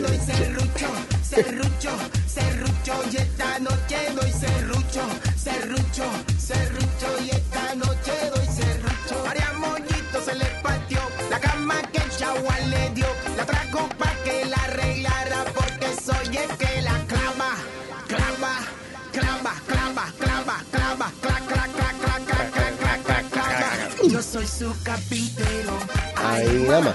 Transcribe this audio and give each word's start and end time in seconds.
Doy 0.00 0.18
serrucho, 0.18 0.88
serrucho, 1.22 1.90
serrucho. 2.26 2.94
Y 3.12 3.16
esta 3.16 3.58
noche 3.58 3.96
doy 4.14 4.32
serrucho, 4.32 5.02
serrucho, 5.36 6.04
serrucho. 6.38 7.08
Y 7.24 7.30
esta 7.30 7.74
noche 7.74 8.12
doy 8.34 8.46
serrucho. 8.46 9.24
María 9.24 9.52
Moñito 9.58 10.20
se 10.24 10.34
le 10.34 10.46
partió 10.62 10.98
la 11.30 11.38
cama 11.38 11.82
que 11.92 11.98
el 11.98 12.10
chagua 12.16 12.58
le 12.60 12.90
dio. 12.90 13.06
La 13.36 13.44
trajo 13.44 13.88
pa' 13.98 14.14
que 14.24 14.44
la 14.46 14.56
arreglara 14.56 15.44
porque 15.54 15.88
soy 16.02 16.36
el 16.36 16.56
que 16.56 16.82
la 16.82 16.98
clava, 17.06 17.52
clava, 18.08 18.54
clava, 19.12 19.54
clava, 19.66 20.12
clava, 20.18 20.62
clava, 20.70 21.12
cla, 21.20 21.40
cla, 21.46 21.68
cla, 21.74 21.92
cla, 22.00 22.20
cla, 22.26 22.50
cla, 22.50 22.70
cla, 22.78 22.98
cla, 23.04 23.22
clava. 23.30 24.08
Yo 24.08 24.22
soy 24.22 24.46
su 24.46 24.74
carpintero. 24.82 25.78
Ahí, 26.16 26.66
mamá, 26.68 26.94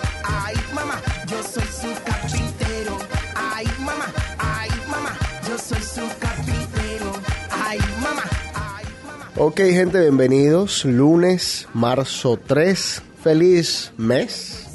Ok, 9.42 9.62
gente, 9.62 10.02
bienvenidos. 10.02 10.84
Lunes, 10.84 11.66
marzo 11.74 12.38
3. 12.46 13.02
Feliz 13.24 13.94
mes. 13.96 14.66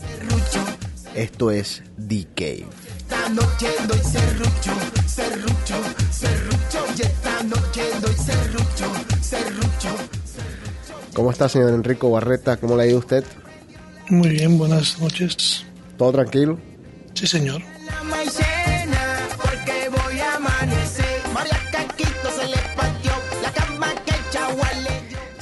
Esto 1.14 1.50
es 1.50 1.82
serrucho. 1.98 2.64
¿Cómo 11.12 11.30
está, 11.30 11.50
señor 11.50 11.74
Enrico 11.74 12.10
Barreta? 12.10 12.56
¿Cómo 12.56 12.74
le 12.74 12.84
ha 12.84 12.86
ido 12.86 12.96
a 12.96 13.00
usted? 13.00 13.24
Muy 14.08 14.30
bien, 14.30 14.56
buenas 14.56 14.98
noches. 14.98 15.66
¿Todo 15.98 16.10
tranquilo? 16.12 16.58
Sí, 17.12 17.26
señor. 17.26 17.60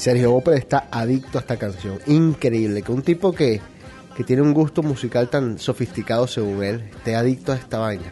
Sergio 0.02 0.34
Opel 0.34 0.54
está 0.54 0.88
adicto 0.90 1.38
a 1.38 1.42
esta 1.42 1.56
canción. 1.56 2.00
Increíble 2.06 2.82
que 2.82 2.90
un 2.90 3.02
tipo 3.02 3.32
que, 3.32 3.60
que 4.16 4.24
tiene 4.24 4.42
un 4.42 4.52
gusto 4.52 4.82
musical 4.82 5.30
tan 5.30 5.60
sofisticado 5.60 6.26
según 6.26 6.64
él 6.64 6.90
esté 6.92 7.14
adicto 7.14 7.52
a 7.52 7.54
esta 7.54 7.78
vaina. 7.78 8.10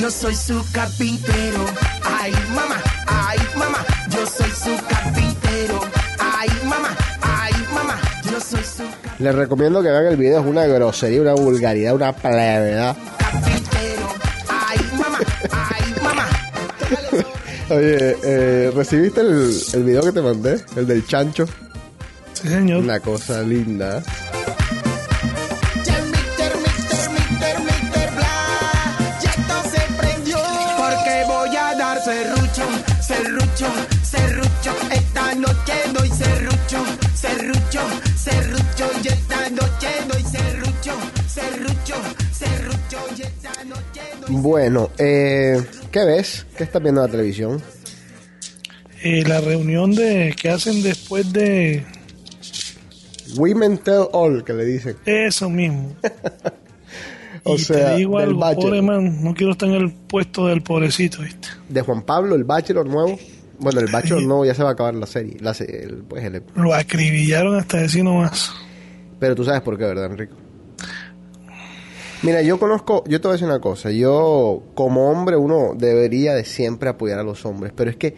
No 0.00 0.08
soy 0.08 0.36
su 0.36 0.64
carpintero. 0.72 1.64
Ay, 2.04 2.32
mamá, 2.54 2.76
ay, 3.08 3.38
mamá. 3.56 3.84
Yo 4.08 4.24
soy 4.24 4.50
su 4.52 4.86
carpintero. 4.86 5.80
Ay, 6.20 6.48
mamá, 6.62 6.96
ay, 7.20 7.52
mamá. 7.74 8.00
Yo 8.22 8.40
soy 8.40 8.62
su 8.62 8.84
Les 9.18 9.34
recomiendo 9.34 9.82
que 9.82 9.88
vean 9.88 10.06
el 10.06 10.16
video. 10.16 10.38
Es 10.38 10.46
una 10.46 10.64
grosería, 10.66 11.20
una 11.22 11.34
vulgaridad, 11.34 11.92
una 11.92 12.12
plevedad. 12.12 12.96
carpintero. 13.18 14.08
Ay, 14.48 14.78
mamá, 14.92 15.18
ay, 15.18 15.50
mamá. 15.50 15.57
Oye, 17.70 18.16
eh, 18.22 18.72
¿recibiste 18.74 19.20
el, 19.20 19.54
el 19.74 19.84
video 19.84 20.02
que 20.02 20.12
te 20.12 20.22
mandé? 20.22 20.64
El 20.74 20.86
del 20.86 21.06
chancho. 21.06 21.46
Sí, 22.32 22.48
señor. 22.48 22.82
Una 22.82 22.98
cosa 22.98 23.42
linda. 23.42 24.02
Ya 25.84 25.98
Mister, 26.04 26.56
Mister, 26.56 27.10
Mister, 27.10 27.60
Mister 27.60 28.10
Bla, 28.16 29.20
ya 29.22 29.30
esto 29.30 29.54
se 29.70 29.80
prendió. 30.00 30.38
Porque 30.78 31.24
voy 31.26 31.56
a 31.56 31.74
dar 31.74 32.02
serrucho, 32.02 32.64
serrucho, 33.06 33.66
serrucho. 34.02 34.74
Esta 34.90 35.34
noche 35.34 35.74
doy 35.92 36.08
serrucho, 36.08 36.84
serrucho, 37.14 37.82
serrucho. 38.16 38.90
Y 39.04 39.08
esta 39.08 39.50
noche 39.50 39.88
doy 40.10 40.24
serrucho, 40.24 40.94
Bueno, 44.28 44.90
eh, 44.98 45.62
¿qué 45.90 46.04
ves? 46.04 46.46
¿Qué 46.56 46.64
estás 46.64 46.82
viendo 46.82 47.00
en 47.02 47.06
la 47.06 47.10
televisión? 47.10 47.62
Eh, 49.02 49.24
la 49.26 49.40
reunión 49.40 49.94
de 49.94 50.34
que 50.40 50.50
hacen 50.50 50.82
después 50.82 51.32
de 51.32 51.84
Women 53.36 53.78
Tell 53.78 54.06
All, 54.12 54.44
que 54.44 54.52
le 54.52 54.64
dicen. 54.64 54.96
eso 55.06 55.48
mismo. 55.50 55.94
O 57.44 57.54
y 57.54 57.58
sea, 57.60 57.92
te 57.92 57.96
digo 57.98 58.18
algo, 58.18 58.40
pobre 58.56 58.82
man, 58.82 59.22
no 59.24 59.32
quiero 59.32 59.52
estar 59.52 59.68
en 59.70 59.76
el 59.76 59.90
puesto 59.92 60.48
del 60.48 60.60
pobrecito, 60.60 61.22
¿viste? 61.22 61.48
De 61.68 61.80
Juan 61.80 62.02
Pablo, 62.02 62.34
el 62.34 62.44
Bachelor 62.44 62.86
nuevo. 62.86 63.18
Bueno, 63.58 63.80
el 63.80 63.86
Bachelor 63.90 64.22
nuevo 64.22 64.44
ya 64.44 64.54
se 64.54 64.62
va 64.62 64.70
a 64.70 64.72
acabar 64.72 64.94
la 64.94 65.06
serie. 65.06 65.36
La 65.40 65.52
el- 65.52 66.02
pues, 66.06 66.24
el- 66.24 66.42
Lo 66.56 66.74
acribillaron 66.74 67.56
hasta 67.56 67.78
decir 67.78 68.04
nomás. 68.04 68.52
pero 69.18 69.34
tú 69.34 69.44
sabes 69.44 69.62
por 69.62 69.78
qué, 69.78 69.84
¿verdad, 69.84 70.06
Enrico? 70.06 70.34
Mira, 72.22 72.42
yo 72.42 72.58
conozco, 72.58 73.04
yo 73.06 73.20
te 73.20 73.28
voy 73.28 73.32
a 73.32 73.36
decir 73.36 73.46
una 73.46 73.60
cosa. 73.60 73.92
Yo, 73.92 74.64
como 74.74 75.08
hombre, 75.08 75.36
uno 75.36 75.74
debería 75.76 76.34
de 76.34 76.44
siempre 76.44 76.88
apoyar 76.88 77.20
a 77.20 77.22
los 77.22 77.46
hombres. 77.46 77.72
Pero 77.76 77.90
es 77.90 77.96
que, 77.96 78.14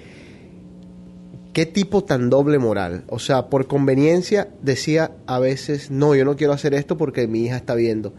¿qué 1.53 1.67
tipo 1.67 2.03
tan 2.03 2.31
doble 2.31 2.59
moral? 2.59 3.05
O 3.09 3.19
sea, 3.19 3.51
por 3.51 3.67
conveniencia 3.67 4.49
decía 4.63 5.13
a 5.27 5.39
veces, 5.39 5.91
no, 5.91 6.15
yo 6.15 6.25
no 6.25 6.37
quiero 6.37 6.55
hacer 6.55 6.73
esto 6.73 6.97
porque 6.97 7.27
mi 7.27 7.45
hija 7.45 7.57
está 7.57 7.75
viendo. 7.75 8.15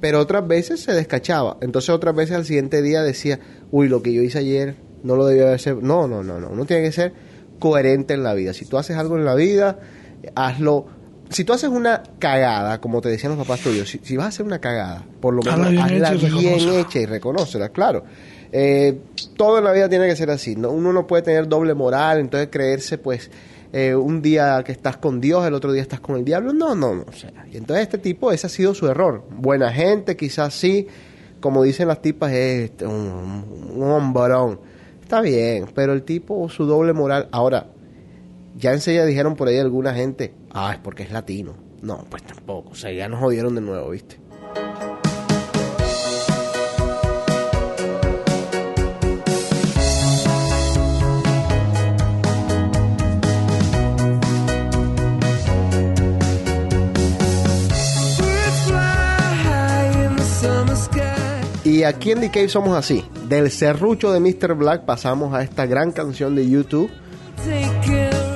Pero 0.00 0.20
otras 0.20 0.46
veces 0.46 0.80
se 0.80 0.92
descachaba. 0.92 1.56
Entonces 1.62 1.90
otras 1.90 2.14
veces 2.14 2.36
al 2.36 2.44
siguiente 2.44 2.80
día 2.80 3.02
decía, 3.02 3.40
uy, 3.72 3.88
lo 3.88 4.02
que 4.02 4.12
yo 4.12 4.22
hice 4.22 4.38
ayer 4.38 4.76
no 5.02 5.16
lo 5.16 5.26
debía 5.26 5.58
sido. 5.58 5.80
No, 5.80 6.06
no, 6.06 6.22
no, 6.22 6.38
no. 6.38 6.50
Uno 6.50 6.64
tiene 6.64 6.84
que 6.84 6.92
ser 6.92 7.12
coherente 7.58 8.14
en 8.14 8.22
la 8.22 8.34
vida. 8.34 8.52
Si 8.52 8.66
tú 8.66 8.78
haces 8.78 8.96
algo 8.96 9.16
en 9.16 9.24
la 9.24 9.34
vida, 9.34 9.80
hazlo. 10.36 10.86
Si 11.30 11.44
tú 11.44 11.52
haces 11.52 11.68
una 11.68 12.02
cagada, 12.18 12.80
como 12.80 13.00
te 13.00 13.08
decían 13.08 13.36
los 13.36 13.46
papás 13.46 13.60
tuyos, 13.60 13.88
si, 13.88 13.98
si 14.02 14.16
vas 14.16 14.26
a 14.26 14.28
hacer 14.28 14.46
una 14.46 14.60
cagada, 14.60 15.04
por 15.20 15.34
lo 15.34 15.42
menos 15.42 15.66
Hazla 15.66 15.86
bien 15.86 16.04
hecha 16.04 16.14
y 16.14 16.18
bien 16.18 16.32
reconócela. 16.32 16.80
hecha 16.80 16.98
y 17.00 17.06
reconócela, 17.06 17.68
claro. 17.68 18.04
Eh, 18.50 18.98
todo 19.36 19.58
en 19.58 19.64
la 19.64 19.72
vida 19.72 19.88
tiene 19.88 20.06
que 20.06 20.16
ser 20.16 20.30
así. 20.30 20.56
¿no? 20.56 20.70
Uno 20.70 20.92
no 20.92 21.06
puede 21.06 21.22
tener 21.22 21.48
doble 21.48 21.74
moral, 21.74 22.18
entonces 22.20 22.48
creerse, 22.50 22.98
pues, 22.98 23.30
eh, 23.72 23.94
un 23.94 24.22
día 24.22 24.62
que 24.64 24.72
estás 24.72 24.96
con 24.96 25.20
Dios, 25.20 25.46
el 25.46 25.52
otro 25.52 25.72
día 25.72 25.82
estás 25.82 26.00
con 26.00 26.16
el 26.16 26.24
diablo. 26.24 26.52
No, 26.52 26.74
no, 26.74 26.94
no. 26.94 27.04
O 27.06 27.12
sea, 27.12 27.30
y 27.52 27.56
entonces 27.56 27.82
este 27.82 27.98
tipo, 27.98 28.32
ese 28.32 28.46
ha 28.46 28.50
sido 28.50 28.74
su 28.74 28.88
error. 28.88 29.24
Buena 29.30 29.70
gente, 29.72 30.16
quizás 30.16 30.54
sí. 30.54 30.86
Como 31.40 31.62
dicen 31.62 31.86
las 31.88 32.02
tipas, 32.02 32.32
es 32.32 32.70
este, 32.70 32.86
un, 32.86 33.72
un 33.76 33.90
hombrón. 33.90 34.60
Está 35.02 35.20
bien, 35.20 35.66
pero 35.74 35.92
el 35.92 36.02
tipo, 36.02 36.48
su 36.48 36.64
doble 36.64 36.92
moral. 36.92 37.28
Ahora, 37.30 37.66
ya 38.58 38.72
enseguida 38.72 39.06
dijeron 39.06 39.36
por 39.36 39.48
ahí 39.48 39.58
alguna 39.58 39.94
gente, 39.94 40.34
ah, 40.50 40.72
es 40.72 40.78
porque 40.78 41.04
es 41.04 41.12
latino. 41.12 41.54
No, 41.80 42.04
pues 42.10 42.24
tampoco. 42.24 42.70
O 42.70 42.74
sea, 42.74 42.92
ya 42.92 43.08
nos 43.08 43.20
jodieron 43.20 43.54
de 43.54 43.60
nuevo, 43.60 43.90
¿viste? 43.90 44.18
Y 61.64 61.84
aquí 61.84 62.10
en 62.10 62.20
The 62.28 62.48
somos 62.48 62.76
así. 62.76 63.04
Del 63.28 63.50
serrucho 63.50 64.10
de 64.10 64.20
Mr. 64.20 64.54
Black 64.54 64.84
pasamos 64.84 65.34
a 65.34 65.42
esta 65.42 65.66
gran 65.66 65.92
canción 65.92 66.34
de 66.34 66.48
YouTube, 66.48 66.90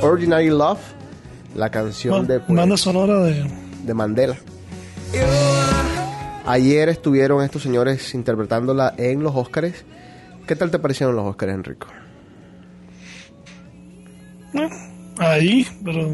Ordinary 0.02 0.50
Love, 0.50 0.80
la 1.54 1.70
canción 1.70 2.26
de, 2.26 2.40
pues, 2.40 2.56
Banda 2.56 2.76
sonora 2.76 3.20
de 3.20 3.46
de 3.84 3.94
Mandela. 3.94 4.36
Ayer 6.44 6.88
estuvieron 6.88 7.42
estos 7.42 7.62
señores 7.62 8.14
interpretándola 8.14 8.94
en 8.96 9.22
los 9.22 9.34
Óscares. 9.34 9.84
¿Qué 10.46 10.56
tal 10.56 10.70
te 10.70 10.78
parecieron 10.78 11.14
los 11.14 11.24
Óscares, 11.26 11.54
Enrico? 11.54 11.86
eh, 14.54 14.68
ahí, 15.18 15.66
pero 15.84 16.08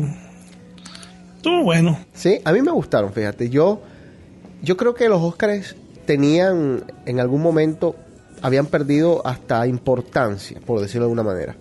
estuvo 1.36 1.64
bueno. 1.64 1.98
Sí, 2.12 2.40
a 2.44 2.52
mí 2.52 2.60
me 2.60 2.72
gustaron, 2.72 3.12
fíjate. 3.12 3.48
Yo, 3.48 3.80
yo 4.62 4.76
creo 4.76 4.94
que 4.94 5.08
los 5.08 5.22
Óscares 5.22 5.76
tenían, 6.04 6.84
en 7.06 7.20
algún 7.20 7.42
momento, 7.42 7.96
habían 8.42 8.66
perdido 8.66 9.26
hasta 9.26 9.66
importancia, 9.66 10.60
por 10.64 10.80
decirlo 10.80 11.06
de 11.06 11.12
alguna 11.12 11.22
manera. 11.22 11.56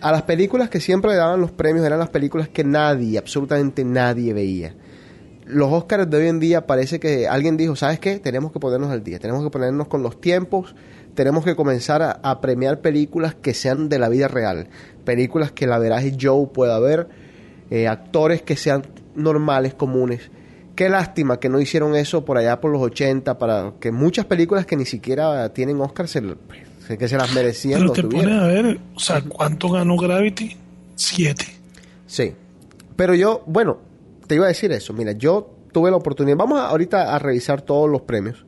A 0.00 0.12
las 0.12 0.22
películas 0.22 0.70
que 0.70 0.80
siempre 0.80 1.10
le 1.10 1.16
daban 1.16 1.40
los 1.40 1.50
premios 1.50 1.84
eran 1.84 1.98
las 1.98 2.10
películas 2.10 2.48
que 2.48 2.64
nadie, 2.64 3.18
absolutamente 3.18 3.84
nadie 3.84 4.32
veía. 4.32 4.74
Los 5.46 5.72
Oscars 5.72 6.08
de 6.08 6.16
hoy 6.16 6.28
en 6.28 6.40
día 6.40 6.66
parece 6.66 7.00
que 7.00 7.26
alguien 7.26 7.56
dijo, 7.56 7.74
¿sabes 7.74 7.98
qué? 7.98 8.18
Tenemos 8.18 8.52
que 8.52 8.60
ponernos 8.60 8.90
al 8.90 9.02
día, 9.02 9.18
tenemos 9.18 9.42
que 9.42 9.50
ponernos 9.50 9.88
con 9.88 10.02
los 10.02 10.20
tiempos, 10.20 10.74
tenemos 11.14 11.44
que 11.44 11.56
comenzar 11.56 12.20
a, 12.22 12.40
premiar 12.40 12.80
películas 12.80 13.34
que 13.34 13.52
sean 13.52 13.88
de 13.88 13.98
la 13.98 14.08
vida 14.08 14.28
real, 14.28 14.68
películas 15.04 15.50
que 15.52 15.66
la 15.66 15.78
veraje 15.78 16.16
Joe 16.20 16.46
pueda 16.46 16.78
ver, 16.78 17.08
eh, 17.70 17.88
actores 17.88 18.42
que 18.42 18.56
sean 18.56 18.84
normales, 19.14 19.74
comunes. 19.74 20.30
Qué 20.76 20.88
lástima 20.88 21.40
que 21.40 21.48
no 21.48 21.60
hicieron 21.60 21.94
eso 21.94 22.24
por 22.24 22.38
allá 22.38 22.60
por 22.60 22.70
los 22.70 22.80
80, 22.80 23.38
para 23.38 23.72
que 23.80 23.90
muchas 23.92 24.24
películas 24.24 24.66
que 24.66 24.76
ni 24.76 24.86
siquiera 24.86 25.52
tienen 25.52 25.80
Oscar 25.80 26.08
se, 26.08 26.22
que 26.98 27.08
se 27.08 27.16
las 27.16 27.32
merecían 27.34 27.80
Pero 27.80 27.92
te 27.92 28.02
pones 28.02 28.36
a 28.40 28.46
ver, 28.46 28.78
o 28.94 29.00
sea, 29.00 29.22
¿cuánto 29.22 29.68
ganó 29.68 29.96
Gravity? 29.96 30.56
Siete. 30.94 31.46
Sí. 32.06 32.32
Pero 32.96 33.14
yo, 33.14 33.42
bueno, 33.46 33.78
te 34.26 34.34
iba 34.34 34.44
a 34.44 34.48
decir 34.48 34.70
eso. 34.72 34.92
Mira, 34.92 35.12
yo 35.12 35.54
tuve 35.72 35.90
la 35.90 35.96
oportunidad. 35.96 36.36
Vamos 36.36 36.58
a- 36.58 36.68
ahorita 36.68 37.14
a 37.14 37.18
revisar 37.18 37.62
todos 37.62 37.88
los 37.88 38.02
premios. 38.02 38.44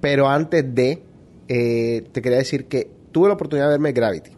Pero 0.00 0.28
antes 0.28 0.74
de, 0.74 1.02
eh, 1.48 2.06
te 2.12 2.22
quería 2.22 2.38
decir 2.38 2.66
que 2.66 2.90
tuve 3.12 3.28
la 3.28 3.34
oportunidad 3.34 3.66
de 3.66 3.72
verme 3.72 3.92
Gravity 3.92 4.30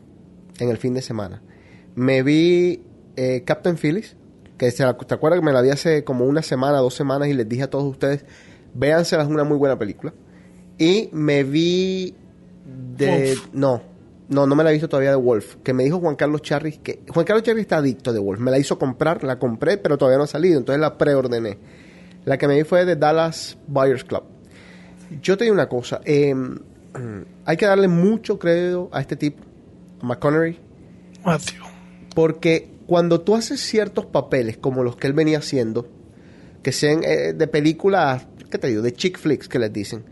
en 0.58 0.70
el 0.70 0.78
fin 0.78 0.94
de 0.94 1.02
semana. 1.02 1.42
Me 1.94 2.22
vi 2.22 2.82
eh, 3.16 3.42
Captain 3.44 3.76
Phillips, 3.76 4.16
que 4.58 4.70
se, 4.70 4.84
te 4.84 5.14
acuerdas 5.14 5.40
que 5.40 5.46
me 5.46 5.52
la 5.52 5.62
vi 5.62 5.70
hace 5.70 6.04
como 6.04 6.24
una 6.26 6.42
semana, 6.42 6.78
dos 6.78 6.94
semanas 6.94 7.28
y 7.28 7.34
les 7.34 7.48
dije 7.48 7.62
a 7.64 7.70
todos 7.70 7.84
ustedes, 7.84 8.24
véansela, 8.74 9.22
es 9.22 9.28
una 9.28 9.44
muy 9.44 9.56
buena 9.56 9.78
película. 9.78 10.12
Y 10.78 11.08
me 11.12 11.42
vi 11.44 12.14
de... 12.96 13.28
Wolf. 13.34 13.48
No, 13.52 13.82
no, 14.28 14.46
no 14.46 14.54
me 14.54 14.64
la 14.64 14.70
he 14.70 14.72
visto 14.74 14.88
todavía 14.88 15.10
de 15.10 15.16
Wolf. 15.16 15.56
Que 15.62 15.72
me 15.72 15.84
dijo 15.84 15.98
Juan 16.00 16.16
Carlos 16.16 16.42
Charris 16.42 16.78
que... 16.78 17.02
Juan 17.08 17.24
Carlos 17.24 17.42
Charris 17.44 17.62
está 17.62 17.78
adicto 17.78 18.12
de 18.12 18.18
Wolf. 18.18 18.40
Me 18.40 18.50
la 18.50 18.58
hizo 18.58 18.78
comprar, 18.78 19.22
la 19.24 19.38
compré, 19.38 19.78
pero 19.78 19.96
todavía 19.98 20.18
no 20.18 20.24
ha 20.24 20.28
salido. 20.28 20.58
Entonces 20.58 20.80
la 20.80 20.98
preordené. 20.98 21.58
La 22.24 22.38
que 22.38 22.48
me 22.48 22.56
vi 22.56 22.64
fue 22.64 22.84
de 22.84 22.96
Dallas 22.96 23.56
Buyers 23.66 24.04
Club. 24.04 24.24
Yo 25.22 25.36
te 25.36 25.44
digo 25.44 25.54
una 25.54 25.68
cosa. 25.68 26.00
eh, 26.04 26.34
hay 27.44 27.56
que 27.56 27.66
darle 27.66 27.88
mucho 27.88 28.38
crédito 28.38 28.88
a 28.92 29.00
este 29.00 29.16
tipo, 29.16 29.42
a 30.00 30.06
McConaughey, 30.06 30.58
Matthew. 31.24 31.62
porque 32.14 32.70
cuando 32.86 33.20
tú 33.20 33.34
haces 33.34 33.60
ciertos 33.60 34.06
papeles 34.06 34.56
como 34.56 34.82
los 34.82 34.96
que 34.96 35.06
él 35.06 35.12
venía 35.12 35.38
haciendo, 35.38 35.86
que 36.62 36.72
sean 36.72 37.02
eh, 37.04 37.32
de 37.32 37.46
películas, 37.46 38.26
¿qué 38.50 38.58
te 38.58 38.68
digo? 38.68 38.82
De 38.82 38.92
chick 38.92 39.18
flicks 39.18 39.48
que 39.48 39.58
les 39.58 39.72
dicen. 39.72 40.04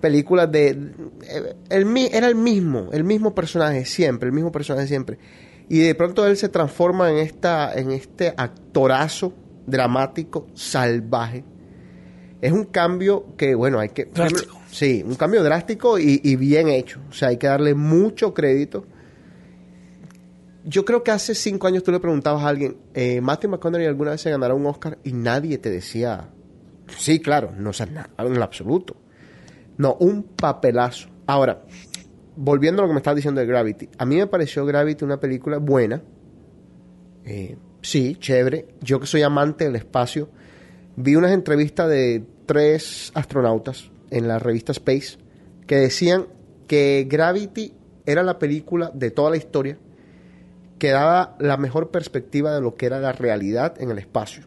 Películas 0.00 0.50
de... 0.52 0.68
eh, 0.70 1.54
el, 1.70 1.86
mi- 1.86 2.08
era 2.12 2.28
el 2.28 2.34
mismo, 2.34 2.90
el 2.92 3.04
mismo 3.04 3.34
personaje 3.34 3.84
siempre, 3.84 4.28
el 4.28 4.34
mismo 4.34 4.52
personaje 4.52 4.86
siempre. 4.86 5.18
Y 5.68 5.78
de 5.80 5.94
pronto 5.94 6.26
él 6.26 6.36
se 6.36 6.48
transforma 6.48 7.10
en, 7.10 7.18
esta, 7.18 7.74
en 7.74 7.90
este 7.90 8.34
actorazo 8.36 9.32
dramático, 9.66 10.46
salvaje. 10.54 11.44
Es 12.40 12.52
un 12.52 12.64
cambio 12.64 13.34
que, 13.36 13.54
bueno, 13.54 13.78
hay 13.80 13.88
que... 13.88 14.04
Drástico. 14.04 14.60
Sí, 14.70 15.02
un 15.06 15.14
cambio 15.14 15.42
drástico 15.42 15.98
y, 15.98 16.20
y 16.22 16.36
bien 16.36 16.68
hecho. 16.68 17.00
O 17.08 17.12
sea, 17.12 17.28
hay 17.28 17.38
que 17.38 17.46
darle 17.46 17.74
mucho 17.74 18.34
crédito 18.34 18.84
yo 20.68 20.84
creo 20.84 21.04
que 21.04 21.12
hace 21.12 21.34
cinco 21.36 21.68
años 21.68 21.84
tú 21.84 21.92
le 21.92 22.00
preguntabas 22.00 22.42
a 22.42 22.48
alguien, 22.48 22.76
eh, 22.92 23.20
Matthew 23.20 23.50
McConaughey 23.50 23.86
alguna 23.86 24.10
vez 24.10 24.20
se 24.20 24.30
ganará 24.30 24.52
un 24.52 24.66
Oscar 24.66 24.98
y 25.04 25.12
nadie 25.12 25.58
te 25.58 25.70
decía, 25.70 26.28
sí, 26.98 27.20
claro, 27.20 27.52
no 27.56 27.72
sé 27.72 27.86
nada, 27.86 28.10
en 28.18 28.34
lo 28.34 28.42
absoluto. 28.42 28.96
No, 29.78 29.94
un 30.00 30.22
papelazo. 30.22 31.08
Ahora, 31.26 31.62
volviendo 32.36 32.82
a 32.82 32.84
lo 32.84 32.88
que 32.88 32.94
me 32.94 33.00
estabas 33.00 33.16
diciendo 33.16 33.40
de 33.40 33.46
Gravity, 33.46 33.88
a 33.98 34.06
mí 34.06 34.16
me 34.16 34.26
pareció 34.26 34.64
Gravity 34.64 35.04
una 35.04 35.18
película 35.18 35.58
buena, 35.58 36.02
eh, 37.24 37.56
sí, 37.82 38.16
chévere. 38.18 38.68
Yo 38.80 39.00
que 39.00 39.06
soy 39.06 39.22
amante 39.22 39.64
del 39.64 39.76
espacio, 39.76 40.28
vi 40.96 41.16
unas 41.16 41.32
entrevistas 41.32 41.88
de 41.88 42.24
tres 42.46 43.10
astronautas 43.14 43.90
en 44.10 44.28
la 44.28 44.38
revista 44.38 44.72
Space 44.72 45.18
que 45.66 45.76
decían 45.76 46.26
que 46.68 47.06
Gravity 47.08 47.74
era 48.06 48.22
la 48.22 48.38
película 48.38 48.90
de 48.94 49.10
toda 49.10 49.30
la 49.30 49.36
historia 49.36 49.78
que 50.78 50.90
daba 50.90 51.36
la 51.38 51.56
mejor 51.56 51.90
perspectiva 51.90 52.54
de 52.54 52.60
lo 52.60 52.74
que 52.74 52.86
era 52.86 53.00
la 53.00 53.12
realidad 53.12 53.74
en 53.80 53.90
el 53.90 53.98
espacio. 53.98 54.44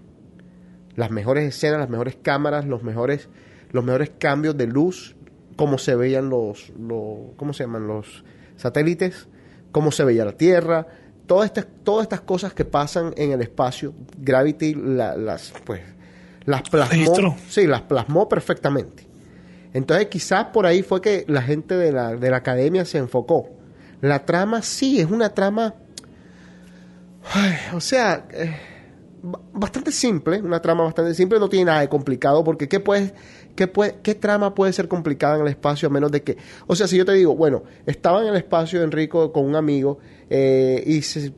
Las 0.95 1.11
mejores 1.11 1.45
escenas, 1.45 1.79
las 1.79 1.89
mejores 1.89 2.17
cámaras, 2.21 2.65
los 2.65 2.83
mejores, 2.83 3.29
los 3.71 3.83
mejores 3.83 4.11
cambios 4.17 4.55
de 4.57 4.67
luz, 4.67 5.15
cómo 5.59 5.77
se 5.77 5.93
veían 5.93 6.29
los, 6.29 6.69
los 6.79 7.35
¿cómo 7.35 7.51
se 7.51 7.65
llaman? 7.65 7.85
los 7.85 8.23
satélites, 8.55 9.27
cómo 9.73 9.91
se 9.91 10.05
veía 10.05 10.23
la 10.23 10.31
Tierra, 10.31 10.87
todas 11.27 11.47
estas, 11.47 11.67
todas 11.83 12.03
estas 12.03 12.21
cosas 12.21 12.53
que 12.53 12.63
pasan 12.63 13.13
en 13.17 13.33
el 13.33 13.41
espacio, 13.41 13.93
Gravity 14.17 14.73
la- 14.73 15.17
las 15.17 15.51
pues 15.65 15.81
las 16.45 16.61
plasmó, 16.69 17.13
sí, 17.49 17.67
las 17.67 17.81
plasmó 17.81 18.29
perfectamente. 18.29 19.05
Entonces 19.73 20.07
quizás 20.07 20.45
por 20.45 20.65
ahí 20.65 20.81
fue 20.81 21.01
que 21.01 21.25
la 21.27 21.41
gente 21.41 21.75
de 21.75 21.91
la, 21.91 22.15
de 22.15 22.29
la 22.31 22.37
academia 22.37 22.85
se 22.85 22.97
enfocó. 22.97 23.49
La 23.99 24.23
trama 24.25 24.61
sí, 24.61 25.01
es 25.01 25.11
una 25.11 25.33
trama 25.33 25.75
Ay, 27.33 27.53
o 27.75 27.81
sea, 27.81 28.25
eh, 28.31 28.55
ba- 29.21 29.41
bastante 29.53 29.91
simple, 29.91 30.41
una 30.41 30.61
trama 30.61 30.85
bastante 30.85 31.13
simple, 31.13 31.37
no 31.37 31.49
tiene 31.49 31.65
nada 31.65 31.81
de 31.81 31.89
complicado, 31.89 32.43
porque 32.45 32.67
¿qué, 32.69 32.79
puedes, 32.79 33.13
qué, 33.55 33.71
¿qué 34.03 34.15
trama 34.15 34.53
puede 34.55 34.73
ser 34.73 34.87
complicada 34.87 35.35
en 35.35 35.41
el 35.41 35.47
espacio 35.47 35.87
a 35.87 35.91
menos 35.91 36.11
de 36.11 36.23
que... 36.23 36.37
O 36.67 36.75
sea, 36.75 36.87
si 36.87 36.97
yo 36.97 37.05
te 37.05 37.13
digo, 37.13 37.35
bueno, 37.35 37.63
estaba 37.85 38.21
en 38.21 38.27
el 38.29 38.35
espacio 38.35 38.83
Enrico 38.83 39.31
con 39.31 39.45
un 39.45 39.55
amigo 39.55 39.99
eh, 40.29 40.83
y 40.85 41.01
se, 41.01 41.31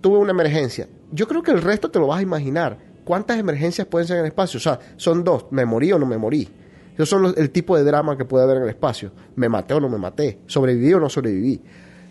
tuve 0.00 0.18
una 0.18 0.32
emergencia, 0.32 0.88
yo 1.12 1.26
creo 1.28 1.42
que 1.42 1.50
el 1.52 1.62
resto 1.62 1.90
te 1.90 1.98
lo 1.98 2.06
vas 2.08 2.18
a 2.20 2.22
imaginar. 2.22 2.78
¿Cuántas 3.04 3.38
emergencias 3.38 3.86
pueden 3.86 4.08
ser 4.08 4.16
en 4.16 4.22
el 4.24 4.28
espacio? 4.28 4.58
O 4.58 4.60
sea, 4.60 4.80
son 4.96 5.22
dos, 5.22 5.46
me 5.50 5.64
morí 5.64 5.92
o 5.92 5.98
no 5.98 6.06
me 6.06 6.18
morí. 6.18 6.48
Esos 6.94 7.08
son 7.08 7.22
los- 7.22 7.36
el 7.36 7.50
tipo 7.50 7.76
de 7.76 7.84
drama 7.84 8.16
que 8.16 8.24
puede 8.24 8.44
haber 8.44 8.56
en 8.56 8.62
el 8.64 8.68
espacio. 8.70 9.12
Me 9.36 9.48
maté 9.48 9.74
o 9.74 9.80
no 9.80 9.88
me 9.88 9.98
maté. 9.98 10.38
Sobreviví 10.46 10.92
o 10.94 10.98
no 11.00 11.08
sobreviví. 11.08 11.60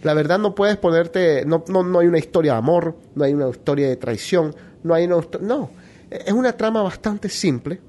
La 0.04 0.14
verdad 0.14 0.38
no 0.38 0.54
puedes 0.54 0.78
ponerte, 0.78 1.44
no, 1.46 1.64
no, 1.68 1.82
no 1.84 2.00
hay 2.00 2.08
una 2.08 2.20
historia 2.20 2.54
de 2.54 2.58
amor, 2.60 2.96
no 3.16 3.24
hay 3.24 3.34
una 3.34 3.50
historia 3.50 3.90
de 3.90 3.96
traición, 3.98 4.56
no 4.84 4.94
hay 4.94 5.06
una... 5.06 5.18
No, 5.42 5.72
es 6.12 6.32
una 6.32 6.54
trama 6.54 6.84
bastante 6.84 7.28
simple, 7.28 7.82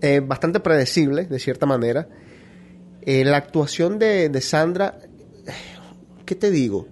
eh, 0.00 0.20
bastante 0.20 0.60
predecible, 0.60 1.24
de 1.24 1.38
cierta 1.38 1.66
manera. 1.66 2.08
Eh, 3.02 3.24
la 3.24 3.36
actuación 3.36 3.98
de, 3.98 4.28
de 4.28 4.40
Sandra, 4.40 4.98
eh, 5.46 5.52
¿qué 6.24 6.34
te 6.34 6.50
digo? 6.50 6.86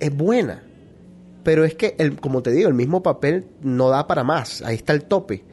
Es 0.00 0.14
buena, 0.14 0.62
pero 1.42 1.64
es 1.64 1.74
que, 1.74 1.94
el, 1.98 2.20
como 2.20 2.42
te 2.42 2.50
digo, 2.50 2.68
el 2.68 2.74
mismo 2.74 3.02
papel 3.02 3.46
no 3.62 3.88
da 3.88 4.06
para 4.06 4.24
más, 4.24 4.62
ahí 4.62 4.76
está 4.76 4.92
el 4.92 5.04
tope. 5.04 5.44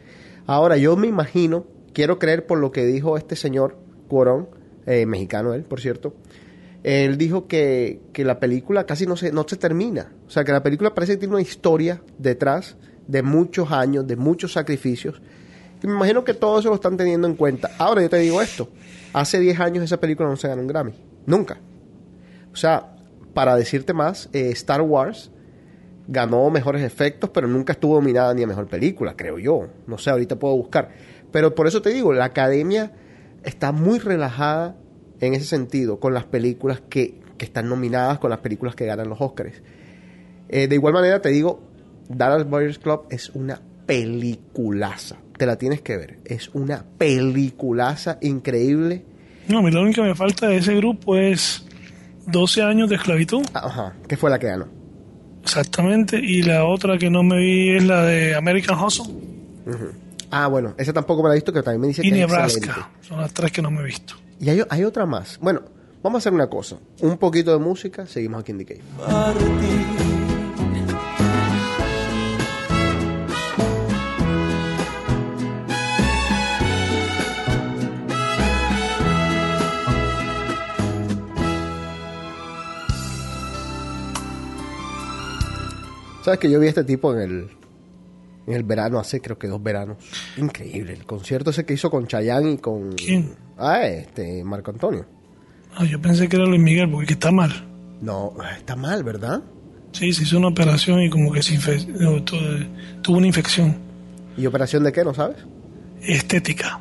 Ahora, 0.45 0.75
yo 0.77 0.97
me 0.97 1.07
imagino, 1.07 1.65
quiero 1.93 2.19
creer 2.19 2.45
por 2.45 2.59
lo 2.59 2.71
que 2.71 2.85
dijo 2.85 3.17
este 3.17 3.35
señor 3.35 3.77
Cuarón, 4.07 4.49
mexicano 4.85 5.53
él, 5.53 5.63
por 5.63 5.79
cierto, 5.79 6.13
él 6.83 7.17
dijo 7.17 7.47
que, 7.47 8.01
que 8.11 8.25
la 8.25 8.41
película 8.41 8.85
casi 8.85 9.05
no 9.05 9.15
se, 9.15 9.31
no 9.31 9.45
se 9.47 9.55
termina. 9.55 10.11
O 10.27 10.29
sea, 10.29 10.43
que 10.43 10.51
la 10.51 10.61
película 10.61 10.93
parece 10.93 11.13
que 11.13 11.19
tiene 11.19 11.35
una 11.35 11.41
historia 11.41 12.01
detrás 12.17 12.75
de 13.07 13.23
muchos 13.23 13.71
años, 13.71 14.05
de 14.05 14.17
muchos 14.17 14.51
sacrificios. 14.51 15.21
Me 15.83 15.91
imagino 15.91 16.23
que 16.23 16.33
todo 16.33 16.59
eso 16.59 16.69
lo 16.69 16.75
están 16.75 16.97
teniendo 16.97 17.27
en 17.27 17.35
cuenta. 17.35 17.71
Ahora 17.77 18.01
yo 18.01 18.09
te 18.09 18.17
digo 18.17 18.41
esto. 18.41 18.69
Hace 19.13 19.39
10 19.39 19.59
años 19.59 19.83
esa 19.83 19.99
película 19.99 20.29
no 20.29 20.37
se 20.37 20.47
ganó 20.47 20.61
un 20.61 20.67
Grammy. 20.67 20.93
Nunca. 21.25 21.57
O 22.51 22.55
sea, 22.55 22.95
para 23.33 23.55
decirte 23.55 23.93
más, 23.93 24.29
eh, 24.33 24.49
Star 24.51 24.81
Wars 24.81 25.31
ganó 26.07 26.49
mejores 26.49 26.83
efectos, 26.83 27.29
pero 27.31 27.47
nunca 27.47 27.73
estuvo 27.73 27.95
nominada 27.95 28.33
ni 28.33 28.43
a 28.43 28.47
mejor 28.47 28.67
película, 28.67 29.15
creo 29.15 29.39
yo. 29.39 29.67
No 29.87 29.97
sé, 29.97 30.09
ahorita 30.09 30.37
puedo 30.37 30.55
buscar. 30.55 30.89
Pero 31.31 31.55
por 31.55 31.67
eso 31.67 31.81
te 31.81 31.89
digo, 31.89 32.13
la 32.13 32.25
academia 32.25 32.91
está 33.43 33.71
muy 33.71 33.99
relajada 33.99 34.75
en 35.19 35.33
ese 35.33 35.45
sentido 35.45 35.99
con 35.99 36.13
las 36.13 36.25
películas 36.25 36.81
que, 36.89 37.21
que 37.37 37.45
están 37.45 37.69
nominadas, 37.69 38.19
con 38.19 38.29
las 38.29 38.39
películas 38.39 38.75
que 38.75 38.85
ganan 38.85 39.09
los 39.09 39.19
Oscars. 39.21 39.61
Eh, 40.49 40.67
de 40.67 40.75
igual 40.75 40.93
manera 40.93 41.21
te 41.21 41.29
digo, 41.29 41.61
Dallas 42.09 42.47
Buyers 42.49 42.79
Club 42.79 43.05
es 43.09 43.29
una 43.29 43.61
peliculaza. 43.85 45.17
Te 45.37 45.45
la 45.45 45.57
tienes 45.57 45.81
que 45.81 45.97
ver. 45.97 46.19
Es 46.25 46.49
una 46.53 46.85
peliculaza 46.97 48.17
increíble. 48.21 49.03
No, 49.47 49.59
a 49.59 49.61
mí 49.61 49.71
lo 49.71 49.81
único 49.81 50.01
que 50.01 50.09
me 50.09 50.15
falta 50.15 50.47
de 50.47 50.57
ese 50.57 50.75
grupo 50.75 51.15
es 51.17 51.65
12 52.27 52.61
años 52.61 52.89
de 52.89 52.95
esclavitud. 52.95 53.43
Ajá, 53.53 53.93
que 54.07 54.15
fue 54.17 54.29
la 54.29 54.39
que 54.39 54.47
ganó. 54.47 54.67
Exactamente. 55.41 56.17
Y 56.17 56.41
la 56.43 56.65
otra 56.65 56.97
que 56.97 57.09
no 57.09 57.23
me 57.23 57.37
vi 57.37 57.75
es 57.75 57.83
la 57.83 58.03
de 58.03 58.35
American 58.35 58.79
Hustle 58.79 59.05
Ah, 60.31 60.47
bueno, 60.47 60.73
esa 60.77 60.93
tampoco 60.93 61.21
me 61.21 61.29
la 61.29 61.35
he 61.35 61.37
visto, 61.37 61.53
que 61.53 61.61
también 61.61 61.81
me 61.81 61.87
dice 61.87 62.01
y 62.03 62.09
que 62.09 62.21
es 62.21 62.27
Nebraska. 62.27 62.57
excelente. 62.57 62.89
Son 63.01 63.19
las 63.21 63.33
tres 63.33 63.51
que 63.51 63.61
no 63.61 63.69
me 63.69 63.81
he 63.81 63.85
visto. 63.85 64.15
Y 64.39 64.49
hay, 64.49 64.61
hay 64.67 64.83
otra 64.83 65.05
más. 65.05 65.37
Bueno, 65.39 65.61
vamos 66.01 66.17
a 66.17 66.19
hacer 66.19 66.33
una 66.33 66.47
cosa. 66.47 66.77
Un 67.01 67.17
poquito 67.17 67.51
de 67.51 67.59
música, 67.59 68.07
seguimos 68.07 68.41
aquí 68.41 68.51
en 68.51 68.57
The 68.59 68.65
Cave. 68.65 70.12
¿Sabes 86.23 86.39
que 86.39 86.49
yo 86.49 86.59
vi 86.59 86.67
a 86.67 86.69
este 86.69 86.83
tipo 86.83 87.13
en 87.13 87.19
el, 87.21 87.49
en 88.47 88.53
el 88.53 88.63
verano, 88.63 88.99
hace 88.99 89.19
creo 89.21 89.37
que 89.37 89.47
dos 89.47 89.61
veranos? 89.61 89.97
Increíble. 90.37 90.93
El 90.93 91.05
concierto 91.05 91.49
ese 91.49 91.65
que 91.65 91.73
hizo 91.73 91.89
con 91.89 92.07
Chayanne 92.07 92.53
y 92.53 92.57
con... 92.57 92.93
¿Quién? 92.93 93.35
Ah, 93.57 93.85
este, 93.85 94.43
Marco 94.43 94.71
Antonio. 94.71 95.05
Ah, 95.75 95.85
yo 95.85 95.99
pensé 96.01 96.29
que 96.29 96.35
era 96.37 96.45
Luis 96.45 96.61
Miguel, 96.61 96.89
porque 96.89 97.07
que 97.07 97.13
está 97.13 97.31
mal. 97.31 97.51
No, 98.01 98.33
está 98.57 98.75
mal, 98.75 99.03
¿verdad? 99.03 99.41
Sí, 99.91 100.11
se 100.13 100.23
hizo 100.23 100.37
una 100.37 100.47
operación 100.47 101.01
y 101.01 101.09
como 101.09 101.31
que 101.31 101.43
se 101.43 101.55
infe- 101.55 101.87
no, 101.87 102.23
tuvo 102.23 103.17
una 103.17 103.27
infección 103.27 103.77
¿Y 104.35 104.45
operación 104.47 104.83
de 104.83 104.91
qué, 104.91 105.03
no 105.03 105.13
sabes? 105.13 105.37
estética. 106.01 106.79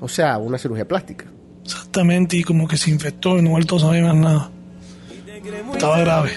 O 0.00 0.08
sea, 0.08 0.38
una 0.38 0.58
cirugía 0.58 0.86
plástica. 0.86 1.24
Exactamente, 1.64 2.36
y 2.36 2.44
como 2.44 2.68
que 2.68 2.76
se 2.76 2.90
infectó 2.90 3.38
y 3.38 3.42
no 3.42 3.50
vuelto 3.50 3.76
a 3.76 3.80
saber 3.80 4.04
más 4.04 4.14
nada. 4.16 4.50
Estaba 5.72 5.98
grave. 6.00 6.32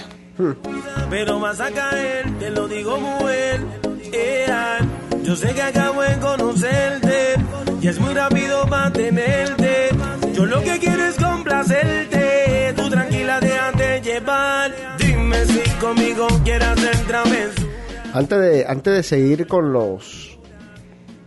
Pero 1.10 1.40
vas 1.40 1.60
a 1.60 1.72
caer, 1.72 2.26
te 2.40 2.50
lo 2.50 2.68
digo 2.68 2.98
bien. 2.98 3.68
Ea, 4.14 4.80
yo 5.24 5.36
sé 5.36 5.54
que 5.54 5.62
acabo 5.62 6.02
de 6.02 6.18
conocerte 6.18 7.36
y 7.82 7.88
es 7.88 8.00
muy 8.00 8.14
rápido 8.14 8.66
mantenerte. 8.66 9.90
Yo 10.34 10.46
lo 10.46 10.62
que 10.62 10.80
quiero 10.80 11.06
es 11.06 11.16
complacerte. 11.16 12.74
Tú 12.76 12.90
tranquila, 12.90 13.40
déjate 13.40 14.02
llevar. 14.02 14.72
Dime 14.98 15.46
si 15.46 15.70
conmigo 15.80 16.28
quieres 16.44 16.68
hacer 16.68 16.96
travesura. 17.08 17.72
Antes 18.14 18.40
de, 18.42 18.66
antes 18.68 18.94
de 18.94 19.04
seguir 19.04 19.48
con 19.48 19.72
los 19.72 20.38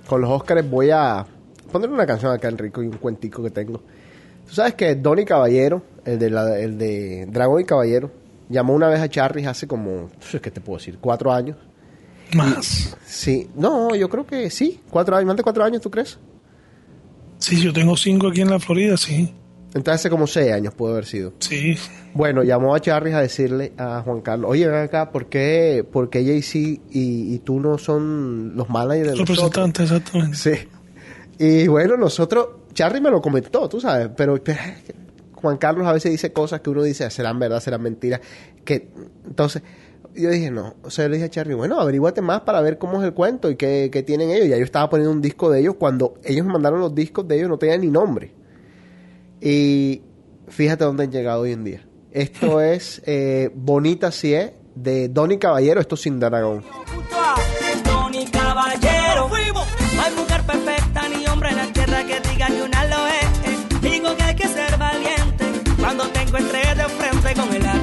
con 0.06 0.20
los 0.20 0.30
Óscares, 0.30 0.68
voy 0.68 0.90
a 0.90 1.24
poner 1.72 1.88
una 1.88 2.06
canción 2.06 2.32
acá, 2.32 2.48
Enrico, 2.48 2.82
y 2.82 2.86
un 2.86 2.98
cuentico 2.98 3.42
que 3.42 3.50
tengo. 3.50 3.80
Tú 4.46 4.54
sabes 4.54 4.74
que 4.74 4.94
Donny 4.94 5.24
Caballero, 5.24 5.82
el 6.04 6.18
de, 6.18 6.30
la, 6.30 6.58
el 6.58 6.76
de 6.76 7.26
Dragón 7.30 7.62
y 7.62 7.64
Caballero, 7.64 8.10
llamó 8.48 8.74
una 8.74 8.88
vez 8.88 9.00
a 9.00 9.08
Charris 9.08 9.46
hace 9.46 9.66
como, 9.66 10.10
¿qué 10.30 10.50
te 10.50 10.60
puedo 10.60 10.78
decir? 10.78 10.98
Cuatro 11.00 11.32
años. 11.32 11.56
Más. 12.34 12.96
Sí, 13.06 13.48
no, 13.54 13.94
yo 13.94 14.08
creo 14.08 14.26
que 14.26 14.50
sí, 14.50 14.80
cuatro 14.90 15.16
años, 15.16 15.28
más 15.28 15.36
de 15.36 15.42
cuatro 15.42 15.62
años, 15.62 15.80
¿tú 15.80 15.90
crees? 15.90 16.18
Sí, 17.38 17.60
yo 17.60 17.72
tengo 17.72 17.96
cinco 17.96 18.28
aquí 18.28 18.40
en 18.40 18.50
la 18.50 18.58
Florida, 18.58 18.96
sí. 18.96 19.34
Entonces 19.74 19.94
hace 20.00 20.10
como 20.10 20.26
seis 20.26 20.52
años 20.52 20.72
puede 20.72 20.94
haber 20.94 21.04
sido. 21.04 21.32
Sí. 21.40 21.76
Bueno, 22.14 22.44
llamó 22.44 22.74
a 22.74 22.80
Charris 22.80 23.14
a 23.14 23.20
decirle 23.20 23.72
a 23.76 24.02
Juan 24.02 24.20
Carlos, 24.20 24.50
oye, 24.50 24.68
ven 24.68 24.84
acá, 24.84 25.10
¿por 25.10 25.26
qué, 25.26 25.84
por 25.90 26.10
qué 26.10 26.24
Jay-Z 26.24 26.58
y, 26.58 27.34
y 27.34 27.38
tú 27.40 27.58
no 27.58 27.76
son 27.76 28.56
los 28.56 28.68
managers 28.70 29.10
de 29.10 29.12
nosotros? 29.16 29.38
Representante, 29.38 29.82
exactamente. 29.82 30.36
Sí. 30.36 30.50
Y 31.38 31.66
bueno, 31.66 31.96
nosotros, 31.96 32.48
Charlie 32.72 33.00
me 33.00 33.10
lo 33.10 33.20
comentó, 33.20 33.68
tú 33.68 33.80
sabes, 33.80 34.10
pero, 34.16 34.42
pero 34.42 34.60
Juan 35.44 35.58
Carlos 35.58 35.86
a 35.86 35.92
veces 35.92 36.10
dice 36.10 36.32
cosas 36.32 36.62
que 36.62 36.70
uno 36.70 36.82
dice, 36.82 37.10
serán 37.10 37.38
verdad, 37.38 37.60
serán 37.60 37.82
mentiras. 37.82 38.22
Que, 38.64 38.88
entonces, 39.26 39.60
yo 40.14 40.30
dije, 40.30 40.50
no, 40.50 40.74
o 40.82 40.88
sea, 40.88 41.06
le 41.06 41.16
dije 41.16 41.26
a 41.26 41.28
Charlie, 41.28 41.52
bueno, 41.52 41.78
averíguate 41.78 42.22
más 42.22 42.40
para 42.40 42.62
ver 42.62 42.78
cómo 42.78 43.02
es 43.02 43.06
el 43.06 43.12
cuento 43.12 43.50
y 43.50 43.56
qué, 43.56 43.90
qué 43.92 44.02
tienen 44.02 44.30
ellos. 44.30 44.48
Ya 44.48 44.56
yo 44.56 44.64
estaba 44.64 44.88
poniendo 44.88 45.12
un 45.12 45.20
disco 45.20 45.50
de 45.50 45.60
ellos, 45.60 45.74
cuando 45.78 46.14
ellos 46.24 46.46
me 46.46 46.52
mandaron 46.54 46.80
los 46.80 46.94
discos 46.94 47.28
de 47.28 47.36
ellos 47.36 47.50
no 47.50 47.58
tenían 47.58 47.82
ni 47.82 47.88
nombre. 47.88 48.32
Y 49.38 50.00
fíjate 50.48 50.84
dónde 50.84 51.04
han 51.04 51.12
llegado 51.12 51.42
hoy 51.42 51.52
en 51.52 51.64
día. 51.64 51.86
Esto 52.10 52.60
es 52.62 53.02
eh, 53.04 53.50
Bonita 53.54 54.10
Si 54.12 54.32
es, 54.32 54.52
de 54.74 55.10
Donny 55.10 55.36
Caballero, 55.36 55.78
esto 55.78 55.94
sin 55.94 56.18
dragón. 56.18 56.64
Tony 57.84 58.24
Caballero. 58.28 59.28
Encuentres 66.36 66.76
de 66.76 66.84
frente 66.88 67.34
con 67.40 67.54
el 67.54 67.73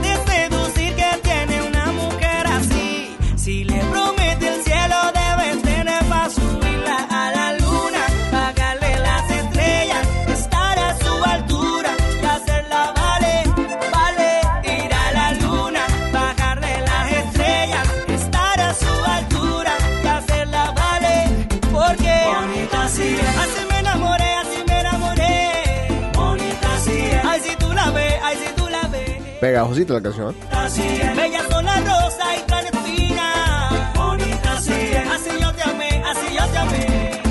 Pegajosita 29.51 29.93
la 29.95 30.01
canción. 30.01 30.33
Así 30.49 30.81
es. 30.81 31.13
Bellas 31.17 31.43
son 31.49 31.65
las 31.65 31.79
rosas 31.81 32.27
y 32.39 32.41
clandestinas. 32.43 33.93
Bonita 33.97 34.53
así 34.53 34.71
es. 34.71 35.07
Así 35.09 35.29
yo 35.41 35.53
te 35.53 35.63
amé, 35.63 36.03
así 36.09 36.35
yo 36.37 36.45
te 36.47 36.57
amé. 36.57 37.21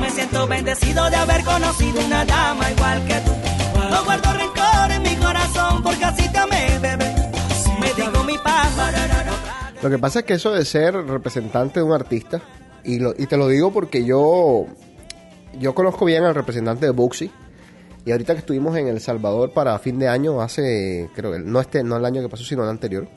Me 0.00 0.10
siento 0.10 0.46
bendecido 0.46 1.10
de 1.10 1.16
haber 1.16 1.42
conocido 1.44 2.00
una 2.06 2.24
dama 2.24 2.70
igual 2.70 3.04
que 3.04 3.14
tú. 3.14 3.32
No 3.90 4.04
guardo 4.04 4.32
rencor 4.32 4.90
en 4.92 5.02
mi 5.02 5.16
corazón 5.16 5.82
porque 5.82 6.04
así 6.04 6.28
te 6.30 6.38
amé, 6.38 6.78
bebé. 6.80 7.14
Me 7.80 7.92
digo 7.94 8.22
mi 8.22 8.38
paz. 8.38 8.70
Lo 9.82 9.90
que 9.90 9.98
pasa 9.98 10.20
es 10.20 10.24
que 10.26 10.34
eso 10.34 10.52
de 10.52 10.64
ser 10.64 10.94
representante 10.94 11.80
de 11.80 11.84
un 11.84 11.92
artista, 11.92 12.40
y, 12.84 13.00
lo- 13.00 13.14
y 13.18 13.26
te 13.26 13.36
lo 13.36 13.48
digo 13.48 13.72
porque 13.72 14.04
yo, 14.04 14.66
yo 15.58 15.74
conozco 15.74 16.04
bien 16.04 16.22
al 16.22 16.34
representante 16.36 16.86
de 16.86 16.92
Buxi, 16.92 17.28
y 18.04 18.12
ahorita 18.12 18.34
que 18.34 18.40
estuvimos 18.40 18.76
en 18.76 18.88
El 18.88 19.00
Salvador 19.00 19.52
para 19.52 19.78
fin 19.78 19.98
de 19.98 20.08
año, 20.08 20.40
hace, 20.40 21.08
creo 21.14 21.38
no 21.38 21.60
este, 21.60 21.82
no 21.82 21.96
el 21.96 22.04
año 22.04 22.22
que 22.22 22.28
pasó, 22.28 22.44
sino 22.44 22.62
el 22.64 22.70
anterior, 22.70 23.08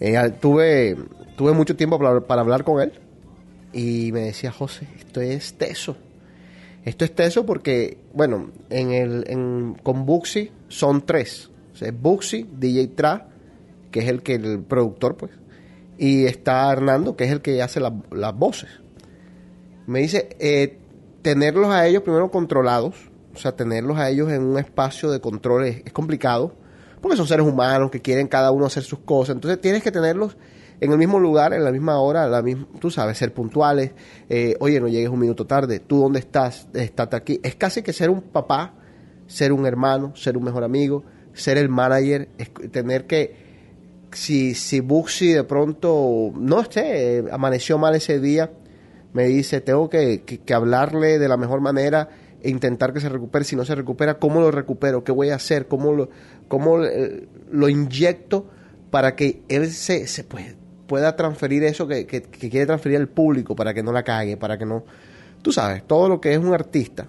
eh, 0.00 0.16
tuve, 0.40 0.96
tuve 1.36 1.52
mucho 1.52 1.76
tiempo 1.76 1.98
para, 1.98 2.40
hablar 2.40 2.64
con 2.64 2.80
él, 2.82 2.92
y 3.72 4.12
me 4.12 4.20
decía, 4.20 4.52
José, 4.52 4.86
esto 4.98 5.20
es 5.20 5.54
teso. 5.54 5.96
Esto 6.84 7.04
es 7.04 7.14
teso 7.14 7.46
porque, 7.46 7.96
bueno, 8.12 8.50
en 8.70 8.92
el, 8.92 9.24
en, 9.28 9.74
con 9.82 10.04
Buxi 10.06 10.52
son 10.68 11.04
tres. 11.06 11.50
Buxi, 12.00 12.46
DJ 12.58 12.88
Tra, 12.88 13.28
que 13.90 14.00
es 14.00 14.08
el 14.08 14.22
que 14.22 14.34
el 14.34 14.60
productor, 14.60 15.16
pues, 15.16 15.32
y 15.98 16.26
está 16.26 16.70
Hernando, 16.70 17.16
que 17.16 17.24
es 17.24 17.30
el 17.32 17.40
que 17.40 17.62
hace 17.62 17.80
la- 17.80 17.94
las 18.12 18.36
voces. 18.36 18.68
Me 19.86 20.00
dice, 20.00 20.28
eh, 20.38 20.78
tenerlos 21.22 21.68
a 21.68 21.86
ellos 21.86 22.02
primero 22.02 22.30
controlados, 22.30 22.94
o 23.34 23.38
sea, 23.38 23.52
tenerlos 23.56 23.98
a 23.98 24.08
ellos 24.10 24.30
en 24.30 24.42
un 24.44 24.58
espacio 24.58 25.10
de 25.10 25.20
control 25.20 25.64
es, 25.66 25.82
es 25.84 25.92
complicado, 25.92 26.54
porque 27.00 27.16
son 27.16 27.26
seres 27.26 27.46
humanos 27.46 27.90
que 27.90 28.00
quieren 28.00 28.28
cada 28.28 28.50
uno 28.50 28.66
hacer 28.66 28.82
sus 28.82 29.00
cosas, 29.00 29.34
entonces 29.34 29.60
tienes 29.60 29.82
que 29.82 29.90
tenerlos 29.92 30.36
en 30.80 30.90
el 30.90 30.98
mismo 30.98 31.20
lugar, 31.20 31.52
en 31.54 31.62
la 31.64 31.70
misma 31.70 31.98
hora, 32.00 32.26
la 32.26 32.42
misma, 32.42 32.66
tú 32.80 32.90
sabes, 32.90 33.16
ser 33.18 33.32
puntuales, 33.32 33.92
eh, 34.28 34.56
oye, 34.60 34.80
no 34.80 34.88
llegues 34.88 35.08
un 35.08 35.20
minuto 35.20 35.46
tarde, 35.46 35.78
tú 35.80 36.00
dónde 36.00 36.18
estás, 36.18 36.66
estate 36.74 37.16
aquí, 37.16 37.40
es 37.42 37.54
casi 37.54 37.82
que 37.82 37.92
ser 37.92 38.10
un 38.10 38.22
papá, 38.22 38.74
ser 39.26 39.52
un 39.52 39.66
hermano, 39.66 40.14
ser 40.16 40.36
un 40.36 40.44
mejor 40.44 40.64
amigo, 40.64 41.04
ser 41.32 41.58
el 41.58 41.68
manager, 41.68 42.28
es 42.38 42.50
tener 42.70 43.06
que 43.06 43.44
si, 44.12 44.54
si 44.54 44.80
Buxi 44.80 45.32
de 45.32 45.44
pronto, 45.44 46.30
no 46.36 46.64
sé, 46.70 47.18
eh, 47.18 47.24
amaneció 47.32 47.78
mal 47.78 47.94
ese 47.94 48.20
día, 48.20 48.50
me 49.12 49.24
dice, 49.26 49.60
tengo 49.60 49.88
que- 49.88 50.22
que 50.24 50.54
hablarle 50.54 51.18
de 51.18 51.28
la 51.28 51.36
mejor 51.36 51.60
manera 51.60 52.08
e 52.44 52.50
intentar 52.50 52.92
que 52.92 53.00
se 53.00 53.08
recupere. 53.08 53.44
Si 53.44 53.56
no 53.56 53.64
se 53.64 53.74
recupera, 53.74 54.18
¿cómo 54.18 54.40
lo 54.40 54.50
recupero? 54.50 55.02
¿Qué 55.02 55.12
voy 55.12 55.30
a 55.30 55.36
hacer? 55.36 55.66
¿Cómo 55.66 55.92
lo, 55.92 56.10
cómo, 56.46 56.84
eh, 56.84 57.26
lo 57.50 57.70
inyecto 57.70 58.50
para 58.90 59.16
que 59.16 59.42
él 59.48 59.70
se, 59.72 60.06
pueda 60.86 61.16
transferir 61.16 61.64
eso 61.64 61.88
que, 61.88 62.06
quiere 62.06 62.66
transferir 62.66 62.98
al 62.98 63.08
público 63.08 63.56
para 63.56 63.72
que 63.72 63.82
no 63.82 63.92
la 63.92 64.02
cague, 64.04 64.36
para 64.36 64.58
que 64.58 64.66
no... 64.66 64.84
Tú 65.40 65.52
sabes, 65.52 65.84
todo 65.86 66.08
lo 66.08 66.20
que 66.20 66.32
es 66.32 66.38
un 66.38 66.52
artista, 66.52 67.08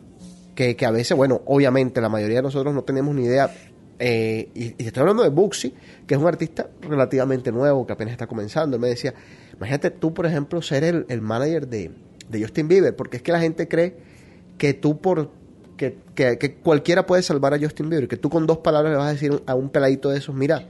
que, 0.56 0.78
a 0.86 0.92
veces, 0.92 1.16
bueno, 1.18 1.42
obviamente 1.46 2.00
la 2.00 2.10
mayoría 2.10 2.38
de 2.38 2.44
nosotros 2.44 2.74
no 2.74 2.84
tenemos 2.84 3.14
ni 3.14 3.26
idea. 3.26 3.52
eh, 4.00 4.50
y, 4.56 4.84
estoy 4.84 5.02
hablando 5.02 5.24
de 5.24 5.30
Buxi, 5.30 5.74
que 6.08 6.16
es 6.16 6.20
un 6.20 6.28
artista 6.28 6.70
relativamente 6.82 7.52
nuevo, 7.52 7.86
que 7.86 7.94
apenas 7.94 8.14
está 8.14 8.26
comenzando. 8.26 8.78
Él 8.78 8.82
me 8.82 8.88
decía, 8.88 9.14
imagínate 9.54 9.92
tú, 9.92 10.14
por 10.14 10.26
ejemplo, 10.26 10.62
ser 10.62 11.06
el, 11.08 11.22
manager 11.22 11.68
de 11.68 11.92
Justin 12.32 12.70
Bieber, 12.70 12.96
porque 12.96 13.18
es 13.18 13.24
que 13.24 13.34
la 13.34 13.42
gente 13.42 13.68
cree 13.68 14.15
que 14.58 14.74
tú 14.74 15.00
por... 15.00 15.32
Que, 15.78 15.98
que, 16.16 16.38
que 16.38 16.56
cualquiera 16.56 17.06
puede 17.06 17.22
salvar 17.22 17.54
a 17.54 17.60
Justin 17.60 17.90
Bieber, 17.90 18.08
que 18.08 18.16
tú 18.16 18.30
con 18.30 18.48
dos 18.48 18.60
palabras 18.60 18.92
le 18.94 18.98
vas 18.98 19.10
a 19.10 19.14
decir 19.14 19.44
a 19.46 19.56
un 19.56 19.70
peladito 19.70 20.10
de 20.10 20.20
esos, 20.20 20.34
mira, 20.34 20.70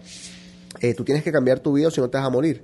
eh, 0.82 0.96
tú 0.96 1.04
tienes 1.04 1.24
que 1.24 1.32
cambiar 1.32 1.60
tu 1.60 1.74
vida 1.74 1.90
o 1.90 1.92
si 1.92 2.02
no 2.02 2.10
te 2.10 2.18
vas 2.18 2.26
a 2.26 2.32
morir. 2.32 2.64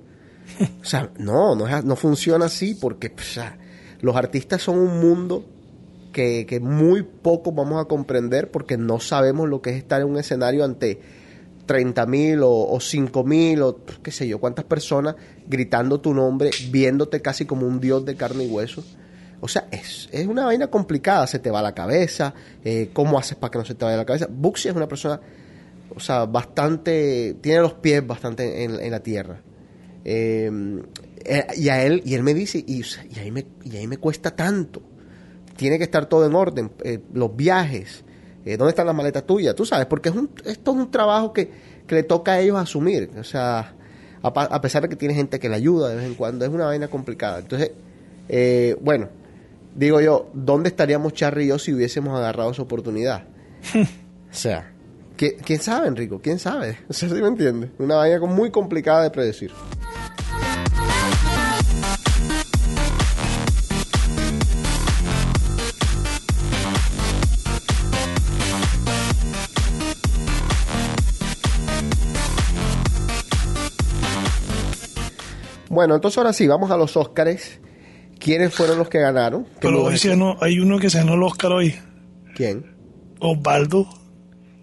O 0.82 0.84
sea, 0.86 1.12
no, 1.20 1.56
no, 1.56 1.68
es- 1.68 1.86
no 1.86 1.96
funciona 1.96 2.46
así 2.46 2.74
porque 2.74 3.13
o 3.16 3.22
sea, 3.22 3.60
los 4.01 4.16
artistas 4.16 4.60
son 4.63 4.80
un 4.80 5.00
mundo 5.00 5.46
que, 6.13 6.48
que 6.48 6.60
muy 6.60 7.04
poco 7.04 7.51
vamos 7.51 7.80
a 7.80 7.86
comprender 7.86 8.50
porque 8.50 8.75
no 8.75 9.00
sabemos 9.00 9.48
lo 9.48 9.62
que 9.62 9.70
es 9.70 9.75
estar 9.78 10.01
en 10.01 10.08
un 10.08 10.18
escenario 10.18 10.66
ante 10.66 11.00
30 11.68 12.08
mil 12.08 12.42
o, 12.42 12.50
o 12.51 12.80
5 12.80 13.24
mil 13.24 13.62
o 13.62 13.78
qué 14.01 14.10
sé 14.12 14.28
yo, 14.28 14.40
cuántas 14.40 14.66
personas 14.66 15.16
gritando 15.48 16.01
tu 16.01 16.16
nombre, 16.16 16.50
viéndote 16.72 17.22
casi 17.22 17.46
como 17.46 17.68
un 17.68 17.80
dios 17.80 18.04
de 18.04 18.16
carne 18.16 18.46
y 18.46 18.50
hueso. 18.50 18.84
O 19.44 19.48
sea, 19.48 19.68
es, 19.72 20.08
es 20.12 20.28
una 20.28 20.46
vaina 20.46 20.68
complicada, 20.68 21.26
se 21.26 21.40
te 21.40 21.50
va 21.50 21.62
la 21.64 21.74
cabeza, 21.74 22.34
eh, 22.64 22.92
¿cómo 22.94 23.18
haces 23.18 23.36
para 23.36 23.50
que 23.50 23.58
no 23.58 23.66
se 23.66 23.74
te 23.74 23.84
vaya 23.84 23.98
la 23.98 24.06
cabeza? 24.06 24.28
Buxi 24.30 24.70
es 24.70 24.76
una 24.76 24.88
persona, 24.88 25.20
o 25.96 26.00
sea, 26.00 26.26
bastante, 26.26 27.36
tiene 27.42 27.62
los 27.62 27.74
pies 27.74 28.06
bastante 28.06 28.64
en, 28.64 28.80
en 28.80 28.92
la 28.92 29.02
tierra. 29.02 29.42
Eh, 30.06 30.50
eh, 31.26 31.48
y 31.58 31.70
a 31.70 31.84
él, 31.84 32.02
y 32.06 32.14
él 32.14 32.24
me 32.24 32.36
dice, 32.36 32.60
y, 32.60 32.82
y 32.82 33.20
ahí 33.20 33.32
me, 33.32 33.46
y 33.64 33.78
ahí 33.78 33.88
me 33.88 33.98
cuesta 33.98 34.36
tanto. 34.36 34.82
Tiene 35.56 35.78
que 35.78 35.84
estar 35.86 36.06
todo 36.08 36.26
en 36.26 36.36
orden, 36.36 36.72
eh, 36.84 37.00
los 37.14 37.36
viajes, 37.36 38.04
eh, 38.46 38.58
¿dónde 38.58 38.70
están 38.70 38.86
las 38.86 38.96
maletas 38.96 39.26
tuyas? 39.26 39.56
Tú 39.56 39.66
sabes, 39.66 39.86
porque 39.88 40.10
es, 40.10 40.16
un, 40.16 40.30
esto 40.46 40.72
es 40.72 40.78
un 40.78 40.92
trabajo 40.92 41.34
que, 41.34 41.52
que 41.88 41.96
le 41.96 42.04
toca 42.04 42.34
a 42.34 42.40
ellos 42.40 42.58
asumir. 42.58 43.10
O 43.20 43.24
sea, 43.24 43.74
a, 44.22 44.28
a 44.28 44.62
pesar 44.62 44.84
de 44.84 44.90
que 44.90 44.96
tiene 44.96 45.14
gente 45.14 45.40
que 45.40 45.50
le 45.50 45.56
ayuda 45.56 45.90
de 45.90 45.96
vez 45.96 46.06
en 46.06 46.16
cuando, 46.16 46.46
es 46.46 46.52
una 46.52 46.66
vaina 46.66 46.88
complicada. 46.88 47.40
Entonces, 47.40 47.72
eh, 48.30 48.78
bueno, 48.82 49.10
digo 49.75 50.01
yo, 50.01 50.30
¿dónde 50.34 50.70
estaríamos 50.70 51.13
Charry 51.13 51.46
y 51.46 51.48
yo 51.48 51.60
si 51.60 51.74
hubiésemos 51.74 52.18
agarrado 52.18 52.51
esa 52.51 52.62
oportunidad? 52.62 53.24
o 53.75 54.34
sea, 54.34 54.72
¿qui- 55.18 55.38
¿quién 55.44 55.60
sabe, 55.60 55.88
Enrico? 55.88 56.20
¿Quién 56.22 56.40
sabe? 56.40 56.78
O 56.90 56.94
sea, 56.94 57.10
¿sí 57.10 57.16
me 57.16 57.28
entiendes? 57.28 57.72
Una 57.80 57.96
vaina 57.96 58.20
muy 58.22 58.51
complicada 58.51 59.04
de 59.04 59.12
predecir. 59.12 59.51
Bueno, 75.70 75.96
entonces 75.96 76.18
ahora 76.18 76.34
sí, 76.34 76.48
vamos 76.48 76.70
a 76.72 76.78
los 76.78 76.98
Óscares. 76.98 77.60
¿Quiénes 78.22 78.54
fueron 78.54 78.78
los 78.78 78.88
que 78.90 79.00
ganaron? 79.00 79.46
¿Qué 79.46 79.50
Pero 79.62 79.84
hoy 79.84 79.98
sí 79.98 80.16
no, 80.16 80.38
hay 80.42 80.60
uno 80.60 80.78
que 80.80 80.90
se 80.90 81.00
ganó 81.00 81.16
el 81.16 81.24
Oscar 81.24 81.51
hoy. 81.51 81.75
¿Quién? 82.36 82.66
Osvaldo. 83.20 83.88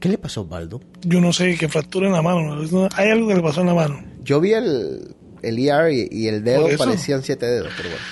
¿Qué 0.01 0.09
le 0.09 0.17
pasó 0.19 0.41
a 0.41 0.45
Osvaldo? 0.45 0.81
Yo 1.03 1.21
no 1.21 1.33
sé, 1.33 1.57
que 1.57 1.69
fractura 1.69 2.07
en 2.07 2.13
la 2.13 2.23
mano. 2.23 2.55
¿no? 2.55 2.89
Hay 2.95 3.11
algo 3.11 3.29
que 3.29 3.35
le 3.35 3.43
pasó 3.43 3.61
en 3.63 3.67
la 3.67 3.75
mano. 3.75 4.01
Yo 4.23 4.41
vi 4.41 4.53
el, 4.53 5.15
el 5.43 5.59
ER 5.59 5.93
y, 5.93 6.09
y 6.11 6.29
el 6.29 6.45
dedo 6.45 6.69
parecían 6.79 7.23
siete 7.23 7.47
dedos, 7.47 7.73
pero 7.77 7.89
bueno. 7.89 8.05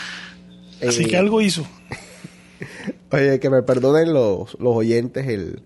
Así 0.88 1.04
Eh, 1.04 1.06
que 1.06 1.16
algo 1.16 1.40
hizo. 1.40 1.64
Oye, 3.12 3.38
que 3.38 3.50
me 3.50 3.62
perdonen 3.62 4.12
los, 4.12 4.56
los 4.58 4.74
oyentes 4.74 5.28
el, 5.28 5.62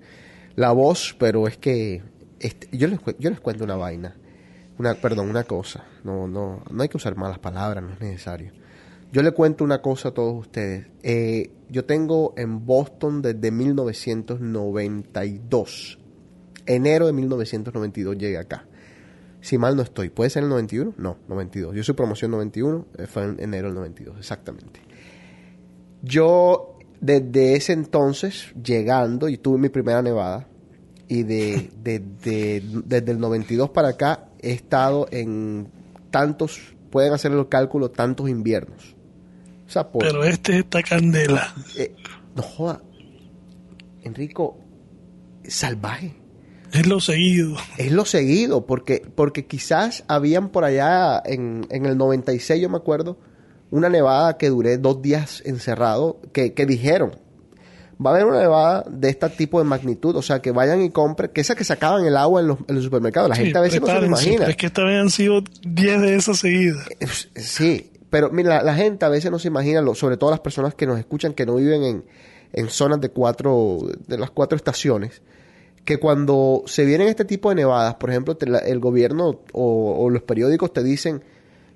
la 0.56 0.72
voz, 0.72 1.16
pero 1.18 1.48
es 1.48 1.56
que 1.56 2.02
este, 2.38 2.68
yo, 2.76 2.86
les, 2.88 3.00
yo 3.18 3.30
les 3.30 3.40
cuento 3.40 3.64
una 3.64 3.76
vaina. 3.76 4.14
Una, 4.78 4.94
perdón, 4.94 5.28
una 5.30 5.44
cosa. 5.44 5.84
No, 6.04 6.26
no, 6.28 6.62
no 6.70 6.82
hay 6.82 6.88
que 6.88 6.96
usar 6.96 7.16
malas 7.16 7.38
palabras, 7.38 7.82
no 7.82 7.92
es 7.94 8.00
necesario. 8.00 8.52
Yo 9.12 9.22
le 9.22 9.32
cuento 9.32 9.64
una 9.64 9.82
cosa 9.82 10.10
a 10.10 10.14
todos 10.14 10.36
ustedes. 10.38 10.86
Eh, 11.02 11.50
yo 11.68 11.84
tengo 11.84 12.32
en 12.36 12.64
Boston 12.64 13.22
desde 13.22 13.50
1992. 13.50 15.98
Enero 16.66 17.06
de 17.06 17.12
1992 17.12 18.16
llegué 18.18 18.38
acá. 18.38 18.66
Si 19.40 19.58
mal 19.58 19.74
no 19.74 19.82
estoy. 19.82 20.10
¿Puede 20.10 20.30
ser 20.30 20.44
el 20.44 20.48
91? 20.50 20.94
No, 20.98 21.16
92. 21.28 21.74
Yo 21.74 21.82
soy 21.82 21.94
promoción 21.94 22.30
91, 22.30 22.86
eh, 22.98 23.06
fue 23.06 23.24
en 23.24 23.40
enero 23.40 23.66
del 23.68 23.74
92, 23.76 24.18
exactamente. 24.18 24.80
Yo, 26.02 26.76
desde 27.00 27.54
ese 27.56 27.72
entonces, 27.72 28.52
llegando, 28.62 29.28
y 29.28 29.38
tuve 29.38 29.58
mi 29.58 29.70
primera 29.70 30.02
nevada, 30.02 30.46
y 31.08 31.22
de, 31.24 31.70
de- 31.82 32.02
de- 32.22 32.62
desde 32.84 33.10
el 33.12 33.18
92 33.18 33.70
para 33.70 33.88
acá 33.88 34.28
he 34.40 34.52
estado 34.52 35.08
en 35.10 35.68
tantos, 36.10 36.74
pueden 36.90 37.12
hacer 37.12 37.32
el 37.32 37.48
cálculo, 37.48 37.90
tantos 37.90 38.28
inviernos. 38.28 38.94
O 39.70 39.72
sea, 39.72 39.88
por, 39.88 40.02
Pero 40.02 40.24
este 40.24 40.50
es 40.50 40.58
esta 40.64 40.82
candela. 40.82 41.54
eh, 41.78 41.94
no 42.34 42.42
joda, 42.42 42.82
Enrico, 44.02 44.58
salvaje. 45.46 46.16
Es 46.72 46.88
lo 46.88 46.98
seguido. 46.98 47.56
Es 47.78 47.92
lo 47.92 48.04
seguido, 48.04 48.66
porque, 48.66 49.00
porque 49.14 49.46
quizás 49.46 50.02
habían 50.08 50.48
por 50.48 50.64
allá 50.64 51.22
en, 51.24 51.68
en 51.70 51.86
el 51.86 51.96
96, 51.96 52.60
yo 52.60 52.68
me 52.68 52.78
acuerdo, 52.78 53.16
una 53.70 53.88
nevada 53.88 54.38
que 54.38 54.48
duré 54.48 54.76
dos 54.76 55.02
días 55.02 55.40
encerrado, 55.46 56.20
que, 56.32 56.52
que 56.52 56.66
dijeron, 56.66 57.12
va 58.04 58.10
a 58.10 58.14
haber 58.14 58.26
una 58.26 58.40
nevada 58.40 58.84
de 58.90 59.08
este 59.08 59.28
tipo 59.30 59.60
de 59.60 59.66
magnitud, 59.66 60.16
o 60.16 60.22
sea, 60.22 60.42
que 60.42 60.50
vayan 60.50 60.82
y 60.82 60.90
compren, 60.90 61.30
que 61.32 61.42
esa 61.42 61.54
que 61.54 61.62
sacaban 61.62 62.04
el 62.04 62.16
agua 62.16 62.40
en 62.40 62.48
los, 62.48 62.58
en 62.66 62.74
los 62.74 62.82
supermercados, 62.82 63.28
la 63.28 63.36
gente 63.36 63.56
a 63.56 63.60
veces 63.60 63.80
no 63.80 63.86
se 63.86 64.00
lo 64.00 64.06
imagina. 64.06 64.46
Es 64.46 64.56
que 64.56 64.66
esta 64.66 64.82
vez 64.82 65.00
han 65.00 65.10
sido 65.10 65.44
10 65.62 66.00
de 66.02 66.16
esas 66.16 66.38
seguidas. 66.38 66.88
Sí, 67.36 67.92
pero 68.10 68.30
mira, 68.30 68.56
la, 68.56 68.62
la 68.64 68.74
gente 68.74 69.04
a 69.04 69.08
veces 69.08 69.30
no 69.30 69.38
se 69.38 69.48
imagina, 69.48 69.80
lo- 69.80 69.94
sobre 69.94 70.16
todo 70.16 70.30
las 70.30 70.40
personas 70.40 70.74
que 70.74 70.86
nos 70.86 70.98
escuchan, 70.98 71.32
que 71.32 71.46
no 71.46 71.54
viven 71.56 71.82
en, 71.84 72.04
en 72.52 72.68
zonas 72.68 73.00
de 73.00 73.10
cuatro, 73.10 73.78
de 74.06 74.18
las 74.18 74.30
cuatro 74.30 74.56
estaciones, 74.56 75.22
que 75.84 75.98
cuando 75.98 76.62
se 76.66 76.84
vienen 76.84 77.08
este 77.08 77.24
tipo 77.24 77.48
de 77.48 77.54
nevadas, 77.54 77.94
por 77.94 78.10
ejemplo, 78.10 78.36
te 78.36 78.46
la- 78.46 78.58
el 78.58 78.80
gobierno 78.80 79.40
o, 79.52 79.94
o 79.98 80.10
los 80.10 80.22
periódicos 80.22 80.72
te 80.72 80.82
dicen, 80.82 81.22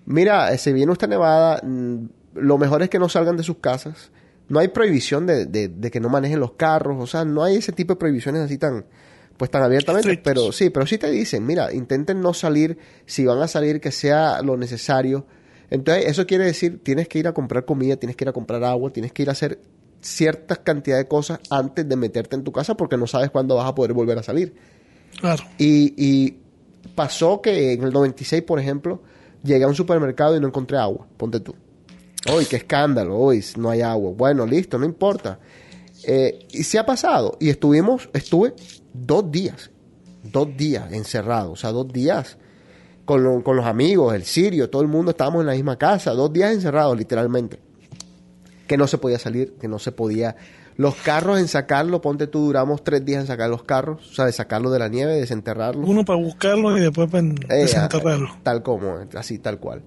mira, 0.06 0.52
eh, 0.52 0.58
se 0.58 0.72
viene 0.72 0.92
esta 0.92 1.06
nevada, 1.06 1.60
mm, 1.62 2.04
lo 2.34 2.58
mejor 2.58 2.82
es 2.82 2.90
que 2.90 2.98
no 2.98 3.08
salgan 3.08 3.36
de 3.36 3.42
sus 3.42 3.58
casas. 3.58 4.10
No 4.48 4.58
hay 4.58 4.68
prohibición 4.68 5.26
de, 5.26 5.46
de- 5.46 5.68
de 5.68 5.90
que 5.90 6.00
no 6.00 6.08
manejen 6.10 6.38
los 6.40 6.52
carros, 6.52 6.96
o 7.00 7.06
sea, 7.06 7.24
no 7.24 7.42
hay 7.44 7.56
ese 7.56 7.72
tipo 7.72 7.94
de 7.94 7.98
prohibiciones 7.98 8.42
así 8.42 8.58
tan, 8.58 8.84
pues 9.38 9.50
tan 9.50 9.62
abiertamente, 9.62 10.08
Estrictos. 10.10 10.32
pero 10.32 10.52
sí, 10.52 10.68
pero 10.70 10.86
sí 10.86 10.98
te 10.98 11.10
dicen, 11.10 11.46
mira, 11.46 11.72
intenten 11.72 12.20
no 12.20 12.34
salir, 12.34 12.76
si 13.06 13.24
van 13.24 13.40
a 13.40 13.48
salir, 13.48 13.80
que 13.80 13.90
sea 13.92 14.42
lo 14.42 14.56
necesario. 14.56 15.24
Entonces, 15.70 16.06
eso 16.06 16.26
quiere 16.26 16.44
decir, 16.44 16.82
tienes 16.82 17.08
que 17.08 17.18
ir 17.18 17.28
a 17.28 17.32
comprar 17.32 17.64
comida, 17.64 17.96
tienes 17.96 18.16
que 18.16 18.24
ir 18.24 18.28
a 18.28 18.32
comprar 18.32 18.62
agua, 18.64 18.90
tienes 18.90 19.12
que 19.12 19.22
ir 19.22 19.28
a 19.28 19.32
hacer 19.32 19.60
ciertas 20.00 20.58
cantidad 20.58 20.98
de 20.98 21.08
cosas 21.08 21.40
antes 21.50 21.88
de 21.88 21.96
meterte 21.96 22.36
en 22.36 22.44
tu 22.44 22.52
casa 22.52 22.76
porque 22.76 22.96
no 22.96 23.06
sabes 23.06 23.30
cuándo 23.30 23.56
vas 23.56 23.66
a 23.66 23.74
poder 23.74 23.92
volver 23.92 24.18
a 24.18 24.22
salir. 24.22 24.54
Claro. 25.18 25.42
Y, 25.58 25.94
y 25.96 26.38
pasó 26.94 27.40
que 27.40 27.72
en 27.72 27.82
el 27.82 27.92
96, 27.92 28.42
por 28.42 28.60
ejemplo, 28.60 29.00
llegué 29.42 29.64
a 29.64 29.68
un 29.68 29.74
supermercado 29.74 30.36
y 30.36 30.40
no 30.40 30.48
encontré 30.48 30.76
agua. 30.76 31.06
Ponte 31.16 31.40
tú. 31.40 31.54
Uy, 32.34 32.46
qué 32.46 32.56
escándalo, 32.56 33.18
uy, 33.18 33.44
no 33.56 33.70
hay 33.70 33.82
agua. 33.82 34.12
Bueno, 34.16 34.46
listo, 34.46 34.78
no 34.78 34.86
importa. 34.86 35.38
Eh, 36.06 36.46
y 36.52 36.62
se 36.64 36.78
ha 36.78 36.86
pasado. 36.86 37.36
Y 37.40 37.50
estuvimos, 37.50 38.08
estuve 38.12 38.54
dos 38.92 39.30
días, 39.30 39.70
dos 40.22 40.56
días 40.56 40.92
encerrado, 40.92 41.52
o 41.52 41.56
sea, 41.56 41.72
dos 41.72 41.88
días 41.88 42.38
con, 43.04 43.22
lo- 43.24 43.42
con 43.42 43.56
los 43.56 43.66
amigos, 43.66 44.14
el 44.14 44.24
sirio, 44.24 44.70
todo 44.70 44.82
el 44.82 44.88
mundo 44.88 45.10
estábamos 45.10 45.40
en 45.42 45.46
la 45.46 45.52
misma 45.54 45.76
casa, 45.76 46.12
dos 46.12 46.32
días 46.32 46.52
encerrados, 46.52 46.96
literalmente. 46.96 47.58
Que 48.66 48.76
no 48.76 48.86
se 48.86 48.98
podía 48.98 49.18
salir, 49.18 49.54
que 49.60 49.68
no 49.68 49.78
se 49.78 49.92
podía. 49.92 50.36
Los 50.76 50.94
carros 50.96 51.38
en 51.38 51.46
sacarlo, 51.48 52.00
ponte 52.00 52.26
tú, 52.26 52.46
duramos 52.46 52.82
tres 52.82 53.04
días 53.04 53.20
en 53.20 53.26
sacar 53.26 53.48
los 53.50 53.62
carros, 53.62 54.10
o 54.10 54.14
sea, 54.14 54.24
de 54.24 54.32
sacarlo 54.32 54.70
de 54.70 54.78
la 54.80 54.88
nieve, 54.88 55.14
desenterrarlo. 55.14 55.86
Uno 55.86 56.04
para 56.04 56.18
buscarlo 56.18 56.76
y 56.76 56.80
después 56.80 57.08
para 57.10 57.24
Eh, 57.26 57.34
desenterrarlo. 57.62 58.28
ah, 58.32 58.40
tal 58.42 58.62
como, 58.62 58.96
así, 59.14 59.38
tal 59.38 59.60
cual. 59.60 59.82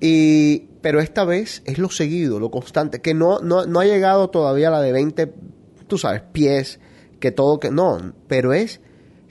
Y, 0.00 0.68
pero 0.82 1.00
esta 1.00 1.24
vez 1.24 1.62
es 1.64 1.78
lo 1.78 1.90
seguido, 1.90 2.40
lo 2.40 2.50
constante, 2.50 3.00
que 3.00 3.14
no, 3.14 3.38
no, 3.40 3.66
no 3.66 3.80
ha 3.80 3.84
llegado 3.84 4.28
todavía 4.30 4.68
a 4.68 4.72
la 4.72 4.80
de 4.82 4.92
20, 4.92 5.32
tú 5.86 5.96
sabes, 5.98 6.22
pies, 6.32 6.80
que 7.20 7.30
todo, 7.30 7.60
que 7.60 7.70
no, 7.70 8.12
pero 8.28 8.52
es 8.52 8.80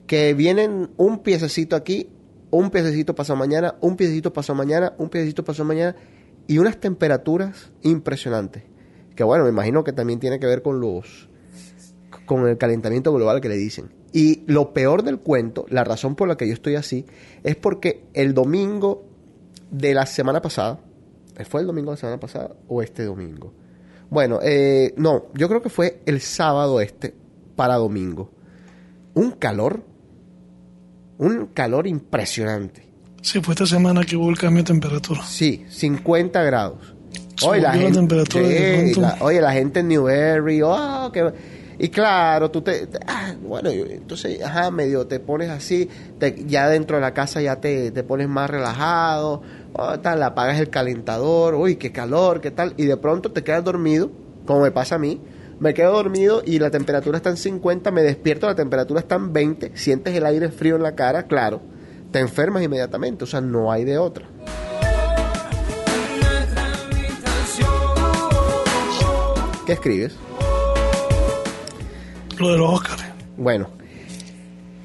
que 0.08 0.34
vienen 0.34 0.92
un 0.98 1.20
piececito 1.20 1.76
aquí, 1.76 2.10
un 2.56 2.70
piececito 2.70 3.16
pasa 3.16 3.36
mañana, 3.36 3.76
un 3.82 3.96
piececito 3.96 4.34
pasa 4.34 4.54
mañana, 4.54 4.94
un 4.98 5.10
piececito 5.10 5.44
pasa 5.44 5.64
mañana, 5.64 5.96
y 6.48 6.58
unas 6.58 6.80
temperaturas 6.80 7.72
impresionantes. 7.82 8.64
Que 9.16 9.24
bueno, 9.24 9.46
me 9.46 9.50
imagino 9.50 9.84
que 9.84 9.94
también 9.94 10.20
tiene 10.20 10.40
que 10.40 10.46
ver 10.46 10.62
con 10.62 10.80
los, 10.80 11.30
con 12.26 12.48
el 12.48 12.58
calentamiento 12.58 13.14
global 13.14 13.42
que 13.42 13.50
le 13.50 13.58
dicen. 13.58 13.92
Y 14.12 14.44
lo 14.48 14.74
peor 14.74 15.04
del 15.04 15.20
cuento, 15.20 15.66
la 15.70 15.84
razón 15.84 16.16
por 16.16 16.28
la 16.28 16.38
que 16.38 16.48
yo 16.48 16.54
estoy 16.54 16.76
así, 16.76 17.06
es 17.44 17.56
porque 17.56 18.06
el 18.14 18.34
domingo 18.34 19.06
de 19.72 19.94
la 19.94 20.06
semana 20.06 20.42
pasada, 20.42 20.80
¿fue 21.48 21.62
el 21.62 21.68
domingo 21.68 21.92
de 21.92 21.96
la 21.96 22.00
semana 22.00 22.20
pasada 22.20 22.56
o 22.68 22.82
este 22.82 23.04
domingo? 23.04 23.54
Bueno, 24.10 24.40
eh, 24.42 24.94
no, 24.98 25.26
yo 25.34 25.50
creo 25.50 25.62
que 25.62 25.70
fue 25.70 26.02
el 26.06 26.22
sábado 26.22 26.80
este 26.80 27.14
para 27.56 27.76
domingo. 27.76 28.32
Un 29.14 29.32
calor, 29.32 29.84
un 31.18 31.48
calor 31.48 31.88
impresionante. 31.88 32.88
Sí, 33.22 33.42
fue 33.42 33.54
esta 33.54 33.66
semana 33.66 34.04
que 34.04 34.16
hubo 34.16 34.30
el 34.30 34.38
cambio 34.38 34.64
de 34.64 34.68
temperatura. 34.68 35.22
Sí, 35.24 35.66
50 35.70 36.44
grados. 36.44 36.78
La 37.62 37.72
temperatura 37.92 38.48
sí, 38.48 38.94
la- 39.02 39.18
oye, 39.20 39.42
la 39.42 39.52
gente 39.52 39.80
en 39.82 39.88
Newberry, 39.90 40.62
oh, 40.62 41.10
que- 41.12 41.34
y 41.78 41.90
claro, 41.90 42.50
tú 42.50 42.62
te, 42.62 42.88
te- 42.88 43.00
ah, 43.08 43.34
bueno, 43.42 43.70
entonces, 43.72 44.42
ajá, 44.42 44.72
medio 44.72 45.06
te 45.08 45.20
pones 45.20 45.50
así, 45.50 45.90
te- 46.18 46.46
ya 46.48 46.70
dentro 46.70 46.96
de 46.98 47.02
la 47.02 47.14
casa 47.14 47.42
ya 47.42 47.58
te, 47.60 47.92
te 47.92 48.04
pones 48.04 48.30
más 48.30 48.50
relajado, 48.50 49.42
oh, 49.74 50.00
tal, 50.00 50.24
apagas 50.24 50.60
el 50.60 50.70
calentador, 50.70 51.56
uy, 51.56 51.76
qué 51.76 51.92
calor, 51.92 52.40
qué 52.40 52.52
tal, 52.52 52.74
y 52.78 52.86
de 52.86 52.96
pronto 52.96 53.32
te 53.32 53.44
quedas 53.44 53.64
dormido, 53.66 54.10
como 54.46 54.62
me 54.62 54.72
pasa 54.72 54.96
a 54.96 55.00
mí, 55.00 55.20
me 55.60 55.74
quedo 55.74 55.94
dormido 55.94 56.42
y 56.46 56.60
la 56.60 56.70
temperatura 56.70 57.18
está 57.18 57.30
en 57.30 57.38
50, 57.38 57.92
me 57.92 58.02
despierto, 58.02 58.48
la 58.48 58.56
temperatura 58.56 59.00
está 59.00 59.16
en 59.16 59.34
20, 59.34 59.72
sientes 59.76 60.14
el 60.16 60.26
aire 60.26 60.50
frío 60.50 60.76
en 60.76 60.84
la 60.84 60.96
cara, 60.96 61.24
claro, 61.24 61.62
te 62.12 62.20
enfermas 62.20 62.64
inmediatamente, 62.64 63.24
o 63.24 63.28
sea, 63.28 63.42
no 63.42 63.72
hay 63.72 63.84
de 63.84 63.98
otra. 63.98 64.28
¿Qué 69.66 69.74
escribes? 69.74 70.16
Lo 72.38 72.52
de 72.52 72.58
los 72.58 72.74
Óscares. 72.74 73.06
Bueno, 73.38 73.70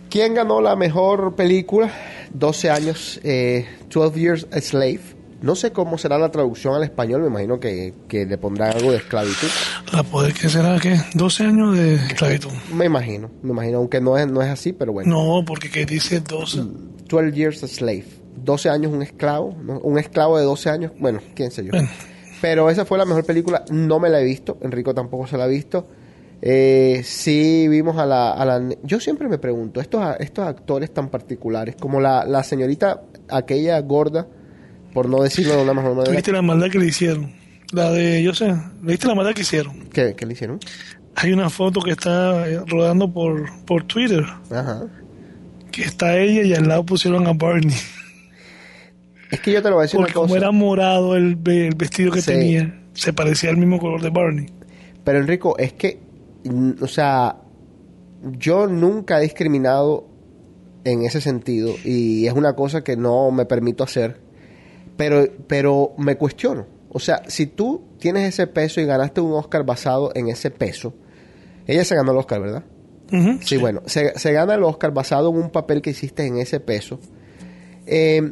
¿quién 0.09 0.35
ganó 0.35 0.62
la 0.62 0.74
mejor 0.74 1.35
película? 1.35 1.90
12 2.33 2.70
años, 2.70 3.20
eh, 3.22 3.66
12 3.90 4.18
Years 4.18 4.46
a 4.52 4.61
Slave. 4.61 5.19
No 5.42 5.55
sé 5.55 5.72
cómo 5.72 5.96
será 5.96 6.18
la 6.18 6.31
traducción 6.31 6.74
al 6.74 6.83
español, 6.85 7.22
me 7.22 7.29
imagino 7.29 7.59
que, 7.61 7.94
que 8.09 8.26
le 8.26 8.37
pondrán 8.37 8.76
algo 8.76 8.90
de 8.90 8.98
esclavitud. 8.98 9.48
La 9.92 10.03
poder 10.03 10.35
que 10.35 10.48
será 10.50 10.79
que 10.79 10.98
12 11.14 11.44
años 11.44 11.76
de 11.76 11.94
esclavitud. 11.94 12.50
Me 12.74 12.85
imagino, 12.85 13.31
me 13.42 13.50
imagino, 13.53 13.79
aunque 13.79 14.00
no 14.00 14.18
es, 14.18 14.26
no 14.31 14.42
es 14.42 14.48
así, 14.48 14.72
pero 14.72 14.92
bueno. 14.92 15.11
No, 15.11 15.44
porque 15.46 15.70
que 15.70 15.87
dice 15.87 16.20
12. 16.20 16.62
12 17.09 17.33
Years 17.33 17.64
a 17.64 17.68
Slave. 17.68 18.05
12 18.44 18.68
años 18.70 18.92
un 18.92 19.03
esclavo, 19.03 19.57
¿no? 19.62 19.79
un 19.81 19.98
esclavo 19.98 20.38
de 20.38 20.44
12 20.44 20.70
años, 20.70 20.92
bueno, 20.98 21.20
quién 21.35 21.50
sé 21.50 21.64
yo. 21.64 21.70
Bueno. 21.72 21.88
Pero 22.40 22.70
esa 22.70 22.85
fue 22.87 22.96
la 22.98 23.05
mejor 23.05 23.24
película, 23.24 23.64
no 23.70 23.98
me 23.98 24.09
la 24.09 24.20
he 24.20 24.24
visto, 24.24 24.57
Enrico 24.62 24.94
tampoco 24.94 25.26
se 25.26 25.37
la 25.37 25.44
ha 25.44 25.46
visto. 25.46 25.87
Eh, 26.42 27.03
sí 27.05 27.68
vimos 27.68 27.98
a 27.98 28.07
la, 28.07 28.33
a 28.33 28.44
la... 28.46 28.62
Yo 28.83 28.98
siempre 28.98 29.29
me 29.29 29.37
pregunto, 29.38 29.81
estos, 29.81 30.00
a- 30.03 30.14
estos 30.14 30.46
actores 30.46 30.90
tan 30.94 31.09
particulares, 31.11 31.76
como 31.79 32.00
la, 32.00 32.24
la 32.24 32.42
señorita, 32.42 33.03
aquella 33.29 33.79
gorda, 33.81 34.26
por 34.92 35.09
no 35.09 35.22
decirlo 35.22 35.57
de 35.57 35.62
una 35.62 35.74
mejor 35.74 35.94
manera, 35.94 36.14
¿Viste 36.14 36.33
la 36.33 36.42
maldad 36.42 36.68
que 36.70 36.79
le 36.79 36.87
hicieron? 36.87 37.33
La 37.72 37.90
de, 37.92 38.22
yo 38.22 38.35
sé, 38.35 38.55
¿viste 38.83 39.07
la 39.07 39.14
maldad 39.14 39.33
que 39.35 39.42
hicieron? 39.42 39.88
¿qué, 39.92 40.14
qué 40.16 40.26
le 40.26 40.33
hicieron? 40.33 40.59
Hay 41.16 41.33
una 41.33 41.50
foto 41.50 41.81
que 41.81 41.90
está 41.92 42.48
eh, 42.48 42.61
rodando 42.66 43.12
por, 43.12 43.48
por 43.64 43.85
Twitter, 43.85 44.24
Ajá. 44.50 44.87
que 45.70 45.83
está 45.83 46.16
ella 46.18 46.42
y 46.42 46.55
al 46.55 46.66
lado 46.68 46.85
pusieron 46.85 47.26
a 47.26 47.33
Barney. 47.33 47.76
Es 49.31 49.40
que 49.40 49.53
yo 49.53 49.62
te 49.62 49.68
lo 49.70 49.76
voy 49.76 49.83
a 49.83 49.85
decir 49.85 49.98
Porque 49.98 50.11
una 50.12 50.14
como 50.14 50.26
cosa. 50.29 50.38
era 50.38 50.50
morado 50.50 51.16
el, 51.16 51.38
el 51.46 51.74
vestido 51.76 52.11
que 52.11 52.20
Sí. 52.20 52.33
tenía, 52.33 52.83
se 52.94 53.12
parecía 53.12 53.50
al 53.50 53.57
mismo 53.57 53.79
color 53.79 54.00
de 54.03 54.11
Barney. 54.11 54.46
Pero 55.05 55.18
Enrico, 55.18 55.57
es 55.59 55.72
que, 55.74 56.00
o 56.81 56.87
sea, 56.88 57.37
yo 58.38 58.66
nunca 58.66 59.18
he 59.18 59.22
discriminado 59.22 60.09
en 60.85 61.03
ese 61.05 61.20
sentido 61.20 61.74
y 61.85 62.26
es 62.26 62.33
una 62.33 62.55
cosa 62.55 62.83
que 62.83 62.96
no 62.96 63.31
me 63.31 63.44
permito 63.46 63.85
hacer, 63.85 64.20
pero, 65.00 65.26
pero 65.46 65.94
me 65.96 66.16
cuestiono. 66.16 66.66
O 66.90 66.98
sea, 66.98 67.22
si 67.26 67.46
tú 67.46 67.80
tienes 67.98 68.28
ese 68.28 68.46
peso 68.46 68.82
y 68.82 68.84
ganaste 68.84 69.22
un 69.22 69.32
Oscar 69.32 69.64
basado 69.64 70.12
en 70.14 70.28
ese 70.28 70.50
peso, 70.50 70.92
ella 71.66 71.86
se 71.86 71.94
ganó 71.94 72.12
el 72.12 72.18
Oscar, 72.18 72.42
¿verdad? 72.42 72.64
Sí, 73.40 73.56
bueno, 73.56 73.80
se, 73.86 74.18
se 74.18 74.32
gana 74.34 74.56
el 74.56 74.62
Oscar 74.62 74.92
basado 74.92 75.30
en 75.30 75.36
un 75.36 75.48
papel 75.48 75.80
que 75.80 75.88
hiciste 75.88 76.26
en 76.26 76.36
ese 76.36 76.60
peso. 76.60 77.00
Eh, 77.86 78.30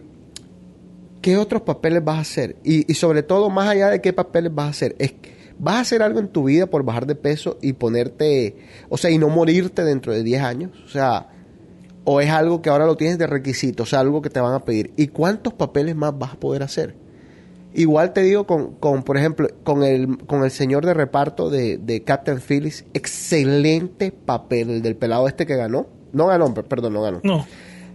¿Qué 1.23 1.39
otros 1.39 1.63
papeles 1.63 2.05
vas 2.05 2.19
a 2.19 2.21
hacer? 2.21 2.57
Y, 2.63 2.93
y 2.93 2.95
sobre 2.95 3.23
todo, 3.23 3.49
más 3.49 3.71
allá 3.71 3.89
de 3.89 4.03
qué 4.03 4.13
papeles 4.13 4.55
vas 4.55 4.67
a 4.67 4.71
hacer, 4.71 4.95
es, 4.99 5.15
¿vas 5.59 5.77
a 5.77 5.81
hacer 5.81 6.03
algo 6.03 6.21
en 6.21 6.29
tu 6.29 6.45
vida 6.45 6.67
por 6.67 6.83
bajar 6.83 7.07
de 7.07 7.15
peso 7.15 7.57
y 7.63 7.73
ponerte, 7.73 8.57
o 8.91 8.99
sea, 8.99 9.11
y 9.11 9.17
no 9.17 9.31
morirte 9.31 9.85
dentro 9.85 10.13
de 10.13 10.23
10 10.23 10.43
años? 10.43 10.73
O 10.85 10.89
sea, 10.89 11.31
o 12.11 12.23
es 12.23 12.31
algo 12.31 12.63
que 12.63 12.71
ahora 12.71 12.87
lo 12.87 12.97
tienes 12.97 13.19
de 13.19 13.27
requisito, 13.27 13.83
o 13.83 13.87
sea, 13.87 14.01
algo 14.01 14.23
que 14.23 14.31
te 14.31 14.41
van 14.41 14.55
a 14.55 14.61
pedir. 14.65 14.93
¿Y 14.97 15.09
cuántos 15.09 15.53
papeles 15.53 15.95
más 15.95 16.19
vas 16.19 16.33
a 16.33 16.37
poder 16.41 16.63
hacer? 16.63 16.95
Igual 17.75 18.15
te 18.15 18.23
digo 18.23 18.47
con, 18.47 18.77
con 18.77 19.03
por 19.03 19.19
ejemplo, 19.19 19.47
con 19.63 19.83
el, 19.83 20.17
con 20.25 20.43
el 20.43 20.51
señor 20.51 20.87
de 20.87 20.95
reparto 20.95 21.51
de, 21.51 21.77
de 21.77 22.03
Captain 22.05 22.41
Phillips, 22.41 22.87
excelente 22.95 24.11
papel, 24.11 24.71
el 24.71 24.81
del 24.83 24.97
pelado 24.97 25.29
este 25.29 25.45
que 25.45 25.55
ganó. 25.55 25.87
No 26.15 26.29
ganó, 26.29 26.55
per- 26.55 26.65
perdón, 26.65 26.95
no 26.95 27.03
ganó. 27.03 27.21
No, 27.23 27.45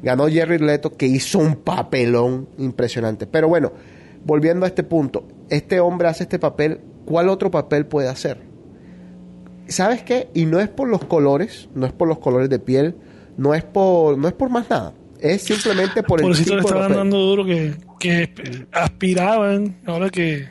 Ganó 0.04 0.28
Jerry 0.28 0.60
Leto, 0.60 0.96
que 0.96 1.08
hizo 1.08 1.40
un 1.40 1.56
papelón 1.56 2.48
impresionante. 2.60 3.26
Pero 3.26 3.48
bueno, 3.48 3.72
volviendo 4.26 4.66
a 4.66 4.68
este 4.68 4.84
punto, 4.84 5.24
este 5.50 5.80
hombre 5.80 6.08
hace 6.08 6.22
este 6.24 6.38
papel, 6.38 6.82
¿cuál 7.06 7.30
otro 7.30 7.50
papel 7.50 7.88
puede 7.88 8.10
hacer? 8.10 8.38
¿Sabes 9.68 10.04
qué? 10.04 10.30
Y 10.36 10.46
no 10.46 10.60
es 10.60 10.68
por 10.70 10.88
los 10.88 11.04
colores, 11.06 11.68
no 11.74 11.86
es 11.88 11.94
por 11.94 12.08
los 12.08 12.20
colores 12.20 12.50
de 12.50 12.60
piel, 12.60 12.96
no 13.38 13.54
es 13.54 13.64
por, 13.64 14.18
no 14.18 14.28
es 14.28 14.34
por 14.34 14.50
más 14.50 14.70
nada. 14.70 14.94
Es 15.20 15.44
simplemente 15.44 16.04
por 16.04 16.22
el 16.22 16.36
tipo 16.36 16.56
le 16.56 16.62
estaban 16.62 16.94
dando 16.94 17.18
duro 17.18 17.46
que, 17.46 17.76
que 18.00 18.68
aspiraban, 18.72 19.78
ahora 19.86 20.10
que, 20.10 20.50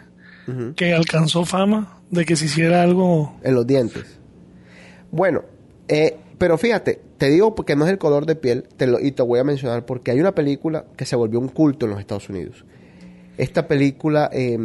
que 0.77 0.95
alcanzó 0.95 1.45
fama, 1.45 2.01
de 2.11 2.25
que 2.25 2.37
se 2.37 2.47
hiciera 2.47 2.83
algo... 2.83 3.37
en 3.43 3.55
los 3.55 3.67
dientes. 3.67 4.19
Bueno, 5.11 5.43
eh, 5.89 6.17
pero 6.39 6.59
fíjate, 6.59 7.01
te 7.19 7.29
digo 7.29 7.55
porque 7.55 7.77
no 7.77 7.85
es 7.85 7.93
el 7.93 7.99
color 7.99 8.27
de 8.27 8.35
piel, 8.35 8.65
te 8.77 8.89
lo, 8.89 8.99
y 8.99 9.13
te 9.13 9.23
voy 9.23 9.39
a 9.39 9.45
mencionar 9.45 9.87
porque 9.87 10.11
hay 10.11 10.19
una 10.19 10.35
película 10.35 10.87
que 10.97 11.05
se 11.05 11.15
volvió 11.15 11.39
un 11.39 11.49
culto 11.49 11.87
en 11.87 11.93
los 11.93 12.01
Estados 12.01 12.29
Unidos. 12.29 12.65
Esta 13.37 13.69
película, 13.69 14.29
eh, 14.33 14.59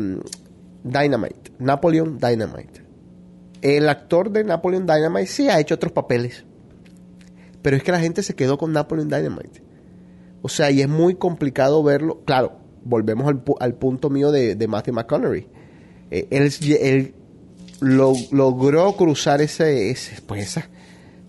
Dynamite, 0.84 1.52
Napoleon 1.60 2.18
Dynamite. 2.18 2.82
El 3.62 3.90
actor 3.90 4.32
de 4.32 4.44
Napoleon 4.44 4.88
Dynamite 4.88 5.28
sí 5.28 5.50
ha 5.50 5.60
hecho 5.60 5.76
otros 5.76 5.92
papeles, 5.92 6.46
pero 7.68 7.76
es 7.76 7.84
que 7.84 7.92
la 7.92 8.00
gente 8.00 8.24
se 8.24 8.34
quedó 8.34 8.58
con 8.58 8.72
Napoleon 8.72 9.10
Dynamite. 9.10 9.62
O 10.42 10.48
sea, 10.48 10.72
y 10.72 10.80
es 10.80 10.88
muy 10.88 11.16
complicado 11.16 11.84
verlo. 11.84 12.22
Claro, 12.24 12.60
volvemos 12.86 13.28
al, 13.28 13.44
al 13.60 13.74
punto 13.76 14.10
mío 14.10 14.32
de, 14.32 14.56
Matthew 14.70 14.94
McConaughey. 14.94 15.50
Eh, 16.10 16.30
él, 16.32 17.14
lo- 17.82 18.14
logró 18.32 18.94
cruzar 18.96 19.42
ese, 19.42 19.90
ese, 19.90 20.22
pues 20.22 20.44
esa, 20.44 20.70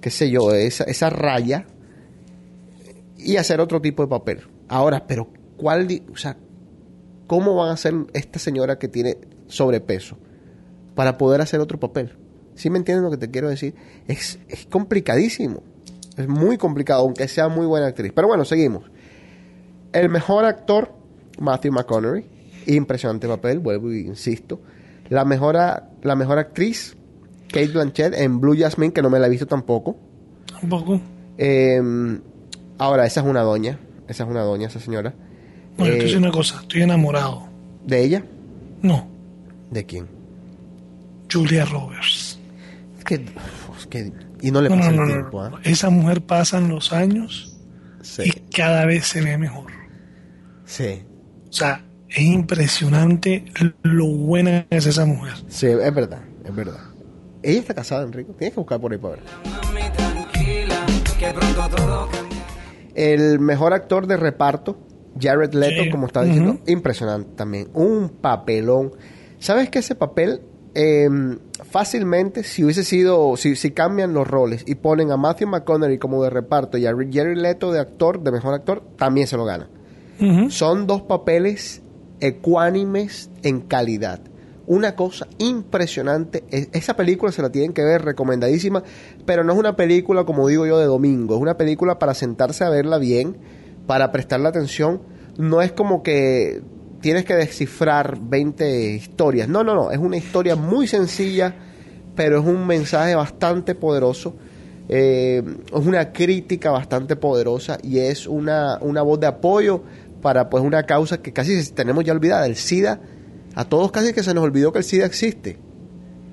qué 0.01 0.11
sé 0.11 0.31
yo, 0.31 0.55
esa, 0.55 0.85
esa 0.85 1.11
raya 1.11 1.67
y 3.17 3.35
hacer 3.37 3.61
otro 3.61 3.81
tipo 3.81 4.05
de 4.05 4.09
papel. 4.09 4.43
Ahora, 4.69 5.09
pero 5.09 5.27
¿cuál, 5.57 5.89
o 6.13 6.17
sea, 6.17 6.37
cómo 7.27 7.57
van 7.57 7.71
a 7.71 7.73
hacer 7.73 7.97
esta 8.13 8.39
señora 8.39 8.79
que 8.79 8.87
tiene 8.87 9.19
sobrepeso 9.49 10.19
para 10.95 11.19
poder 11.19 11.41
hacer 11.41 11.59
otro 11.59 11.81
papel? 11.81 12.13
¿Sí 12.55 12.71
me 12.71 12.79
entienden 12.79 13.03
lo 13.03 13.11
que 13.11 13.17
te 13.17 13.29
quiero 13.29 13.49
decir? 13.49 13.75
Es, 14.07 14.39
es 14.49 14.67
complicadísimo. 14.67 15.65
Es 16.19 16.29
muy 16.29 16.57
complicado, 16.59 17.03
aunque 17.03 17.29
sea 17.29 17.49
muy 17.49 17.65
buena 17.67 17.87
actriz. 17.87 18.13
Pero 18.15 18.29
bueno, 18.29 18.45
seguimos. 18.45 18.85
El 19.93 20.09
mejor 20.09 20.45
actor, 20.45 20.93
Matthew 21.41 21.73
McConaughey. 21.73 22.27
Impresionante 22.67 23.27
papel, 23.29 23.61
vuelvo 23.61 23.93
y 23.93 24.01
insisto. 24.01 24.61
La 25.09 25.25
mejor, 25.25 25.55
la 26.03 26.15
mejor 26.17 26.39
actriz, 26.39 26.97
Kate 27.49 27.69
Blanchett, 27.69 28.15
en 28.15 28.41
Blue 28.41 28.55
Jasmine, 28.59 28.93
que 28.93 29.01
no 29.01 29.09
me 29.09 29.19
la 29.19 29.27
he 29.27 29.31
visto 29.31 29.47
tampoco. 29.47 29.97
Un 30.63 30.69
poco. 30.69 31.01
Eh, 31.39 31.81
ahora, 32.79 33.07
esa 33.07 33.21
es 33.21 33.27
una 33.27 33.41
doña. 33.43 33.79
Esa 34.09 34.25
es 34.25 34.31
una 34.31 34.43
doña, 34.43 34.67
esa 34.67 34.81
señora. 34.81 35.15
Bueno, 35.79 35.95
Eh, 35.95 35.99
te 35.99 36.05
digo 36.07 36.19
una 36.19 36.31
cosa, 36.33 36.59
estoy 36.61 36.83
enamorado. 36.83 37.45
¿De 37.87 38.03
ella? 38.05 38.25
No, 38.83 39.07
¿De 39.71 39.85
quién? 39.87 40.07
Julia 41.33 41.65
Roberts. 41.67 42.39
Es 42.99 43.05
que, 43.05 43.15
es 43.15 43.87
que- 43.89 44.13
y 44.41 44.51
no 44.51 44.61
le 44.63 44.69
pasa 44.71 44.91
no, 44.91 44.97
no, 44.97 45.03
el 45.05 45.09
tiempo. 45.13 45.43
¿ah? 45.43 45.61
Esa 45.65 45.91
mujer 45.91 46.23
pasan 46.23 46.69
los 46.69 46.93
años 46.93 47.57
Sí, 48.03 48.23
y 48.25 48.31
cada 48.51 48.85
vez 48.87 49.07
se 49.07 49.21
ve 49.23 49.37
mejor. 49.39 49.71
sí, 50.65 51.03
O 51.49 51.53
sea, 51.53 51.85
es 52.09 52.21
impresionante 52.21 53.45
lo 53.83 54.07
buena 54.07 54.67
que 54.71 54.77
es 54.79 54.87
esa 54.87 55.05
mujer. 55.05 55.35
sí, 55.49 55.67
es 55.67 55.95
verdad, 55.95 56.21
es 56.45 56.55
verdad. 56.55 56.81
Ella 57.43 57.61
está 57.61 57.75
casada, 57.75 58.03
Enrico. 58.05 58.33
Tienes 58.33 58.55
que 58.55 58.61
buscar 58.61 58.81
por 58.81 58.93
ahí 58.93 58.99
para 58.99 59.15
ver. 59.17 59.25
El 62.95 63.39
mejor 63.41 63.73
actor 63.75 64.07
de 64.07 64.17
reparto, 64.17 64.79
Jared 65.21 65.53
Leto, 65.55 65.85
Sí. 65.85 65.91
como 65.91 66.07
estaba 66.07 66.27
diciendo, 66.27 66.59
impresionante 66.67 67.31
también. 67.37 67.69
Un 67.75 68.09
papelón. 68.21 68.93
¿Sabes 69.39 69.71
que 69.71 69.79
ese 69.81 69.95
papel 69.95 70.41
eh, 70.75 71.09
fácilmente, 71.71 72.43
si 72.43 72.65
hubiese 72.65 72.85
sido, 72.85 73.37
si, 73.37 73.57
si 73.57 73.71
cambian 73.71 74.15
los 74.15 74.27
roles 74.27 74.65
y 74.67 74.77
ponen 74.77 75.11
a 75.11 75.17
Matthew 75.17 75.49
McConaughey 75.49 75.99
como 75.99 76.23
de 76.23 76.31
reparto 76.31 76.79
y 76.79 76.87
a 76.87 76.91
Jared 76.91 77.37
Leto 77.37 77.73
de 77.73 77.81
actor, 77.81 78.23
de 78.23 78.33
mejor 78.33 78.55
actor, 78.55 78.83
también 78.97 79.27
se 79.27 79.37
lo 79.37 79.45
gana. 79.45 79.69
Son 80.49 80.89
dos 80.89 81.03
papeles 81.03 81.81
ecuánimes 82.21 83.31
en 83.45 83.61
calidad. 83.61 84.21
Una 84.67 84.97
cosa 84.97 85.29
impresionante. 85.39 86.45
Esa 86.51 86.97
película 86.97 87.31
se 87.31 87.41
la 87.41 87.51
tienen 87.51 87.73
que 87.73 87.85
ver, 87.85 88.05
recomendadísima, 88.05 88.83
pero 89.25 89.45
no 89.45 89.53
es 89.53 89.59
una 89.59 89.77
película, 89.77 90.25
como 90.25 90.49
digo 90.49 90.67
yo, 90.67 90.79
de 90.79 90.87
domingo. 90.87 91.37
Es 91.37 91.41
una 91.41 91.57
película 91.57 91.99
para 92.01 92.15
sentarse 92.15 92.65
a 92.65 92.69
verla 92.69 92.99
bien, 92.99 93.37
para 93.87 94.11
prestarle 94.11 94.49
atención. 94.49 95.01
No 95.39 95.63
es 95.63 95.71
como 95.71 96.03
que 96.03 96.63
tienes 97.01 97.25
que 97.25 97.35
descifrar 97.35 98.19
20 98.21 98.93
historias. 98.93 99.49
No, 99.49 99.65
no, 99.65 99.75
no. 99.75 99.91
Es 99.91 99.99
una 99.99 100.17
historia 100.17 100.57
muy 100.57 100.87
sencilla, 100.87 101.55
pero 102.15 102.41
es 102.41 102.47
un 102.47 102.67
mensaje 102.67 103.15
bastante 103.15 103.75
poderoso. 103.75 104.35
Eh, 104.89 105.43
es 105.67 105.87
una 105.87 106.13
crítica 106.13 106.71
bastante 106.71 107.15
poderosa 107.17 107.79
y 107.83 107.99
es 107.99 108.27
una, 108.27 108.79
una 108.81 109.03
voz 109.03 109.21
de 109.21 109.27
apoyo 109.27 109.83
para 110.23 110.49
pues 110.49 110.65
una 110.65 110.85
causa 110.85 111.19
que 111.19 111.33
casi 111.33 111.71
tenemos 111.73 112.05
ya 112.05 112.13
olvidada, 112.13 112.47
el 112.47 112.57
SIDA. 112.57 113.01
A 113.55 113.65
todos 113.65 113.91
casi 113.91 114.13
que 114.13 114.23
se 114.23 114.35
nos 114.35 114.45
olvidó 114.45 114.73
que 114.73 114.79
el 114.79 114.85
SIDA 114.85 115.07
existe, 115.07 115.59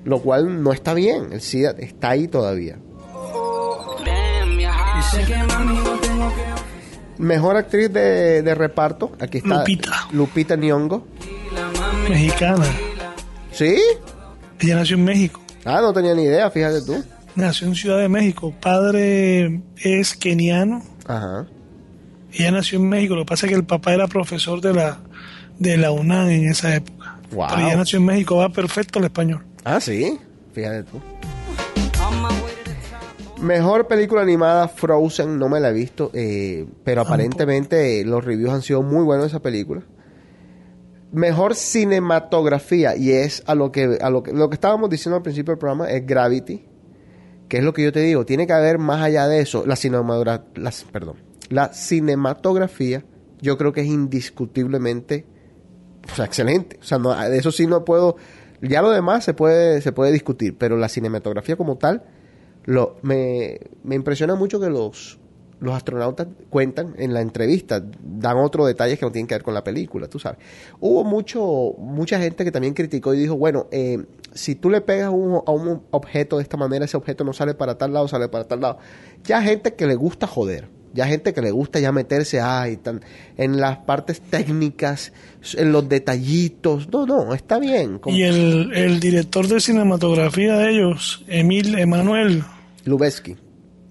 lo 0.04 0.20
cual 0.22 0.62
no 0.62 0.72
está 0.72 0.94
bien, 0.94 1.32
el 1.32 1.40
SIDA 1.40 1.72
está 1.78 2.10
ahí 2.10 2.28
todavía. 2.28 2.78
Mejor 7.18 7.56
actriz 7.56 7.92
de, 7.92 8.42
de 8.42 8.54
reparto, 8.54 9.12
aquí 9.18 9.38
está 9.38 9.58
Lupita. 9.58 10.08
Lupita 10.12 10.56
Nyong'o. 10.56 11.06
Mexicana. 12.08 12.66
¿Sí? 13.52 13.76
Ella 14.60 14.76
nació 14.76 14.96
en 14.96 15.04
México. 15.04 15.40
Ah, 15.64 15.80
no 15.80 15.92
tenía 15.92 16.14
ni 16.14 16.24
idea, 16.24 16.50
fíjate 16.50 16.82
tú. 16.82 17.02
Nació 17.34 17.66
en 17.68 17.74
Ciudad 17.74 17.98
de 17.98 18.08
México. 18.08 18.54
Padre 18.60 19.60
es 19.76 20.16
keniano 20.16 20.82
Ajá. 21.06 21.46
Ella 22.32 22.50
nació 22.50 22.78
en 22.78 22.88
México, 22.88 23.14
lo 23.14 23.22
que 23.22 23.28
pasa 23.30 23.46
es 23.46 23.50
que 23.50 23.56
el 23.56 23.64
papá 23.64 23.94
era 23.94 24.08
profesor 24.08 24.60
de 24.60 24.74
la, 24.74 24.98
de 25.58 25.76
la 25.78 25.90
UNAM 25.90 26.28
en 26.28 26.48
esa 26.48 26.74
época. 26.74 27.18
Wow. 27.30 27.46
Pero 27.48 27.66
ella 27.66 27.76
nació 27.76 27.98
en 27.98 28.04
México, 28.04 28.36
va 28.36 28.50
perfecto 28.50 28.98
el 28.98 29.06
español. 29.06 29.44
Ah, 29.64 29.80
sí. 29.80 30.18
Fíjate 30.52 30.82
tú. 30.84 31.00
Mejor 33.46 33.86
película 33.86 34.22
animada, 34.22 34.66
Frozen, 34.66 35.38
no 35.38 35.48
me 35.48 35.60
la 35.60 35.70
he 35.70 35.72
visto, 35.72 36.10
eh, 36.14 36.66
pero 36.82 37.02
aparentemente 37.02 38.04
los 38.04 38.24
reviews 38.24 38.52
han 38.52 38.62
sido 38.62 38.82
muy 38.82 39.04
buenos 39.04 39.26
de 39.26 39.28
esa 39.28 39.40
película. 39.40 39.84
Mejor 41.12 41.54
cinematografía, 41.54 42.96
y 42.96 43.12
es 43.12 43.44
a 43.46 43.54
lo 43.54 43.70
que, 43.70 43.98
a 44.00 44.10
lo 44.10 44.24
que, 44.24 44.32
lo 44.32 44.50
que 44.50 44.54
estábamos 44.54 44.90
diciendo 44.90 45.16
al 45.16 45.22
principio 45.22 45.52
del 45.52 45.60
programa, 45.60 45.88
es 45.88 46.04
Gravity, 46.04 46.64
que 47.48 47.58
es 47.58 47.62
lo 47.62 47.72
que 47.72 47.84
yo 47.84 47.92
te 47.92 48.00
digo, 48.00 48.26
tiene 48.26 48.48
que 48.48 48.52
haber 48.52 48.78
más 48.78 49.00
allá 49.00 49.28
de 49.28 49.38
eso, 49.38 49.64
la 49.64 49.76
cinematografía, 49.76 50.44
perdón, 50.90 51.14
la 51.48 51.72
cinematografía, 51.72 53.04
yo 53.40 53.56
creo 53.56 53.72
que 53.72 53.82
es 53.82 53.86
indiscutiblemente, 53.86 55.24
o 56.10 56.16
sea, 56.16 56.24
excelente, 56.24 56.78
o 56.80 56.84
sea, 56.84 56.98
no, 56.98 57.14
de 57.16 57.38
eso 57.38 57.52
sí 57.52 57.68
no 57.68 57.84
puedo, 57.84 58.16
ya 58.60 58.82
lo 58.82 58.90
demás 58.90 59.22
se 59.22 59.34
puede, 59.34 59.80
se 59.82 59.92
puede 59.92 60.10
discutir, 60.10 60.58
pero 60.58 60.76
la 60.76 60.88
cinematografía 60.88 61.54
como 61.54 61.78
tal, 61.78 62.02
lo, 62.66 62.96
me, 63.02 63.58
me 63.84 63.94
impresiona 63.94 64.34
mucho 64.34 64.60
que 64.60 64.68
los, 64.68 65.18
los 65.60 65.74
astronautas 65.74 66.26
cuentan 66.50 66.94
en 66.98 67.14
la 67.14 67.20
entrevista, 67.22 67.82
dan 68.02 68.36
otros 68.36 68.66
detalles 68.66 68.98
que 68.98 69.06
no 69.06 69.12
tienen 69.12 69.26
que 69.26 69.34
ver 69.36 69.42
con 69.42 69.54
la 69.54 69.64
película, 69.64 70.06
tú 70.08 70.18
sabes. 70.18 70.38
Hubo 70.80 71.02
mucho, 71.04 71.74
mucha 71.78 72.18
gente 72.18 72.44
que 72.44 72.50
también 72.52 72.74
criticó 72.74 73.14
y 73.14 73.18
dijo, 73.18 73.36
bueno, 73.36 73.66
eh, 73.70 74.04
si 74.34 74.54
tú 74.54 74.68
le 74.68 74.80
pegas 74.82 75.10
un- 75.10 75.40
a 75.46 75.50
un 75.50 75.82
objeto 75.92 76.36
de 76.36 76.42
esta 76.42 76.56
manera, 76.58 76.84
ese 76.84 76.96
objeto 76.96 77.24
no 77.24 77.32
sale 77.32 77.54
para 77.54 77.78
tal 77.78 77.92
lado, 77.94 78.06
sale 78.08 78.28
para 78.28 78.44
tal 78.44 78.60
lado. 78.60 78.78
Ya 79.24 79.40
gente 79.40 79.74
que 79.74 79.86
le 79.86 79.94
gusta 79.94 80.26
joder, 80.26 80.68
ya 80.92 81.06
gente 81.06 81.32
que 81.32 81.40
le 81.42 81.50
gusta 81.52 81.78
ya 81.80 81.90
meterse 81.92 82.40
ay, 82.40 82.76
tan, 82.78 83.00
en 83.38 83.58
las 83.60 83.78
partes 83.78 84.20
técnicas, 84.20 85.12
en 85.56 85.72
los 85.72 85.88
detallitos. 85.88 86.88
No, 86.92 87.06
no, 87.06 87.32
está 87.34 87.58
bien. 87.58 87.98
como- 87.98 88.14
Y 88.16 88.24
el, 88.24 88.72
el 88.74 89.00
director 89.00 89.46
de 89.48 89.60
cinematografía 89.60 90.56
de 90.58 90.70
ellos, 90.70 91.24
Emil 91.28 91.78
Emanuel, 91.78 92.44
Lubeski. 92.86 93.36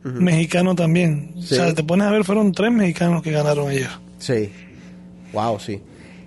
mexicano 0.04 0.76
también. 0.76 1.34
Sí. 1.36 1.54
O 1.54 1.58
sea, 1.58 1.74
te 1.74 1.84
pones 1.84 2.08
a 2.08 2.12
ver, 2.12 2.24
fueron 2.24 2.52
tres 2.52 2.72
mexicanos 2.72 3.22
que 3.22 3.32
ganaron 3.32 3.70
ayer. 3.70 3.90
Sí. 4.18 4.52
Wow, 5.34 5.60
sí. 5.60 5.82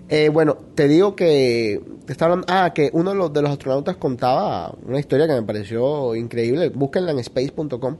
Eh, 0.08 0.30
bueno, 0.30 0.56
te 0.74 0.88
digo 0.88 1.14
que 1.14 1.80
te 2.06 2.24
hablando, 2.24 2.46
ah, 2.48 2.72
que 2.74 2.90
uno 2.92 3.10
de 3.10 3.16
los, 3.16 3.32
de 3.32 3.42
los 3.42 3.50
astronautas 3.50 3.96
contaba 3.96 4.74
una 4.86 4.98
historia 4.98 5.26
que 5.26 5.34
me 5.34 5.42
pareció 5.42 6.14
increíble. 6.14 6.70
Búsquenla 6.70 7.12
en 7.12 7.18
space.com 7.18 7.96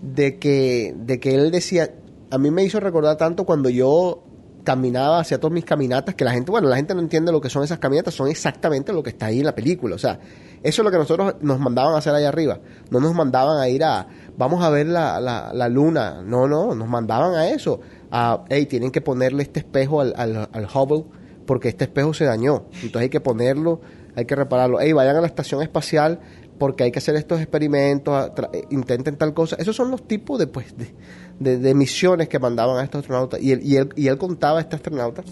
de 0.00 0.38
que 0.38 0.94
de 0.96 1.18
que 1.18 1.34
él 1.34 1.50
decía, 1.50 1.90
a 2.30 2.38
mí 2.38 2.50
me 2.50 2.62
hizo 2.62 2.78
recordar 2.78 3.16
tanto 3.16 3.44
cuando 3.44 3.68
yo 3.68 4.24
caminaba 4.68 5.20
hacia 5.20 5.40
todas 5.40 5.54
mis 5.54 5.64
caminatas 5.64 6.14
que 6.14 6.26
la 6.26 6.32
gente, 6.32 6.50
bueno, 6.50 6.68
la 6.68 6.76
gente 6.76 6.94
no 6.94 7.00
entiende 7.00 7.32
lo 7.32 7.40
que 7.40 7.48
son 7.48 7.64
esas 7.64 7.78
caminatas, 7.78 8.12
son 8.12 8.28
exactamente 8.28 8.92
lo 8.92 9.02
que 9.02 9.08
está 9.08 9.24
ahí 9.24 9.38
en 9.38 9.46
la 9.46 9.54
película, 9.54 9.94
o 9.94 9.98
sea, 9.98 10.20
eso 10.62 10.82
es 10.82 10.84
lo 10.84 10.90
que 10.90 10.98
nosotros 10.98 11.36
nos 11.40 11.58
mandaban 11.58 11.94
a 11.94 11.98
hacer 11.98 12.14
allá 12.14 12.28
arriba, 12.28 12.60
no 12.90 13.00
nos 13.00 13.14
mandaban 13.14 13.58
a 13.62 13.66
ir 13.70 13.82
a, 13.82 14.06
vamos 14.36 14.62
a 14.62 14.68
ver 14.68 14.86
la, 14.86 15.22
la, 15.22 15.52
la 15.54 15.68
luna, 15.70 16.20
no, 16.22 16.46
no, 16.46 16.74
nos 16.74 16.86
mandaban 16.86 17.34
a 17.34 17.48
eso, 17.48 17.80
a, 18.10 18.44
hey, 18.50 18.66
tienen 18.66 18.90
que 18.90 19.00
ponerle 19.00 19.42
este 19.42 19.60
espejo 19.60 20.02
al, 20.02 20.12
al, 20.18 20.50
al 20.52 20.66
Hubble 20.66 21.06
porque 21.46 21.70
este 21.70 21.84
espejo 21.84 22.12
se 22.12 22.26
dañó, 22.26 22.66
entonces 22.74 23.00
hay 23.00 23.08
que 23.08 23.20
ponerlo, 23.20 23.80
hay 24.16 24.26
que 24.26 24.36
repararlo, 24.36 24.80
hey, 24.82 24.92
vayan 24.92 25.16
a 25.16 25.22
la 25.22 25.28
estación 25.28 25.62
espacial 25.62 26.20
porque 26.58 26.84
hay 26.84 26.90
que 26.90 26.98
hacer 26.98 27.14
estos 27.16 27.40
experimentos, 27.40 28.32
eh, 28.52 28.64
intenten 28.68 29.16
tal 29.16 29.32
cosa, 29.32 29.56
esos 29.58 29.74
son 29.74 29.90
los 29.90 30.06
tipos 30.06 30.38
de, 30.38 30.46
pues, 30.46 30.76
de, 30.76 30.92
de, 31.38 31.74
misiones 31.74 32.28
que 32.28 32.38
mandaban 32.38 32.78
a 32.78 32.84
estos 32.84 33.00
astronautas, 33.00 33.40
y 33.40 33.52
él, 33.52 33.60
y 33.62 33.76
él, 33.76 33.88
y 33.96 34.08
él 34.08 34.18
contaba 34.18 34.58
a 34.58 34.62
este 34.62 34.76
astronauta 34.76 35.22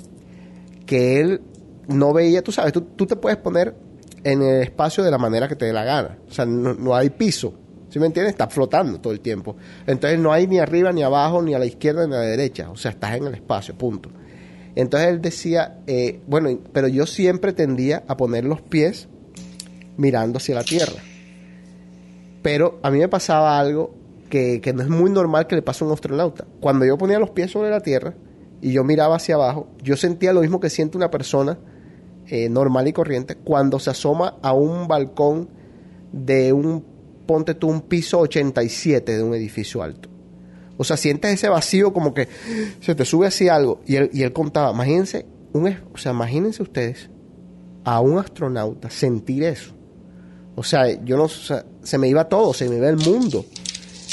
que 0.87 1.21
él 1.21 1.41
no 1.89 2.13
veía, 2.13 2.43
tú 2.43 2.53
sabes, 2.53 2.73
tú, 2.73 2.83
tú 2.83 3.07
te 3.07 3.17
puedes 3.17 3.39
poner 3.39 3.75
en 4.23 4.43
el 4.43 4.63
espacio 4.63 5.05
de 5.05 5.11
la 5.11 5.19
manera 5.19 5.49
que 5.49 5.57
te 5.57 5.67
dé 5.67 5.73
la 5.73 5.85
gana. 5.85 6.19
O 6.29 6.33
sea, 6.33 6.47
no, 6.47 6.75
no 6.75 6.95
hay 6.95 7.11
piso. 7.11 7.55
¿Sí 7.89 7.99
me 7.99 8.07
entiendes? 8.07 8.33
Está 8.33 8.49
flotando 8.49 9.01
todo 9.01 9.13
el 9.13 9.21
tiempo. 9.21 9.57
Entonces 9.87 10.19
no 10.19 10.33
hay 10.33 10.47
ni 10.47 10.59
arriba, 10.59 10.93
ni 10.93 11.03
abajo, 11.03 11.43
ni 11.43 11.55
a 11.55 11.59
la 11.59 11.67
izquierda, 11.67 12.07
ni 12.07 12.15
a 12.15 12.19
la 12.19 12.25
derecha. 12.25 12.71
O 12.71 12.77
sea, 12.77 12.91
estás 12.91 13.17
en 13.17 13.27
el 13.27 13.35
espacio, 13.35 13.77
punto. 13.77 14.11
Entonces 14.75 15.09
él 15.09 15.23
decía, 15.23 15.79
eh, 15.87 16.21
bueno, 16.27 16.61
pero 16.73 16.89
yo 16.89 17.07
siempre 17.07 17.53
tendía 17.53 18.05
a 18.09 18.17
poner 18.17 18.45
los 18.45 18.61
pies 18.61 19.09
mirando 19.97 20.39
hacia 20.39 20.57
la 20.57 20.65
tierra. 20.65 21.01
Pero 22.43 22.79
a 22.83 22.91
mí 22.91 22.99
me 22.99 23.09
pasaba 23.09 23.59
algo 23.59 23.95
que, 24.29 24.61
que 24.61 24.73
no 24.73 24.83
es 24.83 24.89
muy 24.89 25.11
normal 25.11 25.47
que 25.47 25.57
le 25.57 25.63
pase 25.63 25.85
a 25.85 25.87
un 25.87 25.93
astronauta. 25.93 26.47
Cuando 26.61 26.85
yo 26.85 26.99
ponía 26.99 27.19
los 27.19 27.31
pies 27.31 27.51
sobre 27.51 27.71
la 27.71 27.81
tierra 27.81 28.15
y 28.61 28.73
yo 28.73 28.85
miraba 28.85 29.17
hacia 29.17 29.35
abajo, 29.35 29.69
yo 29.83 29.97
sentía 29.97 30.33
lo 30.33 30.41
mismo 30.41 30.61
que 30.61 30.71
siente 30.71 30.97
una 30.97 31.11
persona 31.11 31.59
eh, 32.29 32.49
normal 32.49 32.89
y 32.89 32.93
corriente 32.93 33.37
cuando 33.37 33.79
se 33.79 33.91
asoma 33.91 34.37
a 34.43 34.53
un 34.53 34.89
balcón 34.89 35.49
de 36.13 36.53
un, 36.53 36.85
ponte 37.27 37.55
tú, 37.55 37.69
un 37.69 37.83
piso 37.83 38.19
87 38.21 39.17
de 39.17 39.23
un 39.23 39.35
edificio 39.35 39.83
alto. 39.83 40.09
O 40.77 40.85
sea, 40.85 40.97
sientes 40.97 41.33
ese 41.33 41.49
vacío 41.49 41.93
como 41.93 42.13
que 42.13 42.29
se 42.81 42.95
te 42.95 43.05
sube 43.05 43.29
así 43.29 43.49
algo. 43.49 43.81
Y 43.87 43.97
él, 43.97 44.11
y 44.13 44.23
él 44.23 44.33
contaba, 44.33 44.73
imagínense, 44.73 45.27
un, 45.53 45.69
o 45.95 45.97
sea, 45.97 46.13
imagínense 46.13 46.63
ustedes 46.63 47.11
a 47.85 48.01
un 48.01 48.19
astronauta 48.19 48.91
sentir 48.91 49.45
eso. 49.45 49.73
O 50.57 50.63
sea, 50.63 51.03
yo 51.05 51.17
no, 51.17 51.25
o 51.25 51.29
sea, 51.29 51.65
se 51.83 51.99
me 51.99 52.09
iba 52.09 52.29
todo, 52.29 52.53
se 52.53 52.69
me 52.69 52.77
iba 52.77 52.89
el 52.89 52.97
mundo. 52.97 53.45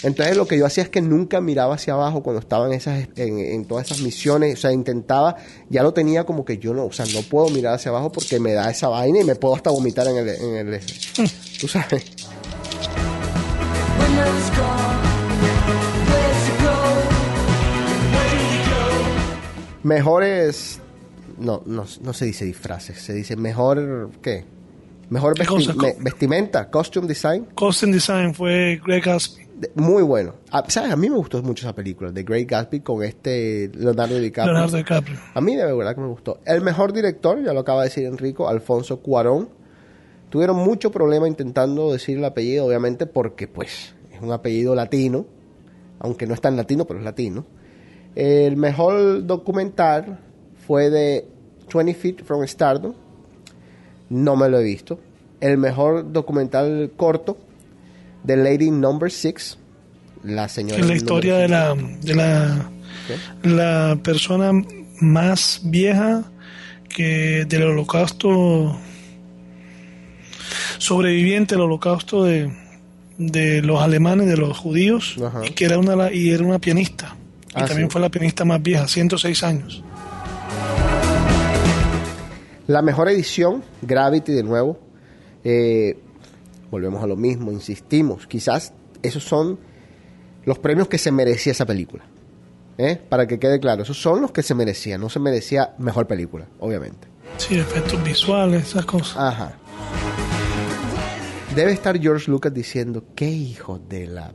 Entonces 0.03 0.35
lo 0.37 0.45
que 0.45 0.57
yo 0.57 0.65
hacía 0.65 0.83
es 0.83 0.89
que 0.89 1.01
nunca 1.01 1.39
miraba 1.41 1.75
hacia 1.75 1.93
abajo 1.93 2.21
cuando 2.23 2.39
estaba 2.41 2.67
en 2.67 2.73
esas, 2.73 3.07
en, 3.15 3.39
en 3.39 3.65
todas 3.65 3.85
esas 3.87 4.01
misiones. 4.01 4.53
O 4.55 4.57
sea, 4.61 4.71
intentaba, 4.71 5.35
ya 5.69 5.81
lo 5.81 5.93
tenía 5.93 6.25
como 6.25 6.43
que 6.45 6.57
yo 6.57 6.73
no, 6.73 6.85
o 6.85 6.91
sea, 6.91 7.05
no 7.13 7.21
puedo 7.21 7.49
mirar 7.49 7.75
hacia 7.75 7.89
abajo 7.89 8.11
porque 8.11 8.39
me 8.39 8.53
da 8.53 8.69
esa 8.69 8.89
vaina 8.89 9.21
y 9.21 9.23
me 9.23 9.35
puedo 9.35 9.55
hasta 9.55 9.71
vomitar 9.71 10.05
en 10.07 10.17
el, 10.17 10.29
en 10.29 10.67
el, 10.73 10.79
tú 11.59 11.67
sabes. 11.67 12.03
Mejores, 19.83 20.79
no, 21.37 21.61
no, 21.65 21.85
no 22.01 22.13
se 22.13 22.25
dice 22.25 22.45
disfraces, 22.45 22.99
se 23.01 23.13
dice 23.13 23.35
mejor, 23.35 24.11
¿qué? 24.21 24.45
Mejor 25.09 25.33
¿Qué 25.33 25.43
vesti- 25.43 25.47
cosa? 25.67 25.73
me- 25.73 25.95
vestimenta, 25.99 26.69
costume 26.69 27.07
design. 27.07 27.47
Costume 27.53 27.93
Design 27.93 28.33
fue 28.33 28.79
Greg 28.83 29.03
Gatsby. 29.03 29.42
Muy 29.76 30.04
bueno. 30.04 30.36
Ah, 30.52 30.63
¿Sabes? 30.67 30.91
A 30.91 30.95
mí 30.95 31.10
me 31.10 31.17
gustó 31.17 31.41
mucho 31.41 31.65
esa 31.65 31.76
película, 31.76 32.12
The 32.13 32.23
Great 32.23 32.47
Gatsby, 32.47 32.82
con 32.82 33.04
este 33.04 33.69
Leonardo 33.73 34.19
DiCaprio. 34.19 34.54
Leonardo 34.54 34.78
DiCaprio. 34.78 35.19
A 35.34 35.41
mí 35.41 35.56
de 35.56 35.73
verdad 35.73 35.95
que 35.95 36.02
me 36.02 36.08
gustó. 36.08 36.39
El 36.45 36.62
mejor 36.62 36.93
director, 36.93 37.43
ya 37.43 37.54
lo 37.54 37.62
acaba 37.62 37.82
de 37.82 37.89
decir 37.89 38.06
Enrico, 38.06 38.47
Alfonso 38.47 38.99
Cuarón. 38.99 39.49
Tuvieron 40.30 40.58
mucho 40.58 40.91
problema 40.91 41.28
intentando 41.28 41.91
decir 41.91 42.17
el 42.17 42.26
apellido, 42.26 42.65
obviamente, 42.65 43.06
porque 43.06 43.47
pues 43.47 43.93
es 44.12 44.21
un 44.21 44.32
apellido 44.32 44.73
latino, 44.76 45.26
aunque 45.99 46.26
no 46.26 46.34
es 46.34 46.41
tan 46.41 46.56
latino, 46.56 46.86
pero 46.86 46.99
es 46.99 47.06
latino. 47.06 47.45
El 48.15 48.58
mejor 48.58 49.26
documental 49.26 50.19
fue 50.65 50.89
de 50.89 51.28
20 51.73 51.93
Feet 51.93 52.23
from 52.23 52.45
Stardom. 52.47 52.93
No 54.10 54.36
me 54.36 54.49
lo 54.49 54.60
he 54.60 54.63
visto. 54.63 54.99
El 55.39 55.58
mejor 55.58 56.12
documental 56.12 56.91
corto 56.95 57.38
de 58.23 58.38
Lady 58.38 58.71
Number 58.71 59.12
Six, 59.12 59.57
la 60.23 60.47
señora. 60.49 60.79
Es 60.81 60.88
la 60.88 60.95
historia 60.95 61.36
de 61.38 61.47
la, 61.47 61.75
de 61.75 62.15
la, 62.15 62.69
la 63.43 63.97
persona 64.03 64.51
más 65.01 65.62
vieja 65.63 66.23
que 66.89 67.45
del 67.45 67.63
holocausto 67.63 68.77
sobreviviente 70.77 71.55
del 71.55 71.63
holocausto 71.63 72.23
de, 72.23 72.51
de 73.17 73.62
los 73.62 73.81
alemanes, 73.81 74.27
de 74.27 74.38
los 74.38 74.57
judíos, 74.57 75.15
Ajá. 75.23 75.41
y 75.45 75.51
que 75.51 75.65
era 75.65 75.77
una, 75.79 76.12
y 76.12 76.31
era 76.31 76.43
una 76.43 76.59
pianista. 76.59 77.15
Y 77.49 77.62
Ah, 77.62 77.65
también 77.65 77.88
sí. 77.89 77.91
fue 77.93 78.01
la 78.01 78.09
pianista 78.09 78.45
más 78.45 78.62
vieja, 78.62 78.88
106 78.88 79.43
años. 79.43 79.83
La 82.67 82.81
mejor 82.81 83.09
edición, 83.09 83.63
Gravity 83.81 84.31
de 84.31 84.43
nuevo. 84.43 84.79
Eh, 85.43 85.97
volvemos 86.73 87.03
a 87.03 87.07
lo 87.07 87.15
mismo, 87.15 87.51
insistimos. 87.51 88.25
Quizás 88.25 88.73
esos 89.03 89.23
son 89.23 89.59
los 90.43 90.57
premios 90.57 90.88
que 90.88 90.97
se 90.97 91.12
merecía 91.12 91.51
esa 91.51 91.67
película. 91.67 92.03
¿Eh? 92.79 92.99
Para 93.07 93.27
que 93.27 93.38
quede 93.38 93.59
claro, 93.59 93.83
esos 93.83 94.01
son 94.01 94.21
los 94.21 94.31
que 94.31 94.41
se 94.41 94.55
merecía. 94.55 94.97
No 94.97 95.07
se 95.07 95.19
merecía 95.19 95.75
mejor 95.77 96.07
película, 96.07 96.47
obviamente. 96.59 97.07
Sí, 97.38 97.59
efectos 97.59 98.03
visuales, 98.03 98.69
esas 98.69 98.86
cosas. 98.86 99.17
Ajá. 99.17 99.53
Debe 101.55 101.71
estar 101.71 101.99
George 101.99 102.31
Lucas 102.31 102.51
diciendo, 102.51 103.03
qué 103.15 103.29
hijo 103.29 103.77
de 103.77 104.07
la... 104.07 104.33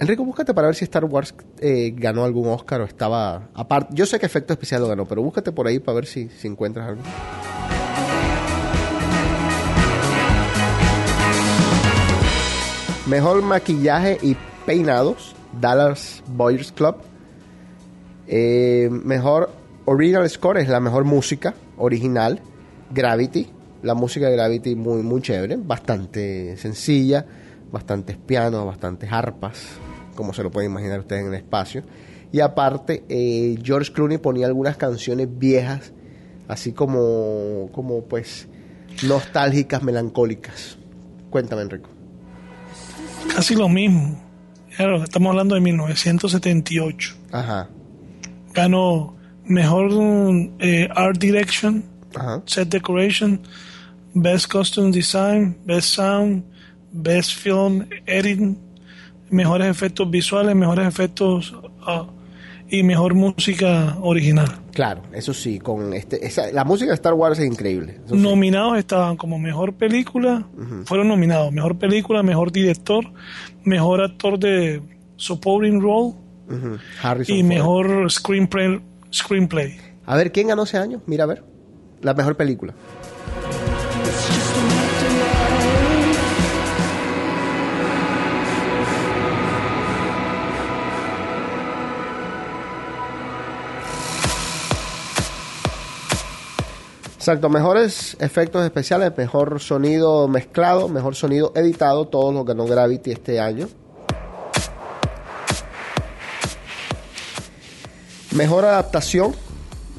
Enrico, 0.00 0.24
búscate 0.24 0.52
para 0.52 0.66
ver 0.66 0.74
si 0.74 0.84
Star 0.84 1.04
Wars 1.04 1.32
eh, 1.60 1.94
ganó 1.96 2.24
algún 2.24 2.48
Oscar 2.48 2.80
o 2.80 2.84
estaba... 2.84 3.48
aparte 3.54 3.94
Yo 3.94 4.06
sé 4.06 4.18
que 4.18 4.26
Efecto 4.26 4.52
Especial 4.52 4.82
lo 4.82 4.88
ganó, 4.88 5.06
pero 5.06 5.22
búscate 5.22 5.52
por 5.52 5.68
ahí 5.68 5.78
para 5.78 5.94
ver 5.94 6.06
si, 6.06 6.28
si 6.30 6.48
encuentras 6.48 6.88
algo. 6.88 7.02
Mejor 13.06 13.40
maquillaje 13.42 14.18
y 14.20 14.36
peinados, 14.66 15.36
Dallas 15.60 16.24
Boyers 16.26 16.72
Club. 16.72 16.96
Eh, 18.26 18.88
mejor 18.90 19.52
original 19.84 20.28
score 20.28 20.58
es 20.58 20.68
la 20.68 20.80
mejor 20.80 21.04
música 21.04 21.54
original. 21.78 22.40
Gravity, 22.90 23.48
la 23.84 23.94
música 23.94 24.26
de 24.26 24.32
Gravity 24.32 24.74
muy 24.74 25.02
muy 25.02 25.22
chévere, 25.22 25.56
bastante 25.56 26.56
sencilla, 26.56 27.24
bastantes 27.70 28.16
pianos, 28.16 28.66
bastantes 28.66 29.12
arpas, 29.12 29.78
como 30.16 30.32
se 30.34 30.42
lo 30.42 30.50
pueden 30.50 30.72
imaginar 30.72 30.98
ustedes 30.98 31.22
en 31.22 31.28
el 31.28 31.34
espacio. 31.34 31.84
Y 32.32 32.40
aparte, 32.40 33.04
eh, 33.08 33.56
George 33.62 33.92
Clooney 33.92 34.18
ponía 34.18 34.46
algunas 34.46 34.76
canciones 34.76 35.28
viejas, 35.30 35.92
así 36.48 36.72
como, 36.72 37.70
como 37.72 38.02
pues 38.02 38.48
nostálgicas, 39.06 39.84
melancólicas. 39.84 40.76
Cuéntame, 41.30 41.62
Enrico. 41.62 41.95
Casi 43.34 43.54
lo 43.54 43.68
mismo. 43.68 44.20
Claro, 44.76 45.02
estamos 45.02 45.30
hablando 45.30 45.54
de 45.54 45.60
1978. 45.60 47.14
Ajá, 47.32 47.68
Ganó 48.52 49.14
mejor 49.44 49.90
eh, 50.58 50.88
art 50.94 51.18
direction, 51.18 51.84
ajá. 52.14 52.42
set 52.46 52.68
decoration, 52.68 53.40
best 54.14 54.50
costume 54.50 54.90
design, 54.90 55.56
best 55.64 55.88
sound, 55.94 56.44
best 56.92 57.34
film 57.34 57.86
editing, 58.06 58.58
mejores 59.30 59.68
efectos 59.68 60.10
visuales, 60.10 60.54
mejores 60.54 60.86
efectos 60.88 61.54
ah, 61.82 62.06
y 62.68 62.82
mejor 62.82 63.14
música 63.14 63.96
original. 64.00 64.48
Claro, 64.72 65.02
eso 65.12 65.32
sí, 65.32 65.58
con 65.58 65.92
este, 65.94 66.26
esa, 66.26 66.50
la 66.52 66.64
música 66.64 66.90
de 66.90 66.94
Star 66.94 67.14
Wars 67.14 67.38
es 67.38 67.46
increíble. 67.46 68.00
sí. 68.06 68.16
Nominados 68.16 68.78
estaban 68.78 69.16
como 69.16 69.38
mejor 69.38 69.74
película, 69.74 70.46
fueron 70.84 71.08
nominados 71.08 71.52
mejor 71.52 71.78
película, 71.78 72.22
mejor 72.22 72.52
director, 72.52 73.04
mejor 73.64 74.02
actor 74.02 74.38
de 74.38 74.82
supporting 75.16 75.80
role 75.80 76.14
y 77.26 77.40
Ford. 77.40 77.44
mejor 77.44 78.10
screenplay. 78.10 78.80
screenplay. 79.12 79.76
A 80.04 80.16
ver, 80.16 80.30
¿quién 80.32 80.48
ganó 80.48 80.64
ese 80.64 80.78
año? 80.78 81.00
Mira, 81.06 81.24
a 81.24 81.26
ver. 81.26 81.44
La 82.02 82.14
mejor 82.14 82.36
película. 82.36 82.74
Exacto, 97.26 97.48
mejores 97.48 98.16
efectos 98.20 98.64
especiales, 98.64 99.10
mejor 99.16 99.58
sonido 99.58 100.28
mezclado, 100.28 100.88
mejor 100.88 101.16
sonido 101.16 101.50
editado, 101.56 102.06
todo 102.06 102.30
lo 102.30 102.44
ganó 102.44 102.66
Gravity 102.66 103.10
este 103.10 103.40
año. 103.40 103.68
Mejor 108.30 108.64
adaptación 108.64 109.34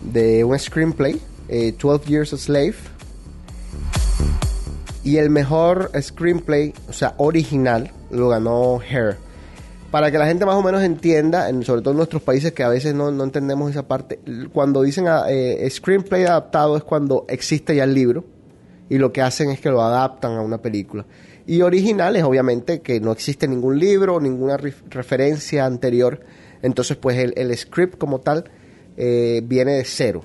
de 0.04 0.46
un 0.46 0.58
screenplay, 0.58 1.22
eh, 1.50 1.76
12 1.78 2.10
Years 2.10 2.32
a 2.32 2.38
Slave. 2.38 2.76
Y 5.04 5.18
el 5.18 5.30
mejor 5.30 5.92
screenplay, 6.02 6.74
o 6.88 6.94
sea, 6.94 7.14
original, 7.18 7.92
lo 8.10 8.30
ganó 8.30 8.80
Hair. 8.80 9.18
Para 9.92 10.12
que 10.12 10.18
la 10.18 10.28
gente 10.28 10.46
más 10.46 10.56
o 10.56 10.62
menos 10.62 10.84
entienda, 10.84 11.50
en- 11.50 11.64
sobre 11.64 11.82
todo 11.82 11.92
en 11.92 11.98
nuestros 11.98 12.22
países 12.22 12.52
que 12.52 12.64
a 12.64 12.70
veces 12.70 12.94
no, 12.94 13.10
entendemos 13.24 13.72
esa 13.72 13.88
parte, 13.88 14.20
cuando 14.54 14.82
dicen 14.82 15.08
ah, 15.08 15.24
eh, 15.30 15.66
screenplay 15.70 16.26
adaptado 16.26 16.76
es 16.76 16.84
cuando 16.84 17.26
existe 17.30 17.74
ya 17.76 17.86
el 17.86 17.94
libro 17.94 18.26
y 18.90 18.98
lo 18.98 19.14
que 19.14 19.22
hacen 19.22 19.50
es 19.50 19.62
que 19.62 19.70
lo 19.70 19.82
adaptan 19.82 20.34
a 20.34 20.42
una 20.42 20.58
película. 20.62 21.06
Y 21.46 21.62
original 21.62 22.18
es 22.18 22.24
obviamente 22.24 22.82
que 22.82 23.00
no 23.00 23.14
existe 23.14 23.48
ningún 23.48 23.80
libro, 23.80 24.20
ninguna 24.20 24.58
ref- 24.58 24.84
referencia 24.90 25.66
anterior, 25.66 26.20
entonces 26.62 26.98
pues 26.98 27.18
el, 27.18 27.34
el 27.38 27.56
script 27.58 27.98
como 27.98 28.20
tal 28.20 28.44
eh, 28.98 29.42
viene 29.46 29.74
de 29.76 29.86
cero. 29.86 30.22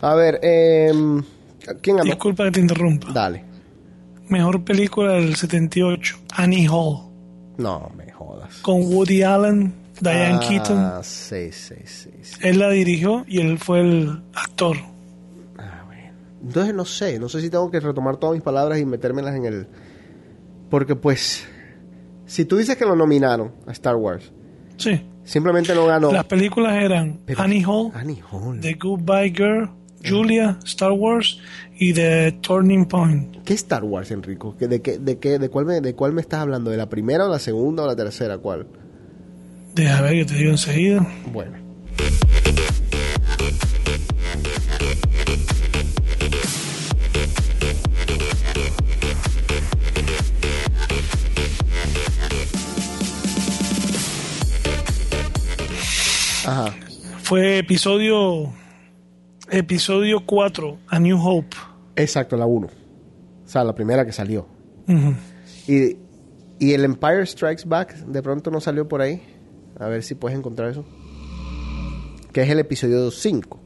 A 0.00 0.14
ver, 0.14 0.40
em, 0.42 1.22
¿quién 1.80 1.96
ganó? 1.96 2.04
Disculpa 2.10 2.44
que 2.44 2.50
te 2.52 2.60
interrumpa. 2.60 3.12
Dale. 3.12 3.44
Mejor 4.28 4.64
película 4.64 5.12
del 5.12 5.36
78, 5.36 6.16
Annie 6.34 6.66
Hall, 6.68 7.08
No, 7.58 7.90
me 7.96 8.10
jodas. 8.12 8.56
con 8.62 8.80
Woody 8.92 9.22
Allen, 9.22 9.72
Diane 10.00 10.34
Ah, 10.36 10.40
Keaton. 10.48 11.04
Sí, 11.04 11.52
sí, 11.52 11.74
sí, 11.84 12.10
sí. 12.22 12.34
Él 12.42 12.58
la 12.58 12.70
dirigió 12.70 13.24
y 13.28 13.40
él 13.40 13.58
fue 13.58 13.80
el 13.80 14.22
actor. 14.34 14.76
Ah, 15.58 15.82
bueno. 15.86 16.10
Entonces 16.42 16.74
no 16.74 16.84
sé, 16.84 17.18
no 17.20 17.28
sé 17.28 17.40
si 17.40 17.50
tengo 17.50 17.70
que 17.70 17.78
retomar 17.78 18.16
todas 18.16 18.34
mis 18.34 18.42
palabras 18.42 18.78
y 18.80 18.84
metérmelas 18.86 19.36
en 19.36 19.44
el... 19.44 19.66
Porque 20.70 20.96
pues, 20.96 21.44
si 22.32 22.44
tú 22.46 22.56
dices 22.56 22.76
que 22.76 22.84
lo 22.86 22.96
nominaron 22.96 23.52
a 23.66 23.72
Star 23.72 23.96
Wars, 23.96 24.32
Sí. 24.78 25.00
simplemente 25.24 25.74
no 25.74 25.86
ganó... 25.86 26.10
Las 26.12 26.24
películas 26.24 26.74
eran 26.82 27.20
Pero- 27.26 27.42
Annie 27.42 27.62
Hall, 27.66 27.90
Annie 27.94 28.22
Hall. 28.30 28.58
The 28.60 28.74
Goodbye 28.74 29.30
Girl, 29.36 29.68
Julia, 30.04 30.58
Star 30.64 30.92
Wars 30.92 31.38
y 31.78 31.92
The 31.92 32.32
Turning 32.40 32.86
Point. 32.86 33.36
¿Qué 33.44 33.52
Star 33.54 33.84
Wars, 33.84 34.10
Enrico? 34.10 34.56
¿Qué- 34.58 34.66
¿De, 34.66 34.80
qué, 34.80 34.98
de, 34.98 35.18
qué, 35.18 35.38
de, 35.38 35.48
cuál 35.50 35.66
me, 35.66 35.80
¿De 35.82 35.94
cuál 35.94 36.12
me 36.14 36.20
estás 36.22 36.40
hablando? 36.40 36.70
¿De 36.70 36.76
la 36.78 36.88
primera 36.88 37.26
o 37.26 37.28
la 37.28 37.38
segunda 37.38 37.82
o 37.82 37.86
la 37.86 37.94
tercera? 37.96 38.38
¿Cuál? 38.38 38.66
Deja 39.74 40.00
ver 40.02 40.12
que 40.14 40.24
te 40.24 40.34
digo 40.34 40.50
enseguida. 40.52 41.06
Bueno. 41.32 41.52
Ajá. 56.52 56.74
Fue 57.22 57.56
episodio 57.56 58.52
episodio 59.50 60.26
4, 60.26 60.80
A 60.86 60.98
New 60.98 61.18
Hope. 61.18 61.56
Exacto, 61.96 62.36
la 62.36 62.44
1. 62.44 62.66
O 62.66 63.48
sea, 63.48 63.64
la 63.64 63.74
primera 63.74 64.04
que 64.04 64.12
salió. 64.12 64.46
Y, 65.66 65.96
y 66.58 66.74
el 66.74 66.84
Empire 66.84 67.24
Strikes 67.24 67.62
Back 67.66 67.94
de 67.94 68.22
pronto 68.22 68.50
no 68.50 68.60
salió 68.60 68.86
por 68.86 69.00
ahí. 69.00 69.22
A 69.80 69.86
ver 69.86 70.02
si 70.02 70.14
puedes 70.14 70.36
encontrar 70.36 70.68
eso. 70.68 70.84
Que 72.34 72.42
es 72.42 72.50
el 72.50 72.58
episodio 72.58 73.10
5. 73.10 73.61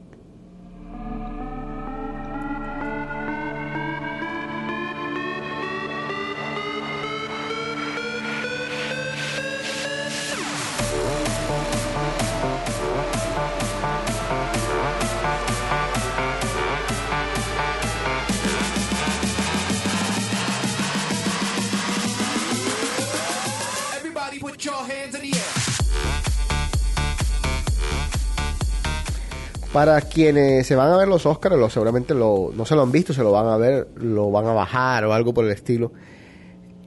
Para 29.77 30.01
quienes 30.01 30.65
se 30.65 30.75
van 30.75 30.91
a 30.91 30.97
ver 30.97 31.07
los 31.07 31.27
Oscars, 31.27 31.55
lo, 31.55 31.69
seguramente 31.69 32.15
lo, 32.15 32.49
no 32.51 32.65
se 32.65 32.73
lo 32.73 32.81
han 32.81 32.91
visto, 32.91 33.13
se 33.13 33.21
lo 33.21 33.31
van 33.31 33.45
a 33.45 33.57
ver, 33.57 33.89
lo 33.97 34.31
van 34.31 34.47
a 34.47 34.51
bajar 34.51 35.05
o 35.05 35.13
algo 35.13 35.35
por 35.35 35.45
el 35.45 35.51
estilo. 35.51 35.91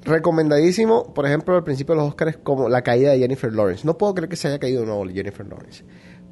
Recomendadísimo, 0.03 1.15
por 1.15 1.25
ejemplo, 1.25 1.55
al 1.55 1.63
principio 1.63 1.95
de 1.95 2.01
los 2.01 2.09
Oscars, 2.09 2.39
como 2.43 2.69
la 2.69 2.83
caída 2.83 3.13
de 3.13 3.21
Jennifer 3.21 3.53
Lawrence. 3.53 3.87
No 3.87 3.97
puedo 3.97 4.13
creer 4.13 4.29
que 4.29 4.35
se 4.35 4.49
haya 4.49 4.59
caído 4.59 4.85
nuevo 4.85 5.05
Jennifer 5.05 5.47
Lawrence. 5.47 5.85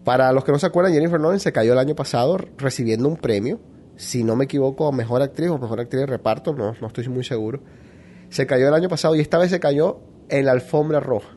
Para 0.03 0.33
los 0.33 0.43
que 0.43 0.51
no 0.51 0.59
se 0.59 0.67
acuerdan, 0.67 0.93
Jennifer 0.93 1.21
Lawrence 1.21 1.45
se 1.45 1.53
cayó 1.53 1.75
el 1.75 1.79
año 1.79 1.95
pasado 1.95 2.37
recibiendo 2.57 3.07
un 3.07 3.19
premio, 3.19 3.61
si 3.95 4.25
no 4.25 4.35
me 4.35 4.47
equivoco, 4.47 4.89
a 4.89 4.91
mejor 4.91 5.23
actriz 5.23 5.51
o 5.51 5.59
mejor 5.59 5.79
actriz 5.79 6.01
de 6.01 6.07
reparto, 6.07 6.55
no, 6.55 6.75
no 6.81 6.87
estoy 6.89 7.07
muy 7.07 7.23
seguro. 7.23 7.61
Se 8.31 8.49
cayó 8.49 8.67
el 8.67 8.75
año 8.75 8.89
pasado 8.89 9.15
y 9.15 9.21
esta 9.21 9.39
vez 9.39 9.51
se 9.51 9.61
cayó 9.61 10.01
en 10.29 10.47
la 10.47 10.51
alfombra 10.51 10.99
roja. 10.99 11.37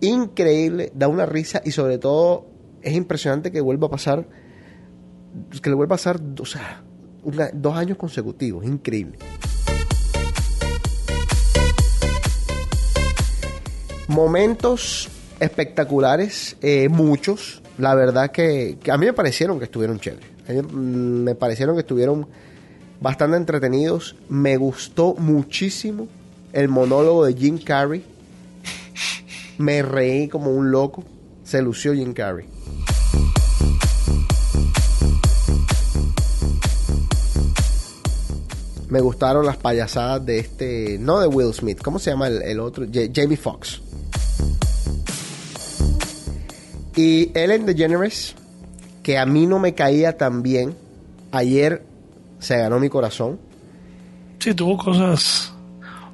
Increíble, 0.00 0.90
da 0.94 1.06
una 1.06 1.26
risa 1.26 1.60
y 1.66 1.72
sobre 1.72 1.98
todo 1.98 2.56
es 2.88 2.94
impresionante 2.94 3.52
que 3.52 3.60
vuelva 3.60 3.86
a 3.86 3.90
pasar, 3.90 4.26
que 5.62 5.70
le 5.70 5.76
vuelva 5.76 5.94
a 5.94 5.98
pasar, 5.98 6.20
o 6.40 6.46
sea, 6.46 6.82
dos 7.52 7.76
años 7.76 7.98
consecutivos, 7.98 8.64
increíble. 8.64 9.18
Momentos 14.08 15.08
espectaculares, 15.38 16.56
eh, 16.62 16.88
muchos. 16.88 17.62
La 17.76 17.94
verdad 17.94 18.30
que, 18.30 18.78
que 18.82 18.90
a 18.90 18.96
mí 18.96 19.06
me 19.06 19.12
parecieron 19.12 19.58
que 19.58 19.66
estuvieron 19.66 20.00
chéveres. 20.00 20.28
A 20.48 20.52
mí, 20.52 20.62
mm, 20.62 21.22
me 21.24 21.34
parecieron 21.34 21.76
que 21.76 21.80
estuvieron 21.80 22.26
bastante 23.00 23.36
entretenidos. 23.36 24.16
Me 24.28 24.56
gustó 24.56 25.14
muchísimo 25.14 26.08
el 26.52 26.68
monólogo 26.68 27.26
de 27.26 27.34
Jim 27.34 27.58
Carrey. 27.58 28.02
Me 29.58 29.82
reí 29.82 30.28
como 30.28 30.50
un 30.50 30.70
loco. 30.70 31.04
Se 31.44 31.60
lució 31.62 31.94
Jim 31.94 32.14
Carrey. 32.14 32.57
Me 38.88 39.00
gustaron 39.00 39.44
las 39.44 39.56
payasadas 39.58 40.24
de 40.24 40.38
este, 40.38 40.96
no 40.98 41.20
de 41.20 41.26
Will 41.26 41.52
Smith, 41.52 41.80
¿cómo 41.82 41.98
se 41.98 42.10
llama 42.10 42.28
el, 42.28 42.42
el 42.42 42.58
otro? 42.60 42.86
Ja- 42.90 43.10
Jamie 43.14 43.36
Foxx. 43.36 43.80
Y 46.96 47.30
Ellen 47.38 47.64
DeGeneres, 47.66 48.34
que 49.02 49.18
a 49.18 49.26
mí 49.26 49.46
no 49.46 49.58
me 49.58 49.74
caía 49.74 50.16
tan 50.16 50.42
bien, 50.42 50.74
ayer 51.30 51.84
se 52.40 52.56
ganó 52.56 52.80
mi 52.80 52.88
corazón. 52.88 53.38
Sí, 54.40 54.54
tuvo 54.54 54.76
cosas 54.78 55.52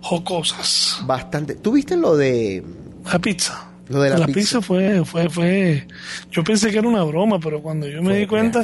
jocosas. 0.03 0.99
Bastante. 1.07 1.55
¿Tú 1.55 1.73
viste 1.73 1.97
lo 1.97 2.17
de 2.17 2.63
La 3.11 3.19
pizza. 3.19 3.67
Lo 3.89 4.01
de 4.01 4.11
la 4.11 4.27
pizza. 4.27 4.33
pizza. 4.35 4.61
fue, 4.63 5.05
fue, 5.05 5.29
fue. 5.29 5.87
Yo 6.31 6.43
pensé 6.43 6.71
que 6.71 6.79
era 6.79 6.89
una 6.89 7.05
broma, 7.05 7.39
pero 7.39 7.61
cuando 7.63 7.87
yo 7.87 8.01
me 8.03 8.11
Fue 8.11 8.19
di 8.21 8.27
cuenta, 8.27 8.63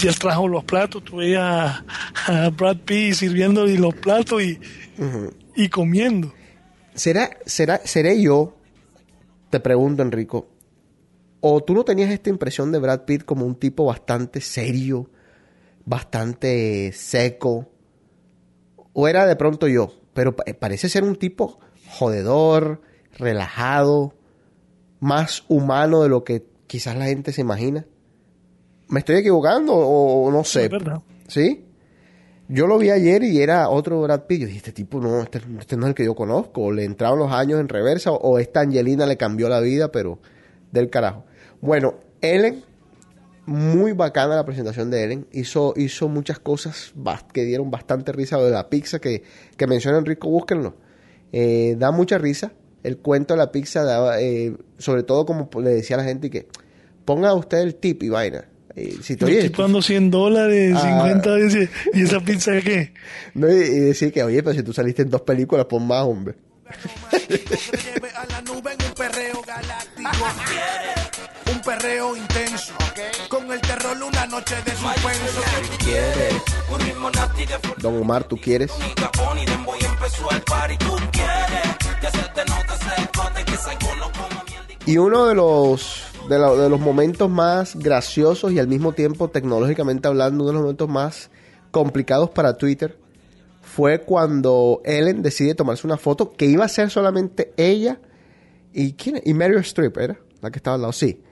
y 0.00 0.06
él 0.06 0.18
trajo 0.18 0.46
los 0.46 0.62
platos, 0.64 1.02
veías 1.12 1.42
a, 1.42 1.84
a 2.26 2.50
Brad 2.50 2.76
Pitt 2.84 3.14
sirviendo 3.14 3.66
y 3.68 3.76
los 3.76 3.94
platos 3.94 4.42
y, 4.42 4.58
y 5.56 5.68
comiendo. 5.68 6.32
¿Será, 6.94 7.30
será, 7.46 7.80
seré 7.84 8.20
yo? 8.22 8.56
Te 9.50 9.58
pregunto, 9.58 10.02
Enrico. 10.02 10.48
¿O 11.40 11.62
tú 11.64 11.74
no 11.74 11.84
tenías 11.84 12.10
esta 12.10 12.30
impresión 12.30 12.70
de 12.70 12.78
Brad 12.78 13.00
Pitt 13.06 13.24
como 13.24 13.46
un 13.46 13.54
tipo 13.56 13.84
bastante 13.86 14.40
serio, 14.40 15.10
bastante 15.84 16.92
seco? 16.92 17.70
¿O 18.92 19.08
era 19.08 19.26
de 19.26 19.36
pronto 19.36 19.66
yo? 19.66 19.92
Pero 20.14 20.36
pa- 20.36 20.44
parece 20.58 20.88
ser 20.88 21.02
un 21.02 21.16
tipo 21.16 21.58
jodedor, 21.88 22.82
relajado, 23.18 24.14
más 25.00 25.44
humano 25.48 26.02
de 26.02 26.08
lo 26.08 26.22
que 26.24 26.46
quizás 26.66 26.96
la 26.96 27.06
gente 27.06 27.32
se 27.32 27.40
imagina. 27.40 27.84
¿Me 28.88 29.00
estoy 29.00 29.16
equivocando 29.16 29.74
o, 29.74 30.30
no 30.30 30.44
sé? 30.44 30.64
Es 30.64 30.70
verdad. 30.70 31.02
¿Sí? 31.26 31.64
Yo 32.48 32.66
lo 32.66 32.78
vi 32.78 32.90
ayer 32.90 33.22
y 33.22 33.40
era 33.40 33.68
otro 33.68 34.02
Brad 34.02 34.24
Pitt. 34.26 34.40
Yo 34.40 34.46
dije, 34.46 34.58
este 34.58 34.72
tipo 34.72 35.00
no, 35.00 35.22
este, 35.22 35.40
este 35.58 35.76
no 35.76 35.86
es 35.86 35.90
el 35.90 35.94
que 35.94 36.04
yo 36.04 36.14
conozco. 36.14 36.62
O 36.62 36.72
le 36.72 36.84
entraron 36.84 37.18
los 37.18 37.32
años 37.32 37.60
en 37.60 37.68
reversa 37.68 38.10
o, 38.10 38.16
o 38.16 38.38
esta 38.38 38.60
Angelina 38.60 39.06
le 39.06 39.16
cambió 39.16 39.48
la 39.48 39.60
vida, 39.60 39.92
pero 39.92 40.18
del 40.72 40.90
carajo. 40.90 41.24
Bueno, 41.60 41.94
Ellen, 42.20 42.64
muy 43.46 43.92
bacana 43.92 44.36
la 44.36 44.44
presentación 44.44 44.90
de 44.90 45.04
Ellen. 45.04 45.26
Hizo, 45.32 45.74
hizo 45.76 46.08
muchas 46.08 46.40
cosas 46.40 46.92
que 47.32 47.44
dieron 47.44 47.70
bastante 47.70 48.12
risa. 48.12 48.38
De 48.38 48.50
la 48.50 48.68
pizza 48.68 48.98
que, 48.98 49.22
que 49.56 49.66
menciona 49.66 49.98
Enrico, 49.98 50.28
búsquenlo. 50.28 50.74
Eh, 51.32 51.76
da 51.78 51.92
mucha 51.92 52.18
risa. 52.18 52.52
El 52.82 52.98
cuento 52.98 53.34
de 53.34 53.38
la 53.38 53.52
pizza, 53.52 53.84
daba, 53.84 54.20
eh, 54.20 54.54
sobre 54.78 55.02
todo 55.02 55.26
como 55.26 55.50
le 55.60 55.70
decía 55.70 55.96
a 55.96 55.98
la 55.98 56.04
gente 56.04 56.30
que 56.30 56.46
ponga 57.04 57.34
usted 57.34 57.58
el 57.58 57.74
tip 57.74 58.02
y 58.02 58.08
vaina. 58.08 58.44
Eh, 58.76 58.96
si 59.02 59.16
te 59.16 59.20
Yo 59.20 59.26
oye, 59.26 59.46
estoy 59.46 59.64
dando 59.64 59.82
100 59.82 60.10
dólares, 60.12 60.74
Ah. 60.76 60.80
50 61.02 61.30
veces, 61.32 61.70
y 61.92 62.02
esa 62.02 62.20
pizza 62.20 62.52
qué? 62.60 62.94
No, 63.34 63.50
y, 63.50 63.54
y 63.56 63.78
decir 63.80 64.12
que, 64.12 64.22
oye, 64.22 64.42
pero 64.42 64.54
si 64.56 64.62
tú 64.62 64.72
saliste 64.72 65.02
en 65.02 65.10
dos 65.10 65.22
películas, 65.22 65.66
pon 65.66 65.86
más, 65.86 66.04
hombre. 66.04 66.36
un 71.52 71.60
perreo 71.62 72.16
intenso. 72.16 72.74
Con 73.28 73.50
el 73.50 73.60
terror 73.60 73.96
una 74.02 74.26
noche 74.26 74.54
de 74.64 74.70
suspenso. 74.72 75.40
De 75.84 76.30
Don 77.80 77.96
Omar, 78.00 78.24
¿tú 78.24 78.36
quieres? 78.36 78.70
Y 84.86 84.96
uno 84.96 85.26
de 85.26 85.34
los, 85.34 86.02
de, 86.28 86.38
lo- 86.38 86.56
de 86.56 86.68
los 86.68 86.80
momentos 86.80 87.30
más 87.30 87.76
graciosos 87.76 88.52
y 88.52 88.58
al 88.58 88.66
mismo 88.68 88.92
tiempo 88.92 89.28
tecnológicamente 89.28 90.08
hablando, 90.08 90.44
uno 90.44 90.48
de 90.48 90.54
los 90.54 90.62
momentos 90.62 90.88
más 90.88 91.30
complicados 91.70 92.30
para 92.30 92.56
Twitter 92.56 92.98
fue 93.62 94.00
cuando 94.00 94.80
Ellen 94.84 95.22
decide 95.22 95.54
tomarse 95.54 95.86
una 95.86 95.96
foto 95.96 96.32
que 96.32 96.46
iba 96.46 96.64
a 96.64 96.68
ser 96.68 96.90
solamente 96.90 97.52
ella 97.56 98.00
y 98.72 98.94
quién 98.94 99.20
y 99.24 99.34
Meryl 99.34 99.58
Streep 99.60 99.96
era 99.98 100.18
la 100.40 100.50
que 100.50 100.58
estaba 100.58 100.74
al 100.76 100.80
lado, 100.82 100.92
sí. 100.92 101.22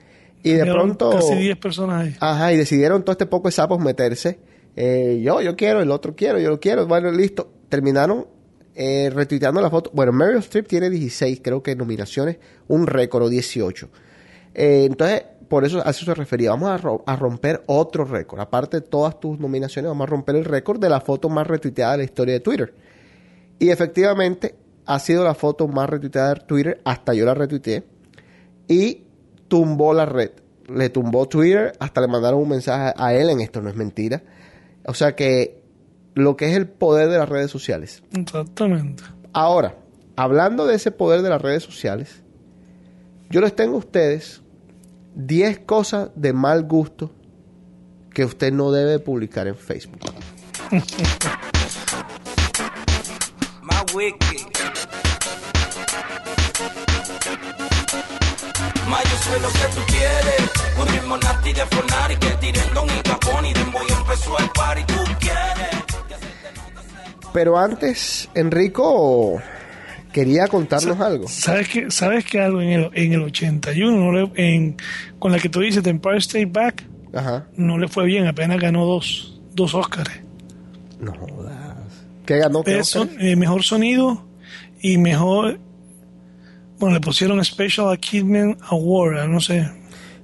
Y 0.41 0.51
de 0.53 0.63
pronto 0.71 1.09
Casi 1.09 1.35
10 1.35 1.57
personas 1.57 2.05
ahí. 2.05 2.15
Ajá, 2.21 2.53
y 2.53 2.57
decidieron 2.57 3.03
todo 3.03 3.11
este 3.11 3.25
poco 3.25 3.49
de 3.49 3.51
sapos 3.51 3.79
meterse. 3.79 4.39
Eh, 4.77 5.19
yo, 5.21 5.41
yo 5.41 5.57
quiero, 5.57 5.81
el 5.81 5.91
otro 5.91 6.15
quiero, 6.15 6.39
yo 6.39 6.49
lo 6.49 6.59
quiero. 6.61 6.87
Bueno, 6.87 7.11
listo. 7.11 7.51
Terminaron 7.67 8.25
eh, 8.81 9.09
retuiteando 9.09 9.59
la 9.59 9.69
foto. 9.69 9.91
Bueno, 9.93 10.13
Meryl 10.13 10.37
Streep 10.37 10.65
tiene 10.65 10.89
16, 10.89 11.41
creo 11.43 11.61
que 11.61 11.75
nominaciones, 11.75 12.37
un 12.69 12.87
récord, 12.87 13.23
o 13.23 13.29
18. 13.29 13.89
Eh, 14.53 14.85
entonces, 14.85 15.25
por 15.49 15.65
eso 15.65 15.85
a 15.85 15.89
eso 15.89 16.05
se 16.05 16.13
refería. 16.13 16.51
Vamos 16.51 16.69
a, 16.69 17.11
a 17.11 17.15
romper 17.17 17.61
otro 17.65 18.05
récord. 18.05 18.39
Aparte 18.39 18.79
de 18.79 18.87
todas 18.87 19.19
tus 19.19 19.37
nominaciones, 19.37 19.89
vamos 19.89 20.07
a 20.07 20.09
romper 20.09 20.37
el 20.37 20.45
récord 20.45 20.79
de 20.79 20.87
la 20.87 21.01
foto 21.01 21.27
más 21.27 21.45
retuiteada 21.45 21.91
de 21.91 21.97
la 21.97 22.03
historia 22.05 22.35
de 22.35 22.39
Twitter. 22.39 22.73
Y 23.59 23.69
efectivamente, 23.69 24.55
ha 24.85 24.97
sido 24.99 25.25
la 25.25 25.35
foto 25.35 25.67
más 25.67 25.89
retuiteada 25.89 26.35
de 26.35 26.39
Twitter. 26.45 26.79
Hasta 26.85 27.13
yo 27.13 27.25
la 27.25 27.33
retuiteé. 27.33 27.83
Y 28.69 29.03
tumbó 29.49 29.93
la 29.93 30.05
red. 30.05 30.31
Le 30.69 30.89
tumbó 30.89 31.27
Twitter, 31.27 31.73
hasta 31.79 31.99
le 31.99 32.07
mandaron 32.07 32.39
un 32.39 32.47
mensaje 32.47 32.93
a 32.95 33.13
Ellen, 33.13 33.41
esto 33.41 33.61
no 33.61 33.67
es 33.67 33.75
mentira. 33.75 34.23
O 34.85 34.93
sea 34.93 35.17
que 35.17 35.58
lo 36.19 36.35
que 36.37 36.49
es 36.49 36.55
el 36.55 36.67
poder 36.67 37.09
de 37.09 37.17
las 37.17 37.29
redes 37.29 37.49
sociales. 37.51 38.03
Exactamente. 38.11 39.03
Ahora, 39.33 39.77
hablando 40.15 40.65
de 40.65 40.75
ese 40.75 40.91
poder 40.91 41.21
de 41.21 41.29
las 41.29 41.41
redes 41.41 41.63
sociales, 41.63 42.23
yo 43.29 43.41
les 43.41 43.55
tengo 43.55 43.75
a 43.75 43.79
ustedes 43.79 44.41
10 45.15 45.59
cosas 45.59 46.11
de 46.15 46.33
mal 46.33 46.63
gusto 46.63 47.11
que 48.13 48.25
usted 48.25 48.51
no 48.51 48.71
debe 48.71 48.99
publicar 48.99 49.47
en 49.47 49.55
Facebook. 49.55 49.99
Más 58.87 58.87
wiki. 58.87 58.89
Más 58.89 59.03
yo 59.03 59.17
soy 59.17 59.39
lo 59.41 59.47
que 59.49 59.75
tú 59.75 59.81
quieres. 59.87 60.51
Un 60.79 60.87
ritmo 60.87 61.17
nasty 61.17 61.53
de 61.53 61.65
Fornari 61.65 62.15
que 62.17 62.29
tiren 62.39 62.73
Don 62.73 62.87
y 62.87 63.01
Capón 63.01 63.45
y 63.45 63.53
Demboy 63.53 63.85
empezó 63.89 64.37
al 64.39 64.49
party. 64.51 64.83
Tú 64.83 64.93
quieres. 65.19 65.83
Pero 67.33 67.57
antes, 67.57 68.29
Enrico 68.33 69.39
quería 70.11 70.47
contarnos 70.47 70.99
algo. 70.99 71.27
¿Sabes 71.27 71.69
que 71.69 71.91
¿Sabes 71.91 72.25
que 72.25 72.39
algo 72.41 72.61
en 72.61 72.69
el, 72.69 72.89
en 72.93 73.13
el 73.13 73.21
81, 73.21 73.95
no 73.95 74.11
le- 74.11 74.31
en, 74.35 74.77
con 75.19 75.31
la 75.31 75.37
que 75.39 75.49
tú 75.49 75.59
dices, 75.59 75.83
The 75.83 75.91
Empire 75.91 76.17
State 76.17 76.47
Back, 76.47 76.83
Ajá. 77.13 77.45
no 77.55 77.77
le 77.77 77.87
fue 77.87 78.05
bien, 78.05 78.25
apenas 78.25 78.59
ganó 78.59 78.83
dos, 78.85 79.39
dos 79.53 79.75
Oscars. 79.75 80.09
No 80.99 81.13
jodas. 81.13 81.53
¿Qué 82.25 82.37
ganó? 82.37 82.63
¿Qué 82.63 82.79
Eh, 82.79 82.83
son- 82.83 83.09
Oscar? 83.09 83.23
eh, 83.23 83.35
mejor 83.35 83.63
sonido 83.63 84.25
y 84.81 84.97
mejor... 84.97 85.59
Bueno, 86.79 86.95
le 86.95 87.01
pusieron 87.01 87.43
Special 87.43 87.89
Achievement 87.91 88.57
Award, 88.69 89.27
no 89.27 89.39
sé. 89.41 89.69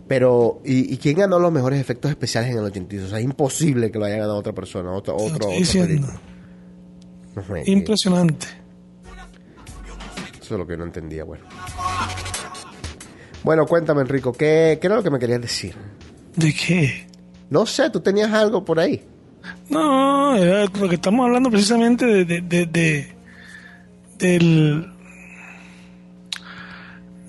Pero, 0.07 0.61
¿y, 0.63 0.93
y 0.93 0.97
quién 0.97 1.17
ganó 1.17 1.39
los 1.39 1.51
mejores 1.51 1.79
efectos 1.81 2.11
especiales 2.11 2.51
en 2.51 2.57
el 2.59 2.65
82? 2.65 3.07
O 3.07 3.09
sea, 3.09 3.19
es 3.19 3.25
imposible 3.25 3.91
que 3.91 3.99
lo 3.99 4.05
haya 4.05 4.15
ganado 4.17 4.37
otra 4.37 4.53
persona, 4.53 4.91
otro, 4.91 5.15
otro, 5.17 5.49
sé, 5.49 5.79
eh, 5.79 7.63
Impresionante. 7.71 8.47
Eso 10.41 10.53
es 10.53 10.59
lo 10.59 10.67
que 10.67 10.77
no 10.77 10.83
entendía, 10.83 11.23
bueno. 11.23 11.43
Bueno, 13.43 13.65
cuéntame, 13.65 14.01
Enrico, 14.01 14.31
¿qué, 14.31 14.77
qué 14.79 14.87
era 14.87 14.95
lo 14.95 15.03
que 15.03 15.09
me 15.09 15.19
querías 15.19 15.41
decir? 15.41 15.75
¿De 16.35 16.53
qué? 16.53 17.07
No 17.49 17.65
sé, 17.65 17.89
tú 17.89 17.99
tenías 17.99 18.31
algo 18.31 18.63
por 18.63 18.79
ahí. 18.79 19.03
No, 19.69 20.35
era 20.35 20.65
lo 20.65 20.89
que 20.89 20.95
estamos 20.95 21.25
hablando 21.25 21.49
precisamente 21.51 22.05
de, 22.05 22.25
de, 22.25 22.41
de- 22.41 22.65
de- 22.67 23.15
del 24.17 24.91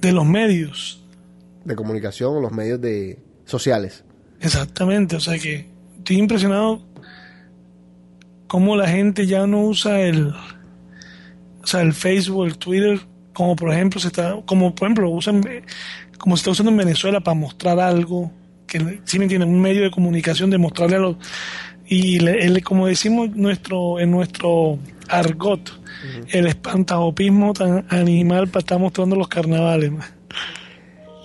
de 0.07 0.13
los 0.13 0.25
medios. 0.25 1.03
De 1.65 1.75
comunicación 1.77 2.37
o 2.37 2.41
los 2.41 2.53
medios 2.53 2.81
de 2.81 3.19
sociales. 3.45 4.05
Exactamente, 4.41 5.17
o 5.17 5.21
sea 5.21 5.39
que 5.39 5.67
estoy 5.99 6.19
impresionado 6.19 6.83
cómo 8.47 8.77
la 8.77 8.89
gente 8.89 9.27
ya 9.27 9.47
no 9.47 9.63
usa 9.63 10.01
el 10.01 10.29
o 11.63 11.67
sea, 11.67 11.81
el 11.83 11.93
Facebook, 11.95 12.47
el 12.47 12.59
Twitter, 12.59 13.01
como 13.33 13.57
por 13.57 13.73
ejemplo 13.73 14.01
se 14.01 14.09
está 14.09 14.37
como 14.47 14.75
por 14.75 14.87
ejemplo 14.87 15.11
usan 15.11 15.43
como 16.19 16.37
se 16.37 16.41
está 16.43 16.51
usando 16.53 16.71
en 16.71 16.77
Venezuela 16.79 17.21
para 17.21 17.35
mostrar 17.35 17.79
algo 17.81 18.31
que 18.67 19.01
si 19.05 19.19
me 19.19 19.25
entienden, 19.25 19.49
un 19.49 19.61
medio 19.61 19.83
de 19.83 19.91
comunicación 19.91 20.51
de 20.51 20.59
mostrarle 20.59 20.97
a 20.97 21.01
los 21.01 21.17
y 21.89 22.19
le- 22.21 22.45
el- 22.45 22.63
como 22.65 22.87
decimos 22.87 23.31
nuestro 23.37 23.99
en 24.01 24.11
nuestro 24.11 24.79
argot 25.09 25.71
el 26.31 26.47
espantajopismo 26.47 27.53
tan 27.53 27.87
animal 27.91 28.49
para 28.49 28.61
estar 28.61 28.79
mostrando 28.79 29.17
los 29.17 29.29
carnavales 29.29 29.93
man. 29.93 30.09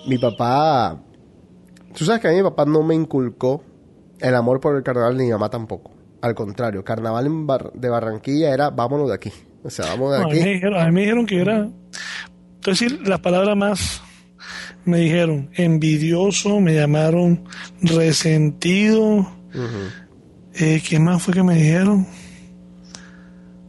Mi 0.06 0.18
papá... 0.18 1.00
Tú 1.96 2.04
sabes 2.06 2.20
que 2.22 2.28
a 2.28 2.30
mí 2.30 2.38
mi 2.38 2.42
papá 2.42 2.64
no 2.64 2.82
me 2.82 2.94
inculcó 2.94 3.62
el 4.20 4.34
amor 4.34 4.60
por 4.60 4.74
el 4.76 4.82
carnaval 4.82 5.16
ni 5.16 5.24
mi 5.24 5.30
mamá 5.30 5.50
tampoco. 5.50 5.90
Al 6.22 6.34
contrario, 6.34 6.82
carnaval 6.84 7.26
en 7.26 7.46
Bar- 7.46 7.72
de 7.74 7.88
Barranquilla 7.88 8.52
era 8.54 8.70
vámonos 8.70 9.08
de 9.08 9.14
aquí. 9.14 9.30
O 9.62 9.68
sea, 9.70 9.86
vamos 9.86 10.12
de 10.12 10.18
No, 10.20 10.24
a, 10.24 10.28
mí 10.28 10.40
aquí. 10.40 10.48
dijeron, 10.54 10.80
a 10.80 10.86
mí 10.86 10.92
me 10.92 11.00
dijeron 11.02 11.26
que 11.26 11.40
era, 11.40 11.64
es 11.66 12.64
decir, 12.64 13.06
la 13.06 13.18
palabra 13.20 13.54
más 13.54 14.00
me 14.84 14.98
dijeron 14.98 15.50
envidioso, 15.54 16.60
me 16.60 16.74
llamaron 16.74 17.44
resentido. 17.82 19.30
Eh, 20.54 20.82
¿Qué 20.88 20.98
más 20.98 21.22
fue 21.22 21.34
que 21.34 21.42
me 21.42 21.54
dijeron? 21.56 22.06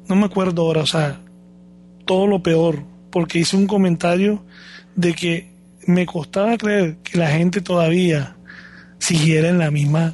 No 0.07 0.15
me 0.15 0.25
acuerdo 0.25 0.63
ahora, 0.63 0.81
o 0.81 0.85
sea, 0.85 1.21
todo 2.05 2.27
lo 2.27 2.43
peor, 2.43 2.83
porque 3.11 3.39
hice 3.39 3.55
un 3.55 3.67
comentario 3.67 4.43
de 4.95 5.13
que 5.13 5.51
me 5.87 6.05
costaba 6.05 6.57
creer 6.57 6.97
que 7.03 7.17
la 7.17 7.29
gente 7.29 7.61
todavía 7.61 8.35
siguiera 8.99 9.49
en 9.49 9.57
la 9.57 9.71
misma 9.71 10.13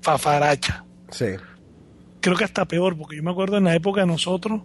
fafaracha. 0.00 0.84
Sí. 1.10 1.26
Creo 2.20 2.36
que 2.36 2.44
hasta 2.44 2.66
peor, 2.66 2.96
porque 2.96 3.16
yo 3.16 3.22
me 3.22 3.30
acuerdo 3.30 3.58
en 3.58 3.64
la 3.64 3.74
época 3.74 4.00
de 4.02 4.06
nosotros, 4.06 4.62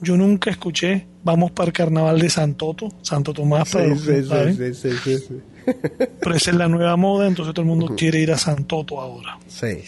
yo 0.00 0.16
nunca 0.16 0.50
escuché 0.50 1.06
vamos 1.28 1.50
para 1.50 1.66
el 1.66 1.72
carnaval 1.72 2.18
de 2.18 2.30
Santoto, 2.30 2.88
Santo 3.02 3.34
Tomás, 3.34 3.70
para 3.70 3.88
los 3.88 4.00
saben. 4.00 4.74
sí, 4.74 4.90
sí, 4.90 5.18
sí. 5.18 5.40
pero 6.20 6.34
esa 6.34 6.50
es 6.50 6.56
la 6.56 6.68
nueva 6.68 6.96
moda, 6.96 7.26
entonces 7.26 7.52
todo 7.52 7.62
el 7.62 7.68
mundo 7.68 7.94
quiere 7.96 8.20
ir 8.20 8.32
a 8.32 8.38
Santoto 8.38 8.98
ahora. 8.98 9.38
Sí. 9.46 9.82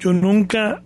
Yo 0.00 0.12
nunca 0.12 0.82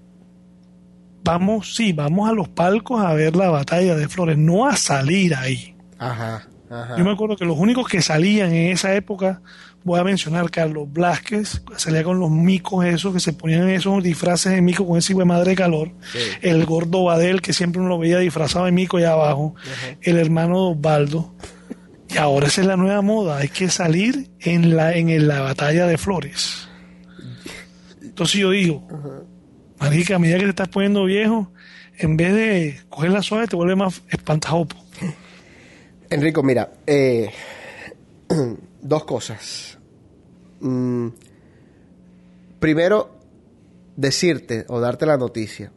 vamos, 1.25 1.75
sí, 1.75 1.93
vamos 1.93 2.29
a 2.29 2.33
los 2.33 2.49
palcos 2.49 3.03
a 3.03 3.13
ver 3.15 3.37
la 3.37 3.51
batalla 3.51 3.95
de 3.95 4.09
Flores, 4.09 4.39
no 4.39 4.67
a 4.67 4.77
salir 4.77 5.35
ahí. 5.35 5.75
Ajá, 5.99 6.49
ajá. 6.71 6.97
Yo 6.97 7.05
me 7.05 7.13
acuerdo 7.13 7.37
que 7.37 7.45
los 7.45 7.59
únicos 7.59 7.89
que 7.89 8.03
salían 8.03 8.53
en 8.53 8.73
esa 8.73 8.95
época, 8.95 9.43
voy 9.85 10.01
a 10.01 10.05
mencionar 10.05 10.51
Carlos 10.51 10.93
Blasquez, 10.93 11.63
salía 11.77 12.05
con 12.05 12.19
los 12.19 12.31
micos 12.31 12.85
esos, 12.85 13.13
que 13.13 13.21
se 13.21 13.33
ponían 13.33 13.69
esos 13.69 14.03
disfraces 14.03 14.53
de 14.53 14.61
mico 14.61 14.87
con 14.87 14.99
ese 14.99 15.13
hijo 15.13 15.21
de 15.21 15.27
madre 15.27 15.51
de 15.51 15.57
calor. 15.57 15.93
El 16.41 16.65
gordo 16.65 17.05
Badel, 17.05 17.41
que 17.41 17.53
siempre 17.53 17.81
uno 17.81 17.91
lo 17.91 17.99
veía 17.99 18.19
disfrazado 18.19 18.65
de 18.65 18.73
mico 18.73 18.97
allá 18.97 19.13
abajo. 19.13 19.55
El 20.01 20.19
hermano 20.19 20.71
Osvaldo. 20.71 21.35
Y 22.09 22.19
ahora 22.19 22.49
esa 22.49 22.61
es 22.61 22.67
la 22.67 22.77
nueva 22.77 23.01
moda, 23.01 23.39
hay 23.39 23.49
que 23.49 23.71
salir 23.71 24.31
en 24.41 24.77
la, 24.77 24.93
en 24.93 25.27
la 25.27 25.41
batalla 25.41 25.87
de 25.87 25.97
Flores. 25.97 26.69
Entonces 28.03 28.39
yo 28.39 28.51
digo, 28.51 28.87
marica, 29.83 30.15
a 30.15 30.19
medida 30.21 30.39
que 30.39 30.45
te 30.45 30.51
estás 30.51 30.69
poniendo 30.69 31.05
viejo, 31.05 31.51
en 31.99 32.17
vez 32.17 32.33
de 32.35 32.81
coger 32.89 33.11
la 33.11 33.21
suave, 33.21 33.49
te 33.49 33.57
vuelve 33.57 33.75
más 33.75 34.03
espantajopo. 34.09 34.77
Enrico, 36.09 36.43
mira, 36.45 36.73
eh, 36.87 37.31
dos 38.81 39.05
cosas. 39.05 39.79
Mm, 40.61 41.09
primero, 42.61 43.19
decirte 43.97 44.65
o 44.69 44.79
darte 44.79 45.05
la 45.05 45.17
noticia 45.17 45.73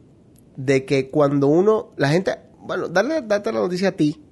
de 0.56 0.84
que 0.84 1.10
cuando 1.10 1.48
uno, 1.48 1.88
la 1.96 2.10
gente, 2.10 2.36
bueno, 2.60 2.88
darle, 2.88 3.22
darte 3.22 3.52
la 3.52 3.58
noticia 3.58 3.88
a 3.88 3.92
ti 3.92 4.22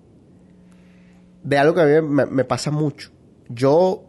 de 1.42 1.58
algo 1.58 1.74
que 1.74 1.80
a 1.80 2.00
mí 2.00 2.08
me, 2.08 2.26
me 2.26 2.44
pasa 2.44 2.70
mucho. 2.70 3.10
Yo, 3.48 4.04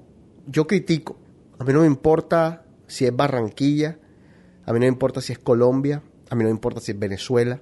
yo 0.45 0.68
critico. 0.68 1.18
A 1.57 1.63
mí 1.63 1.74
no 1.74 1.82
me 1.82 1.88
importa 1.88 2.66
si 2.86 3.05
es 3.05 3.16
Barranquilla, 3.16 3.97
a 4.66 4.74
mí 4.74 4.80
no 4.80 4.84
me 4.86 4.88
importa 4.88 5.22
si 5.22 5.34
es 5.34 5.39
Colombia, 5.39 6.01
a 6.30 6.36
mí 6.36 6.43
no 6.43 6.49
me 6.49 6.55
importa 6.55 6.80
si 6.82 6.91
es 6.91 6.99
Venezuela, 6.99 7.59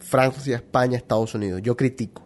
Francia, 0.00 0.56
España, 0.56 0.96
Estados 0.96 1.34
Unidos. 1.34 1.62
Yo 1.62 1.76
critico. 1.76 2.22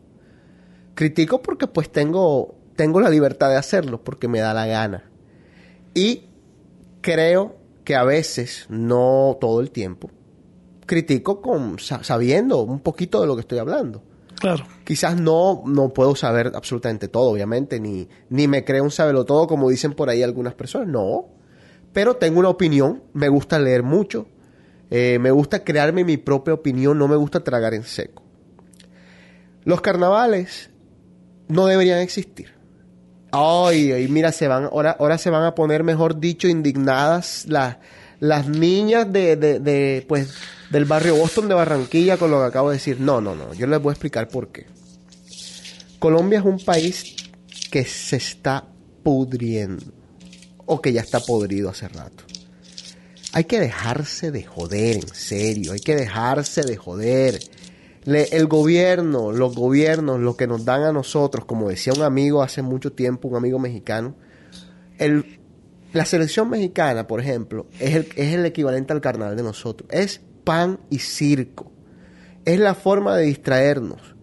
Critico 0.95 1.43
porque 1.43 1.67
pues 1.67 1.91
tengo, 1.91 2.55
tengo 2.75 3.01
la 3.01 3.11
libertad 3.11 3.51
de 3.51 3.57
hacerlo, 3.57 4.03
porque 4.03 4.29
me 4.29 4.41
da 4.41 4.55
la 4.55 4.67
gana. 4.67 5.11
Y 5.95 6.25
creo 7.03 7.57
que 7.85 7.95
a 7.95 8.05
veces, 8.05 8.67
no 8.69 9.37
todo 9.41 9.61
el 9.61 9.71
tiempo, 9.71 10.11
critico 10.87 11.41
con 11.43 11.79
sa- 11.79 12.03
sabiendo 12.03 12.63
un 12.63 12.81
poquito 12.81 13.21
de 13.21 13.27
lo 13.27 13.35
que 13.37 13.41
estoy 13.43 13.59
hablando. 13.59 14.03
Claro. 14.41 14.65
Quizás 14.85 15.19
no, 15.21 15.63
no 15.67 15.91
puedo 15.91 16.15
saber 16.15 16.53
absolutamente 16.55 17.09
todo, 17.09 17.31
obviamente, 17.31 17.81
ni, 17.81 18.09
ni 18.31 18.49
me 18.49 18.65
creo 18.65 18.85
un 18.85 18.91
sabelo 18.91 19.25
todo 19.25 19.47
como 19.47 19.69
dicen 19.71 19.95
por 19.95 20.09
ahí 20.11 20.23
algunas 20.23 20.55
personas, 20.55 20.89
no. 20.89 21.27
Pero 21.97 22.17
tengo 22.17 22.41
una 22.41 22.51
opinión, 22.51 23.05
me 23.15 23.31
gusta 23.31 23.59
leer 23.59 23.83
mucho, 23.83 24.29
eh, 24.91 25.19
me 25.19 25.31
gusta 25.31 25.65
crearme 25.65 26.05
mi 26.05 26.19
propia 26.19 26.53
opinión, 26.53 26.99
no 26.99 27.09
me 27.09 27.17
gusta 27.17 27.43
tragar 27.43 27.73
en 27.73 27.85
seco. 27.85 28.23
Los 29.65 29.81
carnavales 29.81 30.69
no 31.49 31.65
deberían 31.65 32.01
existir. 32.01 32.53
Ay, 33.33 33.93
ay, 33.93 34.09
mira, 34.09 34.31
se 34.33 34.47
van, 34.47 34.65
ahora, 34.65 35.17
se 35.17 35.31
van 35.31 35.45
a 35.45 35.55
poner, 35.55 35.85
mejor 35.85 36.21
dicho, 36.21 36.49
indignadas 36.49 37.47
las, 37.49 37.79
las 38.21 38.47
niñas 38.47 39.11
de, 39.11 39.37
de, 39.37 39.59
de, 39.59 40.05
pues, 40.07 40.35
del 40.69 40.85
barrio 40.85 41.17
Boston 41.17 41.49
de 41.49 41.55
Barranquilla 41.55 42.19
con 42.19 42.31
lo 42.31 42.41
que 42.41 42.45
acabo 42.45 42.69
de 42.69 42.77
decir. 42.77 43.01
No, 43.01 43.23
no, 43.23 43.35
no, 43.35 43.55
yo 43.55 43.67
les 43.67 43.81
voy 43.81 43.93
a 43.93 43.95
explicar 43.95 44.29
por 44.29 44.49
qué. 44.49 44.67
Colombia 45.99 46.41
es 46.41 46.45
un 46.45 46.63
país 46.63 47.17
que 47.71 47.87
se 47.87 48.17
está 48.17 48.67
pudriendo 49.03 50.06
o 50.67 50.83
que 50.83 50.93
ya 50.93 51.01
está 51.01 51.21
podrido 51.21 51.71
hace 51.71 51.89
rato. 51.89 52.25
Hay 53.33 53.45
que 53.45 53.61
dejarse 53.61 54.31
de 54.31 54.43
joder, 54.45 54.97
en 54.97 55.09
serio, 55.15 55.73
hay 55.73 55.81
que 55.81 55.95
dejarse 55.97 56.63
de 56.63 56.77
joder. 56.77 57.39
Le- 58.05 58.29
el 58.37 58.47
gobierno, 58.47 59.33
los 59.33 59.55
gobiernos, 59.55 60.21
lo 60.21 60.37
que 60.37 60.47
nos 60.47 60.65
dan 60.65 60.83
a 60.85 60.93
nosotros, 60.93 61.45
como 61.45 61.69
decía 61.69 61.93
un 61.95 62.03
amigo 62.03 62.43
hace 62.43 62.63
mucho 62.63 62.93
tiempo, 62.93 63.29
un 63.29 63.37
amigo 63.37 63.59
mexicano, 63.59 64.15
el, 64.99 65.39
la 65.93 66.05
selección 66.05 66.49
mexicana, 66.49 67.07
por 67.07 67.21
ejemplo, 67.21 67.67
es 67.79 67.95
el, 67.95 68.09
es 68.17 68.35
el 68.35 68.47
equivalente 68.47 68.93
al 68.93 69.01
carnaval 69.01 69.37
de 69.37 69.43
nosotros. 69.43 69.89
Es 69.93 70.21
pan 70.45 70.81
y 70.89 71.01
circo. 71.01 71.71
Es 72.45 72.59
la 72.61 72.75
forma 72.75 73.17
de 73.17 73.27
distraernos. 73.27 74.16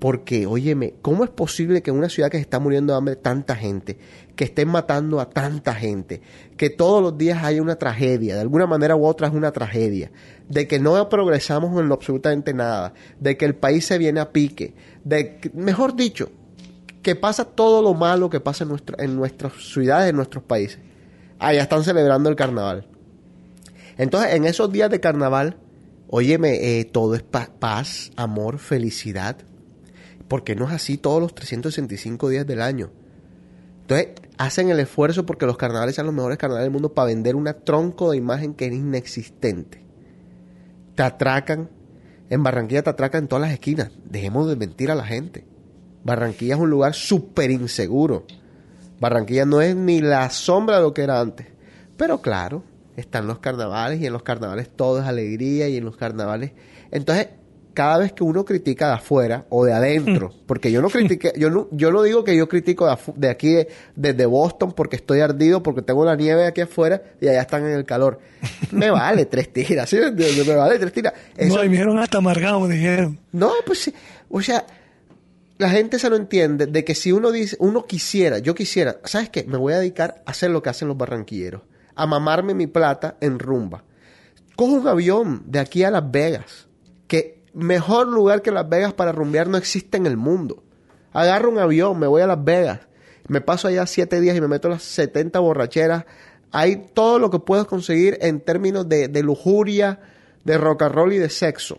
Porque, 0.00 0.46
óyeme, 0.46 0.94
¿cómo 1.02 1.24
es 1.24 1.30
posible 1.30 1.82
que 1.82 1.90
en 1.90 1.98
una 1.98 2.08
ciudad 2.08 2.30
que 2.30 2.38
se 2.38 2.42
está 2.42 2.58
muriendo 2.58 2.92
de 2.94 2.96
hambre 2.98 3.16
tanta 3.16 3.54
gente, 3.54 3.98
que 4.34 4.44
estén 4.44 4.66
matando 4.68 5.20
a 5.20 5.28
tanta 5.28 5.74
gente, 5.74 6.22
que 6.56 6.70
todos 6.70 7.02
los 7.02 7.18
días 7.18 7.44
haya 7.44 7.60
una 7.60 7.76
tragedia, 7.76 8.34
de 8.34 8.40
alguna 8.40 8.66
manera 8.66 8.96
u 8.96 9.04
otra 9.04 9.28
es 9.28 9.34
una 9.34 9.52
tragedia, 9.52 10.10
de 10.48 10.66
que 10.66 10.80
no 10.80 11.06
progresamos 11.10 11.78
en 11.78 11.88
lo 11.88 11.94
absolutamente 11.94 12.54
nada, 12.54 12.94
de 13.20 13.36
que 13.36 13.44
el 13.44 13.54
país 13.54 13.84
se 13.84 13.98
viene 13.98 14.20
a 14.20 14.32
pique, 14.32 14.74
de 15.04 15.38
mejor 15.52 15.94
dicho, 15.94 16.30
que 17.02 17.14
pasa 17.14 17.44
todo 17.44 17.82
lo 17.82 17.92
malo 17.92 18.30
que 18.30 18.40
pasa 18.40 18.64
en, 18.64 18.70
nuestra- 18.70 19.04
en 19.04 19.14
nuestras 19.16 19.52
ciudades, 19.72 20.08
en 20.10 20.16
nuestros 20.16 20.42
países. 20.44 20.78
Allá 21.38 21.60
están 21.62 21.84
celebrando 21.84 22.30
el 22.30 22.36
carnaval. 22.36 22.86
Entonces, 23.98 24.32
en 24.34 24.46
esos 24.46 24.72
días 24.72 24.88
de 24.90 25.00
carnaval, 25.00 25.56
óyeme, 26.08 26.78
eh, 26.80 26.84
todo 26.86 27.14
es 27.14 27.22
pa- 27.22 27.50
paz, 27.58 28.12
amor, 28.16 28.58
felicidad. 28.58 29.36
Porque 30.30 30.54
no 30.54 30.66
es 30.66 30.70
así 30.70 30.96
todos 30.96 31.20
los 31.20 31.34
365 31.34 32.28
días 32.28 32.46
del 32.46 32.62
año. 32.62 32.92
Entonces, 33.80 34.10
hacen 34.38 34.70
el 34.70 34.78
esfuerzo 34.78 35.26
porque 35.26 35.44
los 35.44 35.56
carnavales 35.56 35.96
sean 35.96 36.06
los 36.06 36.14
mejores 36.14 36.38
carnavales 36.38 36.66
del 36.66 36.72
mundo 36.72 36.94
para 36.94 37.06
vender 37.06 37.34
una 37.34 37.54
tronco 37.54 38.12
de 38.12 38.18
imagen 38.18 38.54
que 38.54 38.66
es 38.66 38.72
inexistente. 38.72 39.82
Te 40.94 41.02
atracan. 41.02 41.68
En 42.28 42.44
Barranquilla 42.44 42.84
te 42.84 42.90
atracan 42.90 43.24
en 43.24 43.28
todas 43.28 43.42
las 43.42 43.52
esquinas. 43.52 43.90
Dejemos 44.04 44.48
de 44.48 44.54
mentir 44.54 44.92
a 44.92 44.94
la 44.94 45.04
gente. 45.04 45.44
Barranquilla 46.04 46.54
es 46.54 46.60
un 46.60 46.70
lugar 46.70 46.94
súper 46.94 47.50
inseguro. 47.50 48.24
Barranquilla 49.00 49.46
no 49.46 49.60
es 49.60 49.74
ni 49.74 50.00
la 50.00 50.30
sombra 50.30 50.76
de 50.76 50.82
lo 50.82 50.94
que 50.94 51.02
era 51.02 51.18
antes. 51.18 51.48
Pero 51.96 52.22
claro, 52.22 52.62
están 52.94 53.26
los 53.26 53.40
carnavales 53.40 54.00
y 54.00 54.06
en 54.06 54.12
los 54.12 54.22
carnavales 54.22 54.70
todo 54.70 55.00
es 55.00 55.06
alegría 55.06 55.68
y 55.68 55.76
en 55.76 55.84
los 55.84 55.96
carnavales... 55.96 56.52
Entonces, 56.92 57.30
cada 57.80 57.96
vez 57.96 58.12
que 58.12 58.22
uno 58.22 58.44
critica 58.44 58.88
de 58.88 58.92
afuera 58.96 59.46
o 59.48 59.64
de 59.64 59.72
adentro, 59.72 60.34
porque 60.44 60.70
yo 60.70 60.82
no 60.82 60.90
critiqué, 60.90 61.32
yo 61.38 61.48
no, 61.48 61.66
yo 61.70 61.90
no 61.90 62.02
digo 62.02 62.24
que 62.24 62.36
yo 62.36 62.46
critico 62.46 62.86
de, 62.86 62.96
de 63.16 63.30
aquí, 63.30 63.54
de- 63.54 63.68
desde 63.96 64.26
Boston, 64.26 64.72
porque 64.72 64.96
estoy 64.96 65.20
ardido, 65.20 65.62
porque 65.62 65.80
tengo 65.80 66.04
la 66.04 66.14
nieve 66.14 66.44
aquí 66.46 66.60
afuera 66.60 67.00
y 67.22 67.28
allá 67.28 67.40
están 67.40 67.64
en 67.64 67.72
el 67.72 67.86
calor. 67.86 68.20
Me 68.70 68.90
vale 69.00 69.24
tres 69.24 69.50
tiras, 69.50 69.88
¿sí? 69.88 69.96
me 69.96 70.54
vale 70.56 70.78
tres 70.78 70.92
tiras. 70.92 71.14
Eso- 71.38 71.56
No, 71.56 71.64
y 71.64 71.68
me 71.68 71.72
dijeron 71.72 71.98
hasta 71.98 72.18
amargado, 72.18 72.60
me 72.60 72.74
dijeron. 72.74 73.18
no, 73.32 73.50
pues 73.64 73.78
sí. 73.78 73.94
O 74.28 74.42
sea, 74.42 74.66
la 75.56 75.70
gente 75.70 75.98
se 75.98 76.10
lo 76.10 76.16
entiende 76.16 76.66
de 76.66 76.84
que 76.84 76.94
si 76.94 77.12
uno 77.12 77.32
dice, 77.32 77.56
uno 77.60 77.86
quisiera, 77.86 78.38
yo 78.40 78.54
quisiera, 78.54 78.96
¿sabes 79.04 79.30
qué? 79.30 79.44
Me 79.44 79.56
voy 79.56 79.72
a 79.72 79.78
dedicar 79.78 80.22
a 80.26 80.32
hacer 80.32 80.50
lo 80.50 80.62
que 80.62 80.68
hacen 80.68 80.88
los 80.88 80.98
barranquilleros, 80.98 81.62
a 81.94 82.06
mamarme 82.06 82.52
mi 82.52 82.66
plata 82.66 83.16
en 83.22 83.38
rumba. 83.38 83.84
Cojo 84.54 84.72
un 84.74 84.86
avión 84.86 85.44
de 85.46 85.58
aquí 85.60 85.82
a 85.82 85.90
Las 85.90 86.10
Vegas, 86.10 86.66
mejor 87.54 88.08
lugar 88.08 88.42
que 88.42 88.50
Las 88.50 88.68
Vegas 88.68 88.92
para 88.92 89.12
rumbear 89.12 89.48
no 89.48 89.56
existe 89.56 89.96
en 89.96 90.06
el 90.06 90.16
mundo. 90.16 90.62
Agarro 91.12 91.50
un 91.50 91.58
avión, 91.58 91.98
me 91.98 92.06
voy 92.06 92.22
a 92.22 92.26
Las 92.26 92.42
Vegas, 92.42 92.80
me 93.28 93.40
paso 93.40 93.68
allá 93.68 93.86
siete 93.86 94.20
días 94.20 94.36
y 94.36 94.40
me 94.40 94.48
meto 94.48 94.68
las 94.68 94.82
70 94.82 95.38
borracheras. 95.38 96.04
Hay 96.52 96.88
todo 96.94 97.18
lo 97.18 97.30
que 97.30 97.38
puedo 97.38 97.66
conseguir 97.66 98.18
en 98.22 98.40
términos 98.40 98.88
de, 98.88 99.08
de 99.08 99.22
lujuria, 99.22 100.00
de 100.44 100.58
rock 100.58 100.82
and 100.82 100.94
roll 100.94 101.12
y 101.12 101.18
de 101.18 101.30
sexo. 101.30 101.78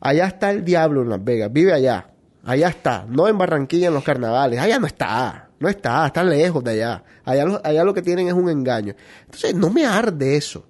Allá 0.00 0.26
está 0.26 0.50
el 0.50 0.64
diablo 0.64 1.02
en 1.02 1.08
Las 1.08 1.24
Vegas, 1.24 1.52
vive 1.52 1.72
allá. 1.72 2.10
Allá 2.44 2.68
está, 2.68 3.04
no 3.08 3.28
en 3.28 3.36
Barranquilla 3.36 3.88
en 3.88 3.94
los 3.94 4.04
carnavales. 4.04 4.60
Allá 4.60 4.78
no 4.78 4.86
está, 4.86 5.50
no 5.58 5.68
está, 5.68 6.06
está 6.06 6.22
lejos 6.22 6.62
de 6.62 6.70
allá. 6.70 7.04
Allá 7.24 7.44
lo, 7.44 7.60
allá 7.64 7.84
lo 7.84 7.92
que 7.92 8.02
tienen 8.02 8.28
es 8.28 8.34
un 8.34 8.48
engaño. 8.48 8.94
Entonces, 9.24 9.54
no 9.54 9.70
me 9.70 9.84
arde 9.84 10.36
eso. 10.36 10.64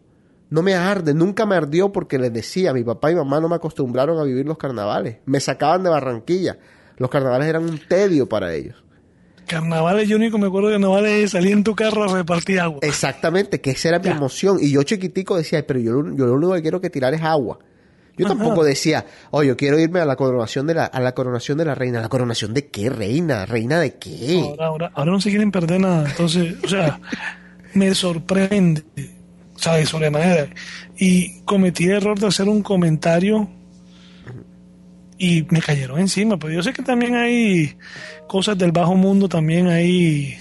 No 0.50 0.62
me 0.62 0.74
arde, 0.74 1.12
nunca 1.14 1.44
me 1.46 1.56
ardió 1.56 1.92
porque 1.92 2.18
les 2.18 2.32
decía, 2.32 2.72
mi 2.72 2.82
papá 2.84 3.10
y 3.12 3.14
mamá 3.14 3.40
no 3.40 3.48
me 3.48 3.56
acostumbraron 3.56 4.18
a 4.18 4.22
vivir 4.24 4.46
los 4.46 4.56
carnavales. 4.58 5.18
Me 5.26 5.40
sacaban 5.40 5.82
de 5.82 5.90
Barranquilla. 5.90 6.56
Los 6.96 7.10
carnavales 7.10 7.48
eran 7.48 7.64
un 7.64 7.78
tedio 7.86 8.26
para 8.28 8.54
ellos. 8.54 8.82
Carnavales, 9.46 10.08
yo 10.08 10.16
único 10.16 10.36
me 10.38 10.46
acuerdo 10.48 10.68
de 10.68 10.74
carnavales 10.74 11.24
es 11.24 11.30
salir 11.30 11.52
en 11.52 11.64
tu 11.64 11.74
carro 11.74 12.04
a 12.04 12.14
repartir 12.14 12.60
agua. 12.60 12.80
Exactamente, 12.82 13.60
que 13.60 13.70
esa 13.70 13.88
era 13.90 13.98
mi 13.98 14.08
emoción. 14.08 14.58
Y 14.60 14.70
yo 14.70 14.82
chiquitico 14.82 15.36
decía, 15.36 15.66
pero 15.66 15.78
yo, 15.80 15.92
lo- 16.02 16.14
yo 16.16 16.26
lo 16.26 16.34
único 16.34 16.52
que 16.54 16.62
quiero 16.62 16.80
que 16.80 16.90
tirar 16.90 17.14
es 17.14 17.22
agua. 17.22 17.58
Yo 18.16 18.26
Ajá. 18.26 18.34
tampoco 18.34 18.64
decía, 18.64 19.06
oh, 19.30 19.42
yo 19.44 19.56
quiero 19.56 19.78
irme 19.78 20.00
a 20.00 20.04
la 20.04 20.16
coronación 20.16 20.66
de 20.66 20.74
la, 20.74 20.84
a 20.86 21.00
la 21.00 21.12
coronación 21.14 21.56
de 21.56 21.64
la 21.66 21.74
reina. 21.74 22.00
¿La 22.00 22.08
coronación 22.08 22.52
de 22.52 22.66
qué, 22.66 22.90
reina? 22.90 23.46
¿Reina 23.46 23.78
de 23.80 23.94
qué? 23.94 24.40
Ahora, 24.42 24.66
ahora, 24.66 24.90
ahora 24.94 25.12
no 25.12 25.20
se 25.20 25.30
quieren 25.30 25.50
perder 25.52 25.80
nada. 25.80 26.08
Entonces, 26.10 26.56
o 26.64 26.68
sea, 26.68 27.00
me 27.74 27.94
sorprende, 27.94 28.82
de 29.66 29.86
sobremanera. 29.86 30.48
Y 30.96 31.40
cometí 31.42 31.84
el 31.84 31.92
error 31.92 32.18
de 32.18 32.28
hacer 32.28 32.48
un 32.48 32.62
comentario 32.62 33.48
y 35.18 35.46
me 35.50 35.60
cayeron 35.60 35.98
encima. 36.00 36.38
Pero 36.38 36.54
yo 36.54 36.62
sé 36.62 36.72
que 36.72 36.82
también 36.82 37.16
hay 37.16 37.76
cosas 38.26 38.56
del 38.56 38.72
bajo 38.72 38.94
mundo, 38.94 39.28
también 39.28 39.68
hay. 39.68 40.36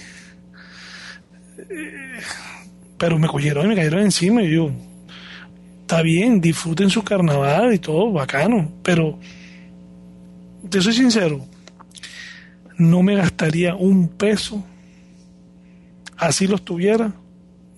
eh, 1.58 2.20
Pero 2.96 3.18
me 3.18 3.28
cogieron 3.28 3.66
y 3.66 3.68
me 3.68 3.76
cayeron 3.76 4.00
encima 4.00 4.42
y 4.42 4.54
yo. 4.54 4.70
Está 5.80 6.02
bien, 6.02 6.40
disfruten 6.40 6.90
su 6.90 7.02
carnaval 7.02 7.72
y 7.72 7.78
todo, 7.78 8.12
bacano. 8.12 8.70
Pero, 8.82 9.18
te 10.68 10.80
soy 10.82 10.92
sincero, 10.92 11.40
no 12.76 13.02
me 13.02 13.16
gastaría 13.16 13.74
un 13.74 14.08
peso 14.08 14.64
así 16.18 16.46
los 16.46 16.64
tuviera 16.64 17.12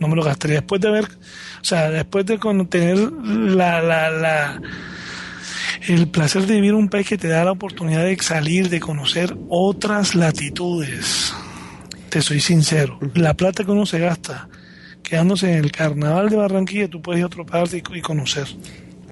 no 0.01 0.09
me 0.09 0.17
lo 0.17 0.25
gastaría. 0.25 0.57
Después 0.57 0.81
de 0.81 0.91
ver 0.91 1.05
o 1.05 1.65
sea 1.65 1.91
después 1.91 2.27
de 2.27 2.39
tener 2.69 2.99
la, 2.99 3.81
la, 3.81 4.11
la 4.11 4.63
el 5.87 6.09
placer 6.09 6.47
de 6.47 6.55
vivir 6.55 6.75
un 6.75 6.89
país 6.89 7.07
que 7.07 7.17
te 7.17 7.29
da 7.29 7.45
la 7.45 7.53
oportunidad 7.53 8.05
de 8.05 8.17
salir 8.19 8.69
de 8.69 8.81
conocer 8.81 9.37
otras 9.49 10.15
latitudes 10.15 11.33
te 12.09 12.21
soy 12.23 12.41
sincero 12.41 12.99
la 13.15 13.35
plata 13.35 13.65
que 13.65 13.71
uno 13.71 13.87
se 13.87 13.99
gasta 13.99 14.49
quedándose 15.11 15.51
en 15.53 15.65
el 15.65 15.73
carnaval 15.73 16.31
de 16.31 16.37
Barranquilla 16.37 16.89
tú 16.89 17.03
puedes 17.03 17.19
ir 17.19 17.25
a 17.25 17.27
otra 17.27 17.45
parte 17.45 17.77
y, 17.79 17.99
y 17.99 18.01
conocer. 18.01 18.47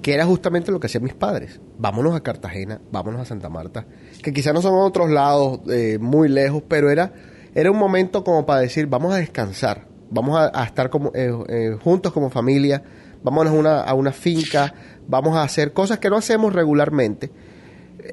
Que 0.01 0.13
era 0.13 0.25
justamente 0.25 0.71
lo 0.71 0.79
que 0.79 0.87
hacían 0.87 1.03
mis 1.03 1.13
padres. 1.13 1.59
Vámonos 1.77 2.15
a 2.15 2.21
Cartagena, 2.21 2.79
vámonos 2.89 3.19
a 3.19 3.25
Santa 3.25 3.49
Marta, 3.49 3.85
que 4.23 4.31
quizás 4.31 4.53
no 4.53 4.61
son 4.61 4.75
otros 4.75 5.09
lados 5.09 5.59
eh, 5.69 5.97
muy 5.99 6.29
lejos, 6.29 6.63
pero 6.69 6.89
era, 6.89 7.11
era 7.53 7.69
un 7.69 7.77
momento 7.77 8.23
como 8.23 8.45
para 8.45 8.61
decir, 8.61 8.87
vamos 8.87 9.13
a 9.13 9.17
descansar, 9.17 9.88
vamos 10.11 10.37
a, 10.39 10.51
a 10.53 10.65
estar 10.65 10.89
como, 10.89 11.11
eh, 11.15 11.31
eh, 11.49 11.77
juntos 11.83 12.11
como 12.13 12.29
familia, 12.29 12.81
vámonos 13.23 13.53
a 13.53 13.55
una, 13.55 13.81
a 13.81 13.93
una 13.93 14.11
finca, 14.11 14.73
vamos 15.07 15.35
a 15.35 15.43
hacer 15.43 15.73
cosas 15.73 15.99
que 15.99 16.09
no 16.09 16.17
hacemos 16.17 16.53
regularmente. 16.53 17.31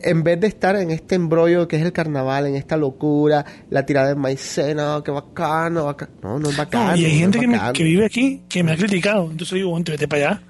En 0.03 0.25
vez 0.25 0.41
de 0.41 0.49
estar 0.49 0.75
en 0.77 0.91
este 0.91 1.15
embrollo 1.15 1.69
que 1.69 1.77
es 1.77 1.83
el 1.83 1.93
carnaval, 1.93 2.47
en 2.47 2.57
esta 2.57 2.77
locura, 2.77 3.45
la 3.71 3.87
tirada 3.87 4.09
de 4.09 4.15
maicena, 4.17 5.01
qué 5.05 5.11
bacano, 5.13 5.85
bacano. 5.85 6.11
No, 6.23 6.39
no 6.41 6.51
es 6.51 6.57
bacano. 6.57 6.91
No, 6.91 6.97
y 6.97 7.05
hay 7.05 7.13
no 7.15 7.19
gente 7.21 7.39
que, 7.41 7.47
me- 7.47 7.73
que 7.73 7.85
vive 7.85 8.05
aquí 8.05 8.43
que 8.49 8.63
me 8.65 8.73
ha 8.73 8.77
criticado 8.77 9.31
entonces 9.31 9.55
digo 9.55 9.71
bueno, 9.71 9.85
vete 9.89 10.09
para 10.09 10.31
allá 10.31 10.43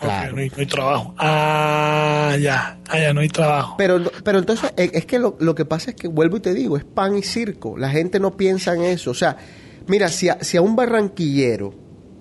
Claro. 0.00 0.32
no, 0.34 0.38
hay, 0.42 0.48
no 0.48 0.54
hay 0.58 0.66
trabajo 0.66 1.14
ah 1.18 2.36
ya 2.40 2.78
allá 2.88 3.12
no 3.14 3.20
hay 3.20 3.28
trabajo 3.28 3.74
Pero, 3.78 4.00
pero 4.24 4.38
entonces, 4.38 4.72
eh, 4.76 4.90
es 4.92 5.06
que 5.06 5.18
lo, 5.18 5.36
lo 5.40 5.54
que 5.54 5.64
pasa 5.64 5.90
es 5.90 5.96
que, 5.96 6.08
vuelvo 6.08 6.36
y 6.38 6.40
te 6.40 6.52
digo, 6.54 6.76
es 6.76 6.84
pan 6.84 7.16
y 7.16 7.22
circo. 7.22 7.76
La 7.78 7.90
gente 7.90 8.18
no 8.20 8.36
piensa 8.36 8.74
en 8.74 8.82
eso. 8.82 9.10
O 9.10 9.14
sea, 9.14 9.36
mira, 9.86 10.08
si 10.08 10.28
a, 10.28 10.38
si 10.42 10.56
a 10.56 10.62
un 10.62 10.76
barranquillero, 10.76 11.74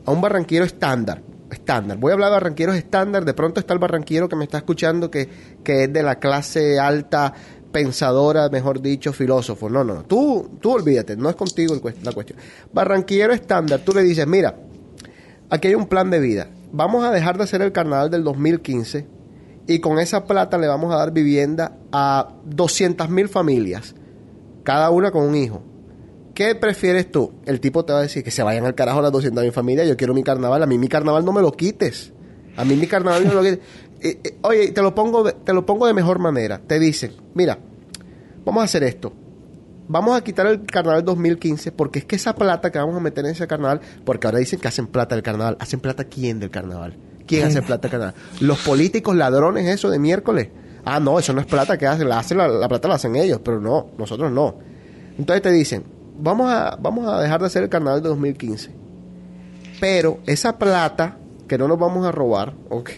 a 0.05 0.11
un 0.11 0.22
barranquillero 0.22 0.66
estándar, 0.66 1.22
estándar, 1.51 1.97
voy 1.97 2.11
a 2.11 2.14
hablar 2.14 2.30
de 2.30 2.34
barranquilleros 2.34 2.76
estándar, 2.76 3.26
de 3.26 3.34
pronto 3.34 3.59
está 3.59 3.74
el 3.74 3.80
barranquillero 3.80 4.28
que 4.28 4.36
me 4.36 4.43
está 4.43 4.57
escuchando 4.57 5.09
que, 5.09 5.30
que 5.64 5.84
es 5.86 5.93
de 5.93 6.03
la 6.03 6.20
clase 6.20 6.80
alta, 6.80 7.34
pensadora, 7.74 8.49
mejor 8.49 8.82
dicho, 8.82 9.11
filósofo. 9.11 9.70
No, 9.70 9.84
no, 9.84 9.95
no. 9.95 10.03
Tú, 10.03 10.57
tú 10.61 10.72
olvídate, 10.72 11.18
no 11.18 11.30
es 11.30 11.36
contigo 11.36 11.76
la 11.76 12.11
cuestión. 12.11 12.39
Barranquillero 12.72 13.34
estándar, 13.34 13.82
tú 13.82 13.93
le 13.93 14.03
dices, 14.03 14.26
mira, 14.28 14.55
aquí 15.49 15.68
hay 15.68 15.76
un 15.76 15.88
plan 15.88 16.09
de 16.09 16.20
vida. 16.20 16.47
Vamos 16.72 17.03
a 17.03 17.11
dejar 17.11 17.38
de 17.38 17.43
hacer 17.43 17.61
el 17.61 17.72
carnaval 17.72 18.09
del 18.09 18.24
2015 18.24 19.05
y 19.68 19.80
con 19.80 19.99
esa 19.99 20.26
plata 20.26 20.57
le 20.57 20.68
vamos 20.68 20.93
a 20.93 20.97
dar 20.97 21.11
vivienda 21.11 21.78
a 21.91 22.34
200 22.45 23.09
mil 23.09 23.30
familias, 23.30 23.95
cada 24.64 24.89
una 24.89 25.11
con 25.11 25.24
un 25.24 25.36
hijo. 25.36 25.61
¿Qué 26.34 26.55
prefieres 26.55 27.11
tú? 27.11 27.34
El 27.45 27.59
tipo 27.59 27.86
te 27.86 27.93
va 27.93 27.99
a 27.99 28.01
decir 28.01 28.23
que 28.23 28.31
se 28.31 28.41
vayan 28.41 28.65
al 28.65 28.73
carajo 28.73 29.01
las 29.01 29.11
200 29.11 29.43
mil 29.43 29.53
familias, 29.53 29.88
yo 29.88 29.95
quiero 29.95 30.13
mi 30.13 30.23
carnaval, 30.23 30.63
a 30.63 30.65
mí 30.65 30.77
mi 30.77 30.88
carnaval 30.88 31.23
no 31.23 31.31
me 31.31 31.41
lo 31.41 31.51
quites. 31.51 32.11
A 32.57 32.65
mí 32.65 32.75
mi 32.75 32.88
carnaval 32.88 33.23
no 33.23 33.29
me 33.29 33.36
lo 33.36 33.41
quites. 33.41 33.59
Eh, 34.03 34.19
eh, 34.21 34.38
oye, 34.41 34.73
te 34.73 34.81
lo, 34.81 34.93
pongo 34.93 35.23
de, 35.23 35.31
te 35.31 35.53
lo 35.53 35.65
pongo 35.65 35.88
de 35.88 35.93
mejor 35.93 36.19
manera. 36.19 36.59
Te 36.59 36.77
dicen, 36.77 37.13
mira, 37.36 37.57
vamos 38.43 38.59
a 38.59 38.65
hacer 38.65 38.84
esto. 38.84 39.13
Vamos 39.88 40.17
a 40.17 40.21
quitar 40.21 40.45
el 40.47 40.65
carnaval 40.65 41.05
2015 41.05 41.71
porque 41.71 41.99
es 41.99 42.05
que 42.05 42.17
esa 42.17 42.36
plata 42.36 42.69
que 42.69 42.79
vamos 42.79 42.97
a 42.97 42.99
meter 42.99 43.23
en 43.23 43.31
ese 43.31 43.47
carnaval, 43.47 43.79
porque 44.03 44.27
ahora 44.27 44.39
dicen 44.39 44.59
que 44.59 44.67
hacen 44.67 44.88
plata 44.88 45.15
del 45.15 45.23
carnaval. 45.23 45.55
¿Hacen 45.57 45.79
plata 45.79 46.03
quién 46.03 46.41
del 46.41 46.49
carnaval? 46.49 46.97
¿Quién 47.25 47.47
hace 47.47 47.61
plata 47.65 47.84
del 47.84 47.91
carnaval? 47.91 48.15
Los 48.41 48.59
políticos 48.59 49.15
ladrones, 49.15 49.67
eso 49.67 49.89
de 49.89 49.99
miércoles. 49.99 50.49
Ah, 50.84 50.99
no, 50.99 51.17
eso 51.17 51.31
no 51.31 51.39
es 51.39 51.47
plata 51.47 51.77
que 51.77 51.88
hacen, 51.88 52.09
la, 52.09 52.19
hacen 52.19 52.38
la, 52.38 52.49
la 52.49 52.67
plata 52.67 52.89
la 52.89 52.95
hacen 52.95 53.15
ellos, 53.15 53.39
pero 53.41 53.61
no, 53.61 53.91
nosotros 53.97 54.29
no. 54.34 54.55
Entonces 55.17 55.41
te 55.41 55.51
dicen, 55.53 55.86
vamos 56.18 56.51
a, 56.51 56.78
vamos 56.80 57.07
a 57.07 57.22
dejar 57.22 57.41
de 57.41 57.47
hacer 57.47 57.64
el 57.64 57.70
carnaval 57.70 58.01
de 58.01 58.09
2015. 58.09 58.72
Pero 59.80 60.20
esa 60.26 60.57
plata 60.57 61.18
que 61.47 61.57
no 61.57 61.68
nos 61.68 61.78
vamos 61.80 62.05
a 62.05 62.11
robar, 62.11 62.53
ok, 62.70 62.91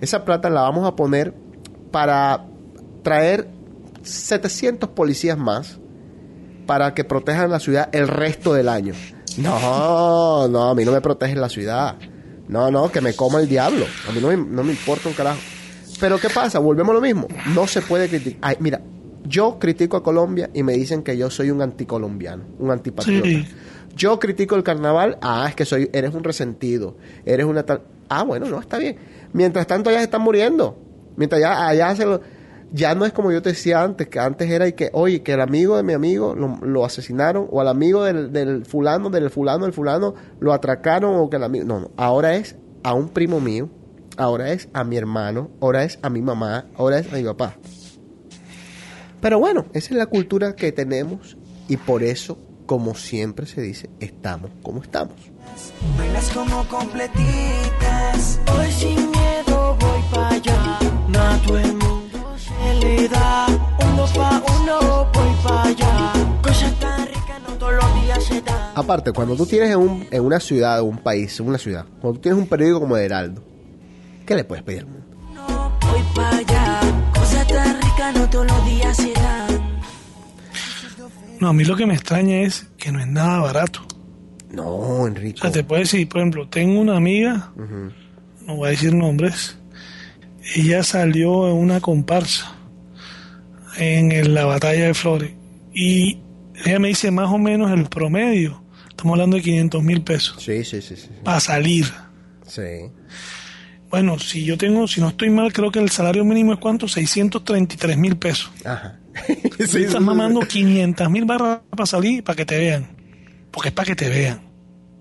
esa 0.00 0.24
plata 0.24 0.50
la 0.50 0.62
vamos 0.62 0.86
a 0.86 0.96
poner 0.96 1.34
para 1.90 2.46
traer 3.02 3.48
700 4.02 4.90
policías 4.90 5.38
más 5.38 5.78
para 6.66 6.94
que 6.94 7.04
protejan 7.04 7.50
la 7.50 7.60
ciudad 7.60 7.88
el 7.92 8.08
resto 8.08 8.54
del 8.54 8.68
año. 8.68 8.94
No, 9.36 10.48
no, 10.48 10.70
a 10.70 10.74
mí 10.74 10.84
no 10.84 10.92
me 10.92 11.00
protege 11.00 11.36
la 11.36 11.48
ciudad. 11.48 11.96
No, 12.48 12.70
no, 12.70 12.90
que 12.90 13.00
me 13.00 13.14
coma 13.14 13.40
el 13.40 13.48
diablo. 13.48 13.86
A 14.08 14.12
mí 14.12 14.20
no 14.20 14.28
me, 14.28 14.36
no 14.36 14.62
me 14.62 14.72
importa 14.72 15.08
un 15.08 15.14
carajo. 15.14 15.40
Pero 15.98 16.18
¿qué 16.18 16.28
pasa? 16.28 16.58
Volvemos 16.58 16.90
a 16.92 16.94
lo 16.94 17.00
mismo. 17.00 17.26
No 17.54 17.66
se 17.66 17.80
puede 17.80 18.08
criticar. 18.08 18.38
Ay, 18.42 18.56
mira, 18.60 18.80
yo 19.24 19.58
critico 19.58 19.96
a 19.96 20.02
Colombia 20.02 20.50
y 20.52 20.62
me 20.62 20.74
dicen 20.74 21.02
que 21.02 21.16
yo 21.16 21.30
soy 21.30 21.50
un 21.50 21.62
anticolombiano, 21.62 22.44
un 22.58 22.70
antipatriota. 22.70 23.28
Sí. 23.28 23.46
Yo 23.96 24.18
critico 24.18 24.56
el 24.56 24.62
carnaval, 24.62 25.18
ah, 25.22 25.46
es 25.48 25.54
que 25.54 25.64
soy, 25.64 25.88
eres 25.92 26.14
un 26.14 26.24
resentido, 26.24 26.96
eres 27.24 27.46
una 27.46 27.62
tal... 27.62 27.82
Ah, 28.08 28.24
bueno, 28.24 28.46
no, 28.46 28.60
está 28.60 28.78
bien. 28.78 28.96
Mientras 29.32 29.66
tanto 29.66 29.88
allá 29.90 29.98
se 29.98 30.04
están 30.04 30.22
muriendo. 30.22 30.76
Mientras 31.16 31.40
ya 31.40 31.66
allá 31.68 31.94
se 31.96 32.04
lo... 32.04 32.20
Ya 32.72 32.96
no 32.96 33.04
es 33.04 33.12
como 33.12 33.30
yo 33.30 33.40
te 33.40 33.50
decía 33.50 33.82
antes, 33.82 34.08
que 34.08 34.18
antes 34.18 34.50
era 34.50 34.66
y 34.66 34.72
que, 34.72 34.90
oye, 34.92 35.22
que 35.22 35.34
el 35.34 35.40
amigo 35.40 35.76
de 35.76 35.84
mi 35.84 35.92
amigo 35.92 36.34
lo, 36.34 36.58
lo 36.60 36.84
asesinaron, 36.84 37.46
o 37.50 37.60
al 37.60 37.68
amigo 37.68 38.02
del, 38.02 38.32
del 38.32 38.66
fulano, 38.66 39.10
del 39.10 39.30
fulano, 39.30 39.64
del 39.64 39.72
fulano, 39.72 40.14
lo 40.40 40.52
atracaron, 40.52 41.14
o 41.14 41.30
que 41.30 41.36
el 41.36 41.44
amigo... 41.44 41.64
No, 41.64 41.78
no, 41.78 41.90
ahora 41.96 42.34
es 42.34 42.56
a 42.82 42.94
un 42.94 43.10
primo 43.10 43.38
mío, 43.38 43.68
ahora 44.16 44.50
es 44.50 44.68
a 44.72 44.82
mi 44.82 44.96
hermano, 44.96 45.50
ahora 45.60 45.84
es 45.84 46.00
a 46.02 46.10
mi 46.10 46.20
mamá, 46.20 46.66
ahora 46.76 46.98
es 46.98 47.12
a 47.12 47.16
mi 47.16 47.22
papá. 47.22 47.56
Pero 49.24 49.38
bueno, 49.38 49.64
esa 49.72 49.88
es 49.88 49.96
la 49.96 50.04
cultura 50.04 50.54
que 50.54 50.70
tenemos 50.70 51.38
y 51.66 51.78
por 51.78 52.02
eso, 52.02 52.36
como 52.66 52.94
siempre 52.94 53.46
se 53.46 53.62
dice, 53.62 53.88
estamos 53.98 54.50
como 54.62 54.82
estamos. 54.82 55.14
Bailas 55.96 56.28
como 56.28 56.62
completitas. 56.68 58.38
Hoy 58.54 58.70
sin 58.70 58.96
miedo 59.10 59.76
voy 59.80 60.00
para 60.12 60.28
allá. 60.28 60.78
No 61.08 61.18
a 61.20 61.38
todo 61.38 61.58
el 61.58 61.72
mundo 61.72 62.18
se 62.36 62.74
le 62.80 63.08
da. 63.08 63.46
Uno 63.94 64.04
pa' 64.14 64.42
uno 64.60 65.08
voy 65.14 65.34
para 65.42 65.62
allá. 65.70 66.12
Cosas 66.42 66.78
tan 66.78 67.06
ricas 67.06 67.40
no 67.48 67.54
todos 67.56 67.72
los 67.76 68.02
días 68.02 68.24
se 68.24 68.42
dan. 68.42 68.72
Aparte, 68.74 69.10
cuando 69.12 69.36
tú 69.36 69.46
tienes 69.46 69.70
en, 69.70 69.78
un- 69.78 70.06
en 70.10 70.22
una 70.22 70.38
ciudad 70.38 70.80
o 70.80 70.84
un 70.84 70.98
país, 70.98 71.40
en 71.40 71.48
una 71.48 71.56
ciudad, 71.56 71.86
cuando 72.02 72.18
tú 72.18 72.20
tienes 72.24 72.38
un 72.42 72.46
periódico 72.46 72.78
como 72.80 72.94
el 72.98 73.04
Heraldo, 73.04 73.42
¿qué 74.26 74.34
le 74.34 74.44
puedes 74.44 74.62
pedir 74.64 74.80
al 74.80 74.86
mundo? 74.88 75.03
No 78.12 78.28
todos 78.30 78.46
los 78.46 78.66
días 78.66 78.96
se 78.96 79.12
dan. 79.12 79.64
No, 81.40 81.48
a 81.48 81.52
mí 81.52 81.64
lo 81.64 81.76
que 81.76 81.86
me 81.86 81.94
extraña 81.94 82.36
es 82.42 82.68
que 82.78 82.92
no 82.92 83.00
es 83.00 83.06
nada 83.06 83.40
barato. 83.40 83.80
No, 84.50 85.06
Enrique. 85.06 85.38
O 85.40 85.42
sea, 85.42 85.50
te 85.52 85.64
puedo 85.64 85.80
decir, 85.80 86.08
por 86.08 86.18
ejemplo, 86.20 86.48
tengo 86.48 86.80
una 86.80 86.96
amiga, 86.96 87.50
no 88.46 88.56
voy 88.56 88.68
a 88.68 88.70
decir 88.70 88.94
nombres, 88.94 89.58
ella 90.54 90.82
salió 90.84 91.48
en 91.48 91.54
una 91.56 91.80
comparsa 91.80 92.54
en 93.78 94.32
la 94.34 94.44
batalla 94.44 94.86
de 94.86 94.94
Flores 94.94 95.32
y 95.72 96.20
ella 96.64 96.78
me 96.78 96.88
dice 96.88 97.10
más 97.10 97.30
o 97.32 97.38
menos 97.38 97.72
el 97.72 97.86
promedio, 97.86 98.62
estamos 98.88 99.14
hablando 99.14 99.36
de 99.36 99.42
500 99.42 99.82
mil 99.82 100.02
pesos 100.02 100.40
Sí, 100.42 100.62
sí, 100.64 100.80
sí, 100.80 100.94
sí. 100.96 101.08
para 101.24 101.40
salir. 101.40 101.86
Sí. 102.46 102.62
Bueno, 103.94 104.18
si 104.18 104.44
yo 104.44 104.58
tengo, 104.58 104.88
si 104.88 105.00
no 105.00 105.10
estoy 105.10 105.30
mal, 105.30 105.52
creo 105.52 105.70
que 105.70 105.78
el 105.78 105.88
salario 105.88 106.24
mínimo 106.24 106.52
es 106.52 106.58
cuánto, 106.58 106.88
633 106.88 107.96
mil 107.96 108.16
pesos. 108.16 108.50
Ajá. 108.64 108.98
Tú 109.56 109.78
estás 109.78 110.00
mamando 110.00 110.40
500 110.40 111.08
mil 111.10 111.24
barras 111.24 111.60
para 111.70 111.86
salir 111.86 112.24
para 112.24 112.34
que 112.34 112.44
te 112.44 112.58
vean, 112.58 112.88
porque 113.52 113.68
es 113.68 113.72
para 113.72 113.86
que 113.86 113.94
te 113.94 114.08
vean. 114.08 114.40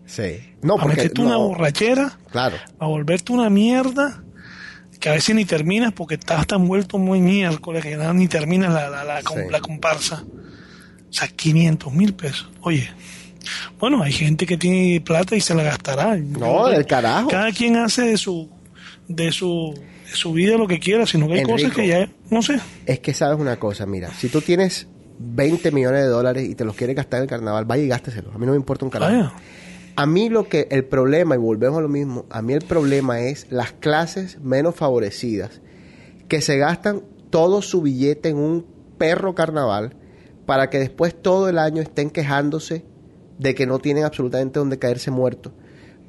Sí. 0.05 0.37
No, 0.61 0.75
para 0.75 0.83
porque... 0.89 0.97
meterte 0.97 1.21
una 1.21 1.31
no, 1.31 1.47
borrachera. 1.47 2.19
Claro. 2.29 2.55
a 2.77 2.85
volverte 2.85 3.33
una 3.33 3.49
mierda 3.49 4.23
que 4.99 5.09
a 5.09 5.13
veces 5.13 5.33
ni 5.33 5.45
terminas 5.45 5.91
porque 5.93 6.13
estás 6.13 6.45
tan 6.45 6.67
vuelto 6.67 6.99
muy 6.99 7.19
miércoles 7.19 7.83
que 7.83 7.97
nada, 7.97 8.13
ni 8.13 8.27
terminas 8.27 8.71
la, 8.75 8.91
la, 8.91 9.03
la, 9.03 9.21
Sí. 9.21 9.39
la 9.49 9.59
comparsa. 9.59 10.23
O 10.23 11.11
sea, 11.11 11.27
500 11.29 11.91
mil 11.91 12.13
pesos. 12.13 12.47
Oye, 12.61 12.91
bueno, 13.79 14.03
hay 14.03 14.11
gente 14.11 14.45
que 14.45 14.55
tiene 14.55 15.01
plata 15.01 15.35
y 15.35 15.41
se 15.41 15.55
la 15.55 15.63
gastará. 15.63 16.15
No, 16.15 16.67
del 16.67 16.85
carajo. 16.85 17.29
Cada 17.29 17.51
quien 17.51 17.75
hace 17.77 18.03
de 18.03 18.17
su, 18.17 18.51
de 19.07 19.31
su, 19.31 19.73
de 20.09 20.15
su 20.15 20.33
vida 20.33 20.57
lo 20.57 20.67
que 20.67 20.79
quiera, 20.79 21.05
sino 21.05 21.27
que 21.27 21.33
hay 21.33 21.39
Enrico. 21.39 21.57
cosas 21.57 21.75
que 21.75 21.87
ya, 21.87 22.09
no 22.29 22.41
sé. 22.41 22.59
Es 22.85 22.99
que 22.99 23.13
sabes 23.13 23.39
una 23.39 23.57
cosa, 23.57 23.85
mira, 23.85 24.09
si 24.13 24.29
tú 24.29 24.41
tienes 24.41 24.87
20 25.19 25.71
millones 25.71 26.03
de 26.03 26.07
dólares 26.07 26.47
y 26.49 26.55
te 26.55 26.65
los 26.65 26.75
quieres 26.75 26.95
gastar 26.95 27.19
en 27.19 27.23
el 27.23 27.29
carnaval, 27.29 27.65
vaya 27.65 27.83
y 27.83 27.87
gásteselos. 27.87 28.33
A 28.33 28.37
mí 28.37 28.45
no 28.45 28.51
me 28.53 28.57
importa 28.57 28.85
un 28.85 28.91
carajo. 28.91 29.11
Vaya. 29.11 29.33
A 29.95 30.05
mí 30.07 30.29
lo 30.29 30.49
que 30.49 30.67
el 30.71 30.85
problema, 30.85 31.35
y 31.35 31.37
volvemos 31.37 31.77
a 31.77 31.81
lo 31.81 31.89
mismo, 31.89 32.25
a 32.31 32.41
mí 32.41 32.53
el 32.53 32.63
problema 32.63 33.21
es 33.21 33.45
las 33.51 33.73
clases 33.73 34.39
menos 34.41 34.75
favorecidas 34.75 35.61
que 36.27 36.41
se 36.41 36.57
gastan 36.57 37.03
todo 37.29 37.61
su 37.61 37.81
billete 37.83 38.29
en 38.29 38.37
un 38.37 38.65
perro 38.97 39.35
carnaval 39.35 39.95
para 40.47 40.69
que 40.69 40.79
después 40.79 41.15
todo 41.19 41.47
el 41.47 41.59
año 41.59 41.81
estén 41.81 42.09
quejándose 42.09 42.85
de 43.37 43.53
que 43.53 43.67
no 43.67 43.79
tienen 43.79 44.03
absolutamente 44.03 44.59
donde 44.59 44.79
caerse 44.79 45.11
muertos. 45.11 45.53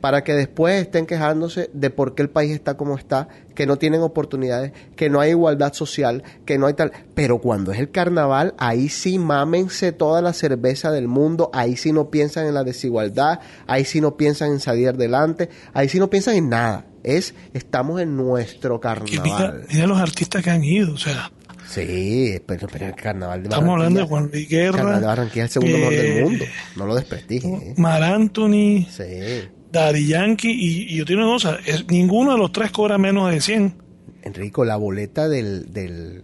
Para 0.04 0.22
que 0.22 0.34
después 0.34 0.82
estén 0.82 1.06
quejándose 1.06 1.70
de 1.72 1.88
por 1.88 2.14
qué 2.14 2.20
el 2.20 2.28
país 2.28 2.52
está 2.52 2.76
como 2.76 2.94
está, 2.98 3.28
que 3.54 3.64
no 3.64 3.78
tienen 3.78 4.02
oportunidades, 4.02 4.72
que 4.96 5.08
no 5.08 5.18
hay 5.18 5.30
igualdad 5.30 5.72
social, 5.72 6.22
que 6.44 6.58
no 6.58 6.66
hay 6.66 6.74
tal. 6.74 6.92
Pero 7.14 7.38
cuando 7.38 7.72
es 7.72 7.78
el 7.78 7.90
carnaval, 7.90 8.52
ahí 8.58 8.90
sí 8.90 9.18
mámense 9.18 9.92
toda 9.92 10.20
la 10.20 10.34
cerveza 10.34 10.90
del 10.90 11.08
mundo, 11.08 11.48
ahí 11.54 11.76
sí 11.76 11.90
no 11.90 12.10
piensan 12.10 12.46
en 12.46 12.52
la 12.52 12.64
desigualdad, 12.64 13.40
ahí 13.66 13.86
sí 13.86 14.02
no 14.02 14.18
piensan 14.18 14.50
en 14.50 14.60
salir 14.60 14.90
adelante, 14.90 15.48
ahí 15.72 15.88
sí 15.88 15.98
no 15.98 16.10
piensan 16.10 16.34
en 16.34 16.50
nada. 16.50 16.84
Es, 17.02 17.34
estamos 17.54 17.98
en 18.02 18.14
nuestro 18.14 18.74
mira, 18.74 18.80
carnaval. 18.80 19.64
mira 19.72 19.86
los 19.86 19.98
artistas 19.98 20.44
que 20.44 20.50
han 20.50 20.62
ido, 20.64 20.92
o 20.92 20.98
sea, 20.98 21.30
Sí, 21.66 22.40
pero, 22.46 22.68
pero 22.70 22.86
el 22.86 22.94
carnaval 22.94 23.42
de 23.42 23.48
estamos 23.48 23.70
hablando 23.70 24.00
de 24.00 24.06
Juan 24.06 24.28
Luis 24.30 24.44
el 24.44 24.48
Guerra, 24.48 24.76
carnaval 24.76 25.00
de 25.00 25.06
Barranquilla 25.06 25.44
es 25.46 25.56
el 25.56 25.62
segundo 25.62 25.78
mejor 25.78 25.92
eh, 25.94 26.02
del 26.02 26.24
mundo. 26.24 26.44
No 26.76 26.86
lo 26.86 26.94
desprestigies. 26.94 27.62
¿eh? 27.62 27.74
Mar 27.78 28.02
Anthony, 28.02 28.86
Sí. 28.90 29.48
Daddy 29.74 30.06
Yankee, 30.06 30.52
y, 30.52 30.94
y 30.94 30.98
yo 30.98 31.04
tengo 31.04 31.22
una 31.22 31.32
cosa, 31.32 31.58
es, 31.66 31.84
ninguno 31.88 32.30
de 32.32 32.38
los 32.38 32.52
tres 32.52 32.70
cobra 32.70 32.96
menos 32.96 33.28
de 33.32 33.40
100. 33.40 33.74
Enrico, 34.22 34.64
la 34.64 34.76
boleta 34.76 35.28
del, 35.28 35.72
del, 35.72 36.22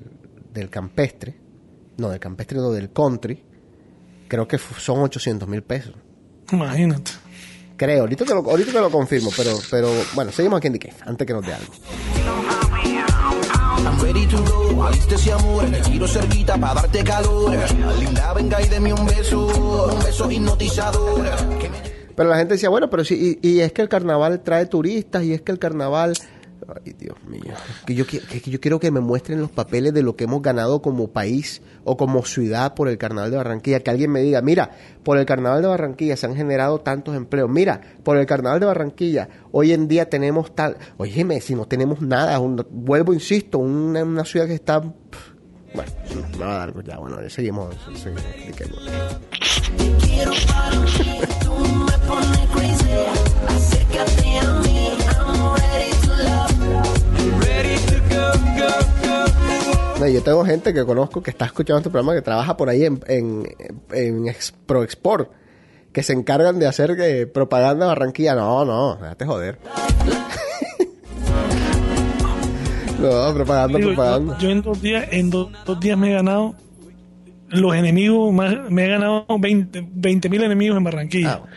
del 0.55 0.71
campestre, 0.71 1.35
no, 1.97 2.11
del 2.11 2.21
campestre, 2.21 2.59
no, 2.59 2.71
del 2.71 2.93
country, 2.93 3.43
creo 4.29 4.47
que 4.47 4.57
son 4.57 5.01
800 5.01 5.49
mil 5.49 5.63
pesos. 5.63 5.95
Imagínate. 6.53 7.11
Creo, 7.77 8.03
ahorita 8.03 8.25
te 8.25 8.35
lo, 8.35 8.49
ahorita 8.49 8.71
te 8.71 8.81
lo 8.81 8.89
confirmo, 8.89 9.31
pero, 9.37 9.59
pero 9.69 9.91
bueno, 10.15 10.31
seguimos 10.31 10.59
aquí 10.59 10.69
en 10.69 10.75
The 10.75 10.79
Cave, 10.79 10.97
antes 11.07 11.27
que 11.27 11.33
nos 11.33 11.45
dé 11.45 11.55
algo. 11.55 11.73
I'm 13.83 13.99
ready 14.01 14.27
to 14.27 14.37
go, 14.45 14.85
aliste 14.85 15.17
ese 15.17 15.33
amor, 15.33 15.69
me 15.69 15.81
tiro 15.81 16.07
cerquita 16.07 16.57
para 16.57 16.83
darte 16.83 17.03
calor. 17.03 17.51
Linda, 17.99 18.33
venga 18.33 18.63
y 18.63 18.69
deme 18.69 18.93
un 18.93 19.07
beso, 19.07 19.47
un 19.93 20.05
beso 20.05 20.31
hipnotizador. 20.31 21.59
Que 21.59 21.69
me 21.69 22.00
Pero 22.21 22.29
la 22.29 22.37
gente 22.37 22.53
decía, 22.53 22.69
bueno, 22.69 22.91
pero 22.91 23.03
sí, 23.03 23.39
y, 23.41 23.49
y 23.49 23.61
es 23.61 23.73
que 23.73 23.81
el 23.81 23.89
carnaval 23.89 24.43
trae 24.43 24.67
turistas, 24.67 25.23
y 25.25 25.33
es 25.33 25.41
que 25.41 25.53
el 25.53 25.59
carnaval... 25.59 26.13
Ay, 26.85 26.93
Dios 26.99 27.17
mío. 27.27 27.55
Que 27.87 27.95
yo, 27.95 28.05
qui- 28.05 28.21
que 28.21 28.51
yo 28.51 28.61
quiero 28.61 28.79
que 28.79 28.91
me 28.91 29.01
muestren 29.01 29.41
los 29.41 29.51
papeles 29.51 29.95
de 29.95 30.03
lo 30.03 30.17
que 30.17 30.25
hemos 30.25 30.43
ganado 30.43 30.83
como 30.83 31.09
país 31.09 31.63
o 31.83 31.97
como 31.97 32.23
ciudad 32.27 32.75
por 32.75 32.89
el 32.89 32.99
carnaval 32.99 33.31
de 33.31 33.39
Barranquilla. 33.39 33.81
Que 33.81 33.91
alguien 33.91 34.13
me 34.13 34.21
diga, 34.21 34.43
mira, 34.43 34.71
por 35.03 35.17
el 35.17 35.25
carnaval 35.25 35.63
de 35.63 35.69
Barranquilla 35.69 36.15
se 36.19 36.27
han 36.27 36.37
generado 36.37 36.81
tantos 36.83 37.17
empleos. 37.17 37.49
Mira, 37.49 37.81
por 38.05 38.19
el 38.19 38.27
carnaval 38.27 38.61
de 38.61 38.67
Barranquilla 38.67 39.27
hoy 39.51 39.73
en 39.73 39.89
dime 39.89 40.05
tenemos 40.05 40.55
tal... 40.55 40.77
Óyeme, 40.99 41.41
si 41.41 41.55
no 41.55 41.65
tenemos 41.65 42.03
nada, 42.03 42.39
un- 42.39 42.67
vuelvo, 42.71 43.15
insisto, 43.15 43.57
una, 43.57 44.05
una 44.05 44.27
ciudad 44.27 44.47
que 44.47 44.53
está... 44.57 44.81
Bueno, 44.81 45.91
me 46.39 46.45
va 46.45 46.53
a 46.65 46.67
dar 46.67 46.85
ya, 46.85 46.99
bueno, 46.99 47.17
seguimos. 47.31 47.75
seguimos 47.95 48.23
yo 60.13 60.23
tengo 60.23 60.45
gente 60.45 60.75
que 60.75 60.85
conozco 60.85 61.23
que 61.23 61.31
está 61.31 61.45
escuchando 61.45 61.79
este 61.79 61.91
programa 61.91 62.15
que 62.15 62.23
trabaja 62.23 62.57
por 62.57 62.69
ahí 62.69 62.85
en, 62.85 63.01
en, 63.07 63.45
en 63.93 64.27
Ex- 64.29 64.53
Pro 64.67 64.83
Export, 64.83 65.31
que 65.93 66.03
se 66.03 66.13
encargan 66.13 66.59
de 66.59 66.67
hacer 66.67 66.97
eh, 67.01 67.27
propaganda 67.27 67.87
Barranquilla. 67.87 68.35
No, 68.35 68.65
no, 68.65 68.97
déjate 68.97 69.25
joder. 69.27 69.59
no, 73.01 73.35
propaganda, 73.35 73.79
Digo, 73.79 73.91
propaganda. 73.91 74.37
yo 74.39 74.51
en 74.51 74.63
dos 74.63 74.83
días, 74.83 75.07
en 75.13 75.31
do- 75.31 75.53
dos 75.65 75.79
días 75.79 75.97
me 75.97 76.11
he 76.11 76.15
ganado 76.15 76.57
los 77.49 77.75
enemigos, 77.77 78.33
más, 78.33 78.53
me 78.69 78.87
he 78.87 78.89
ganado 78.89 79.27
20 79.29 80.29
mil 80.29 80.43
enemigos 80.43 80.77
en 80.77 80.85
Barranquilla. 80.85 81.41
Ah, 81.45 81.49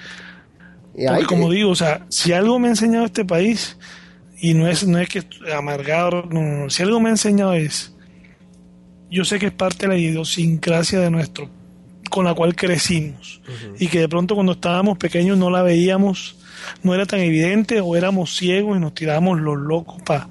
Porque 0.95 1.25
como 1.25 1.49
digo, 1.49 1.71
o 1.71 1.75
sea, 1.75 2.05
si 2.09 2.33
algo 2.33 2.59
me 2.59 2.67
ha 2.67 2.71
enseñado 2.71 3.05
este 3.05 3.25
país, 3.25 3.77
y 4.39 4.53
no 4.53 4.67
es, 4.67 4.85
no 4.85 4.99
es 4.99 5.09
que 5.09 5.23
amargado, 5.55 6.23
no, 6.29 6.41
no, 6.41 6.57
no, 6.63 6.69
si 6.69 6.83
algo 6.83 6.99
me 6.99 7.09
ha 7.09 7.13
enseñado 7.13 7.53
es, 7.53 7.95
yo 9.09 9.25
sé 9.25 9.39
que 9.39 9.47
es 9.47 9.51
parte 9.53 9.87
de 9.87 9.87
la 9.87 9.97
idiosincrasia 9.97 10.99
de 10.99 11.09
nuestro, 11.09 11.49
con 12.09 12.25
la 12.25 12.33
cual 12.33 12.55
crecimos, 12.55 13.41
y 13.79 13.87
que 13.87 13.99
de 13.99 14.09
pronto 14.09 14.35
cuando 14.35 14.51
estábamos 14.53 14.97
pequeños 14.97 15.37
no 15.37 15.49
la 15.49 15.63
veíamos, 15.63 16.37
no 16.83 16.93
era 16.93 17.05
tan 17.05 17.21
evidente, 17.21 17.79
o 17.79 17.95
éramos 17.95 18.35
ciegos 18.35 18.77
y 18.77 18.79
nos 18.79 18.93
tirábamos 18.93 19.39
los 19.39 19.57
locos 19.57 20.01
para... 20.03 20.29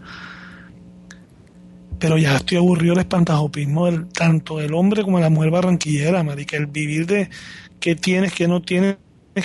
Pero 1.98 2.18
ya 2.18 2.36
estoy 2.36 2.58
aburrido 2.58 2.94
del 2.94 3.02
espantajopismo 3.02 3.86
del, 3.86 4.08
tanto 4.08 4.58
del 4.58 4.74
hombre 4.74 5.04
como 5.04 5.18
de 5.18 5.22
la 5.22 5.30
mujer 5.30 5.50
barranquillera, 5.50 6.22
marica, 6.24 6.56
el 6.56 6.66
vivir 6.66 7.06
de 7.06 7.30
qué 7.78 7.94
tienes, 7.94 8.32
qué 8.32 8.48
no 8.48 8.60
tienes, 8.60 8.96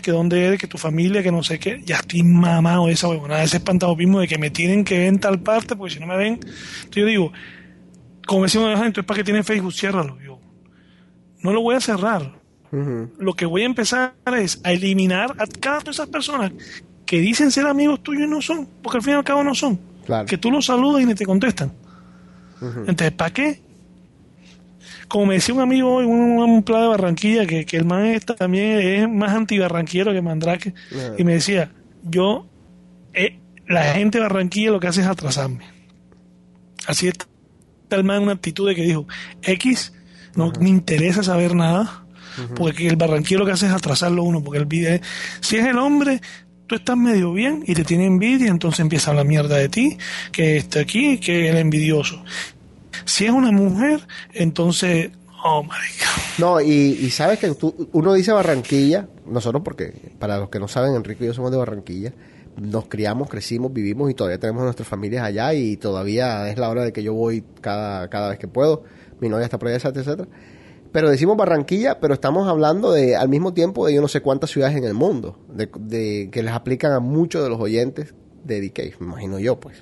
que 0.01 0.11
dónde 0.11 0.45
eres, 0.45 0.59
que 0.59 0.67
tu 0.67 0.77
familia, 0.77 1.23
que 1.23 1.31
no 1.31 1.43
sé 1.43 1.59
qué, 1.59 1.81
ya 1.85 1.97
estoy 1.97 2.23
mamado 2.23 2.87
de 2.87 2.93
esa 2.93 3.07
huevonada, 3.07 3.43
ese 3.43 3.57
espantajopismo 3.57 4.19
de 4.19 4.27
que 4.27 4.37
me 4.37 4.49
tienen 4.49 4.83
que 4.83 4.97
ver 4.97 5.07
en 5.07 5.19
tal 5.19 5.39
parte, 5.39 5.75
porque 5.75 5.93
si 5.93 5.99
no 5.99 6.07
me 6.07 6.17
ven, 6.17 6.33
entonces 6.33 6.95
yo 6.95 7.05
digo, 7.05 7.31
como 8.25 8.41
vez, 8.41 8.53
entonces 8.55 9.05
para 9.05 9.17
qué 9.17 9.23
tiene 9.23 9.43
Facebook, 9.43 9.73
ciérralo, 9.73 10.19
yo, 10.19 10.39
no 11.41 11.53
lo 11.53 11.61
voy 11.61 11.75
a 11.75 11.79
cerrar, 11.79 12.37
lo 13.17 13.33
que 13.33 13.45
voy 13.45 13.61
a 13.61 13.65
empezar 13.65 14.13
es 14.37 14.59
a 14.63 14.73
eliminar 14.73 15.31
a 15.39 15.47
cada 15.47 15.77
una 15.77 15.85
de 15.85 15.91
esas 15.91 16.09
personas 16.09 16.51
que 17.05 17.21
dicen 17.21 17.49
ser 17.49 17.65
amigos 17.65 18.03
tuyos 18.03 18.27
y 18.27 18.29
no 18.29 18.41
son, 18.41 18.67
porque 18.83 18.97
al 18.97 19.03
fin 19.03 19.13
y 19.13 19.15
al 19.15 19.23
cabo 19.23 19.43
no 19.43 19.55
son, 19.55 19.79
Claro. 20.05 20.25
que 20.25 20.37
tú 20.37 20.51
los 20.51 20.65
saludas 20.65 21.01
y 21.01 21.05
ni 21.05 21.15
te 21.15 21.25
contestan. 21.25 21.71
Entonces, 22.61 23.11
¿para 23.11 23.31
qué? 23.31 23.61
Como 25.07 25.25
me 25.27 25.35
decía 25.35 25.53
un 25.55 25.61
amigo 25.61 25.95
hoy, 25.95 26.05
un, 26.05 26.37
un 26.39 26.63
plan 26.63 26.81
de 26.81 26.87
Barranquilla, 26.87 27.45
que, 27.45 27.65
que 27.65 27.77
el 27.77 27.85
man 27.85 28.05
es- 28.05 28.25
también 28.25 28.79
es 28.79 29.09
más 29.09 29.31
antibarranquero 29.33 30.11
que 30.11 30.21
Mandrake, 30.21 30.73
y 31.17 31.23
me 31.23 31.33
decía, 31.33 31.71
yo, 32.03 32.47
eh, 33.13 33.39
la 33.67 33.93
gente 33.93 34.17
de 34.17 34.23
Barranquilla 34.23 34.71
lo 34.71 34.79
que 34.79 34.87
hace 34.87 35.01
es 35.01 35.07
atrasarme. 35.07 35.63
Así 36.87 37.07
está 37.07 37.25
el 37.91 38.03
man 38.03 38.17
en 38.17 38.23
una 38.23 38.31
actitud 38.33 38.67
de 38.67 38.75
que 38.75 38.83
dijo, 38.83 39.07
X, 39.41 39.93
no 40.35 40.51
me 40.59 40.69
interesa 40.69 41.23
saber 41.23 41.55
nada, 41.55 42.05
porque 42.55 42.87
el 42.87 42.97
barranquillo 42.97 43.39
lo 43.39 43.45
que 43.47 43.53
hace 43.53 43.65
es 43.65 43.71
atrasarlo 43.71 44.23
uno, 44.23 44.43
porque 44.43 44.59
el 44.59 44.65
video, 44.65 44.99
si 45.41 45.55
es 45.57 45.65
el 45.65 45.77
hombre, 45.79 46.21
tú 46.67 46.75
estás 46.75 46.95
medio 46.97 47.33
bien 47.33 47.63
y 47.65 47.73
te 47.73 47.83
tiene 47.83 48.05
envidia, 48.05 48.49
entonces 48.49 48.81
empieza 48.81 49.11
la 49.13 49.23
mierda 49.23 49.55
de 49.57 49.69
ti, 49.69 49.97
que 50.31 50.57
está 50.57 50.81
aquí, 50.81 51.17
que 51.17 51.49
el 51.49 51.57
envidioso. 51.57 52.23
Si 53.07 53.25
es 53.25 53.31
una 53.31 53.51
mujer, 53.51 54.01
entonces, 54.33 55.11
oh 55.43 55.63
my 55.63 55.69
God. 55.69 56.39
No, 56.39 56.61
y, 56.61 56.69
y 56.71 57.09
sabes 57.09 57.39
que 57.39 57.49
tú- 57.55 57.89
uno 57.93 58.13
dice 58.13 58.31
Barranquilla, 58.31 59.07
nosotros 59.25 59.63
porque, 59.63 60.11
para 60.19 60.37
los 60.37 60.49
que 60.49 60.59
no 60.59 60.67
saben, 60.67 60.93
Enrique 60.95 61.23
y 61.23 61.27
yo 61.27 61.33
somos 61.33 61.51
de 61.51 61.57
Barranquilla, 61.57 62.13
nos 62.57 62.87
criamos, 62.87 63.29
crecimos, 63.29 63.71
vivimos 63.71 64.11
y 64.11 64.13
todavía 64.13 64.39
tenemos 64.39 64.63
nuestras 64.63 64.87
familias 64.87 65.23
allá 65.23 65.53
y 65.53 65.77
todavía 65.77 66.49
es 66.49 66.57
la 66.57 66.69
hora 66.69 66.83
de 66.83 66.91
que 66.91 67.01
yo 67.03 67.13
voy 67.13 67.43
cada, 67.61 68.09
cada 68.09 68.29
vez 68.29 68.39
que 68.39 68.47
puedo, 68.47 68.83
mi 69.19 69.29
novia 69.29 69.45
está 69.45 69.57
por 69.57 69.67
allá, 69.69 69.77
etcétera, 69.77 70.01
etcétera. 70.01 70.29
Pero 70.91 71.09
decimos 71.09 71.37
Barranquilla, 71.37 71.99
pero 71.99 72.13
estamos 72.13 72.47
hablando 72.47 72.91
de 72.91 73.15
al 73.15 73.29
mismo 73.29 73.53
tiempo 73.53 73.85
de 73.85 73.93
yo 73.93 74.01
no 74.01 74.07
sé 74.07 74.21
cuántas 74.21 74.49
ciudades 74.49 74.75
en 74.75 74.83
el 74.85 74.93
mundo, 74.95 75.37
de, 75.49 75.69
de- 75.79 76.29
que 76.31 76.41
les 76.43 76.53
aplican 76.53 76.91
a 76.93 76.99
muchos 76.99 77.43
de 77.43 77.49
los 77.49 77.59
oyentes 77.59 78.13
de 78.43 78.61
DK, 78.61 78.99
me 78.99 79.07
imagino 79.07 79.39
yo 79.39 79.59
pues. 79.59 79.77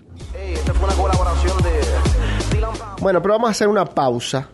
Esta 0.54 0.74
fue 0.74 0.86
una 0.88 0.96
colaboración 0.96 1.58
de. 1.64 1.85
Bueno, 3.06 3.22
pero 3.22 3.36
vamos 3.36 3.50
a 3.50 3.52
hacer 3.52 3.68
una 3.68 3.86
pausa 3.86 4.50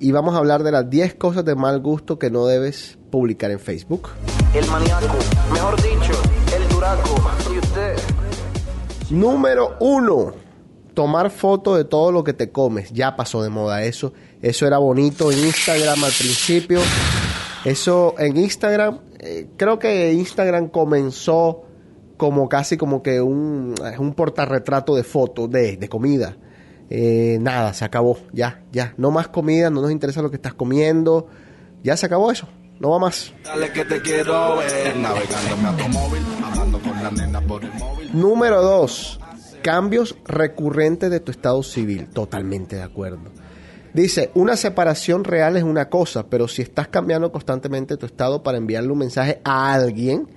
y 0.00 0.10
vamos 0.10 0.34
a 0.34 0.38
hablar 0.38 0.64
de 0.64 0.72
las 0.72 0.90
10 0.90 1.14
cosas 1.14 1.44
de 1.44 1.54
mal 1.54 1.78
gusto 1.78 2.18
que 2.18 2.28
no 2.28 2.46
debes 2.46 2.98
publicar 3.12 3.52
en 3.52 3.60
Facebook. 3.60 4.08
El 4.52 4.66
maníaco, 4.66 5.14
mejor 5.52 5.76
dicho, 5.76 6.20
el 6.52 6.68
duraco. 6.68 7.14
Y 7.54 7.58
usted. 7.58 7.96
Número 9.10 9.76
uno, 9.78 10.32
tomar 10.94 11.30
foto 11.30 11.76
de 11.76 11.84
todo 11.84 12.10
lo 12.10 12.24
que 12.24 12.32
te 12.32 12.50
comes. 12.50 12.90
Ya 12.90 13.14
pasó 13.14 13.40
de 13.40 13.50
moda 13.50 13.84
eso. 13.84 14.12
Eso 14.42 14.66
era 14.66 14.78
bonito 14.78 15.30
en 15.30 15.38
Instagram 15.38 16.02
al 16.02 16.10
principio. 16.10 16.80
Eso 17.64 18.16
en 18.18 18.36
Instagram, 18.36 18.98
eh, 19.20 19.46
creo 19.56 19.78
que 19.78 20.12
Instagram 20.12 20.70
comenzó 20.70 21.62
como 22.16 22.48
casi 22.48 22.76
como 22.76 23.00
que 23.00 23.20
un, 23.20 23.76
un 23.96 24.14
portarretrato 24.14 24.96
de 24.96 25.04
fotos 25.04 25.48
de, 25.52 25.76
de 25.76 25.88
comida. 25.88 26.36
Eh, 26.90 27.38
nada, 27.40 27.72
se 27.74 27.84
acabó, 27.84 28.18
ya, 28.32 28.62
ya. 28.72 28.94
No 28.96 29.10
más 29.10 29.28
comida, 29.28 29.70
no 29.70 29.80
nos 29.80 29.90
interesa 29.90 30.22
lo 30.22 30.30
que 30.30 30.36
estás 30.36 30.54
comiendo. 30.54 31.28
Ya 31.82 31.96
se 31.96 32.06
acabó 32.06 32.30
eso. 32.30 32.48
No 32.80 32.90
va 32.90 32.98
más. 32.98 33.32
Dale 33.44 33.70
que 33.72 33.84
te 33.84 34.00
quiero 34.02 34.56
ver 34.56 34.96
navegando 34.96 35.56
mi 35.56 35.64
automóvil, 35.66 36.22
hablando 36.44 36.78
con 36.80 37.02
la 37.02 37.10
nena 37.10 37.40
por 37.40 37.64
el 37.64 37.72
móvil. 37.74 38.10
Número 38.12 38.62
dos, 38.62 39.20
cambios 39.62 40.16
recurrentes 40.24 41.10
de 41.10 41.20
tu 41.20 41.30
estado 41.30 41.62
civil. 41.62 42.08
Totalmente 42.12 42.76
de 42.76 42.82
acuerdo. 42.82 43.30
Dice, 43.94 44.32
una 44.34 44.56
separación 44.56 45.22
real 45.22 45.56
es 45.56 45.62
una 45.62 45.88
cosa, 45.88 46.26
pero 46.28 46.48
si 46.48 46.62
estás 46.62 46.88
cambiando 46.88 47.30
constantemente 47.30 47.96
tu 47.96 48.06
estado 48.06 48.42
para 48.42 48.58
enviarle 48.58 48.90
un 48.90 48.98
mensaje 48.98 49.40
a 49.44 49.72
alguien, 49.72 50.28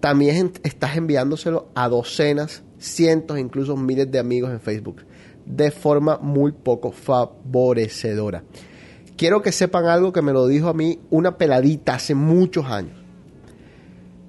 también 0.00 0.52
estás 0.64 0.96
enviándoselo 0.96 1.68
a 1.76 1.88
docenas, 1.88 2.64
cientos, 2.78 3.38
incluso 3.38 3.76
miles 3.76 4.10
de 4.10 4.18
amigos 4.18 4.50
en 4.50 4.60
Facebook, 4.60 5.02
de 5.46 5.70
forma 5.70 6.18
muy 6.18 6.52
poco 6.52 6.92
favorecedora. 6.92 8.44
Quiero 9.16 9.42
que 9.42 9.52
sepan 9.52 9.86
algo 9.86 10.12
que 10.12 10.22
me 10.22 10.32
lo 10.32 10.46
dijo 10.46 10.68
a 10.68 10.74
mí 10.74 11.00
una 11.10 11.38
peladita 11.38 11.94
hace 11.94 12.14
muchos 12.14 12.66
años. 12.66 12.98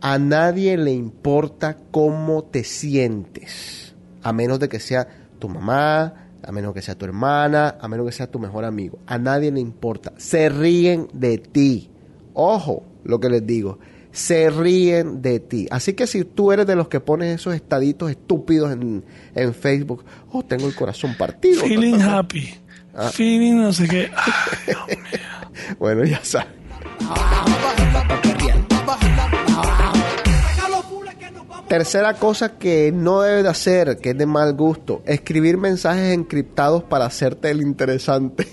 A 0.01 0.20
nadie 0.20 0.78
le 0.78 0.91
importa 0.91 1.78
cómo 1.89 2.43
te 2.43 2.63
sientes, 2.63 3.95
a 4.22 4.32
menos 4.32 4.59
de 4.59 4.70
que 4.70 4.80
sea 4.80 5.07
tu 5.39 5.49
mamá, 5.49 6.30
a 6.43 6.51
menos 6.51 6.74
que 6.74 6.82
sea 6.84 6.95
tu 6.95 7.05
hermana, 7.05 7.78
a 7.82 7.88
menos 7.88 8.05
que 8.05 8.11
sea 8.11 8.30
tu 8.30 8.38
mejor 8.38 8.66
amigo. 8.66 8.99
A 9.07 9.18
nadie 9.18 9.51
le 9.51 9.59
importa. 9.59 10.13
Se 10.18 10.49
ríen 10.49 11.07
de 11.13 11.39
ti. 11.39 11.89
Ojo, 12.36 12.84
lo 13.03 13.20
que 13.20 13.30
les 13.30 13.45
digo. 13.45 13.80
Se 14.16 14.49
ríen 14.49 15.22
de 15.22 15.41
ti. 15.41 15.68
Así 15.70 15.93
que 15.93 16.07
si 16.07 16.24
tú 16.24 16.53
eres 16.53 16.66
de 16.66 16.76
los 16.76 16.88
que 16.88 17.01
pones 17.01 17.36
esos 17.36 17.53
estaditos 17.53 18.09
estúpidos 18.09 18.72
en, 18.72 19.03
en 19.36 19.53
Facebook, 19.53 20.05
oh, 20.32 20.41
tengo 20.41 20.68
el 20.68 20.76
corazón 20.76 21.16
partido. 21.18 21.61
Feeling 21.61 21.99
happy. 21.99 22.53
Ah. 22.93 23.09
Feeling 23.09 23.57
no 23.57 23.74
sé 23.74 23.88
qué. 23.89 24.09
Ay, 24.16 24.34
Dios 24.68 24.88
mío. 24.88 25.76
Bueno, 25.80 26.05
ya 26.05 26.24
sabes. 26.24 26.47
Tercera 31.68 32.13
cosa 32.13 32.57
que 32.57 32.91
no 32.93 33.22
debes 33.22 33.43
de 33.43 33.49
hacer, 33.49 33.97
que 33.97 34.11
es 34.11 34.18
de 34.18 34.26
mal 34.26 34.53
gusto, 34.53 35.01
escribir 35.05 35.57
mensajes 35.57 36.13
encriptados 36.13 36.84
para 36.84 37.05
hacerte 37.05 37.49
el 37.49 37.61
interesante. 37.61 38.47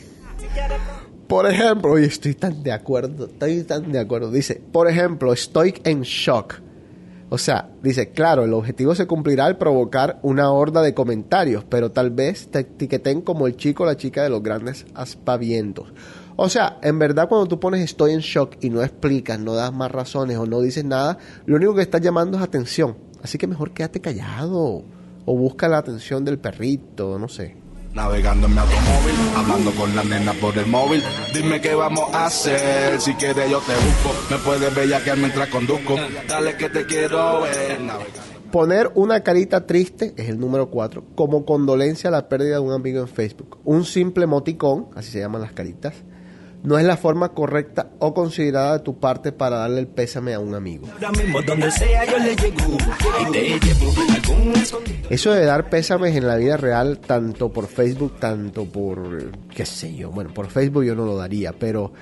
Por 1.32 1.50
ejemplo, 1.50 1.96
estoy 1.96 2.34
tan 2.34 2.62
de 2.62 2.72
acuerdo, 2.72 3.24
estoy 3.24 3.62
tan 3.62 3.90
de 3.90 3.98
acuerdo. 3.98 4.30
Dice, 4.30 4.60
por 4.70 4.86
ejemplo, 4.86 5.32
estoy 5.32 5.72
en 5.82 6.02
shock. 6.02 6.56
O 7.30 7.38
sea, 7.38 7.70
dice, 7.82 8.10
claro, 8.10 8.44
el 8.44 8.52
objetivo 8.52 8.94
se 8.94 9.06
cumplirá 9.06 9.46
al 9.46 9.56
provocar 9.56 10.18
una 10.20 10.52
horda 10.52 10.82
de 10.82 10.92
comentarios, 10.92 11.64
pero 11.64 11.90
tal 11.90 12.10
vez 12.10 12.48
te 12.48 12.58
etiqueten 12.58 13.22
como 13.22 13.46
el 13.46 13.56
chico 13.56 13.84
o 13.84 13.86
la 13.86 13.96
chica 13.96 14.22
de 14.22 14.28
los 14.28 14.42
grandes 14.42 14.84
aspavientos. 14.92 15.94
O 16.36 16.50
sea, 16.50 16.78
en 16.82 16.98
verdad 16.98 17.30
cuando 17.30 17.48
tú 17.48 17.58
pones 17.58 17.80
estoy 17.80 18.12
en 18.12 18.20
shock 18.20 18.56
y 18.60 18.68
no 18.68 18.82
explicas, 18.82 19.40
no 19.40 19.54
das 19.54 19.72
más 19.72 19.90
razones 19.90 20.36
o 20.36 20.44
no 20.44 20.60
dices 20.60 20.84
nada, 20.84 21.16
lo 21.46 21.56
único 21.56 21.74
que 21.74 21.80
estás 21.80 22.02
llamando 22.02 22.36
es 22.36 22.42
atención. 22.42 22.94
Así 23.22 23.38
que 23.38 23.46
mejor 23.46 23.72
quédate 23.72 24.02
callado 24.02 24.84
o 25.24 25.34
busca 25.38 25.66
la 25.66 25.78
atención 25.78 26.26
del 26.26 26.38
perrito, 26.38 27.18
no 27.18 27.28
sé. 27.30 27.61
Navegando 27.94 28.46
en 28.46 28.54
mi 28.54 28.58
automóvil, 28.58 29.14
hablando 29.36 29.70
con 29.72 29.94
la 29.94 30.02
nena 30.02 30.32
por 30.34 30.56
el 30.56 30.66
móvil. 30.66 31.02
Dime 31.34 31.60
qué 31.60 31.74
vamos 31.74 32.12
a 32.14 32.26
hacer, 32.26 32.98
si 33.00 33.12
quieres 33.14 33.50
yo 33.50 33.60
te 33.60 33.74
busco. 33.74 34.14
Me 34.30 34.38
puedes 34.38 34.74
bellaquear 34.74 35.18
mientras 35.18 35.48
conduzco. 35.48 35.96
Dale 36.26 36.56
que 36.56 36.70
te 36.70 36.86
quiero 36.86 37.42
ver 37.42 37.80
navegando. 37.80 38.32
Poner 38.50 38.90
una 38.94 39.22
carita 39.22 39.66
triste 39.66 40.14
es 40.16 40.28
el 40.28 40.38
número 40.38 40.70
4, 40.70 41.04
como 41.14 41.44
condolencia 41.44 42.08
a 42.08 42.10
la 42.10 42.28
pérdida 42.28 42.54
de 42.54 42.60
un 42.60 42.72
amigo 42.72 43.00
en 43.00 43.08
Facebook. 43.08 43.58
Un 43.64 43.84
simple 43.84 44.24
emoticón, 44.24 44.88
así 44.94 45.10
se 45.10 45.20
llaman 45.20 45.40
las 45.40 45.52
caritas, 45.52 45.94
no 46.64 46.78
es 46.78 46.84
la 46.84 46.96
forma 46.96 47.30
correcta 47.30 47.90
o 47.98 48.14
considerada 48.14 48.78
de 48.78 48.84
tu 48.84 48.98
parte 49.00 49.32
para 49.32 49.56
darle 49.58 49.80
el 49.80 49.88
pésame 49.88 50.32
a 50.34 50.38
un 50.40 50.54
amigo. 50.54 50.86
Eso 55.10 55.32
de 55.32 55.44
dar 55.44 55.68
pésames 55.70 56.16
en 56.16 56.26
la 56.26 56.36
vida 56.36 56.56
real, 56.56 56.98
tanto 56.98 57.52
por 57.52 57.66
Facebook, 57.66 58.14
tanto 58.18 58.64
por, 58.64 59.30
qué 59.54 59.66
sé 59.66 59.94
yo, 59.94 60.10
bueno, 60.10 60.32
por 60.32 60.46
Facebook 60.48 60.84
yo 60.84 60.94
no 60.94 61.04
lo 61.04 61.16
daría, 61.16 61.52
pero 61.52 61.92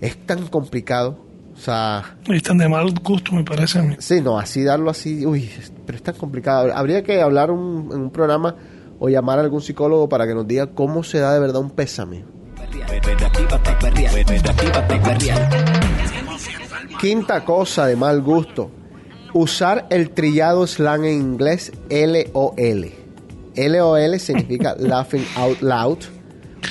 es 0.00 0.16
tan 0.26 0.46
complicado. 0.48 1.24
O 1.54 1.58
sea, 1.58 2.16
Y 2.28 2.36
están 2.36 2.58
de 2.58 2.68
mal 2.68 2.92
gusto, 3.02 3.32
me 3.32 3.42
parece 3.42 3.78
a 3.78 3.82
mí. 3.82 3.96
Sí, 3.98 4.20
no, 4.20 4.38
así 4.38 4.62
darlo 4.62 4.90
así, 4.90 5.24
uy, 5.24 5.44
es- 5.58 5.72
pero 5.86 5.96
es 5.96 6.02
tan 6.02 6.14
complicado. 6.14 6.70
Habría 6.74 7.02
que 7.02 7.22
hablar 7.22 7.50
un- 7.50 7.90
en 7.92 8.00
un 8.02 8.10
programa 8.10 8.56
o 8.98 9.08
llamar 9.08 9.38
a 9.38 9.42
algún 9.42 9.62
psicólogo 9.62 10.06
para 10.08 10.26
que 10.26 10.34
nos 10.34 10.46
diga 10.46 10.66
cómo 10.68 11.02
se 11.02 11.18
da 11.18 11.32
de 11.32 11.40
verdad 11.40 11.60
un 11.62 11.70
pésame. 11.70 12.24
Quinta 17.00 17.44
cosa 17.44 17.86
de 17.86 17.96
mal 17.96 18.22
gusto, 18.22 18.70
usar 19.32 19.86
el 19.90 20.10
trillado 20.10 20.66
slang 20.66 21.04
en 21.04 21.20
inglés 21.20 21.72
LOL. 21.90 22.92
LOL 23.54 24.20
significa 24.20 24.74
laughing 24.78 25.24
out 25.36 25.60
loud 25.60 25.98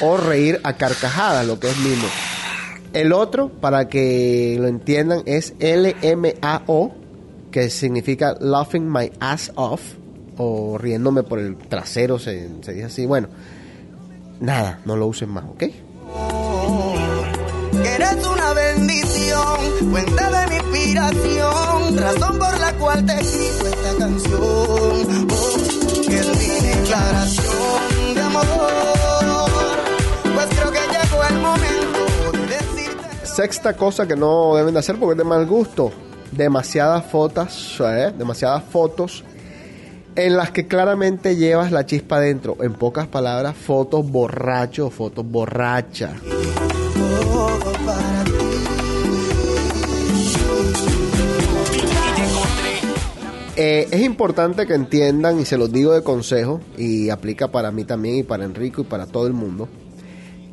o 0.01 0.17
reír 0.17 0.59
a 0.63 0.73
carcajadas, 0.73 1.45
lo 1.45 1.59
que 1.59 1.69
es 1.69 1.77
mismo. 1.79 2.07
El 2.93 3.13
otro, 3.13 3.49
para 3.49 3.87
que 3.87 4.57
lo 4.59 4.67
entiendan, 4.67 5.21
es 5.25 5.53
LMAO, 5.59 6.93
que 7.51 7.69
significa 7.69 8.35
laughing 8.39 8.91
my 8.91 9.11
ass 9.19 9.51
off, 9.55 9.81
o 10.37 10.77
riéndome 10.77 11.23
por 11.23 11.39
el 11.39 11.57
trasero, 11.57 12.19
se, 12.19 12.49
se 12.61 12.73
dice 12.73 12.85
así. 12.85 13.05
Bueno, 13.05 13.29
nada, 14.39 14.79
no 14.85 14.95
lo 14.95 15.07
usen 15.07 15.29
más, 15.29 15.45
¿ok? 15.45 15.63
Sexta 33.23 33.73
cosa 33.75 34.07
que 34.07 34.15
no 34.15 34.55
deben 34.55 34.73
de 34.73 34.79
hacer 34.79 34.97
porque 34.97 35.13
es 35.13 35.17
de 35.17 35.23
mal 35.23 35.45
gusto. 35.45 35.91
Demasiadas 36.31 37.05
fotos, 37.05 37.81
¿eh? 37.81 38.13
demasiadas 38.17 38.63
fotos 38.63 39.23
en 40.15 40.37
las 40.37 40.51
que 40.51 40.67
claramente 40.67 41.35
llevas 41.35 41.71
la 41.71 41.85
chispa 41.85 42.17
adentro. 42.17 42.57
En 42.61 42.73
pocas 42.73 43.07
palabras, 43.07 43.55
fotos 43.55 44.09
borracho, 44.09 44.89
fotos 44.89 45.25
borracha. 45.25 46.13
Eh, 53.57 53.87
es 53.89 54.01
importante 54.01 54.65
que 54.67 54.73
entiendan, 54.73 55.39
y 55.39 55.45
se 55.45 55.57
los 55.57 55.71
digo 55.71 55.93
de 55.93 56.03
consejo, 56.03 56.59
y 56.77 57.09
aplica 57.09 57.49
para 57.49 57.71
mí 57.71 57.85
también, 57.85 58.17
y 58.17 58.23
para 58.23 58.43
Enrico, 58.43 58.81
y 58.81 58.85
para 58.85 59.05
todo 59.05 59.27
el 59.27 59.33
mundo. 59.33 59.69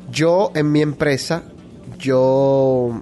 Yo 0.09 0.51
en 0.55 0.71
mi 0.71 0.81
empresa, 0.81 1.43
yo 1.99 3.01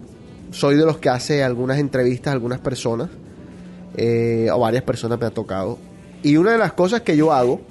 soy 0.52 0.76
de 0.76 0.86
los 0.86 0.98
que 0.98 1.10
hace 1.10 1.44
algunas 1.44 1.78
entrevistas 1.78 2.32
a 2.32 2.34
algunas 2.34 2.60
personas, 2.60 3.10
eh, 3.96 4.50
o 4.52 4.60
varias 4.60 4.84
personas 4.84 5.20
me 5.20 5.28
ha 5.28 5.32
tocado. 5.32 5.78
Y 6.24 6.38
una 6.38 6.52
de 6.52 6.58
las 6.58 6.74
cosas 6.74 7.02
que 7.02 7.18
yo 7.18 7.32
hago 7.32 7.62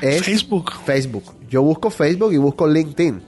es 0.00 0.22
Facebook. 0.22 0.72
Facebook. 0.84 1.24
Yo 1.48 1.62
busco 1.62 1.90
Facebook 1.90 2.32
y 2.32 2.36
busco 2.36 2.66
LinkedIn. 2.66 3.22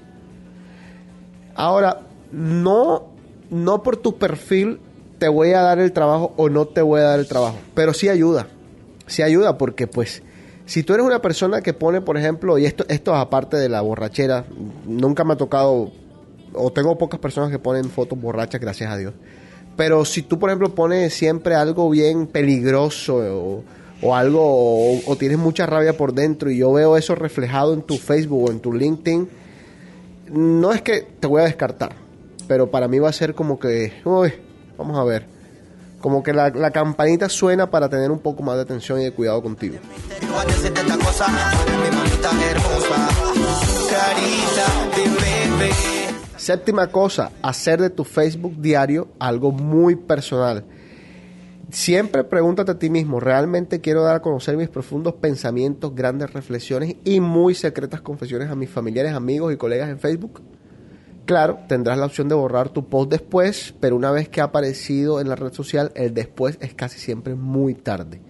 Ahora, 1.54 2.00
no, 2.30 3.04
no 3.50 3.82
por 3.82 3.96
tu 3.96 4.18
perfil 4.18 4.80
te 5.18 5.28
voy 5.28 5.52
a 5.52 5.60
dar 5.60 5.78
el 5.78 5.92
trabajo 5.92 6.32
o 6.36 6.48
no 6.48 6.66
te 6.66 6.82
voy 6.82 7.00
a 7.00 7.04
dar 7.04 7.20
el 7.20 7.28
trabajo, 7.28 7.56
pero 7.74 7.94
sí 7.94 8.08
ayuda. 8.08 8.48
Sí 9.06 9.22
ayuda 9.22 9.58
porque 9.58 9.86
pues 9.86 10.22
si 10.64 10.82
tú 10.82 10.94
eres 10.94 11.04
una 11.04 11.20
persona 11.20 11.60
que 11.60 11.74
pone, 11.74 12.00
por 12.00 12.16
ejemplo, 12.16 12.58
y 12.58 12.66
esto, 12.66 12.84
esto 12.88 13.14
aparte 13.14 13.56
de 13.56 13.68
la 13.68 13.80
borrachera, 13.82 14.46
nunca 14.86 15.24
me 15.24 15.34
ha 15.34 15.36
tocado, 15.36 15.92
o 16.54 16.72
tengo 16.72 16.96
pocas 16.98 17.20
personas 17.20 17.50
que 17.50 17.58
ponen 17.58 17.90
fotos 17.90 18.20
borrachas, 18.20 18.60
gracias 18.60 18.90
a 18.90 18.96
Dios. 18.96 19.14
Pero 19.76 20.04
si 20.04 20.22
tú, 20.22 20.38
por 20.38 20.50
ejemplo, 20.50 20.74
pones 20.74 21.14
siempre 21.14 21.54
algo 21.54 21.90
bien 21.90 22.26
peligroso 22.26 23.16
o, 23.16 23.64
o 24.03 24.14
algo, 24.16 25.00
o, 25.07 25.16
tienes 25.16 25.38
mucha 25.38 25.64
rabia 25.64 25.96
por 25.96 26.12
dentro 26.12 26.50
y 26.50 26.59
yo 26.59 26.72
veo 26.72 26.96
eso 26.96 27.14
reflejado 27.14 27.72
en 27.72 27.82
tu 27.82 27.96
Facebook 27.96 28.48
o 28.48 28.50
en 28.50 28.61
tu 28.61 28.72
LinkedIn, 28.72 29.28
no 30.32 30.72
es 30.72 30.82
que 30.82 31.07
te 31.20 31.26
voy 31.26 31.42
a 31.42 31.44
descartar, 31.44 31.92
pero 32.48 32.70
para 32.70 32.88
mí 32.88 32.98
va 32.98 33.09
a 33.09 33.12
ser 33.12 33.34
como 33.34 33.59
que, 33.59 33.92
uy, 34.05 34.32
vamos 34.76 34.98
a 34.98 35.05
ver, 35.05 35.26
como 36.00 36.22
que 36.22 36.32
la, 36.32 36.50
la 36.50 36.72
campanita 36.72 37.28
suena 37.28 37.70
para 37.70 37.88
tener 37.88 38.11
un 38.11 38.18
poco 38.18 38.42
más 38.42 38.57
de 38.57 38.62
atención 38.62 39.00
y 39.00 39.05
de 39.05 39.12
cuidado 39.12 39.40
contigo. 39.40 39.76
Séptima 46.36 46.88
cosa, 46.88 47.30
hacer 47.40 47.80
de 47.80 47.90
tu 47.90 48.03
Facebook 48.03 48.57
diario 48.59 49.07
algo 49.20 49.53
muy 49.53 49.94
personal. 49.94 50.64
Siempre 51.72 52.22
pregúntate 52.22 52.72
a 52.72 52.78
ti 52.78 52.90
mismo, 52.90 53.18
¿realmente 53.18 53.80
quiero 53.80 54.02
dar 54.02 54.16
a 54.16 54.20
conocer 54.20 54.58
mis 54.58 54.68
profundos 54.68 55.14
pensamientos, 55.14 55.94
grandes 55.94 56.30
reflexiones 56.34 56.96
y 57.02 57.18
muy 57.20 57.54
secretas 57.54 58.02
confesiones 58.02 58.50
a 58.50 58.54
mis 58.54 58.68
familiares, 58.68 59.14
amigos 59.14 59.54
y 59.54 59.56
colegas 59.56 59.88
en 59.88 59.98
Facebook? 59.98 60.42
Claro, 61.24 61.60
tendrás 61.68 61.96
la 61.96 62.04
opción 62.04 62.28
de 62.28 62.34
borrar 62.34 62.68
tu 62.68 62.90
post 62.90 63.10
después, 63.10 63.74
pero 63.80 63.96
una 63.96 64.10
vez 64.10 64.28
que 64.28 64.42
ha 64.42 64.44
aparecido 64.44 65.18
en 65.18 65.30
la 65.30 65.34
red 65.34 65.54
social, 65.54 65.92
el 65.94 66.12
después 66.12 66.58
es 66.60 66.74
casi 66.74 66.98
siempre 66.98 67.36
muy 67.36 67.74
tarde. 67.74 68.20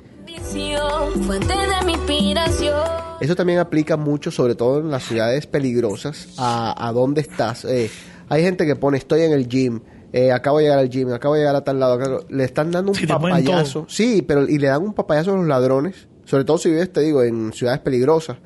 Fuente 1.26 1.52
de 1.52 1.84
mi 1.84 1.94
inspiración. 1.94 2.78
Eso 3.20 3.34
también 3.34 3.58
aplica 3.58 3.96
mucho, 3.96 4.30
sobre 4.30 4.54
todo 4.54 4.78
en 4.78 4.90
las 4.92 5.02
ciudades 5.02 5.48
peligrosas, 5.48 6.28
a, 6.38 6.88
a 6.88 6.92
dónde 6.92 7.22
estás. 7.22 7.64
Eh, 7.64 7.90
hay 8.28 8.42
gente 8.44 8.66
que 8.66 8.76
pone, 8.76 8.98
estoy 8.98 9.22
en 9.22 9.32
el 9.32 9.48
gym, 9.48 9.80
eh, 10.12 10.30
acabo 10.32 10.58
de 10.58 10.64
llegar 10.64 10.78
al 10.78 10.88
gym, 10.90 11.12
acabo 11.12 11.34
de 11.34 11.40
llegar 11.40 11.56
a 11.56 11.64
tal 11.64 11.80
lado. 11.80 11.94
acabo- 11.94 12.24
Le 12.28 12.44
están 12.44 12.70
dando 12.70 12.92
un 12.92 12.96
Sí, 12.96 13.06
papayazo. 13.06 13.86
Sí, 13.88 14.22
pero 14.22 14.46
y 14.48 14.58
le 14.58 14.68
dan 14.68 14.82
un 14.82 14.92
papayazo 14.94 15.32
a 15.32 15.36
los 15.36 15.46
ladrones. 15.46 16.06
Sobre 16.24 16.44
todo 16.44 16.58
si 16.58 16.70
vives, 16.70 16.92
te 16.92 17.00
digo, 17.00 17.22
en 17.22 17.52
ciudades 17.52 17.80
peligrosas. 17.80 18.36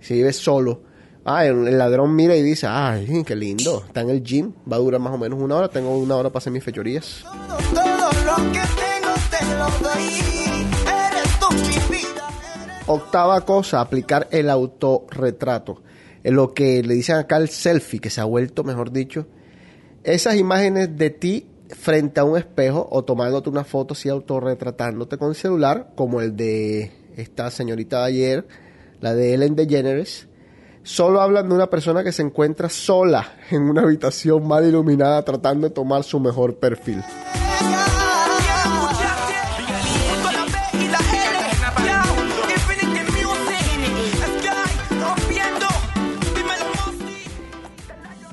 Si 0.00 0.14
vives 0.14 0.36
solo. 0.36 0.82
Ah, 1.24 1.46
el, 1.46 1.66
el 1.66 1.78
ladrón 1.78 2.14
mira 2.14 2.36
y 2.36 2.42
dice, 2.42 2.66
ay, 2.68 3.24
qué 3.26 3.34
lindo. 3.34 3.82
Está 3.86 4.02
en 4.02 4.10
el 4.10 4.22
gym, 4.22 4.52
va 4.70 4.76
a 4.76 4.78
durar 4.80 5.00
más 5.00 5.14
o 5.14 5.18
menos 5.18 5.40
una 5.40 5.56
hora. 5.56 5.68
Tengo 5.68 5.96
una 5.96 6.16
hora 6.16 6.28
para 6.28 6.38
hacer 6.38 6.52
mis 6.52 6.62
fechorías. 6.62 7.24
Todo 7.74 7.84
lo 8.26 8.52
que 8.52 8.60
tengo 8.60 9.14
te 9.30 9.44
lo 9.56 9.88
doy. 9.88 10.04
Eres 10.86 11.40
tú 11.40 11.54
mi 11.54 11.96
vida. 11.96 12.28
Octava 12.86 13.40
cosa, 13.40 13.80
aplicar 13.80 14.28
el 14.30 14.50
autorretrato. 14.50 15.82
En 16.22 16.34
lo 16.36 16.54
que 16.54 16.82
le 16.82 16.94
dicen 16.94 17.16
acá 17.16 17.36
el 17.38 17.48
selfie, 17.48 18.00
que 18.00 18.10
se 18.10 18.20
ha 18.20 18.24
vuelto, 18.24 18.64
mejor 18.64 18.90
dicho, 18.92 19.26
esas 20.04 20.36
imágenes 20.36 20.96
de 20.96 21.10
ti 21.10 21.46
frente 21.70 22.20
a 22.20 22.24
un 22.24 22.36
espejo 22.36 22.86
o 22.90 23.04
tomándote 23.04 23.48
una 23.48 23.64
foto 23.64 23.94
así 23.94 24.08
autorretratándote 24.08 25.16
con 25.16 25.30
el 25.30 25.34
celular, 25.34 25.92
como 25.96 26.20
el 26.20 26.36
de 26.36 26.92
esta 27.16 27.50
señorita 27.50 28.00
de 28.00 28.04
ayer, 28.04 28.46
la 29.00 29.14
de 29.14 29.34
Ellen 29.34 29.56
DeGeneres, 29.56 30.28
solo 30.82 31.22
hablan 31.22 31.48
de 31.48 31.54
una 31.54 31.70
persona 31.70 32.04
que 32.04 32.12
se 32.12 32.22
encuentra 32.22 32.68
sola 32.68 33.32
en 33.50 33.62
una 33.62 33.82
habitación 33.82 34.46
mal 34.46 34.66
iluminada 34.66 35.22
tratando 35.24 35.68
de 35.68 35.74
tomar 35.74 36.04
su 36.04 36.20
mejor 36.20 36.56
perfil. 36.56 37.02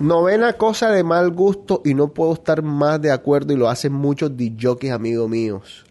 Novena 0.01 0.53
cosa 0.53 0.89
de 0.89 1.03
mal 1.03 1.29
gusto 1.29 1.83
y 1.85 1.93
no 1.93 2.07
puedo 2.07 2.33
estar 2.33 2.63
más 2.63 2.99
de 2.99 3.11
acuerdo 3.11 3.53
y 3.53 3.55
lo 3.55 3.69
hacen 3.69 3.93
muchos 3.93 4.35
DJs 4.35 4.89
amigos 4.89 5.29
míos. 5.29 5.85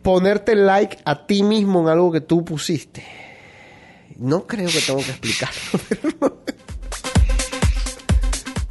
Ponerte 0.00 0.54
like 0.54 0.96
a 1.04 1.26
ti 1.26 1.42
mismo 1.42 1.82
en 1.82 1.88
algo 1.88 2.10
que 2.10 2.22
tú 2.22 2.46
pusiste. 2.46 3.04
No 4.16 4.46
creo 4.46 4.70
que 4.70 4.80
tengo 4.80 5.00
que 5.00 5.10
explicarlo. 5.10 6.38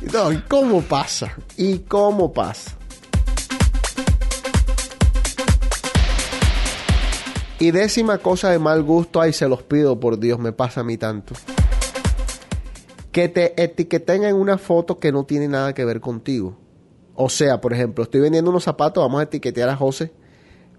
no, 0.13 0.31
¿y 0.31 0.41
cómo 0.47 0.81
pasa? 0.81 1.35
¿Y 1.55 1.77
cómo 1.79 2.33
pasa? 2.33 2.75
Y 7.59 7.69
décima 7.69 8.17
cosa 8.17 8.49
de 8.49 8.57
mal 8.57 8.81
gusto, 8.81 9.21
ay, 9.21 9.31
se 9.31 9.47
los 9.47 9.61
pido, 9.61 9.99
por 9.99 10.17
Dios, 10.17 10.39
me 10.39 10.53
pasa 10.53 10.81
a 10.81 10.83
mí 10.83 10.97
tanto 10.97 11.35
que 13.11 13.27
te 13.29 13.61
etiqueten 13.61 14.23
en 14.23 14.35
una 14.35 14.57
foto 14.57 14.99
que 14.99 15.11
no 15.11 15.25
tiene 15.25 15.47
nada 15.47 15.73
que 15.73 15.85
ver 15.85 15.99
contigo. 15.99 16.57
O 17.15 17.29
sea, 17.29 17.59
por 17.61 17.73
ejemplo, 17.73 18.03
estoy 18.03 18.21
vendiendo 18.21 18.49
unos 18.49 18.63
zapatos, 18.63 19.03
vamos 19.03 19.19
a 19.19 19.23
etiquetear 19.23 19.69
a 19.69 19.75
José 19.75 20.11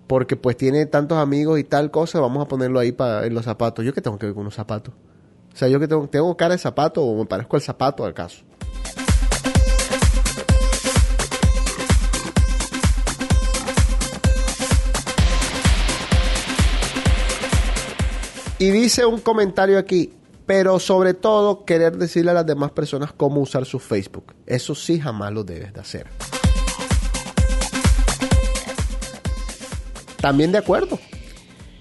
porque 0.06 0.36
pues 0.36 0.56
tiene 0.56 0.84
tantos 0.86 1.16
amigos 1.16 1.58
y 1.58 1.64
tal 1.64 1.90
cosa, 1.90 2.20
vamos 2.20 2.44
a 2.44 2.48
ponerlo 2.48 2.78
ahí 2.78 2.92
para 2.92 3.24
en 3.24 3.34
los 3.34 3.44
zapatos. 3.44 3.84
¿Yo 3.84 3.94
qué 3.94 4.02
tengo 4.02 4.18
que 4.18 4.26
ver 4.26 4.34
con 4.34 4.42
unos 4.42 4.54
zapatos? 4.54 4.92
O 5.52 5.56
sea, 5.56 5.68
yo 5.68 5.80
que 5.80 5.88
tengo, 5.88 6.08
tengo 6.08 6.36
cara 6.36 6.52
de 6.52 6.58
zapato 6.58 7.02
o 7.02 7.18
me 7.18 7.26
parezco 7.26 7.56
al 7.56 7.62
zapato 7.62 8.04
acaso. 8.04 8.44
Y 18.58 18.70
dice 18.70 19.04
un 19.04 19.20
comentario 19.20 19.78
aquí, 19.78 20.12
pero 20.54 20.78
sobre 20.78 21.14
todo 21.14 21.64
querer 21.64 21.96
decirle 21.96 22.32
a 22.32 22.34
las 22.34 22.44
demás 22.44 22.72
personas 22.72 23.10
cómo 23.10 23.40
usar 23.40 23.64
su 23.64 23.78
Facebook. 23.78 24.34
Eso 24.44 24.74
sí 24.74 25.00
jamás 25.00 25.32
lo 25.32 25.44
debes 25.44 25.72
de 25.72 25.80
hacer. 25.80 26.06
También 30.20 30.52
de 30.52 30.58
acuerdo, 30.58 30.98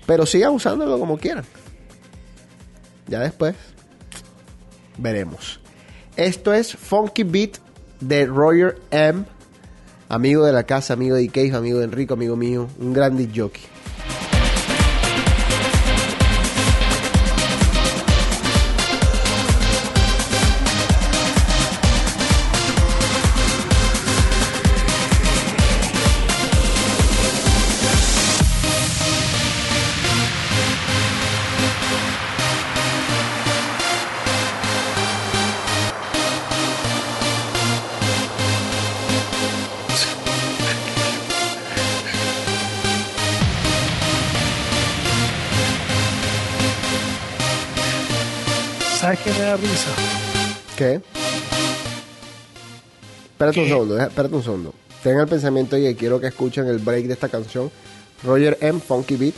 pero 0.06 0.26
sigan 0.26 0.54
usándolo 0.54 0.98
como 0.98 1.18
quieran. 1.18 1.44
Ya 3.08 3.20
después 3.20 3.56
veremos. 4.98 5.60
Esto 6.16 6.54
es 6.54 6.74
Funky 6.74 7.24
Beat 7.24 7.58
de 8.00 8.26
Roger 8.26 8.80
M. 8.90 9.26
Amigo 10.08 10.46
de 10.46 10.54
la 10.54 10.64
casa, 10.64 10.94
amigo 10.94 11.18
de 11.18 11.24
Ikei, 11.24 11.52
amigo 11.52 11.80
de 11.80 11.84
Enrico, 11.84 12.14
amigo 12.14 12.38
mío, 12.38 12.70
un 12.80 12.94
gran 12.94 13.18
jockey. 13.36 13.71
¿Qué? 50.82 51.00
Espérate 53.34 53.60
un 53.60 53.68
segundo, 53.68 53.94
deja- 53.94 54.08
espérate 54.08 54.34
un 54.36 54.42
segundo. 54.44 54.74
Tengan 55.04 55.22
el 55.22 55.28
pensamiento 55.28 55.78
y 55.78 55.94
quiero 55.94 56.20
que 56.20 56.26
escuchen 56.26 56.66
el 56.66 56.80
break 56.80 57.06
de 57.06 57.14
esta 57.14 57.30
canción. 57.30 57.70
Roger 58.24 58.58
M. 58.62 58.80
Funky 58.80 59.16
Beat. 59.16 59.36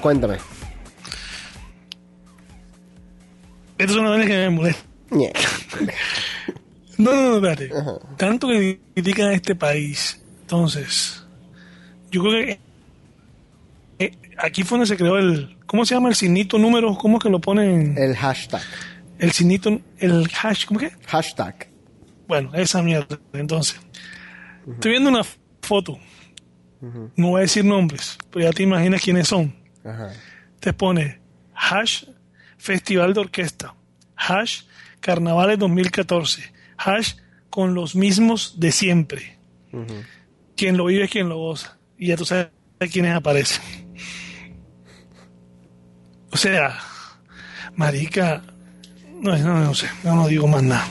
Ajá, 0.00 0.02
cuéntame. 0.02 0.38
Esto 3.78 3.92
es 3.92 3.98
una 3.98 4.10
vaina 4.10 4.26
que 4.26 4.36
me 4.36 4.50
molesta. 4.50 4.84
Ñe. 5.10 5.32
No, 6.98 7.14
no, 7.14 7.22
no, 7.30 7.36
espérate. 7.36 7.74
Ajá. 7.74 7.92
Tanto 8.18 8.48
que 8.48 8.78
critican 8.92 9.28
a 9.28 9.32
este 9.32 9.54
país. 9.54 10.20
Entonces, 10.42 11.24
yo 12.10 12.20
creo 12.20 12.44
que 12.44 12.60
eh, 13.98 14.18
aquí 14.36 14.64
fue 14.64 14.76
donde 14.76 14.86
se 14.86 14.98
creó 14.98 15.16
el. 15.16 15.56
¿Cómo 15.64 15.86
se 15.86 15.94
llama 15.94 16.10
el 16.10 16.14
signito 16.14 16.58
número? 16.58 16.94
¿Cómo 16.98 17.16
es 17.16 17.22
que 17.22 17.30
lo 17.30 17.40
ponen? 17.40 17.96
El 17.96 18.14
hashtag. 18.14 18.60
El 19.18 19.32
signito, 19.32 19.80
el 19.96 20.28
hash, 20.42 20.66
¿cómo 20.66 20.78
que? 20.78 20.90
Hashtag. 21.06 21.70
Bueno, 22.28 22.50
esa 22.52 22.82
mierda. 22.82 23.18
Entonces, 23.32 23.80
estoy 24.70 24.90
viendo 24.90 25.08
una 25.08 25.22
foto. 25.62 25.98
No 27.16 27.28
voy 27.28 27.38
a 27.38 27.42
decir 27.42 27.64
nombres, 27.64 28.18
pero 28.30 28.44
ya 28.44 28.52
te 28.52 28.62
imaginas 28.62 29.00
quiénes 29.00 29.26
son. 29.26 29.54
Ajá. 29.84 30.12
Te 30.60 30.72
pone 30.72 31.20
hash 31.54 32.04
Festival 32.58 33.14
de 33.14 33.20
Orquesta, 33.20 33.74
hash 34.16 34.62
Carnavales 35.00 35.58
2014, 35.58 36.52
hash 36.76 37.14
con 37.48 37.74
los 37.74 37.94
mismos 37.94 38.60
de 38.60 38.72
siempre. 38.72 39.38
Quien 40.56 40.76
lo 40.76 40.86
vive 40.86 41.04
es 41.04 41.10
quien 41.10 41.28
lo 41.28 41.38
goza. 41.38 41.78
Y 41.96 42.08
ya 42.08 42.16
tú 42.16 42.24
sabes 42.24 42.50
quiénes 42.92 43.14
aparecen. 43.14 43.62
O 46.32 46.36
sea, 46.36 46.78
marica, 47.74 48.42
no, 49.20 49.36
no, 49.36 49.64
no 49.64 49.74
sé, 49.74 49.88
no, 50.04 50.14
no 50.14 50.28
digo 50.28 50.46
más 50.46 50.62
nada. 50.62 50.86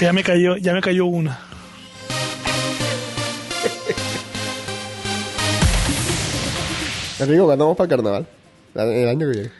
Ya 0.00 0.12
me 0.12 0.22
cayó, 0.22 0.56
ya 0.56 0.72
me 0.72 0.80
cayó 0.80 1.06
una. 1.06 1.40
Enrico, 7.20 7.44
¿cuándo 7.44 7.64
vamos 7.64 7.76
para 7.76 7.84
el 7.86 7.90
carnaval? 7.90 8.26
El 8.74 9.08
año 9.08 9.20
que 9.20 9.32
viene. 9.32 9.50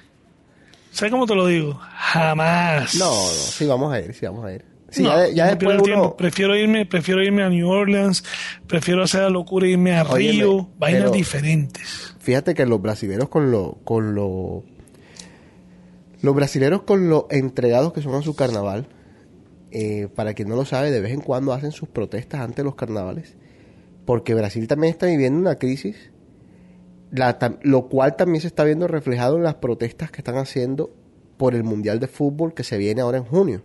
¿Sabes 0.91 1.13
cómo 1.13 1.27
te 1.27 1.35
lo 1.35 1.47
digo? 1.47 1.75
Jamás. 1.97 2.95
No, 2.97 3.07
no, 3.07 3.29
sí 3.29 3.67
vamos 3.67 3.93
a 3.93 4.01
ir, 4.01 4.15
sí 4.15 4.27
vamos 4.27 4.45
a 4.45 4.53
ir. 4.53 4.65
Sí, 4.91 5.03
No, 5.03 5.11
ya, 5.11 5.29
ya 5.29 5.47
después 5.47 5.81
uno... 5.83 6.17
Prefiero 6.17 6.57
irme, 6.57 6.87
prefiero 6.87 7.23
irme 7.23 7.43
a 7.43 7.49
New 7.49 7.69
Orleans, 7.69 8.23
prefiero 8.67 9.03
hacer 9.03 9.23
la 9.23 9.31
locura 9.31 9.67
e 9.67 9.71
irme 9.71 9.97
a 9.97 10.05
Óyeme, 10.05 10.33
Río, 10.33 10.69
vainas 10.79 11.11
diferentes. 11.11 12.15
Fíjate 12.21 12.55
que 12.55 12.65
los 12.65 12.81
brasileros 12.81 13.29
con 13.29 13.51
lo, 13.51 13.79
con 13.85 14.15
lo, 14.15 14.63
los 16.23 16.35
brasileros 16.35 16.83
con 16.83 17.09
lo 17.09 17.27
entregados 17.31 17.93
que 17.93 18.03
son 18.03 18.15
a 18.15 18.23
su 18.23 18.37
carnaval, 18.37 18.87
eh, 19.73 20.09
para 20.15 20.35
quien 20.35 20.49
no 20.49 20.55
lo 20.55 20.65
sabe, 20.65 20.93
de 20.93 21.01
vez 21.01 21.13
en 21.13 21.21
cuando 21.21 21.53
hacen 21.53 21.73
sus 21.73 21.89
protestas 21.89 22.41
ante 22.41 22.63
los 22.63 22.77
carnavales, 22.77 23.35
porque 24.07 24.35
Brasil 24.35 24.69
también 24.69 24.93
está 24.93 25.07
viviendo 25.07 25.41
una 25.41 25.57
crisis, 25.57 25.97
la 27.15 27.39
lo 27.63 27.89
cual 27.89 28.17
también 28.17 28.41
se 28.41 28.49
está 28.49 28.65
viendo 28.65 28.89
reflejado 28.89 29.37
en 29.37 29.45
las 29.45 29.55
protestas 29.57 30.11
que 30.11 30.19
están 30.19 30.37
haciendo 30.37 30.91
por 31.37 31.55
el 31.55 31.63
Mundial 31.63 32.01
de 32.01 32.09
Fútbol 32.09 32.55
que 32.55 32.65
se 32.65 32.77
viene 32.77 33.03
ahora 33.03 33.19
en 33.19 33.25
junio. 33.25 33.63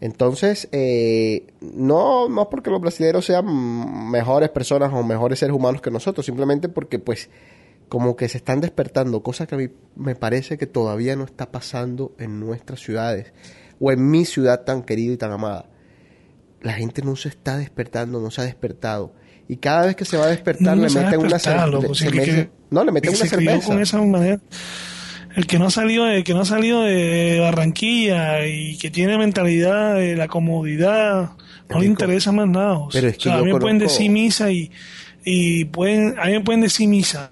Entonces, 0.00 0.68
eh, 0.72 1.48
no, 1.60 2.28
no 2.28 2.48
porque 2.48 2.70
los 2.70 2.80
brasileños 2.80 3.24
sean 3.24 4.10
mejores 4.10 4.50
personas 4.50 4.92
o 4.92 5.02
mejores 5.02 5.40
seres 5.40 5.54
humanos 5.54 5.80
que 5.80 5.90
nosotros, 5.90 6.24
simplemente 6.26 6.68
porque 6.68 6.98
pues 6.98 7.28
como 7.88 8.16
que 8.16 8.28
se 8.28 8.38
están 8.38 8.60
despertando, 8.60 9.22
cosa 9.22 9.46
que 9.46 9.54
a 9.54 9.58
mí 9.58 9.68
me 9.96 10.14
parece 10.14 10.58
que 10.58 10.66
todavía 10.66 11.16
no 11.16 11.24
está 11.24 11.50
pasando 11.50 12.14
en 12.18 12.40
nuestras 12.40 12.80
ciudades 12.80 13.32
o 13.80 13.90
en 13.90 14.10
mi 14.10 14.24
ciudad 14.24 14.64
tan 14.64 14.82
querida 14.82 15.12
y 15.12 15.16
tan 15.16 15.32
amada. 15.32 15.70
La 16.60 16.72
gente 16.72 17.02
no 17.02 17.16
se 17.16 17.28
está 17.28 17.58
despertando, 17.58 18.20
no 18.20 18.30
se 18.30 18.42
ha 18.42 18.44
despertado. 18.44 19.12
Y 19.48 19.56
cada 19.56 19.86
vez 19.86 19.96
que 19.96 20.04
se 20.04 20.16
va 20.16 20.24
a 20.24 20.28
despertar 20.28 20.76
No 20.76 20.82
le 20.82 20.86
a 20.86 20.90
meten 21.02 21.20
una 21.20 21.66
loco, 21.66 21.92
que- 21.92 22.10
meten- 22.10 22.50
no, 22.70 22.84
le 22.84 22.92
meten 22.92 23.10
una 23.10 23.18
se 23.18 23.28
cerveza. 23.28 23.66
con 23.66 23.80
esa 23.82 24.00
manera. 24.00 24.38
El 25.34 25.46
que 25.46 25.58
no 25.58 25.66
ha 25.66 25.70
salido 25.70 26.04
de, 26.04 26.18
el 26.18 26.24
que 26.24 26.34
no 26.34 26.40
ha 26.42 26.44
salido 26.44 26.82
de 26.82 27.38
Barranquilla 27.40 28.46
y 28.46 28.76
que 28.78 28.90
tiene 28.90 29.16
mentalidad 29.18 29.94
de 29.96 30.14
la 30.16 30.28
comodidad, 30.28 31.32
no 31.70 31.80
le 31.80 31.86
interesa 31.86 32.32
más 32.32 32.48
nada. 32.48 32.74
O 32.74 32.88
pero 32.92 33.08
es 33.08 33.16
que 33.16 33.22
sea, 33.24 33.34
a 33.34 33.38
yo 33.38 33.44
mí 33.46 33.52
me 33.52 33.58
pueden 33.58 33.78
decir 33.78 34.10
misa 34.10 34.50
y, 34.50 34.70
y 35.24 35.64
pueden, 35.66 36.18
a 36.18 36.26
mí 36.26 36.32
me 36.32 36.40
pueden 36.40 36.60
decir 36.60 36.86
misa. 36.88 37.30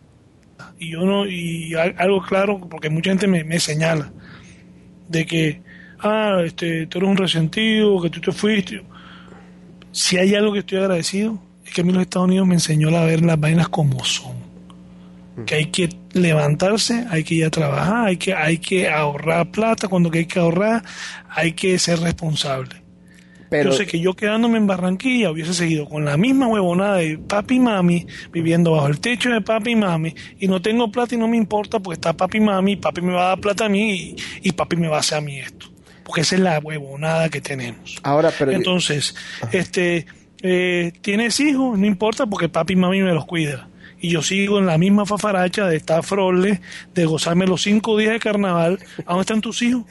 Y 0.79 0.93
yo 0.93 1.05
no, 1.05 1.27
y 1.27 1.75
al- 1.75 1.95
algo 1.99 2.23
claro, 2.23 2.59
porque 2.71 2.89
mucha 2.89 3.11
gente 3.11 3.27
me, 3.27 3.45
me 3.45 3.61
señala 3.61 4.11
de 5.09 5.27
que, 5.27 5.61
ah, 5.99 6.41
este, 6.45 6.87
tú 6.87 6.99
eres 6.99 7.11
un 7.11 7.17
resentido, 7.19 8.01
que 8.01 8.09
tú 8.09 8.21
te 8.23 8.33
fuiste. 8.33 8.83
Si 9.93 10.17
hay 10.17 10.35
algo 10.35 10.53
que 10.55 10.61
estoy 10.61 10.79
agradecido, 10.79 11.39
es 11.71 11.75
que 11.75 11.81
a 11.83 11.85
mí 11.85 11.93
los 11.93 12.03
Estados 12.03 12.27
Unidos 12.27 12.47
me 12.47 12.55
enseñó 12.55 12.89
a 12.97 13.05
ver 13.05 13.25
las 13.25 13.39
vainas 13.39 13.69
como 13.69 14.05
son. 14.05 14.35
Que 15.47 15.55
hay 15.55 15.67
que 15.67 15.89
levantarse, 16.13 17.07
hay 17.09 17.25
que 17.25 17.37
ir 17.37 17.47
a 17.47 17.51
trabajar, 17.51 18.09
hay 18.09 18.17
que, 18.19 18.35
hay 18.35 18.59
que 18.59 18.91
ahorrar 18.91 19.51
plata 19.51 19.89
cuando 19.89 20.11
que 20.11 20.19
hay 20.19 20.27
que 20.27 20.39
ahorrar, 20.39 20.83
hay 21.31 21.53
que 21.53 21.79
ser 21.79 22.01
responsable. 22.01 22.83
Pero, 23.49 23.71
Yo 23.71 23.77
sé 23.77 23.87
que 23.87 23.99
yo 24.01 24.15
quedándome 24.15 24.59
en 24.59 24.67
Barranquilla 24.67 25.31
hubiese 25.31 25.55
seguido 25.55 25.89
con 25.89 26.05
la 26.05 26.17
misma 26.17 26.47
huevonada 26.47 26.97
de 26.97 27.17
papi 27.17 27.55
y 27.55 27.61
mami, 27.61 28.07
viviendo 28.33 28.73
bajo 28.73 28.89
el 28.89 29.01
techo 29.01 29.31
de 29.31 29.41
papi 29.41 29.71
y 29.71 29.77
mami, 29.77 30.15
y 30.39 30.47
no 30.47 30.61
tengo 30.61 30.93
plata 30.93 31.15
y 31.15 31.19
no 31.19 31.27
me 31.27 31.37
importa 31.37 31.81
porque 31.81 31.95
está 31.95 32.13
papi 32.13 32.39
y 32.39 32.43
mami, 32.43 32.77
papi 32.77 33.01
me 33.01 33.13
va 33.13 33.25
a 33.25 33.29
dar 33.29 33.41
plata 33.41 33.65
a 33.65 33.69
mí 33.69 33.93
y, 33.93 34.17
y 34.43 34.53
papi 34.53 34.77
me 34.77 34.89
va 34.89 34.99
a 34.99 35.01
hacer 35.01 35.19
a 35.19 35.21
mí 35.23 35.39
esto. 35.39 35.67
Porque 36.05 36.21
esa 36.21 36.35
es 36.35 36.43
la 36.43 36.59
huevonada 36.59 37.29
que 37.29 37.41
tenemos. 37.41 37.99
ahora, 38.03 38.31
pero 38.37 38.53
Entonces, 38.53 39.15
este, 39.53 40.07
eh, 40.43 40.93
tienes 41.03 41.39
hijos, 41.41 41.79
no 41.79 41.87
importa 41.87 42.27
porque 42.27 42.49
papi 42.49 42.75
y 42.75 42.77
mami 42.77 43.03
me 43.03 43.13
los 43.13 43.27
cuida. 43.27 43.69
Y 44.03 44.11
yo 44.11 44.23
sigo 44.23 44.59
en 44.59 44.67
la 44.67 44.79
misma 44.79 45.05
fafaracha 45.05 45.67
de 45.67 45.77
estar 45.77 46.03
froble, 46.03 46.61
de 46.95 47.05
gozarme 47.05 47.47
los 47.47 47.63
cinco 47.63 47.99
días 47.99 48.13
de 48.13 48.21
carnaval. 48.21 48.79
¿A 49.05 49.11
dónde 49.11 49.21
están 49.21 49.41
tus 49.43 49.61
hijos? 49.61 49.85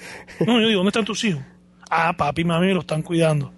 No, 0.46 0.60
yo 0.60 0.68
digo, 0.68 0.80
¿dónde 0.80 0.90
están 0.90 1.06
tus 1.06 1.24
hijos? 1.24 1.44
Ah, 1.90 2.16
papi 2.18 2.42
y 2.42 2.46
mami 2.46 2.68
me 2.68 2.74
lo 2.74 2.80
están 2.80 3.04
cuidando. 3.04 3.54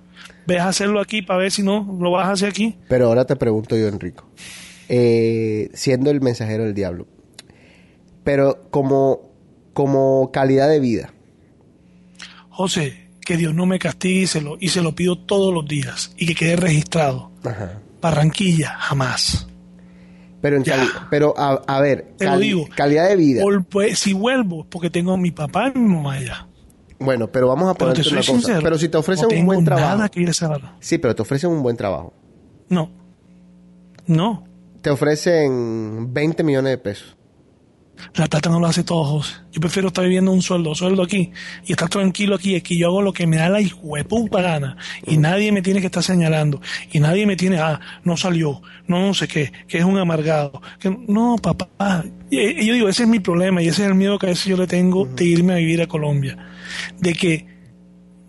Ves 0.45 0.59
a 0.59 0.67
hacerlo 0.67 0.99
aquí 0.99 1.21
para 1.21 1.39
ver 1.39 1.51
si 1.51 1.63
no 1.63 1.97
lo 1.99 2.11
vas 2.11 2.27
a 2.27 2.31
hacer 2.31 2.49
aquí. 2.49 2.77
Pero 2.89 3.07
ahora 3.07 3.25
te 3.25 3.35
pregunto 3.35 3.77
yo, 3.77 3.87
Enrico, 3.87 4.29
eh, 4.89 5.69
siendo 5.73 6.11
el 6.11 6.19
mensajero 6.19 6.65
del 6.65 6.73
diablo, 6.73 7.07
pero 8.23 8.67
como, 8.71 9.31
como 9.73 10.31
calidad 10.31 10.67
de 10.69 10.79
vida, 10.79 11.13
José, 12.49 13.00
que 13.31 13.37
Dios 13.37 13.53
no 13.53 13.65
me 13.65 13.79
castigue 13.79 14.21
y 14.21 14.27
se 14.27 14.41
lo, 14.41 14.57
y 14.59 14.67
se 14.69 14.81
lo 14.81 14.93
pido 14.93 15.17
todos 15.17 15.53
los 15.53 15.65
días 15.65 16.13
y 16.17 16.25
que 16.27 16.35
quede 16.35 16.55
registrado. 16.57 17.31
Barranquilla, 18.01 18.75
jamás. 18.79 19.47
pero, 20.41 20.57
en 20.57 20.63
cali- 20.63 20.89
pero 21.09 21.33
a, 21.37 21.61
a 21.67 21.79
ver, 21.81 22.13
Te 22.17 22.25
lo 22.25 22.31
cali- 22.31 22.45
digo. 22.47 22.65
calidad 22.75 23.07
de 23.09 23.15
vida. 23.15 23.43
Pues, 23.69 23.99
si 23.99 24.13
vuelvo, 24.13 24.65
porque 24.69 24.89
tengo 24.89 25.13
a 25.13 25.17
mi 25.17 25.31
papá 25.31 25.71
y 25.73 25.77
mi 25.79 25.87
mamá 25.93 26.13
allá. 26.13 26.47
Bueno, 26.99 27.31
pero 27.31 27.47
vamos 27.47 27.69
a 27.69 27.73
ponerte 27.73 28.01
una 28.09 28.17
cosa. 28.19 28.31
sincero. 28.33 28.59
pero 28.61 28.77
si 28.77 28.89
te 28.89 28.97
ofrecen 28.97 29.27
no 29.31 29.39
un 29.39 29.45
buen 29.45 29.65
trabajo, 29.65 30.09
que 30.11 30.21
ir 30.21 30.29
a 30.29 30.33
sí, 30.79 30.97
pero 30.97 31.15
te 31.15 31.21
ofrecen 31.21 31.49
un 31.51 31.63
buen 31.63 31.77
trabajo. 31.77 32.13
No. 32.69 32.91
No. 34.07 34.43
Te 34.81 34.89
ofrecen 34.89 36.11
20 36.13 36.43
millones 36.43 36.71
de 36.71 36.77
pesos. 36.77 37.15
La 38.15 38.27
plata 38.27 38.49
no 38.49 38.59
lo 38.59 38.67
hace 38.67 38.83
todo, 38.83 39.03
José. 39.03 39.35
Yo 39.51 39.61
prefiero 39.61 39.89
estar 39.89 40.03
viviendo 40.03 40.31
un 40.31 40.41
sueldo, 40.41 40.75
sueldo 40.75 41.03
aquí, 41.03 41.31
y 41.65 41.71
estar 41.71 41.89
tranquilo 41.89 42.35
aquí. 42.35 42.55
Es 42.55 42.63
que 42.63 42.77
yo 42.77 42.87
hago 42.87 43.01
lo 43.01 43.13
que 43.13 43.27
me 43.27 43.37
da 43.37 43.49
la 43.49 43.61
hijueputa 43.61 44.41
gana. 44.41 44.77
Y 45.05 45.17
nadie 45.17 45.51
me 45.51 45.61
tiene 45.61 45.79
que 45.79 45.87
estar 45.87 46.03
señalando. 46.03 46.61
Y 46.91 46.99
nadie 46.99 47.25
me 47.25 47.35
tiene, 47.35 47.59
ah, 47.59 47.79
no 48.03 48.17
salió, 48.17 48.61
no, 48.87 48.99
no 49.07 49.13
sé 49.13 49.27
qué, 49.27 49.51
que 49.67 49.77
es 49.77 49.83
un 49.85 49.97
amargado. 49.97 50.61
Que, 50.79 50.89
no, 51.07 51.35
papá. 51.41 52.05
Y, 52.29 52.39
y 52.39 52.65
yo 52.65 52.73
digo, 52.73 52.89
ese 52.89 53.03
es 53.03 53.09
mi 53.09 53.19
problema 53.19 53.61
y 53.61 53.67
ese 53.67 53.83
es 53.83 53.87
el 53.89 53.95
miedo 53.95 54.19
que 54.19 54.27
a 54.27 54.29
veces 54.29 54.45
yo 54.45 54.57
le 54.57 54.67
tengo 54.67 55.05
de 55.05 55.25
irme 55.25 55.53
a 55.53 55.57
vivir 55.57 55.81
a 55.81 55.87
Colombia. 55.87 56.37
De 56.99 57.13
que 57.13 57.47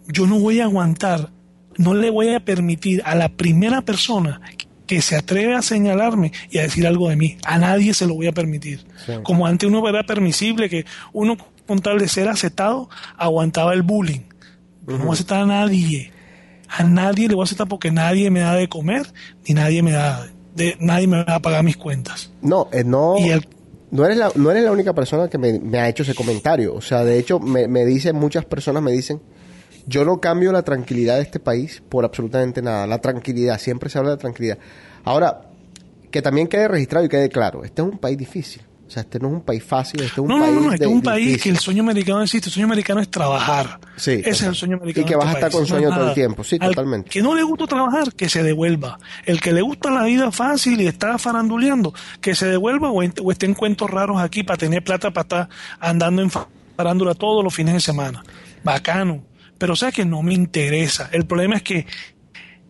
yo 0.08 0.26
no 0.26 0.38
voy 0.38 0.60
a 0.60 0.64
aguantar, 0.64 1.30
no 1.76 1.94
le 1.94 2.10
voy 2.10 2.34
a 2.34 2.44
permitir 2.44 3.02
a 3.04 3.14
la 3.14 3.28
primera 3.28 3.82
persona 3.82 4.40
que 4.87 5.01
se 5.03 5.16
atreve 5.16 5.55
a 5.55 5.62
señalarme 5.62 6.33
y 6.51 6.59
a 6.59 6.62
decir 6.62 6.87
algo 6.87 7.09
de 7.09 7.16
mí. 7.16 7.37
A 7.45 7.59
nadie 7.59 7.95
se 7.95 8.07
lo 8.07 8.14
voy 8.14 8.26
a 8.26 8.33
permitir. 8.33 8.85
Sí. 9.07 9.12
Como 9.22 9.47
antes 9.47 9.68
uno 9.68 9.87
era 9.89 10.03
permisible 10.05 10.68
que 10.68 10.85
uno 11.12 11.37
con 11.66 11.78
tal 11.80 11.99
de 11.99 12.09
ser 12.09 12.28
aceptado 12.28 12.89
aguantaba 13.16 13.72
el 13.74 13.83
bullying. 13.83 14.20
No 14.87 14.99
voy 14.99 15.11
a 15.11 15.12
aceptar 15.12 15.43
a 15.43 15.47
nadie. 15.47 16.11
A 16.68 16.83
nadie 16.85 17.29
le 17.29 17.34
voy 17.34 17.42
a 17.42 17.45
aceptar 17.45 17.68
porque 17.68 17.91
nadie 17.91 18.30
me 18.30 18.41
da 18.41 18.54
de 18.54 18.68
comer 18.68 19.07
ni 19.46 19.54
nadie 19.54 19.83
me 19.83 19.92
da 19.92 20.26
de 20.54 20.76
nadie 20.80 21.07
me 21.07 21.22
va 21.25 21.37
a 21.37 21.41
pagar 21.42 21.63
mis 21.64 21.76
cuentas. 21.76 22.30
No, 22.42 22.68
eh, 22.72 22.83
no, 22.84 23.17
Y 23.18 23.30
el- 23.30 23.46
no, 23.91 24.04
eres 24.04 24.17
la, 24.18 24.33
no 24.34 24.50
eres 24.50 24.64
la 24.64 24.72
única 24.72 24.95
persona 24.95 25.29
que 25.29 25.38
me, 25.38 25.59
me 25.61 25.79
ha 25.79 25.88
hecho 25.88 26.03
ese 26.03 26.14
comentario. 26.14 26.75
O 26.75 26.80
sea, 26.80 27.04
de 27.04 27.18
hecho, 27.18 27.38
me, 27.41 27.68
me 27.68 27.84
dicen, 27.84 28.17
muchas 28.17 28.45
personas 28.46 28.83
me 28.83 28.91
dicen, 28.91 29.21
yo 29.87 30.04
no 30.04 30.21
cambio 30.21 30.53
la 30.53 30.63
tranquilidad 30.63 31.17
de 31.17 31.22
este 31.22 31.41
país 31.41 31.83
por 31.88 32.04
absolutamente 32.04 32.63
nada. 32.63 32.87
La 32.87 33.00
tranquilidad, 33.00 33.59
siempre 33.59 33.91
se 33.91 33.99
habla 33.99 34.11
de 34.13 34.17
tranquilidad. 34.18 34.59
Ahora, 35.04 35.42
que 36.11 36.22
también 36.22 36.46
quede 36.49 36.68
registrado 36.68 37.04
y 37.07 37.09
quede 37.09 37.29
claro, 37.29 37.64
este 37.64 37.83
es 37.83 37.88
un 37.88 37.99
país 37.99 38.18
difícil. 38.18 38.63
O 38.87 38.91
sea, 38.95 39.04
este 39.04 39.18
no 39.18 39.29
es 39.29 39.33
un 39.34 39.41
país 39.41 39.64
fácil, 39.64 40.03
este 40.03 40.13
es 40.13 40.18
un 40.18 40.29
no, 40.29 40.38
país 40.38 40.54
no, 40.54 40.61
no, 40.61 40.72
este 40.75 40.84
es 40.84 40.91
un 40.91 41.00
país 41.00 41.26
difícil. 41.26 41.42
que 41.45 41.49
el 41.49 41.59
sueño 41.59 41.83
americano 41.83 42.18
no 42.18 42.25
existe. 42.25 42.50
El 42.50 42.53
sueño 42.53 42.67
americano 42.67 43.00
es 43.00 43.11
trabajar. 43.11 43.80
Sí, 43.96 44.11
Ese 44.21 44.29
es 44.30 44.42
el 44.42 44.54
sueño 44.54 44.76
americano. 44.76 45.07
Y 45.07 45.09
que 45.09 45.17
vas 45.17 45.25
a 45.29 45.29
este 45.30 45.38
estar 45.38 45.50
con 45.50 45.61
país, 45.61 45.68
sueño 45.71 45.88
todo 45.96 46.09
el 46.09 46.14
tiempo. 46.14 46.45
Sí, 46.45 46.59
Al 46.61 46.68
totalmente. 46.68 47.09
Que 47.09 47.22
no 47.22 47.34
le 47.34 47.42
gusta 47.42 47.67
trabajar, 47.67 48.13
que 48.13 48.29
se 48.29 48.42
devuelva. 48.42 48.99
El 49.25 49.41
que 49.41 49.54
le 49.54 49.63
gusta 49.63 49.91
la 49.91 50.03
vida 50.04 50.30
fácil 50.30 50.79
y 50.83 50.88
está 50.88 51.17
faranduleando, 51.17 51.95
que 52.21 52.34
se 52.34 52.45
devuelva 52.46 52.91
o, 52.91 53.03
en- 53.03 53.14
o 53.25 53.33
esté 53.33 53.46
en 53.46 53.54
cuentos 53.54 53.88
raros 53.91 54.21
aquí 54.21 54.42
para 54.42 54.59
tener 54.59 54.84
plata 54.84 55.11
para 55.11 55.22
estar 55.22 55.49
andando 55.80 56.21
en 56.21 56.29
fa- 56.30 56.46
farándula 56.76 57.14
todos 57.14 57.42
los 57.42 57.54
fines 57.54 57.72
de 57.72 57.80
semana. 57.80 58.22
Bacano. 58.63 59.22
Pero 59.63 59.76
sea 59.76 59.93
que 59.93 60.05
no 60.05 60.22
me 60.22 60.34
interesa. 60.34 61.09
El 61.13 61.25
problema 61.25 61.55
es 61.55 61.63
que 61.63 61.87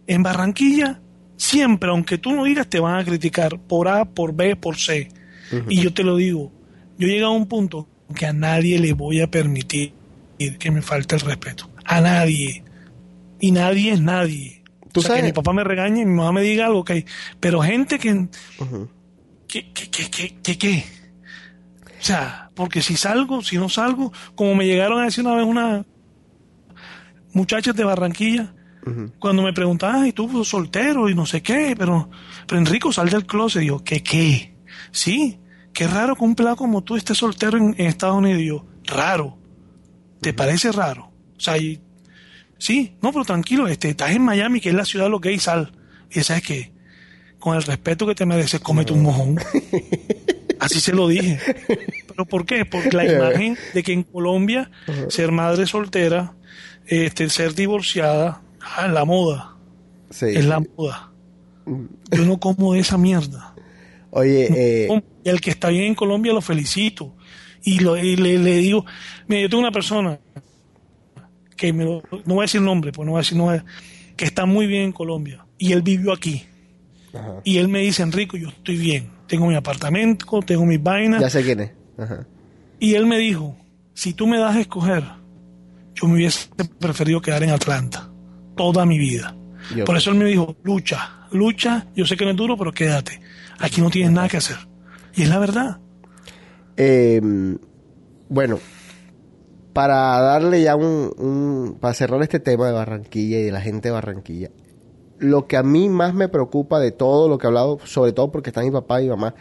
en 0.07 0.23
Barranquilla, 0.23 1.01
siempre, 1.39 1.89
aunque 1.89 2.19
tú 2.19 2.33
no 2.33 2.45
digas, 2.45 2.69
te 2.69 2.81
van 2.81 3.01
a 3.01 3.03
criticar 3.07 3.59
por 3.59 3.89
A, 3.89 4.05
por 4.05 4.35
B, 4.35 4.57
por 4.57 4.77
C. 4.77 5.09
Y 5.71 5.81
yo 5.81 5.95
te 5.95 6.03
lo 6.03 6.17
digo, 6.17 6.53
yo 6.99 7.09
he 7.09 7.11
llegado 7.13 7.33
a 7.33 7.35
un 7.35 7.47
punto 7.47 7.89
que 8.15 8.27
a 8.27 8.35
nadie 8.35 8.79
le 8.79 8.93
voy 8.93 9.23
a 9.23 9.31
permitir 9.31 9.95
que 10.59 10.71
me 10.71 10.83
falte 10.83 11.15
el 11.15 11.23
respeto. 11.23 11.71
A 11.87 12.03
nadie. 12.03 12.63
Y 13.41 13.53
nadie 13.53 13.93
es 13.93 14.01
nadie. 14.03 14.63
Tú 14.93 15.01
o 15.01 15.03
sea, 15.03 15.13
sabes- 15.13 15.23
que 15.23 15.29
mi 15.29 15.33
papá 15.33 15.55
me 15.55 15.65
regañe 15.65 16.03
y 16.03 16.05
mi 16.05 16.13
mamá 16.13 16.33
me 16.33 16.43
diga 16.43 16.67
algo, 16.67 16.81
ok. 16.81 16.91
Pero 17.41 17.63
gente 17.63 17.99
que... 17.99 18.13
Ujú. 18.59 18.91
¿Qué, 19.49 19.73
qué, 19.73 19.89
qué, 19.89 20.11
qué, 20.11 20.37
qué, 20.43 20.59
qué? 20.59 20.85
O 21.87 22.05
sea, 22.05 22.51
porque 22.55 22.83
si 22.83 22.99
salgo, 22.99 23.43
si 23.43 23.57
no 23.57 23.71
salgo, 23.71 24.13
como 24.35 24.55
me 24.55 24.67
llegaron 24.67 25.01
a 25.01 25.05
decir 25.05 25.25
una 25.25 25.37
vez 25.37 25.47
una 25.47 25.87
muchachas 27.33 27.75
de 27.77 27.85
Barranquilla, 27.85 28.55
cuando 29.21 29.43
me 29.43 29.53
preguntaban, 29.53 30.07
¿y 30.07 30.13
tú 30.13 30.29
pues, 30.29 30.49
soltero 30.49 31.09
y 31.09 31.15
no 31.15 31.25
sé 31.25 31.41
qué? 31.43 31.75
Pero, 31.79 32.11
pero 32.49 32.59
Enrico, 32.61 32.93
sal 32.93 33.09
del 33.11 33.27
closet. 33.27 33.63
Y 33.63 33.67
yo, 33.67 33.83
¿qué 33.85 34.03
qué? 34.03 34.57
Sí, 34.91 35.39
qué 35.73 35.87
raro 35.87 36.17
que 36.17 36.25
un 36.25 36.35
pelado 36.35 36.57
como 36.57 36.83
tú 36.83 36.97
esté 36.97 37.15
soltero 37.15 37.59
en, 37.59 37.75
en 37.79 37.87
Estados 37.87 38.17
Unidos. 38.19 38.43
Y 38.43 38.47
yo, 38.47 38.67
raro. 38.85 39.39
¿Te 40.21 40.33
parece 40.33 40.73
raro? 40.73 41.13
O 41.37 41.41
sea, 41.41 41.59
y- 41.59 41.81
sí, 42.59 42.97
no, 43.03 43.13
pero 43.13 43.25
tranquilo, 43.25 43.69
este, 43.69 43.91
estás 43.91 44.11
en 44.11 44.23
Miami, 44.23 44.61
que 44.61 44.71
es 44.71 44.75
la 44.75 44.85
ciudad 44.85 45.07
de 45.07 45.11
los 45.11 45.21
gays, 45.21 45.43
sal. 45.45 45.73
Y 46.11 46.21
sabes 46.21 46.43
que, 46.43 46.73
con 47.39 47.57
el 47.57 47.63
respeto 47.63 48.07
que 48.07 48.15
te 48.17 48.27
mereces, 48.27 48.61
cómete 48.61 48.93
un 48.93 49.03
mojón. 49.03 49.39
Así 50.61 50.81
se 50.81 50.93
lo 50.93 51.09
dije. 51.09 51.39
¿Pero 52.09 52.25
por 52.27 52.47
qué? 52.47 52.65
Porque 52.65 52.97
la 52.97 53.05
imagen 53.13 53.57
de 53.75 53.83
que 53.83 53.93
en 53.93 54.03
Colombia 54.05 54.71
ser 55.09 55.33
madre 55.33 55.67
soltera, 55.67 56.35
este, 56.87 57.29
ser 57.29 57.55
divorciada, 57.55 58.43
ah, 58.61 58.89
la 58.89 59.05
moda. 59.05 59.57
Sí. 60.11 60.27
Es 60.29 60.45
la 60.45 60.61
moda. 60.61 61.11
Yo 61.67 62.25
no 62.25 62.39
como 62.41 62.75
esa 62.75 62.99
mierda. 62.99 63.55
Oye, 64.11 64.85
eh, 64.87 65.03
Y 65.25 65.29
al 65.29 65.41
que 65.41 65.51
está 65.51 65.69
bien 65.69 65.85
en 65.85 65.95
Colombia 65.95 66.33
lo 66.33 66.41
felicito. 66.43 67.15
Y, 67.65 67.79
lo, 67.79 67.97
y 67.97 68.17
le, 68.17 68.39
le 68.39 68.57
digo, 68.57 68.85
mira, 69.29 69.43
yo 69.43 69.49
tengo 69.49 69.61
una 69.63 69.71
persona 69.73 70.19
que 71.57 71.73
me 71.73 71.85
lo- 71.85 72.03
no 72.25 72.35
voy 72.35 72.41
a 72.41 72.43
decir 72.43 72.61
nombre, 72.61 72.91
pues 72.93 73.07
no 73.07 73.13
voy 73.13 73.19
a 73.21 73.23
decir, 73.23 73.39
no 73.39 73.45
voy 73.45 73.57
a- 73.59 73.65
que 74.17 74.25
está 74.25 74.47
muy 74.47 74.67
bien 74.67 74.83
en 74.83 74.93
Colombia. 74.93 75.47
Y 75.59 75.73
él 75.73 75.83
vivió 75.83 76.13
aquí. 76.13 76.45
Ajá. 77.15 77.37
Y 77.45 77.59
él 77.59 77.69
me 77.69 77.79
dice, 77.81 78.03
Enrico, 78.03 78.37
yo 78.37 78.49
estoy 78.49 78.77
bien. 78.77 79.11
Tengo 79.29 79.47
mi 79.47 79.55
apartamento, 79.55 80.41
tengo 80.45 80.67
mis 80.67 80.83
vainas. 80.83 81.21
ya 81.21 81.31
sé 81.31 81.43
quién 81.43 81.61
es. 81.61 81.71
Ajá. 81.99 82.27
Y 82.81 82.95
él 82.95 83.07
me 83.07 83.17
dijo, 83.19 83.57
si 83.95 84.13
tú 84.13 84.27
me 84.27 84.39
das 84.39 84.57
a 84.57 84.61
escoger, 84.61 85.05
yo 85.95 86.09
me 86.09 86.15
hubiese 86.15 86.49
preferido 86.79 87.21
quedar 87.21 87.43
en 87.43 87.51
Atlanta 87.51 88.11
toda 88.57 88.85
mi 88.87 88.99
vida. 88.99 89.37
Yo 89.77 89.85
Por 89.85 89.97
eso 89.97 90.11
él 90.11 90.17
me 90.17 90.25
dijo, 90.27 90.57
lucha, 90.63 91.27
lucha, 91.31 91.87
yo 91.95 92.05
sé 92.07 92.17
que 92.17 92.25
no 92.25 92.33
es 92.33 92.37
duro, 92.37 92.57
pero 92.57 92.73
quédate. 92.73 93.21
Aquí 93.59 93.81
no 93.81 93.91
tienes 93.91 94.13
nada 94.13 94.29
que 94.29 94.37
hacer. 94.39 94.57
Y 95.15 95.23
es 95.23 95.29
la 95.29 95.39
verdad. 95.39 95.79
Eh, 96.77 97.21
bueno, 98.29 98.59
para 99.73 100.21
darle 100.21 100.63
ya 100.63 100.77
un, 100.77 101.13
un- 101.19 101.79
para 101.81 101.95
cerrar 101.95 102.23
este 102.23 102.41
tema 102.41 102.67
de 102.67 102.73
Barranquilla 102.73 103.39
y 103.39 103.43
de 103.45 103.53
la 103.53 103.61
gente 103.61 103.89
de 103.89 103.93
Barranquilla, 103.93 104.51
lo 105.19 105.47
que 105.47 105.57
a 105.57 105.63
mí 105.63 105.89
más 105.89 106.15
me 106.15 106.29
preocupa 106.29 106.81
de 106.81 106.91
todo 106.93 107.29
lo 107.29 107.39
que 107.39 107.47
he 107.47 107.49
hablado, 107.49 107.79
sobre 107.85 108.13
todo 108.13 108.33
porque 108.33 108.51
está 108.51 108.63
mi 108.63 108.71
papá 108.71 109.01
y 109.01 109.05
mi 109.05 109.11
mamá 109.11 109.35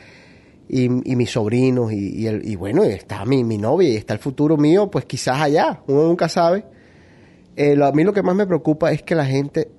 y, 0.70 0.88
mis 0.90 1.32
sobrinos 1.32 1.92
y, 1.92 2.26
el- 2.28 2.48
y 2.48 2.56
bueno, 2.56 2.84
está 2.84 3.26
mi, 3.26 3.44
mi 3.44 3.58
novia 3.58 3.90
y 3.90 3.96
está 3.98 4.14
el 4.14 4.20
futuro 4.20 4.56
mío, 4.58 4.90
pues 4.90 5.06
quizás 5.06 5.42
allá, 5.42 5.82
uno 5.88 6.04
nunca 6.08 6.30
sabe. 6.30 6.66
Eh, 7.56 7.76
lo- 7.76 7.86
a 7.86 7.92
mí 7.92 8.04
lo 8.04 8.14
que 8.14 8.24
más 8.24 8.36
me 8.36 8.48
preocupa 8.48 8.92
es 8.92 9.04
que 9.04 9.16
la 9.16 9.26
gente, 9.26 9.70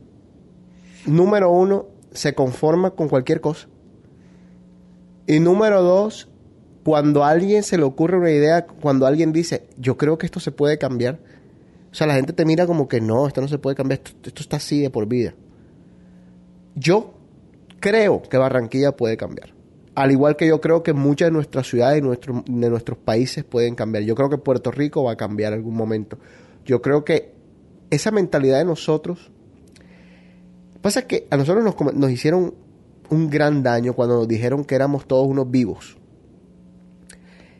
número 1.06 1.50
uno, 1.50 1.86
se 2.12 2.34
conforma 2.34 2.90
con 2.90 3.09
cualquier 3.09 3.40
cosa. 3.40 3.68
Y 5.26 5.40
número 5.40 5.82
dos, 5.82 6.28
cuando 6.84 7.24
a 7.24 7.30
alguien 7.30 7.62
se 7.62 7.78
le 7.78 7.84
ocurre 7.84 8.18
una 8.18 8.30
idea, 8.30 8.66
cuando 8.66 9.06
alguien 9.06 9.32
dice, 9.32 9.68
yo 9.78 9.96
creo 9.96 10.18
que 10.18 10.26
esto 10.26 10.40
se 10.40 10.50
puede 10.52 10.78
cambiar, 10.78 11.20
o 11.90 11.94
sea, 11.94 12.06
la 12.06 12.14
gente 12.14 12.32
te 12.32 12.44
mira 12.44 12.66
como 12.66 12.88
que 12.88 13.00
no, 13.00 13.26
esto 13.26 13.40
no 13.40 13.48
se 13.48 13.59
puede 13.59 13.76
cambiar, 13.76 14.00
esto, 14.04 14.12
esto 14.28 14.42
está 14.42 14.56
así 14.56 14.80
de 14.80 14.90
por 14.90 15.06
vida. 15.06 15.34
Yo 16.74 17.14
creo 17.80 18.22
que 18.22 18.36
Barranquilla 18.36 18.92
puede 18.96 19.16
cambiar. 19.16 19.54
Al 19.94 20.10
igual 20.10 20.36
que 20.36 20.47
yo 20.47 20.60
creo 20.60 20.82
que 20.82 20.94
muchas 20.94 21.27
de 21.27 21.32
nuestras 21.32 21.69
ciudades 21.69 22.02
y 22.02 22.51
de 22.60 22.70
nuestros 22.70 22.98
países 22.98 23.44
pueden 23.44 23.74
cambiar. 23.74 24.05
Yo 24.05 24.14
creo 24.14 24.31
que 24.31 24.39
Puerto 24.39 24.70
Rico 24.70 25.05
va 25.05 25.12
a 25.12 25.16
cambiar 25.16 25.52
en 25.52 25.59
algún 25.59 25.74
momento. 25.74 26.19
Yo 26.64 26.81
creo 26.81 27.05
que 27.05 27.35
esa 27.90 28.10
mentalidad 28.10 28.59
de 28.59 28.64
nosotros... 28.64 29.31
Pasa 30.81 31.06
que 31.06 31.28
a 31.31 31.36
nosotros 31.36 31.62
nos, 31.62 31.94
nos 31.94 32.10
hicieron 32.10 32.55
un 33.10 33.31
gran 33.31 33.62
daño 33.62 33.93
cuando 33.93 34.16
nos 34.16 34.27
dijeron 34.27 34.64
que 34.64 34.74
éramos 34.74 35.06
todos 35.06 35.28
unos 35.28 35.51
vivos. 35.51 35.97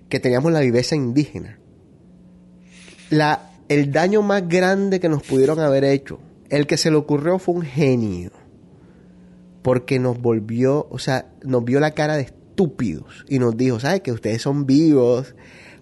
Que 0.09 0.19
teníamos 0.19 0.51
la 0.53 0.61
viveza 0.61 0.97
indígena. 0.97 1.59
La, 3.11 3.51
el 3.69 3.93
daño 3.93 4.23
más 4.23 4.49
grande 4.49 4.99
que 4.99 5.09
nos 5.09 5.23
pudieron 5.23 5.61
haber 5.61 5.85
hecho, 5.85 6.19
el 6.49 6.67
que 6.67 6.79
se 6.79 6.91
le 6.91 6.97
ocurrió 6.97 7.39
fue 7.39 7.55
un 7.55 7.63
genio. 7.63 8.31
Porque 9.63 9.99
nos 9.99 10.21
volvió, 10.21 10.87
o 10.91 10.99
sea, 10.99 11.33
nos 11.43 11.65
vio 11.65 11.81
la 11.81 11.93
cara 11.93 12.17
de 12.17 12.23
estúpidos 12.23 13.25
y 13.29 13.39
nos 13.39 13.57
dijo, 13.57 13.81
¿sabes 13.81 14.01
que 14.01 14.13
ustedes 14.13 14.43
son 14.43 14.67
vivos? 14.67 15.35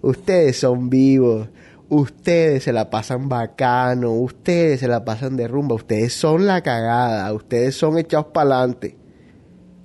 Ustedes 0.02 0.58
son 0.58 0.90
vivos. 0.90 1.48
Ustedes 1.88 2.62
se 2.62 2.72
la 2.72 2.88
pasan 2.88 3.28
bacano, 3.28 4.12
ustedes 4.12 4.78
se 4.78 4.86
la 4.86 5.04
pasan 5.04 5.36
de 5.36 5.48
rumba, 5.48 5.74
ustedes 5.74 6.12
son 6.12 6.46
la 6.46 6.62
cagada, 6.62 7.32
ustedes 7.32 7.74
son 7.74 7.98
echados 7.98 8.26
para 8.26 8.58
adelante. 8.58 8.96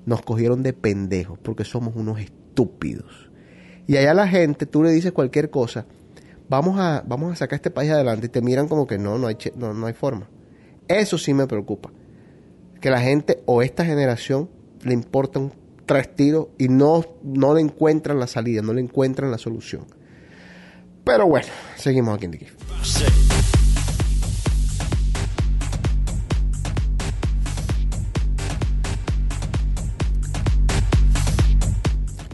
Nos 0.05 0.21
cogieron 0.21 0.61
de 0.61 0.73
pendejos 0.73 1.39
porque 1.39 1.63
somos 1.63 1.95
unos 1.95 2.19
estúpidos. 2.19 3.31
Y 3.87 3.97
allá 3.97 4.13
la 4.13 4.27
gente, 4.27 4.67
tú 4.67 4.83
le 4.83 4.91
dices 4.91 5.13
cualquier 5.13 5.49
cosa, 5.49 5.87
vamos 6.47 6.79
a, 6.79 7.03
vamos 7.07 7.33
a 7.33 7.35
sacar 7.35 7.57
este 7.57 7.71
país 7.71 7.89
adelante 7.89 8.27
y 8.27 8.29
te 8.29 8.41
miran 8.41 8.67
como 8.67 8.85
que 8.85 8.99
no, 8.99 9.17
no 9.17 9.25
hay, 9.25 9.37
no, 9.55 9.73
no 9.73 9.87
hay 9.87 9.93
forma. 9.93 10.29
Eso 10.87 11.17
sí 11.17 11.33
me 11.33 11.47
preocupa. 11.47 11.91
Que 12.85 12.91
la 12.91 13.01
gente 13.01 13.41
o 13.47 13.63
esta 13.63 13.83
generación 13.83 14.47
le 14.83 14.93
importa 14.93 15.39
un 15.39 15.51
tres 15.87 16.13
tiros 16.13 16.49
y 16.59 16.67
no, 16.67 17.03
no 17.23 17.55
le 17.55 17.61
encuentran 17.61 18.19
la 18.19 18.27
salida, 18.27 18.61
no 18.61 18.73
le 18.73 18.81
encuentran 18.81 19.31
la 19.31 19.39
solución. 19.39 19.87
Pero 21.03 21.25
bueno, 21.25 21.47
seguimos 21.77 22.15
aquí 22.15 22.25
en 22.25 22.31
The. 22.33 22.47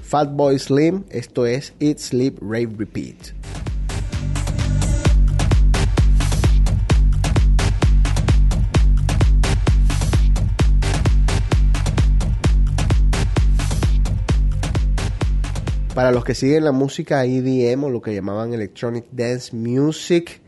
Fatboy 0.02 0.60
Slim, 0.60 1.06
esto 1.12 1.46
es 1.46 1.74
Eat, 1.80 2.00
Sleep, 2.00 2.40
Rave, 2.42 2.76
Repeat. 2.78 3.41
Para 15.94 16.12
los 16.12 16.24
que 16.24 16.36
siguen 16.36 16.64
la 16.64 16.72
música 16.72 17.26
EDM 17.26 17.84
o 17.84 17.90
lo 17.90 18.02
que 18.02 18.14
llamaban 18.14 18.54
Electronic 18.54 19.08
Dance 19.12 19.54
Music, 19.54 20.40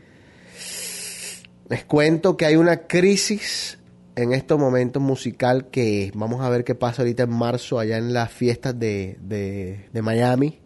les 1.68 1.84
cuento 1.84 2.38
que 2.38 2.46
hay 2.46 2.56
una 2.56 2.86
crisis 2.86 3.78
en 4.16 4.32
estos 4.32 4.58
momentos 4.58 5.02
musical 5.02 5.68
que 5.70 6.10
vamos 6.14 6.40
a 6.40 6.48
ver 6.48 6.64
qué 6.64 6.74
pasa 6.74 7.02
ahorita 7.02 7.24
en 7.24 7.30
marzo 7.30 7.78
allá 7.78 7.98
en 7.98 8.14
las 8.14 8.32
fiestas 8.32 8.78
de, 8.78 9.18
de, 9.20 9.86
de 9.92 10.02
Miami. 10.02 10.60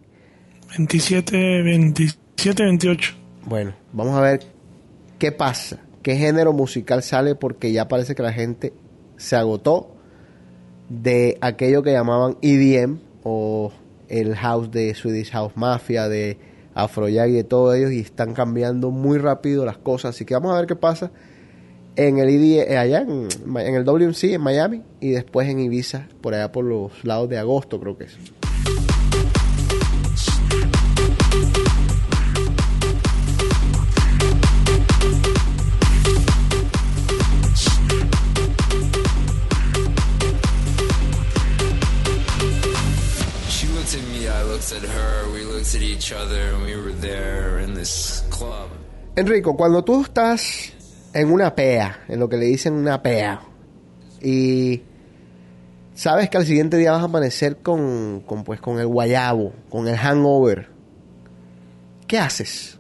27, 0.77 1.63
27, 1.63 2.63
28. 2.63 3.15
Bueno, 3.47 3.75
vamos 3.93 4.17
a 4.17 4.21
ver 4.21 4.47
qué 5.19 5.33
pasa, 5.33 5.81
qué 6.03 6.15
género 6.15 6.53
musical 6.53 7.03
sale 7.03 7.35
porque 7.35 7.73
ya 7.73 7.89
parece 7.89 8.15
que 8.15 8.23
la 8.23 8.33
gente 8.33 8.73
se 9.17 9.35
agotó 9.35 9.97
de 10.89 11.37
aquello 11.41 11.83
que 11.83 11.91
llamaban 11.91 12.37
EDM 12.43 12.99
o 13.25 13.73
el 14.09 14.35
house 14.37 14.71
de 14.71 14.95
Swedish 14.95 15.31
House 15.31 15.53
Mafia, 15.57 16.09
de 16.09 16.39
Afrojack 16.75 17.29
y 17.29 17.33
de 17.33 17.45
todos 17.45 17.77
ellos 17.77 17.93
y 17.93 18.01
están 18.01 18.35
cambiando 18.35 18.91
muy 18.91 19.19
rápido 19.19 19.65
las 19.65 19.79
cosas, 19.79 20.15
así 20.15 20.25
que 20.25 20.35
vamos 20.35 20.53
a 20.53 20.59
ver 20.59 20.67
qué 20.67 20.77
pasa 20.77 21.11
en 21.97 22.19
el 22.19 22.29
EDM, 22.29 22.71
eh, 22.71 22.79
allá 22.79 23.01
en, 23.01 23.29
en 23.45 23.75
el 23.75 23.85
WMC 23.85 24.25
en 24.25 24.41
Miami 24.41 24.83
y 25.01 25.11
después 25.11 25.49
en 25.49 25.59
Ibiza 25.59 26.07
por 26.21 26.33
allá 26.33 26.53
por 26.53 26.65
los 26.65 27.05
lados 27.05 27.29
de 27.29 27.39
agosto 27.39 27.81
creo 27.81 27.99
que 27.99 28.05
es. 28.05 28.17
Enrico, 49.17 49.57
cuando 49.57 49.83
tú 49.83 50.03
estás 50.03 50.73
en 51.13 51.33
una 51.33 51.55
pea, 51.55 52.05
en 52.09 52.21
lo 52.21 52.29
que 52.29 52.37
le 52.37 52.47
dicen 52.47 52.75
una 52.75 53.03
pea, 53.03 53.41
y 54.23 54.83
sabes 55.95 56.31
que 56.31 56.37
al 56.37 56.47
siguiente 56.47 56.77
día 56.77 56.93
vas 56.93 57.03
a 57.03 57.07
amanecer 57.07 57.59
con, 57.59 58.23
con, 58.27 58.45
pues, 58.45 58.61
con 58.61 58.79
el 58.79 58.87
guayabo, 58.87 59.53
con 59.69 59.89
el 59.89 59.97
hangover, 59.97 60.69
¿qué 62.07 62.19
haces? 62.19 62.79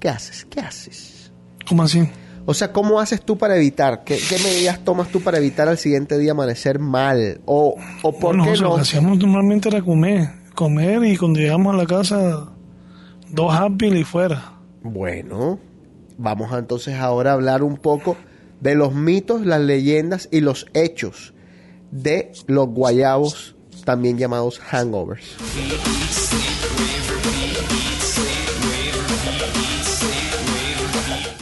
¿Qué 0.00 0.08
haces? 0.10 0.44
¿Qué 0.44 0.60
haces? 0.60 1.32
¿Cómo 1.66 1.82
así? 1.82 2.06
O 2.46 2.52
sea, 2.52 2.72
¿cómo 2.72 3.00
haces 3.00 3.22
tú 3.22 3.38
para 3.38 3.56
evitar? 3.56 4.04
¿Qué, 4.04 4.18
qué 4.28 4.38
medidas 4.38 4.80
tomas 4.84 5.08
tú 5.08 5.22
para 5.22 5.38
evitar 5.38 5.66
al 5.68 5.78
siguiente 5.78 6.18
día 6.18 6.32
amanecer 6.32 6.78
mal? 6.78 7.40
¿O, 7.46 7.76
o 8.02 8.12
por 8.12 8.36
Bueno, 8.36 8.44
qué 8.44 8.50
o 8.50 8.56
sea, 8.56 8.62
no? 8.64 8.68
Lo 8.70 8.76
que 8.76 8.82
hacíamos 8.82 9.18
normalmente 9.18 9.68
era 9.70 9.80
comer. 9.80 10.43
Comer 10.54 11.04
y 11.04 11.16
cuando 11.16 11.40
llegamos 11.40 11.74
a 11.74 11.78
la 11.78 11.86
casa, 11.86 12.46
dos 13.30 13.52
happy 13.54 13.86
y 13.88 14.04
fuera. 14.04 14.52
Bueno, 14.82 15.58
vamos 16.16 16.52
a 16.52 16.58
entonces 16.58 16.94
ahora 16.94 17.30
a 17.30 17.34
hablar 17.34 17.62
un 17.62 17.76
poco 17.76 18.16
de 18.60 18.74
los 18.76 18.94
mitos, 18.94 19.44
las 19.44 19.60
leyendas 19.60 20.28
y 20.30 20.40
los 20.40 20.66
hechos 20.74 21.34
de 21.90 22.32
los 22.46 22.68
guayabos, 22.68 23.56
también 23.84 24.16
llamados 24.16 24.60
hangovers. 24.70 25.34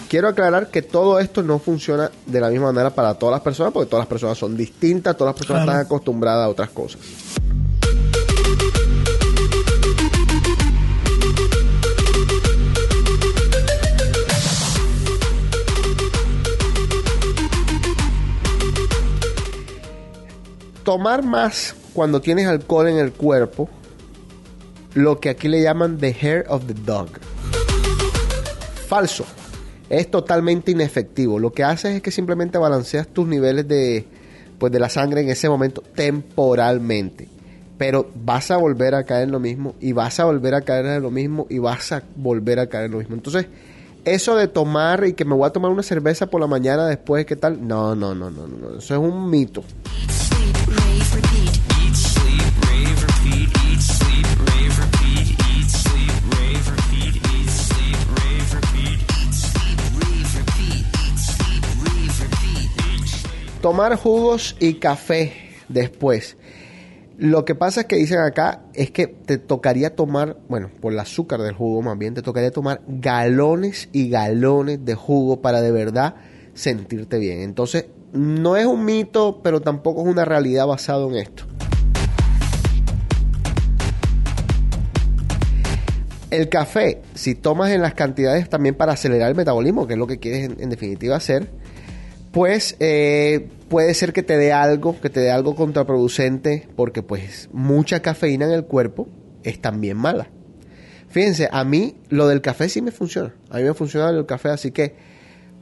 Quiero 0.08 0.28
aclarar 0.28 0.68
que 0.68 0.82
todo 0.82 1.18
esto 1.20 1.42
no 1.42 1.58
funciona 1.58 2.10
de 2.26 2.40
la 2.40 2.50
misma 2.50 2.66
manera 2.70 2.90
para 2.94 3.14
todas 3.14 3.32
las 3.32 3.40
personas, 3.40 3.72
porque 3.72 3.88
todas 3.88 4.02
las 4.02 4.08
personas 4.08 4.36
son 4.36 4.54
distintas, 4.56 5.16
todas 5.16 5.32
las 5.34 5.38
personas 5.38 5.64
Claro. 5.64 5.78
están 5.80 5.86
acostumbradas 5.86 6.44
a 6.44 6.48
otras 6.50 6.68
cosas. 6.68 7.00
Tomar 20.82 21.24
más 21.24 21.74
cuando 21.92 22.20
tienes 22.20 22.46
alcohol 22.46 22.88
en 22.88 22.98
el 22.98 23.12
cuerpo, 23.12 23.68
lo 24.94 25.20
que 25.20 25.30
aquí 25.30 25.48
le 25.48 25.62
llaman 25.62 25.98
the 25.98 26.14
hair 26.20 26.44
of 26.48 26.66
the 26.66 26.74
dog. 26.74 27.08
Falso. 28.86 29.24
Es 29.88 30.10
totalmente 30.10 30.70
inefectivo. 30.70 31.38
Lo 31.38 31.52
que 31.52 31.64
haces 31.64 31.96
es 31.96 32.02
que 32.02 32.10
simplemente 32.10 32.58
balanceas 32.58 33.08
tus 33.08 33.26
niveles 33.26 33.68
de, 33.68 34.06
pues, 34.58 34.72
de 34.72 34.80
la 34.80 34.88
sangre 34.88 35.20
en 35.20 35.28
ese 35.28 35.48
momento 35.48 35.82
temporalmente. 35.94 37.28
Pero 37.76 38.10
vas 38.14 38.50
a 38.50 38.56
volver 38.56 38.94
a 38.94 39.04
caer 39.04 39.24
en 39.24 39.32
lo 39.32 39.40
mismo 39.40 39.74
y 39.80 39.92
vas 39.92 40.20
a 40.20 40.24
volver 40.24 40.54
a 40.54 40.62
caer 40.62 40.86
en 40.86 41.02
lo 41.02 41.10
mismo 41.10 41.46
y 41.50 41.58
vas 41.58 41.92
a 41.92 42.02
volver 42.16 42.58
a 42.58 42.68
caer 42.68 42.86
en 42.86 42.92
lo 42.92 42.98
mismo. 42.98 43.14
Entonces, 43.14 43.46
eso 44.04 44.36
de 44.36 44.48
tomar 44.48 45.04
y 45.04 45.12
que 45.14 45.24
me 45.24 45.34
voy 45.34 45.46
a 45.46 45.50
tomar 45.50 45.70
una 45.70 45.82
cerveza 45.82 46.26
por 46.26 46.40
la 46.40 46.46
mañana 46.46 46.86
después, 46.86 47.26
¿qué 47.26 47.36
tal? 47.36 47.66
No, 47.66 47.94
no, 47.94 48.14
no, 48.14 48.30
no, 48.30 48.46
no. 48.46 48.78
Eso 48.78 48.94
es 48.94 49.00
un 49.00 49.30
mito. 49.30 49.62
Tomar 63.62 63.94
jugos 63.94 64.56
y 64.58 64.74
café 64.74 65.34
después. 65.68 66.36
Lo 67.16 67.44
que 67.44 67.54
pasa 67.54 67.82
es 67.82 67.86
que 67.86 67.94
dicen 67.94 68.18
acá 68.18 68.62
es 68.74 68.90
que 68.90 69.06
te 69.06 69.38
tocaría 69.38 69.94
tomar, 69.94 70.36
bueno, 70.48 70.68
por 70.80 70.92
el 70.92 70.98
azúcar 70.98 71.40
del 71.42 71.54
jugo 71.54 71.80
más 71.80 71.96
bien, 71.96 72.12
te 72.12 72.22
tocaría 72.22 72.50
tomar 72.50 72.82
galones 72.88 73.88
y 73.92 74.10
galones 74.10 74.84
de 74.84 74.96
jugo 74.96 75.42
para 75.42 75.60
de 75.60 75.70
verdad 75.70 76.16
sentirte 76.54 77.20
bien. 77.20 77.42
Entonces, 77.42 77.86
no 78.12 78.56
es 78.56 78.66
un 78.66 78.84
mito, 78.84 79.42
pero 79.44 79.60
tampoco 79.60 80.02
es 80.02 80.08
una 80.08 80.24
realidad 80.24 80.66
basado 80.66 81.08
en 81.10 81.18
esto. 81.18 81.44
El 86.32 86.48
café, 86.48 87.00
si 87.14 87.36
tomas 87.36 87.70
en 87.70 87.80
las 87.80 87.94
cantidades 87.94 88.48
también 88.48 88.74
para 88.74 88.94
acelerar 88.94 89.28
el 89.28 89.36
metabolismo, 89.36 89.86
que 89.86 89.92
es 89.92 89.98
lo 90.00 90.08
que 90.08 90.18
quieres 90.18 90.50
en, 90.50 90.60
en 90.60 90.68
definitiva 90.68 91.14
hacer, 91.14 91.61
pues 92.32 92.76
eh, 92.80 93.48
puede 93.68 93.94
ser 93.94 94.12
que 94.12 94.22
te 94.22 94.36
dé 94.36 94.52
algo, 94.52 94.98
que 95.00 95.10
te 95.10 95.20
dé 95.20 95.30
algo 95.30 95.54
contraproducente, 95.54 96.68
porque 96.76 97.02
pues 97.02 97.48
mucha 97.52 98.00
cafeína 98.00 98.46
en 98.46 98.52
el 98.52 98.64
cuerpo 98.64 99.06
es 99.44 99.60
también 99.60 99.96
mala. 99.98 100.28
Fíjense, 101.08 101.48
a 101.52 101.62
mí 101.64 101.96
lo 102.08 102.26
del 102.26 102.40
café 102.40 102.68
sí 102.70 102.80
me 102.80 102.90
funciona. 102.90 103.34
A 103.50 103.58
mí 103.58 103.64
me 103.64 103.74
funciona 103.74 104.08
el 104.10 104.24
café, 104.24 104.48
así 104.48 104.70
que 104.70 104.94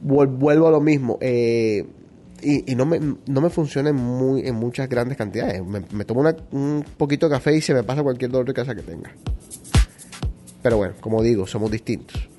vuel- 0.03 0.37
vuelvo 0.37 0.67
a 0.67 0.71
lo 0.71 0.79
mismo. 0.81 1.17
eh, 1.21 1.85
y, 2.43 2.73
no, 2.73 2.87
me, 2.87 2.99
no 2.99 3.39
me 3.41 3.51
funciona 3.51 3.89
en, 3.91 3.97
muy, 3.97 4.47
en 4.47 4.55
muchas 4.55 4.89
grandes 4.89 5.15
cantidades. 5.15 5.61
Me, 5.63 6.05
tomo 6.05 6.23
un 6.51 6.83
poquito 6.97 7.27
de 7.29 7.35
café 7.35 7.55
y 7.55 7.61
se 7.61 7.71
me 7.71 7.83
pasa 7.83 8.01
cualquier 8.01 8.31
dolor 8.31 8.47
de 8.47 8.53
cabeza 8.55 8.73
que 8.73 8.81
tenga. 8.81 9.11
Pero 10.63 10.77
bueno, 10.77 10.95
como 11.01 11.21
digo, 11.21 11.45
somos 11.45 11.69
distintos. 11.69 12.30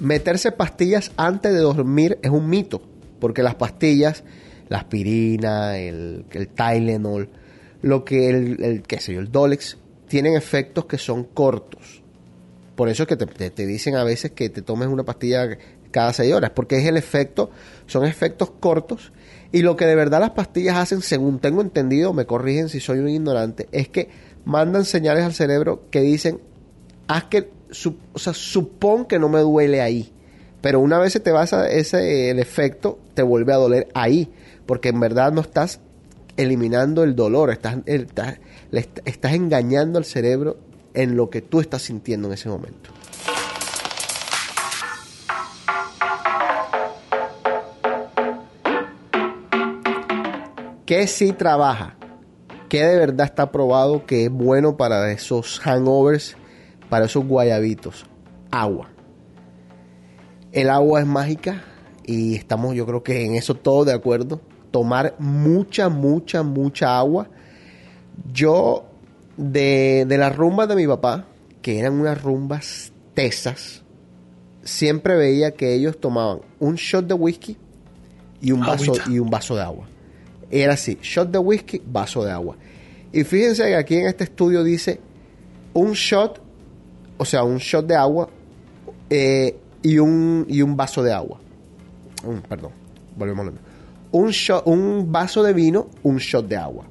Meterse 0.00 0.50
pastillas 0.52 1.12
antes 1.16 1.52
de 1.52 1.60
dormir 1.60 2.18
es 2.22 2.30
un 2.30 2.48
mito, 2.48 2.82
porque 3.20 3.42
las 3.42 3.54
pastillas, 3.54 4.24
la 4.68 4.78
aspirina, 4.78 5.78
el, 5.78 6.24
Tylenol, 6.54 7.28
lo 7.82 8.04
que 8.04 8.30
el, 8.30 8.62
el 8.64 8.82
qué 8.82 8.98
sé 9.00 9.14
yo, 9.14 9.20
el 9.20 9.30
Dolex, 9.30 9.76
tienen 10.08 10.34
efectos 10.36 10.86
que 10.86 10.98
son 10.98 11.24
cortos. 11.24 12.02
Por 12.74 12.88
eso 12.88 13.02
es 13.02 13.08
que 13.08 13.16
te, 13.16 13.26
te- 13.50 13.66
dicen 13.66 13.94
a 13.94 14.04
veces 14.04 14.30
que 14.32 14.48
te 14.48 14.62
tomes 14.62 14.88
una 14.88 15.04
pastilla 15.04 15.58
cada 15.90 16.12
seis 16.12 16.32
horas, 16.32 16.50
porque 16.54 16.78
es 16.78 16.86
el 16.86 16.96
efecto, 16.96 17.50
son 17.86 18.06
efectos 18.06 18.50
cortos. 18.58 19.12
Y 19.52 19.62
lo 19.62 19.76
que 19.76 19.84
de 19.86 19.96
verdad 19.96 20.20
las 20.20 20.30
pastillas 20.30 20.76
hacen, 20.76 21.02
según 21.02 21.40
tengo 21.40 21.60
entendido, 21.60 22.12
me 22.14 22.24
corrigen 22.24 22.68
si 22.68 22.80
soy 22.80 23.00
un 23.00 23.08
ignorante, 23.08 23.68
es 23.72 23.88
que 23.88 24.08
mandan 24.44 24.84
señales 24.84 25.24
al 25.24 25.34
cerebro 25.34 25.82
que 25.90 26.00
dicen, 26.00 26.40
haz 27.06 27.24
que, 27.24 27.50
su- 27.72 27.96
supón 28.14 29.04
que 29.06 29.18
no 29.18 29.28
me 29.28 29.40
duele 29.40 29.80
ahí. 29.80 30.12
Pero 30.60 30.80
una 30.80 30.98
vez 30.98 31.12
se 31.14 31.20
te 31.20 31.32
va 31.32 31.44
esa- 31.44 31.68
ese, 31.70 32.30
el 32.30 32.38
efecto, 32.38 32.98
te 33.14 33.22
vuelve 33.22 33.52
a 33.52 33.56
doler 33.56 33.88
ahí. 33.94 34.30
Porque 34.66 34.90
en 34.90 35.00
verdad 35.00 35.32
no 35.32 35.40
estás 35.40 35.80
eliminando 36.36 37.02
el 37.02 37.16
dolor, 37.16 37.50
estás, 37.50 37.78
estás, 37.86 38.38
estás 39.04 39.32
engañando 39.34 39.98
al 39.98 40.04
cerebro 40.04 40.58
en 40.94 41.16
lo 41.16 41.28
que 41.30 41.40
tú 41.42 41.60
estás 41.60 41.82
sintiendo 41.82 42.28
en 42.28 42.34
ese 42.34 42.48
momento. 42.48 42.90
¿Qué 50.86 51.06
sí 51.06 51.32
trabaja? 51.32 51.96
¿Qué 52.68 52.84
de 52.84 52.96
verdad 52.98 53.26
está 53.26 53.50
probado 53.52 54.06
que 54.06 54.24
es 54.26 54.30
bueno 54.30 54.76
para 54.76 55.10
esos 55.12 55.60
hangovers, 55.64 56.36
para 56.90 57.06
esos 57.06 57.24
guayabitos? 57.24 58.04
Agua. 58.50 58.90
El 60.52 60.68
agua 60.68 61.00
es 61.00 61.06
mágica 61.06 61.62
y 62.04 62.34
estamos 62.34 62.74
yo 62.74 62.84
creo 62.84 63.02
que 63.02 63.24
en 63.24 63.36
eso 63.36 63.54
todos 63.54 63.86
de 63.86 63.94
acuerdo. 63.94 64.40
Tomar 64.70 65.14
mucha, 65.18 65.88
mucha, 65.88 66.42
mucha 66.42 66.98
agua. 66.98 67.28
Yo, 68.32 68.84
de, 69.36 70.04
de 70.06 70.18
las 70.18 70.36
rumbas 70.36 70.68
de 70.68 70.76
mi 70.76 70.86
papá, 70.86 71.26
que 71.62 71.78
eran 71.78 71.94
unas 71.94 72.22
rumbas 72.22 72.92
tesas, 73.14 73.82
siempre 74.62 75.16
veía 75.16 75.52
que 75.52 75.74
ellos 75.74 75.98
tomaban 75.98 76.40
un 76.58 76.74
shot 76.74 77.06
de 77.06 77.14
whisky 77.14 77.56
y 78.40 78.52
un 78.52 78.60
vaso, 78.60 78.92
Agüita. 78.92 79.10
y 79.10 79.18
un 79.18 79.30
vaso 79.30 79.56
de 79.56 79.62
agua. 79.62 79.88
Era 80.50 80.74
así, 80.74 80.98
shot 81.02 81.30
de 81.30 81.38
whisky, 81.38 81.80
vaso 81.84 82.24
de 82.24 82.32
agua. 82.32 82.56
Y 83.12 83.24
fíjense 83.24 83.64
que 83.64 83.76
aquí 83.76 83.96
en 83.96 84.06
este 84.06 84.24
estudio 84.24 84.62
dice 84.62 85.00
un 85.74 85.92
shot, 85.92 86.40
o 87.20 87.24
sea, 87.26 87.44
un 87.44 87.58
shot 87.58 87.86
de 87.86 87.94
agua 87.96 88.28
eh, 89.10 89.56
y, 89.82 89.98
un, 89.98 90.46
y 90.48 90.62
un 90.62 90.74
vaso 90.76 91.02
de 91.02 91.12
agua. 91.12 91.38
Un- 92.24 92.40
perdón, 92.42 92.72
volvemos 93.16 93.42
a 93.42 93.44
lo 93.46 93.52
mismo. 93.52 93.66
Un, 94.12 94.30
shot, 94.30 94.62
un 94.66 95.12
vaso 95.12 95.42
de 95.42 95.52
vino, 95.52 95.88
un 96.02 96.16
shot 96.16 96.48
de 96.48 96.56
agua. 96.56 96.84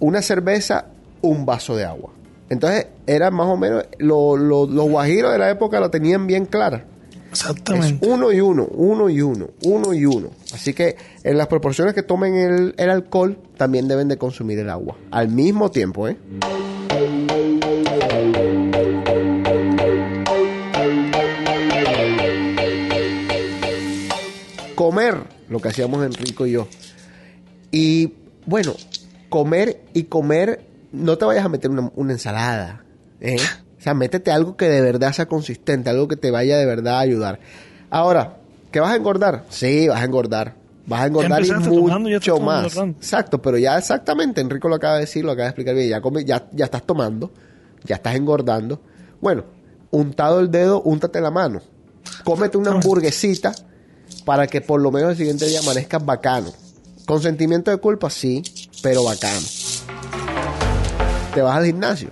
Una 0.00 0.20
cerveza, 0.22 0.86
un 1.22 1.46
vaso 1.46 1.74
de 1.76 1.84
agua. 1.84 2.10
Entonces, 2.50 2.88
era 3.06 3.30
más 3.30 3.46
o 3.46 3.56
menos, 3.56 3.84
lo- 3.98 4.36
lo- 4.36 4.66
los 4.66 4.88
guajiros 4.88 5.32
de 5.32 5.38
la 5.38 5.50
época 5.50 5.80
lo 5.80 5.90
tenían 5.90 6.26
bien 6.26 6.44
clara. 6.46 6.84
Es 7.32 7.40
Exactamente. 7.40 8.06
uno 8.06 8.30
y 8.30 8.40
uno, 8.40 8.66
uno 8.70 9.08
y 9.08 9.20
uno, 9.22 9.48
uno 9.64 9.92
y 9.94 10.04
uno. 10.04 10.28
Así 10.52 10.72
que 10.74 10.96
en 11.24 11.36
las 11.36 11.48
proporciones 11.48 11.94
que 11.94 12.02
tomen 12.04 12.34
el, 12.36 12.74
el 12.76 12.90
alcohol, 12.90 13.38
también 13.56 13.88
deben 13.88 14.06
de 14.08 14.18
consumir 14.18 14.58
el 14.60 14.70
agua. 14.70 14.94
Al 15.10 15.28
mismo 15.30 15.70
tiempo, 15.72 16.06
¿eh? 16.06 16.16
Comer, 24.74 25.16
lo 25.48 25.60
que 25.60 25.68
hacíamos 25.68 26.04
Enrico 26.04 26.46
y 26.46 26.52
yo. 26.52 26.68
Y 27.70 28.12
bueno, 28.46 28.74
comer 29.28 29.82
y 29.92 30.04
comer, 30.04 30.64
no 30.92 31.18
te 31.18 31.24
vayas 31.24 31.44
a 31.44 31.48
meter 31.48 31.70
una, 31.70 31.90
una 31.96 32.12
ensalada. 32.12 32.84
¿eh? 33.20 33.36
O 33.78 33.82
sea, 33.82 33.94
métete 33.94 34.30
algo 34.30 34.56
que 34.56 34.68
de 34.68 34.80
verdad 34.80 35.12
sea 35.12 35.26
consistente, 35.26 35.90
algo 35.90 36.08
que 36.08 36.16
te 36.16 36.30
vaya 36.30 36.56
de 36.56 36.66
verdad 36.66 36.96
a 36.96 37.00
ayudar. 37.00 37.40
Ahora, 37.90 38.36
¿que 38.70 38.80
vas 38.80 38.92
a 38.92 38.96
engordar? 38.96 39.44
Sí, 39.50 39.88
vas 39.88 40.00
a 40.00 40.04
engordar. 40.04 40.54
Vas 40.86 41.00
a 41.02 41.06
engordar 41.06 41.40
y 41.42 41.48
mucho 42.16 42.34
más. 42.44 42.62
Exacto, 42.98 43.40
pero 43.42 43.56
ya 43.58 43.78
exactamente, 43.78 44.40
Enrico 44.40 44.68
lo 44.68 44.74
acaba 44.76 44.94
de 44.94 45.00
decir, 45.00 45.24
lo 45.24 45.32
acaba 45.32 45.44
de 45.44 45.50
explicar 45.50 45.74
bien. 45.74 45.88
Ya, 45.88 46.00
come- 46.00 46.24
ya, 46.24 46.46
ya 46.52 46.66
estás 46.66 46.82
tomando, 46.84 47.30
ya 47.84 47.96
estás 47.96 48.14
engordando. 48.16 48.80
Bueno, 49.20 49.44
untado 49.90 50.40
el 50.40 50.50
dedo, 50.50 50.82
úntate 50.82 51.20
la 51.20 51.30
mano. 51.30 51.60
Cómete 52.22 52.58
una 52.58 52.70
hamburguesita 52.72 53.54
para 54.24 54.46
que 54.46 54.60
por 54.60 54.80
lo 54.80 54.90
menos 54.90 55.12
el 55.12 55.16
siguiente 55.16 55.46
día 55.46 55.60
amanezcas 55.60 56.04
bacano. 56.04 56.52
Con 57.06 57.20
sentimiento 57.20 57.70
de 57.70 57.76
culpa, 57.76 58.08
sí, 58.08 58.42
pero 58.82 59.04
bacano. 59.04 59.46
¿Te 61.34 61.42
vas 61.42 61.56
al 61.56 61.66
gimnasio? 61.66 62.10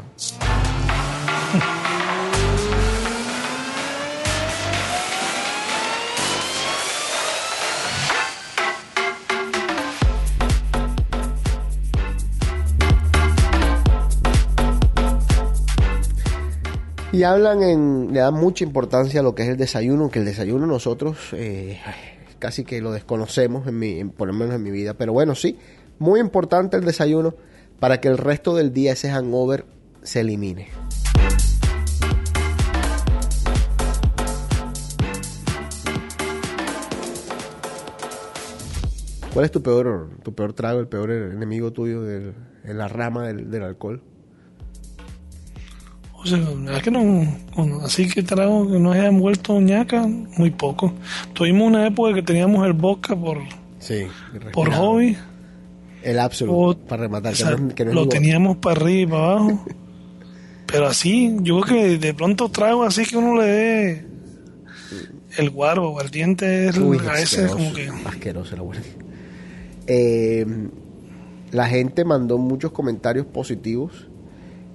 Y 17.12 17.24
hablan 17.24 17.62
en, 17.62 18.08
le 18.14 18.20
dan 18.20 18.32
mucha 18.32 18.64
importancia 18.64 19.20
a 19.20 19.22
lo 19.22 19.34
que 19.34 19.42
es 19.42 19.50
el 19.50 19.58
desayuno, 19.58 20.04
aunque 20.04 20.18
el 20.18 20.24
desayuno 20.24 20.66
nosotros 20.66 21.18
eh, 21.32 21.78
casi 22.38 22.64
que 22.64 22.80
lo 22.80 22.90
desconocemos, 22.90 23.66
en 23.66 23.78
mi, 23.78 24.02
por 24.04 24.28
lo 24.28 24.32
menos 24.32 24.54
en 24.54 24.62
mi 24.62 24.70
vida. 24.70 24.94
Pero 24.94 25.12
bueno, 25.12 25.34
sí, 25.34 25.58
muy 25.98 26.20
importante 26.20 26.78
el 26.78 26.86
desayuno 26.86 27.34
para 27.78 28.00
que 28.00 28.08
el 28.08 28.16
resto 28.16 28.54
del 28.56 28.72
día 28.72 28.92
ese 28.92 29.10
hangover 29.10 29.66
se 30.02 30.20
elimine. 30.20 30.68
¿Cuál 39.34 39.44
es 39.44 39.50
tu 39.50 39.62
peor, 39.62 40.08
tu 40.22 40.34
peor 40.34 40.54
trago, 40.54 40.80
el 40.80 40.88
peor 40.88 41.10
enemigo 41.10 41.74
tuyo 41.74 42.02
de 42.02 42.32
la 42.64 42.88
rama 42.88 43.26
del 43.26 43.62
alcohol? 43.62 44.02
O 46.22 46.26
sea, 46.26 46.38
que 46.82 46.90
no, 46.90 47.26
así 47.84 48.08
que 48.08 48.22
trago 48.22 48.70
que 48.70 48.78
nos 48.78 48.94
haya 48.94 49.10
vuelto 49.10 49.60
ñaca, 49.60 50.06
muy 50.06 50.50
poco. 50.50 50.92
Tuvimos 51.32 51.66
una 51.68 51.86
época 51.86 52.14
que 52.14 52.22
teníamos 52.22 52.64
el 52.66 52.72
vodka 52.74 53.16
por, 53.16 53.38
Sí. 53.80 54.04
por 54.52 54.70
hobby. 54.72 55.16
El 56.02 56.18
absoluto, 56.20 56.80
para 56.86 57.02
rematar. 57.02 57.32
o 57.32 57.36
que 57.36 57.42
sea, 57.42 57.50
no 57.56 57.68
es- 57.68 57.74
que 57.74 57.84
no 57.84 57.90
es 57.90 57.94
lo 57.96 58.08
teníamos 58.08 58.56
para 58.58 58.76
arriba 58.80 59.00
y 59.02 59.06
para 59.06 59.22
abajo. 59.32 59.64
Pero 60.66 60.86
así, 60.86 61.36
yo 61.42 61.60
creo 61.60 61.76
que 61.80 61.98
de 61.98 62.14
pronto 62.14 62.48
trago 62.48 62.84
así 62.84 63.04
que 63.04 63.16
uno 63.16 63.36
le 63.40 63.46
dé 63.46 64.04
el 65.38 65.50
guaro 65.50 65.90
o 65.90 66.00
el 66.00 66.10
diente 66.10 66.68
es 66.68 66.78
Uy, 66.78 66.98
a 66.98 67.12
veces 67.12 67.40
asqueroso, 67.50 67.56
como 67.56 67.72
que 67.74 67.88
asqueroso 68.08 68.56
la. 68.56 68.62
Eh, 69.86 70.46
la 71.50 71.66
gente 71.68 72.04
mandó 72.04 72.38
muchos 72.38 72.72
comentarios 72.72 73.26
positivos 73.26 74.08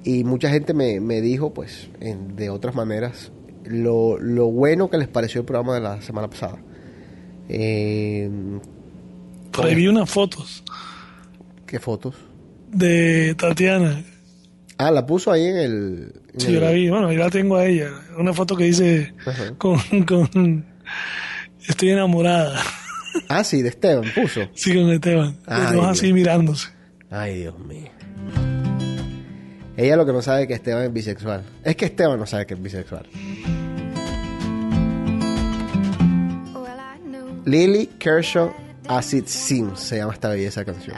y 0.09 0.23
mucha 0.23 0.49
gente 0.49 0.73
me, 0.73 0.99
me 0.99 1.21
dijo, 1.21 1.53
pues, 1.53 1.89
en- 1.99 2.35
de 2.35 2.49
otras 2.49 2.75
maneras, 2.75 3.31
lo, 3.65 4.17
lo 4.19 4.47
bueno 4.47 4.89
que 4.89 4.97
les 4.97 5.07
pareció 5.07 5.41
el 5.41 5.45
programa 5.45 5.75
de 5.75 5.81
la 5.81 6.01
semana 6.01 6.29
pasada. 6.29 6.57
Eh, 7.49 8.29
por 9.51 9.65
ahí 9.65 9.75
vi 9.75 9.87
unas 9.87 10.09
fotos 10.09 10.63
¿Qué 11.65 11.79
fotos? 11.79 12.15
de 12.71 13.33
Tatiana. 13.35 14.03
Ah, 14.77 14.91
la 14.91 15.05
puso 15.05 15.31
ahí 15.31 15.45
en 15.45 15.57
el... 15.57 16.13
en 16.33 16.39
Sí, 16.39 16.47
el- 16.47 16.53
yo 16.55 16.59
la 16.61 16.71
vi, 16.71 16.89
bueno, 16.89 17.07
ahí 17.07 17.17
la 17.17 17.29
tengo 17.29 17.55
a 17.57 17.65
ella. 17.65 17.89
Una 18.17 18.33
foto 18.33 18.55
que 18.55 18.65
dice 18.65 19.13
Ajá. 19.25 19.55
con, 19.57 19.79
con 20.05 20.65
estoy 21.67 21.89
enamorada. 21.89 22.59
Ah, 23.29 23.43
sí, 23.43 23.61
de 23.63 23.69
Esteban 23.69 24.05
puso. 24.13 24.41
Sí, 24.53 24.73
con 24.75 24.89
Esteban. 24.91 25.37
Los 25.47 25.73
dos 25.73 25.85
así 25.87 26.13
mirándose. 26.13 26.67
Ay, 27.09 27.39
Dios 27.39 27.57
mío. 27.59 27.89
Ella 29.77 29.95
lo 29.95 30.05
que 30.05 30.11
no 30.11 30.21
sabe 30.23 30.41
es 30.41 30.47
que 30.47 30.55
Esteban 30.55 30.85
es 30.85 30.93
bisexual. 30.93 31.43
Es 31.63 31.75
que 31.75 31.85
Esteban 31.85 32.19
no 32.19 32.25
sabe 32.25 32.47
que 32.47 32.55
es 32.55 32.61
bisexual. 32.61 33.05
Lily 37.45 37.87
Kershaw 37.97 38.51
Acid 38.89 39.25
Sims 39.27 39.79
se 39.79 39.97
llama 39.97 40.13
esta 40.13 40.29
belleza 40.29 40.65
canción. 40.65 40.97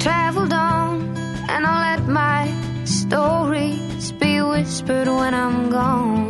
Traveled 0.00 0.52
on, 0.52 1.16
and 1.48 1.64
I'll 1.64 1.96
let 1.96 2.08
my 2.08 2.50
stories 2.84 4.10
be 4.18 4.42
whispered 4.42 5.06
when 5.06 5.32
I'm 5.32 5.70
gone. 5.70 6.28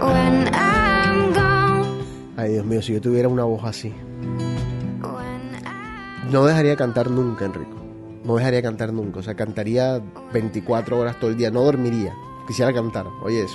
When 0.00 0.54
I'm 0.54 1.32
gone, 1.32 1.43
Ay, 2.36 2.52
Dios 2.52 2.66
mío, 2.66 2.82
si 2.82 2.92
yo 2.92 3.00
tuviera 3.00 3.28
una 3.28 3.44
voz 3.44 3.64
así. 3.64 3.94
No 6.30 6.46
dejaría 6.46 6.72
de 6.72 6.76
cantar 6.76 7.10
nunca, 7.10 7.44
Enrico. 7.44 7.76
No 8.24 8.36
dejaría 8.36 8.56
de 8.56 8.62
cantar 8.62 8.92
nunca. 8.92 9.20
O 9.20 9.22
sea, 9.22 9.34
cantaría 9.34 10.00
24 10.32 10.98
horas 10.98 11.20
todo 11.20 11.30
el 11.30 11.36
día. 11.36 11.50
No 11.50 11.62
dormiría. 11.62 12.14
Quisiera 12.46 12.72
cantar. 12.72 13.06
Oye, 13.22 13.44
eso. 13.44 13.54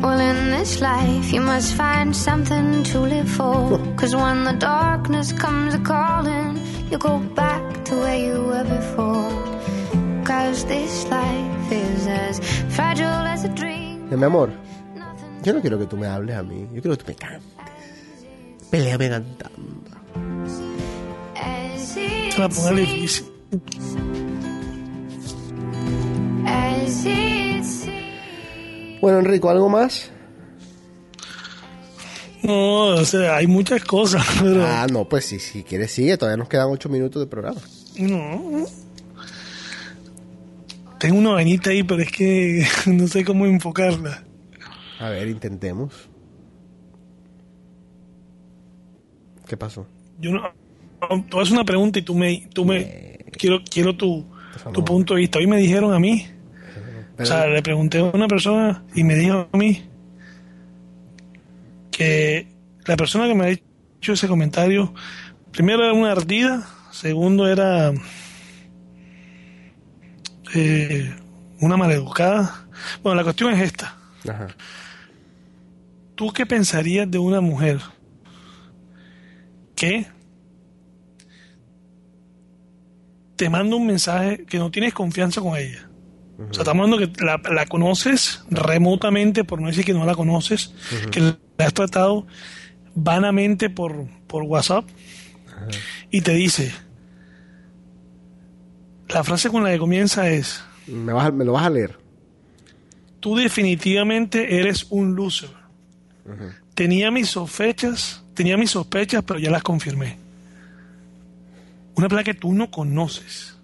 Well, 0.00 0.20
in 0.20 0.50
this 0.52 0.80
life, 0.80 1.32
you 1.32 1.42
must 1.42 1.74
find 1.74 2.14
something 2.14 2.82
to 2.84 3.00
live 3.00 3.28
for. 3.28 3.78
Cause 3.96 4.16
when 4.16 4.44
the 4.44 4.54
darkness 4.54 5.32
comes 5.32 5.74
a 5.74 5.80
calling, 5.80 6.58
you 6.90 6.98
go 6.98 7.18
back 7.34 7.84
to 7.84 7.96
where 7.96 8.16
you 8.16 8.42
were 8.44 8.64
before. 8.64 9.30
Cause 10.24 10.64
this 10.64 11.06
life 11.10 11.59
is 11.70 12.06
as 12.06 12.40
fragile 12.74 13.06
as 13.26 13.44
a 13.44 13.48
dream. 13.48 14.08
Mi 14.10 14.24
amor, 14.24 14.50
yo 15.42 15.52
no 15.52 15.60
quiero 15.60 15.78
que 15.78 15.86
tú 15.86 15.96
me 15.96 16.06
hables 16.06 16.36
a 16.36 16.42
mí. 16.42 16.66
Yo 16.74 16.82
quiero 16.82 16.96
que 16.96 17.04
tú 17.04 17.08
me 17.08 17.14
cantes. 17.14 17.42
Peleame 18.70 19.08
cantando. 19.08 19.90
La 22.38 22.48
ponga 22.48 22.70
difícil. 22.72 23.26
As 26.46 27.04
it 27.06 27.62
seems. 27.64 29.00
Bueno, 29.00 29.18
Enrico, 29.18 29.50
¿algo 29.50 29.68
más? 29.68 30.10
No, 32.42 32.86
o 32.94 33.04
sea, 33.04 33.36
hay 33.36 33.46
muchas 33.46 33.84
cosas, 33.84 34.24
pero 34.40 34.64
Ah, 34.66 34.86
no, 34.90 35.06
pues 35.08 35.26
sí, 35.26 35.38
si 35.38 35.62
quieres 35.62 35.90
sigue. 35.92 36.16
Todavía 36.16 36.38
nos 36.38 36.48
quedan 36.48 36.68
8 36.70 36.88
minutos 36.88 37.20
de 37.20 37.26
programa. 37.26 37.60
no. 37.98 38.64
Tengo 41.00 41.18
una 41.18 41.30
vainita 41.30 41.70
ahí, 41.70 41.82
pero 41.82 42.02
es 42.02 42.12
que 42.12 42.66
no 42.86 43.08
sé 43.08 43.24
cómo 43.24 43.46
enfocarla. 43.46 44.22
A 44.98 45.08
ver, 45.08 45.28
intentemos. 45.28 46.10
¿Qué 49.48 49.56
pasó? 49.56 49.86
Yo 50.20 50.30
no, 50.30 50.52
tú 51.28 51.40
haces 51.40 51.52
una 51.52 51.64
pregunta 51.64 51.98
y 51.98 52.02
tú 52.02 52.14
me, 52.14 52.46
tú 52.52 52.66
me, 52.66 53.18
quiero, 53.32 53.62
quiero 53.64 53.96
tu, 53.96 54.26
tu 54.74 54.84
punto 54.84 55.14
de 55.14 55.20
vista. 55.20 55.38
Hoy 55.38 55.46
me 55.46 55.56
dijeron 55.56 55.94
a 55.94 55.98
mí, 55.98 56.26
o 57.18 57.24
sea, 57.24 57.46
le 57.46 57.62
pregunté 57.62 57.98
a 57.98 58.04
una 58.04 58.28
persona 58.28 58.84
y 58.94 59.02
me 59.02 59.16
dijo 59.16 59.48
a 59.50 59.56
mí 59.56 59.82
que 61.90 62.46
la 62.84 62.96
persona 62.96 63.26
que 63.26 63.34
me 63.34 63.46
ha 63.46 63.48
hecho 63.48 64.12
ese 64.12 64.28
comentario, 64.28 64.92
primero 65.50 65.82
era 65.82 65.94
una 65.94 66.12
ardida, 66.12 66.68
segundo 66.92 67.48
era 67.48 67.90
eh, 70.54 71.14
una 71.60 71.76
maleducada. 71.76 72.66
Bueno, 73.02 73.16
la 73.16 73.24
cuestión 73.24 73.52
es 73.52 73.60
esta. 73.60 73.96
Ajá. 74.28 74.48
¿Tú 76.14 76.32
qué 76.32 76.44
pensarías 76.44 77.10
de 77.10 77.18
una 77.18 77.40
mujer 77.40 77.80
que 79.74 80.06
te 83.36 83.48
manda 83.48 83.76
un 83.76 83.86
mensaje 83.86 84.44
que 84.44 84.58
no 84.58 84.70
tienes 84.70 84.92
confianza 84.92 85.40
con 85.40 85.56
ella? 85.56 85.88
O 86.38 86.54
sea, 86.54 86.62
estamos 86.62 86.84
hablando 86.84 86.98
que 86.98 87.24
la, 87.24 87.40
la 87.50 87.66
conoces 87.66 88.44
remotamente, 88.50 89.44
por 89.44 89.60
no 89.60 89.68
decir 89.68 89.84
que 89.84 89.92
no 89.92 90.06
la 90.06 90.14
conoces, 90.14 90.74
que 91.10 91.20
la 91.20 91.38
has 91.58 91.74
tratado 91.74 92.26
vanamente 92.94 93.70
por, 93.70 94.06
por 94.26 94.42
WhatsApp 94.44 94.86
y 96.10 96.22
te 96.22 96.32
dice, 96.32 96.72
la 99.12 99.24
frase 99.24 99.48
con 99.50 99.64
la 99.64 99.70
que 99.70 99.78
comienza 99.78 100.28
es, 100.30 100.62
¿Me, 100.86 101.12
vas 101.12 101.26
a- 101.26 101.30
me 101.32 101.44
lo 101.44 101.52
vas 101.52 101.64
a 101.66 101.70
leer? 101.70 101.98
tú 103.20 103.36
definitivamente 103.36 104.58
eres 104.60 104.86
un 104.90 105.14
loser. 105.14 105.50
Tenía 106.74 107.10
mis 107.10 107.28
sospechas, 107.28 108.22
tenía 108.34 108.56
mis 108.56 108.70
sospechas, 108.70 109.22
pero 109.26 109.38
ya 109.38 109.50
las 109.50 109.62
confirmé. 109.62 110.16
Una 111.96 112.08
plata 112.08 112.24
que 112.24 112.34
tú 112.34 112.54
no 112.54 112.70
conoces. 112.70 113.56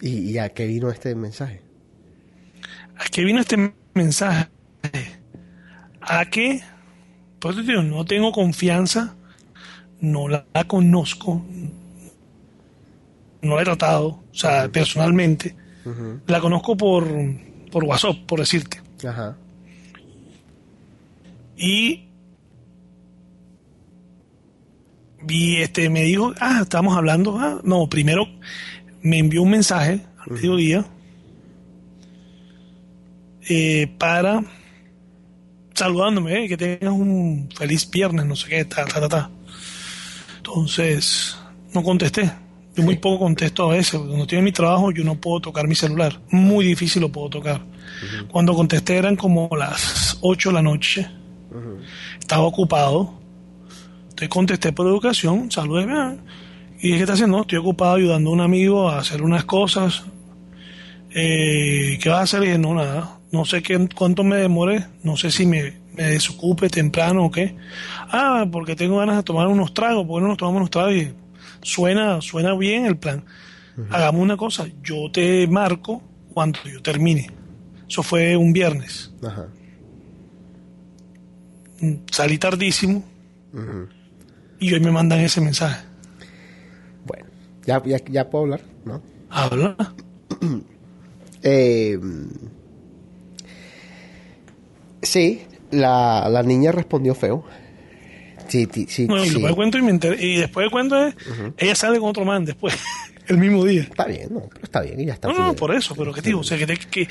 ¿Y, 0.00 0.30
y 0.30 0.38
a 0.38 0.48
qué 0.48 0.66
vino 0.66 0.90
este 0.90 1.14
mensaje? 1.14 1.60
¿A 2.96 3.04
qué 3.04 3.22
vino 3.24 3.40
este 3.40 3.72
mensaje? 3.94 4.48
A 6.00 6.24
que, 6.24 6.62
pues 7.38 7.54
te 7.56 7.62
digo, 7.62 7.82
no 7.82 8.04
tengo 8.04 8.32
confianza, 8.32 9.14
no 10.00 10.26
la, 10.28 10.44
la 10.54 10.64
conozco, 10.64 11.44
no 13.42 13.56
la 13.56 13.62
he 13.62 13.64
tratado, 13.64 14.06
o 14.06 14.34
sea, 14.34 14.68
personalmente. 14.68 15.54
La 16.26 16.38
conozco 16.40 16.76
por, 16.76 17.08
por 17.72 17.84
WhatsApp, 17.84 18.16
por 18.26 18.40
decirte. 18.40 18.82
Ajá. 19.06 19.38
Y 21.56 22.08
vi 25.22 25.56
este 25.56 25.88
me 25.88 26.02
dijo, 26.02 26.34
ah, 26.40 26.60
estamos 26.62 26.96
hablando, 26.96 27.38
ah, 27.38 27.60
no, 27.64 27.88
primero 27.88 28.26
me 29.02 29.18
envió 29.18 29.42
un 29.42 29.50
mensaje 29.50 30.04
al 30.18 30.32
mediodía 30.32 30.84
eh, 33.48 33.90
para 33.98 34.42
saludándome, 35.74 36.44
eh, 36.44 36.48
que 36.48 36.56
tengas 36.56 36.92
un 36.92 37.48
feliz 37.56 37.88
viernes, 37.90 38.26
no 38.26 38.36
sé 38.36 38.48
qué, 38.48 38.64
ta, 38.64 38.84
ta, 38.84 39.00
ta, 39.00 39.08
ta. 39.08 39.30
Entonces, 40.38 41.38
no 41.72 41.82
contesté. 41.82 42.30
Yo 42.78 42.84
muy 42.84 42.96
poco 42.96 43.24
contesto 43.24 43.68
a 43.68 43.74
veces, 43.74 43.98
cuando 43.98 44.18
estoy 44.18 44.38
en 44.38 44.44
mi 44.44 44.52
trabajo 44.52 44.92
yo 44.92 45.02
no 45.02 45.16
puedo 45.16 45.40
tocar 45.40 45.66
mi 45.66 45.74
celular. 45.74 46.20
Muy 46.30 46.64
difícil 46.64 47.02
lo 47.02 47.10
puedo 47.10 47.28
tocar. 47.28 47.60
Cuando 48.28 48.54
contesté 48.54 48.96
eran 48.96 49.16
como 49.16 49.48
las 49.58 50.16
8 50.20 50.50
de 50.50 50.52
la 50.52 50.62
noche. 50.62 51.10
Estaba 52.20 52.44
ocupado. 52.44 53.14
Entonces 54.10 54.28
contesté 54.28 54.72
por 54.72 54.86
educación, 54.86 55.50
saludé. 55.50 55.88
Y 56.78 56.86
dije, 56.86 56.98
¿qué 56.98 57.00
está 57.00 57.14
haciendo? 57.14 57.40
Estoy 57.40 57.58
ocupado 57.58 57.96
ayudando 57.96 58.30
a 58.30 58.32
un 58.34 58.40
amigo 58.42 58.88
a 58.88 59.00
hacer 59.00 59.22
unas 59.22 59.44
cosas. 59.44 60.04
Eh, 61.10 61.98
¿Qué 62.00 62.08
vas 62.08 62.20
a 62.20 62.22
hacer? 62.22 62.44
Y 62.44 62.46
dije, 62.46 62.58
no, 62.58 62.74
nada. 62.74 63.18
No 63.32 63.44
sé 63.44 63.60
qué, 63.60 63.88
cuánto 63.92 64.22
me 64.22 64.36
demore. 64.36 64.86
No 65.02 65.16
sé 65.16 65.32
si 65.32 65.46
me, 65.46 65.72
me 65.96 66.04
desocupe 66.04 66.68
temprano 66.68 67.24
o 67.24 67.30
qué. 67.32 67.56
Ah, 68.12 68.46
porque 68.52 68.76
tengo 68.76 68.98
ganas 68.98 69.16
de 69.16 69.24
tomar 69.24 69.48
unos 69.48 69.74
tragos. 69.74 70.06
¿Por 70.06 70.20
qué 70.20 70.22
no 70.22 70.28
nos 70.28 70.38
tomamos 70.38 70.58
unos 70.58 70.70
tragos? 70.70 70.94
Y 70.94 71.12
suena, 71.62 72.20
suena 72.20 72.54
bien 72.54 72.86
el 72.86 72.96
plan. 72.96 73.24
Hagamos 73.90 74.20
una 74.22 74.36
cosa, 74.36 74.66
yo 74.82 75.10
te 75.12 75.46
marco 75.46 76.02
cuando 76.34 76.58
yo 76.64 76.82
termine. 76.82 77.30
Eso 77.88 78.02
fue 78.02 78.36
un 78.36 78.52
viernes. 78.52 79.12
Ajá. 79.22 79.46
Mm, 81.80 81.94
Salí 82.10 82.38
tardísimo 82.38 83.04
y 84.58 84.74
hoy 84.74 84.80
me 84.80 84.90
mandan 84.90 85.20
ese 85.20 85.40
mensaje. 85.40 85.84
Bueno, 87.06 87.26
ya, 87.64 87.82
ya, 87.84 87.98
ya 88.04 88.28
puedo 88.28 88.44
hablar, 88.44 88.60
¿no? 88.84 89.00
Habla. 89.30 89.76
Eh, 91.44 91.96
sí, 95.02 95.42
la, 95.70 96.28
la 96.28 96.42
niña 96.42 96.72
respondió 96.72 97.14
feo. 97.14 97.44
Sí, 98.48 98.68
sí, 98.88 99.06
Bueno, 99.06 99.24
y 99.24 99.28
sí. 99.28 99.32
después 99.34 99.50
de 99.52 99.56
cuento 99.56 99.78
y, 99.78 99.82
me 99.82 99.92
enteré- 99.92 100.20
y 100.20 100.36
después 100.36 100.66
de 100.66 100.70
cuento 100.70 101.06
es, 101.06 101.14
ella 101.58 101.74
sale 101.74 101.98
con 102.00 102.08
otro 102.10 102.24
man 102.24 102.44
después, 102.44 102.74
el 103.28 103.38
mismo 103.38 103.64
día. 103.64 103.82
Está 103.82 104.06
bien, 104.06 104.28
no, 104.32 104.40
pero 104.48 104.64
está 104.64 104.80
bien 104.80 105.00
y 105.00 105.06
ya 105.06 105.14
está. 105.14 105.28
No, 105.28 105.38
no, 105.38 105.54
por 105.54 105.74
eso, 105.74 105.94
pero 105.94 106.12
¿qué 106.12 106.20
digo? 106.22 106.40
O 106.40 106.44
sea, 106.44 106.58
¿qué, 106.58 106.66
qué, 106.90 107.08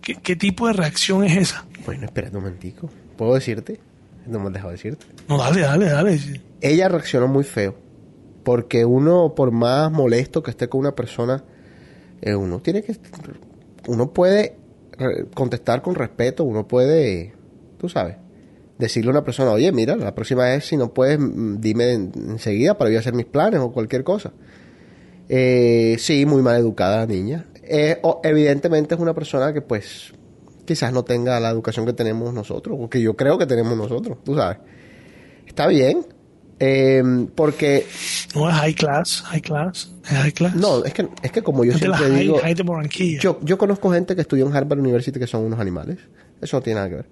qué- 0.00 0.14
qué 0.16 0.36
tipo 0.36 0.66
de 0.66 0.72
reacción 0.72 1.24
es 1.24 1.36
esa? 1.36 1.64
Bueno, 1.84 2.04
espera 2.06 2.28
un 2.28 2.34
momentico. 2.34 2.90
¿Puedo 3.16 3.34
decirte? 3.34 3.78
No 4.26 4.40
me 4.40 4.46
has 4.46 4.52
dejado 4.54 4.72
decirte. 4.72 5.04
No, 5.28 5.36
dale, 5.38 5.60
dale, 5.60 5.86
dale. 5.86 6.18
Ella 6.62 6.88
reaccionó 6.88 7.28
muy 7.28 7.44
feo. 7.44 7.76
Porque 8.42 8.84
uno, 8.84 9.34
por 9.34 9.50
más 9.52 9.90
molesto 9.92 10.42
que 10.42 10.50
esté 10.50 10.68
con 10.68 10.80
una 10.80 10.94
persona, 10.94 11.44
eh, 12.22 12.34
uno 12.34 12.60
tiene 12.60 12.82
que. 12.82 12.96
Uno 13.86 14.12
puede 14.12 14.56
contestar 15.34 15.82
con 15.82 15.94
respeto, 15.94 16.44
uno 16.44 16.66
puede, 16.68 17.32
tú 17.78 17.88
sabes, 17.88 18.16
decirle 18.78 19.10
a 19.10 19.12
una 19.12 19.24
persona, 19.24 19.50
oye, 19.52 19.70
mira, 19.72 19.96
la 19.96 20.14
próxima 20.14 20.44
vez 20.44 20.64
si 20.66 20.76
no 20.76 20.92
puedes, 20.92 21.18
mm, 21.18 21.60
dime 21.60 21.92
en- 21.92 22.12
enseguida 22.30 22.76
para 22.76 22.90
yo 22.90 22.98
hacer 22.98 23.14
mis 23.14 23.26
planes 23.26 23.60
o 23.60 23.72
cualquier 23.72 24.02
cosa. 24.04 24.32
Eh, 25.28 25.96
sí, 25.98 26.26
muy 26.26 26.42
mal 26.42 26.56
educada 26.58 26.98
la 26.98 27.06
niña. 27.06 27.46
Eh, 27.62 27.98
o- 28.02 28.20
evidentemente 28.24 28.94
es 28.94 29.00
una 29.00 29.14
persona 29.14 29.52
que 29.52 29.62
pues 29.62 30.12
quizás 30.66 30.92
no 30.92 31.02
tenga 31.04 31.40
la 31.40 31.50
educación 31.50 31.86
que 31.86 31.92
tenemos 31.92 32.32
nosotros, 32.34 32.76
o 32.80 32.88
que 32.90 33.00
yo 33.00 33.14
creo 33.16 33.38
que 33.38 33.46
tenemos 33.46 33.76
nosotros, 33.76 34.18
tú 34.24 34.34
sabes. 34.34 34.58
Está 35.46 35.66
bien, 35.66 36.04
eh, 36.58 37.02
porque... 37.34 37.86
No 38.34 38.48
es 38.48 38.54
high 38.56 38.74
class, 38.74 39.22
high 39.26 39.40
class, 39.42 39.92
es 40.04 40.10
high 40.10 40.32
class. 40.32 40.54
No, 40.56 40.84
es 40.84 40.92
que, 40.94 41.08
es 41.22 41.30
que 41.32 41.42
como 41.42 41.64
yo 41.64 41.72
Es 41.72 41.78
siempre 41.78 42.00
high, 42.06 42.18
digo... 42.20 42.38
high 42.38 42.54
de. 42.54 43.18
Yo, 43.20 43.38
yo 43.42 43.56
conozco 43.58 43.90
gente 43.92 44.14
que 44.14 44.22
estudió 44.22 44.46
en 44.46 44.54
Harvard 44.56 44.78
University 44.80 45.18
que 45.18 45.26
son 45.26 45.44
unos 45.44 45.60
animales. 45.60 45.98
Eso 46.40 46.56
no 46.56 46.62
tiene 46.62 46.76
nada 46.80 46.88
que 46.88 46.94
ver. 46.96 47.06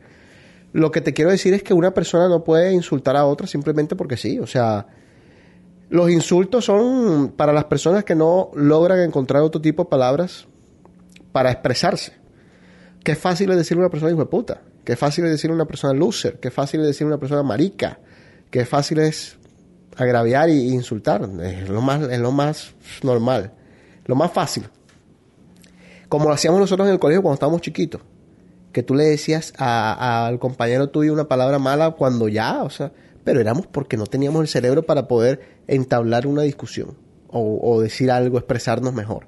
Lo 0.72 0.90
que 0.90 1.00
te 1.00 1.12
quiero 1.12 1.30
decir 1.30 1.52
es 1.54 1.62
que 1.62 1.74
una 1.74 1.92
persona 1.92 2.28
no 2.28 2.44
puede 2.44 2.72
insultar 2.72 3.16
a 3.16 3.26
otra 3.26 3.46
simplemente 3.46 3.94
porque 3.94 4.16
sí. 4.16 4.38
O 4.38 4.46
sea, 4.46 4.86
los 5.90 6.10
insultos 6.10 6.64
son 6.64 7.34
para 7.36 7.52
las 7.52 7.64
personas 7.64 8.04
que 8.04 8.14
no 8.14 8.50
logran 8.54 9.00
encontrar 9.00 9.42
otro 9.42 9.60
tipo 9.60 9.84
de 9.84 9.90
palabras 9.90 10.46
para 11.32 11.50
expresarse. 11.50 12.14
Qué 13.04 13.14
fácil 13.14 13.50
es 13.50 13.56
decirle 13.56 13.82
a 13.82 13.86
una 13.86 13.90
persona 13.90 14.12
hijo 14.12 14.20
de 14.20 14.26
puta. 14.26 14.62
Qué 14.84 14.96
fácil 14.96 15.24
es 15.26 15.32
decirle 15.32 15.52
a 15.52 15.56
una 15.56 15.66
persona 15.66 15.92
loser. 15.92 16.40
Qué 16.40 16.50
fácil 16.50 16.80
es 16.80 16.86
decirle 16.86 17.12
a 17.12 17.14
una 17.16 17.20
persona 17.20 17.42
marica. 17.42 17.98
Qué 18.50 18.64
fácil 18.64 19.00
es 19.00 19.36
agraviar 19.96 20.48
y 20.48 20.68
insultar. 20.68 21.28
Es 21.42 21.68
lo 21.68 21.82
más, 21.82 22.02
es 22.02 22.18
lo 22.18 22.32
más 22.32 22.74
normal. 23.02 23.52
Lo 24.06 24.14
más 24.14 24.32
fácil. 24.32 24.68
Como 26.08 26.28
lo 26.28 26.34
hacíamos 26.34 26.60
nosotros 26.60 26.88
en 26.88 26.94
el 26.94 27.00
colegio 27.00 27.22
cuando 27.22 27.34
estábamos 27.34 27.60
chiquitos. 27.60 28.00
Que 28.72 28.82
tú 28.82 28.94
le 28.94 29.04
decías 29.04 29.52
al 29.58 30.38
compañero 30.38 30.88
tuyo 30.88 31.12
una 31.12 31.28
palabra 31.28 31.58
mala 31.58 31.90
cuando 31.92 32.28
ya, 32.28 32.62
o 32.62 32.70
sea, 32.70 32.92
pero 33.22 33.40
éramos 33.40 33.66
porque 33.66 33.96
no 33.96 34.06
teníamos 34.06 34.40
el 34.42 34.48
cerebro 34.48 34.82
para 34.82 35.06
poder 35.08 35.40
entablar 35.66 36.26
una 36.26 36.42
discusión 36.42 36.96
o, 37.28 37.60
o 37.62 37.80
decir 37.80 38.10
algo, 38.10 38.38
expresarnos 38.38 38.94
mejor. 38.94 39.26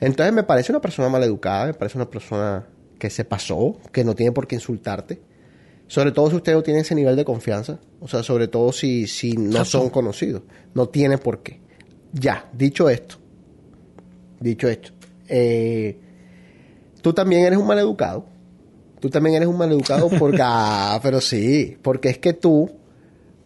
Entonces 0.00 0.32
me 0.32 0.42
parece 0.44 0.72
una 0.72 0.80
persona 0.80 1.08
mal 1.08 1.22
educada, 1.22 1.66
me 1.66 1.74
parece 1.74 1.98
una 1.98 2.08
persona 2.08 2.66
que 2.98 3.10
se 3.10 3.24
pasó, 3.24 3.76
que 3.92 4.04
no 4.04 4.14
tiene 4.14 4.32
por 4.32 4.46
qué 4.46 4.56
insultarte. 4.56 5.20
Sobre 5.86 6.12
todo 6.12 6.28
si 6.30 6.36
usted 6.36 6.52
no 6.52 6.62
tiene 6.62 6.80
ese 6.80 6.94
nivel 6.94 7.16
de 7.16 7.24
confianza. 7.24 7.78
O 8.00 8.08
sea, 8.08 8.22
sobre 8.22 8.46
todo 8.48 8.72
si, 8.72 9.06
si 9.06 9.32
no 9.32 9.64
son 9.64 9.88
conocidos. 9.90 10.42
No 10.74 10.88
tiene 10.88 11.16
por 11.18 11.42
qué. 11.42 11.60
Ya, 12.12 12.48
dicho 12.52 12.88
esto. 12.88 13.16
Dicho 14.40 14.68
esto. 14.68 14.90
eh, 15.28 15.98
tú 17.02 17.12
también 17.12 17.44
eres 17.44 17.58
un 17.58 17.66
mal 17.66 17.78
educado. 17.78 18.26
Tú 19.00 19.10
también 19.10 19.36
eres 19.36 19.48
un 19.48 19.56
mal 19.56 19.70
educado 19.70 20.08
porque... 20.08 20.40
ah, 20.42 20.98
pero 21.02 21.20
sí. 21.20 21.76
Porque 21.82 22.08
es 22.08 22.18
que 22.18 22.32
tú, 22.32 22.70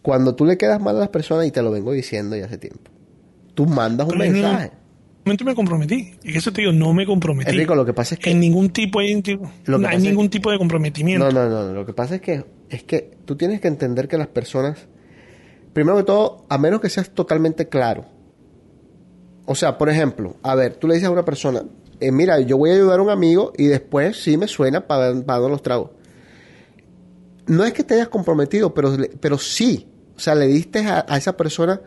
cuando 0.01 0.35
tú 0.35 0.45
le 0.45 0.57
quedas 0.57 0.81
mal 0.81 0.95
a 0.97 0.99
las 0.99 1.09
personas, 1.09 1.45
y 1.47 1.51
te 1.51 1.61
lo 1.61 1.71
vengo 1.71 1.91
diciendo 1.91 2.35
ya 2.35 2.45
hace 2.45 2.57
tiempo, 2.57 2.89
tú 3.53 3.65
mandas 3.65 4.07
un 4.07 4.13
Pero 4.13 4.23
en 4.23 4.35
un 4.35 4.41
mensaje. 4.41 4.71
momento 5.25 5.45
me 5.45 5.55
comprometí. 5.55 6.15
Y 6.23 6.37
eso 6.37 6.51
te 6.51 6.61
digo, 6.61 6.73
no 6.73 6.93
me 6.93 7.05
comprometí. 7.05 7.51
Enrico, 7.51 7.75
lo 7.75 7.85
que 7.85 7.93
pasa 7.93 8.15
es 8.15 8.19
que... 8.21 8.31
En 8.31 8.39
ningún 8.39 8.69
tipo 8.71 8.99
hay, 8.99 9.13
no 9.67 9.87
hay 9.87 9.97
es- 9.97 10.03
ningún 10.03 10.29
tipo 10.29 10.49
de 10.51 10.57
comprometimiento. 10.57 11.29
No, 11.29 11.31
no, 11.31 11.49
no, 11.49 11.67
no. 11.67 11.73
Lo 11.73 11.85
que 11.85 11.93
pasa 11.93 12.15
es 12.15 12.21
que, 12.21 12.43
es 12.69 12.83
que 12.83 13.11
tú 13.25 13.35
tienes 13.35 13.61
que 13.61 13.67
entender 13.67 14.07
que 14.07 14.17
las 14.17 14.27
personas, 14.27 14.87
primero 15.73 15.97
que 15.97 16.03
todo, 16.03 16.45
a 16.49 16.57
menos 16.57 16.81
que 16.81 16.89
seas 16.89 17.11
totalmente 17.11 17.69
claro. 17.69 18.05
O 19.45 19.55
sea, 19.55 19.77
por 19.77 19.89
ejemplo, 19.89 20.37
a 20.41 20.55
ver, 20.55 20.75
tú 20.75 20.87
le 20.87 20.93
dices 20.95 21.07
a 21.09 21.11
una 21.11 21.25
persona, 21.25 21.63
eh, 22.07 22.11
mira, 22.11 22.39
yo 22.39 22.57
voy 22.57 22.71
a 22.71 22.73
ayudar 22.73 22.99
a 22.99 23.03
un 23.03 23.09
amigo 23.09 23.53
y 23.57 23.67
después 23.67 24.21
sí 24.21 24.37
me 24.37 24.47
suena 24.47 24.87
pagando 24.87 25.49
los 25.49 25.61
tragos. 25.61 25.91
No 27.47 27.65
es 27.65 27.73
que 27.73 27.83
te 27.83 27.95
hayas 27.95 28.09
comprometido, 28.09 28.73
pero, 28.73 28.95
pero 29.19 29.37
sí. 29.37 29.89
O 30.15 30.19
sea, 30.19 30.35
le 30.35 30.47
diste 30.47 30.79
a, 30.79 31.05
a 31.07 31.17
esa 31.17 31.35
persona, 31.35 31.81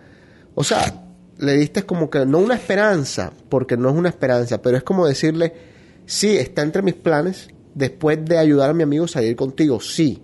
o 0.54 0.64
sea, 0.64 1.04
le 1.38 1.52
diste 1.56 1.84
como 1.84 2.10
que 2.10 2.26
no 2.26 2.38
una 2.38 2.54
esperanza, 2.54 3.32
porque 3.48 3.76
no 3.76 3.90
es 3.90 3.96
una 3.96 4.08
esperanza, 4.08 4.60
pero 4.60 4.76
es 4.76 4.82
como 4.82 5.06
decirle, 5.06 5.52
sí, 6.06 6.36
está 6.36 6.62
entre 6.62 6.82
mis 6.82 6.94
planes, 6.94 7.48
después 7.74 8.24
de 8.24 8.38
ayudar 8.38 8.70
a 8.70 8.74
mi 8.74 8.82
amigo 8.82 9.04
a 9.04 9.08
salir 9.08 9.36
contigo, 9.36 9.80
sí. 9.80 10.22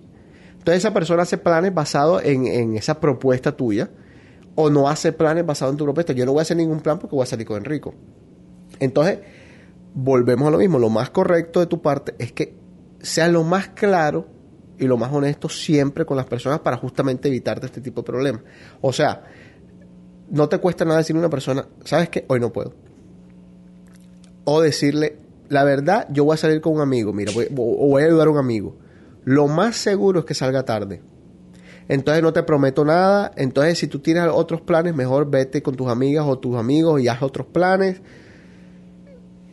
Entonces 0.52 0.78
esa 0.78 0.92
persona 0.92 1.22
hace 1.22 1.38
planes 1.38 1.74
basados 1.74 2.24
en, 2.24 2.46
en 2.46 2.76
esa 2.76 2.98
propuesta 2.98 3.56
tuya, 3.56 3.90
o 4.54 4.70
no 4.70 4.88
hace 4.88 5.12
planes 5.12 5.46
basados 5.46 5.72
en 5.72 5.78
tu 5.78 5.84
propuesta. 5.84 6.12
Yo 6.12 6.26
no 6.26 6.32
voy 6.32 6.40
a 6.40 6.42
hacer 6.42 6.56
ningún 6.56 6.80
plan 6.80 6.98
porque 6.98 7.16
voy 7.16 7.22
a 7.22 7.26
salir 7.26 7.46
con 7.46 7.56
Enrico. 7.56 7.94
Entonces, 8.80 9.20
volvemos 9.94 10.48
a 10.48 10.50
lo 10.50 10.58
mismo. 10.58 10.78
Lo 10.78 10.90
más 10.90 11.10
correcto 11.10 11.60
de 11.60 11.66
tu 11.66 11.80
parte 11.82 12.14
es 12.18 12.32
que 12.32 12.54
seas 13.00 13.30
lo 13.30 13.44
más 13.44 13.68
claro 13.68 14.26
y 14.78 14.86
lo 14.86 14.96
más 14.96 15.12
honesto 15.12 15.48
siempre 15.48 16.04
con 16.04 16.16
las 16.16 16.26
personas 16.26 16.60
para 16.60 16.76
justamente 16.76 17.28
evitarte 17.28 17.66
este 17.66 17.80
tipo 17.80 18.02
de 18.02 18.06
problemas. 18.06 18.42
O 18.80 18.92
sea, 18.92 19.24
no 20.30 20.48
te 20.48 20.58
cuesta 20.58 20.84
nada 20.84 20.98
decirle 20.98 21.20
a 21.20 21.24
una 21.26 21.30
persona, 21.30 21.66
¿sabes 21.84 22.08
qué? 22.08 22.24
Hoy 22.28 22.40
no 22.40 22.52
puedo. 22.52 22.74
O 24.44 24.60
decirle, 24.60 25.18
la 25.48 25.62
verdad, 25.64 26.08
yo 26.10 26.24
voy 26.24 26.34
a 26.34 26.38
salir 26.38 26.60
con 26.60 26.74
un 26.74 26.80
amigo, 26.80 27.12
mira, 27.12 27.32
voy, 27.32 27.46
o 27.56 27.88
voy 27.88 28.02
a 28.02 28.06
ayudar 28.06 28.28
a 28.28 28.30
un 28.30 28.38
amigo. 28.38 28.76
Lo 29.24 29.46
más 29.46 29.76
seguro 29.76 30.20
es 30.20 30.24
que 30.24 30.34
salga 30.34 30.64
tarde. 30.64 31.02
Entonces 31.88 32.22
no 32.22 32.32
te 32.32 32.42
prometo 32.42 32.84
nada. 32.84 33.32
Entonces 33.36 33.78
si 33.78 33.86
tú 33.86 33.98
tienes 33.98 34.28
otros 34.32 34.60
planes, 34.60 34.94
mejor 34.94 35.30
vete 35.30 35.62
con 35.62 35.74
tus 35.76 35.88
amigas 35.88 36.24
o 36.26 36.38
tus 36.38 36.56
amigos 36.56 37.00
y 37.00 37.08
haz 37.08 37.22
otros 37.22 37.46
planes. 37.46 38.00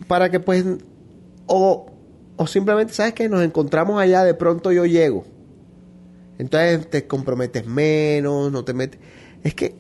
Para 0.10 0.30
que 0.30 0.40
pues... 0.42 0.66
O, 1.46 1.86
o 2.36 2.48
simplemente, 2.48 2.94
¿sabes 2.94 3.14
qué? 3.14 3.30
Nos 3.30 3.44
encontramos 3.44 4.02
allá, 4.02 4.24
de 4.24 4.34
pronto 4.34 4.72
yo 4.72 4.86
llego. 4.86 5.24
Entonces 6.40 6.90
te 6.90 7.06
comprometes 7.08 7.66
menos, 7.66 8.52
no 8.52 8.64
te 8.66 8.74
metes... 8.74 9.00
Es 9.44 9.54
que, 9.54 9.76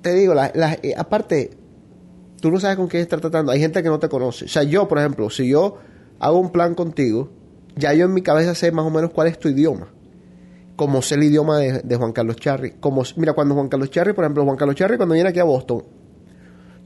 te 0.00 0.14
digo, 0.14 0.32
la, 0.34 0.50
la- 0.54 0.78
eh, 0.82 0.94
aparte, 0.96 1.50
tú 2.40 2.50
no 2.50 2.58
sabes 2.58 2.76
con 2.76 2.88
quién 2.88 3.02
estás 3.02 3.20
tratando. 3.20 3.52
Hay 3.52 3.60
gente 3.60 3.82
que 3.82 3.88
no 3.90 3.98
te 3.98 4.08
conoce. 4.08 4.46
O 4.46 4.48
sea, 4.48 4.62
yo, 4.62 4.88
por 4.88 4.98
ejemplo, 4.98 5.28
si 5.30 5.48
yo 5.48 5.76
hago 6.18 6.38
un 6.40 6.50
plan 6.50 6.74
contigo, 6.74 7.30
ya 7.76 7.92
yo 7.92 8.06
en 8.06 8.14
mi 8.14 8.22
cabeza 8.22 8.54
sé 8.54 8.72
más 8.72 8.86
o 8.86 8.90
menos 8.90 9.10
cuál 9.10 9.28
es 9.28 9.38
tu 9.38 9.48
idioma. 9.48 9.88
Como 10.76 11.02
sé 11.02 11.16
el 11.16 11.24
idioma 11.24 11.58
de, 11.58 11.80
de 11.82 11.96
Juan 11.96 12.12
Carlos 12.12 12.36
Charri. 12.36 12.72
Como, 12.80 13.02
mira, 13.16 13.34
cuando 13.34 13.54
Juan 13.54 13.68
Carlos 13.68 13.90
Charri, 13.90 14.14
por 14.14 14.24
ejemplo, 14.24 14.44
Juan 14.44 14.56
Carlos 14.56 14.76
Charri 14.76 14.96
cuando 14.96 15.12
viene 15.14 15.28
aquí 15.28 15.38
a 15.40 15.44
Boston, 15.44 15.82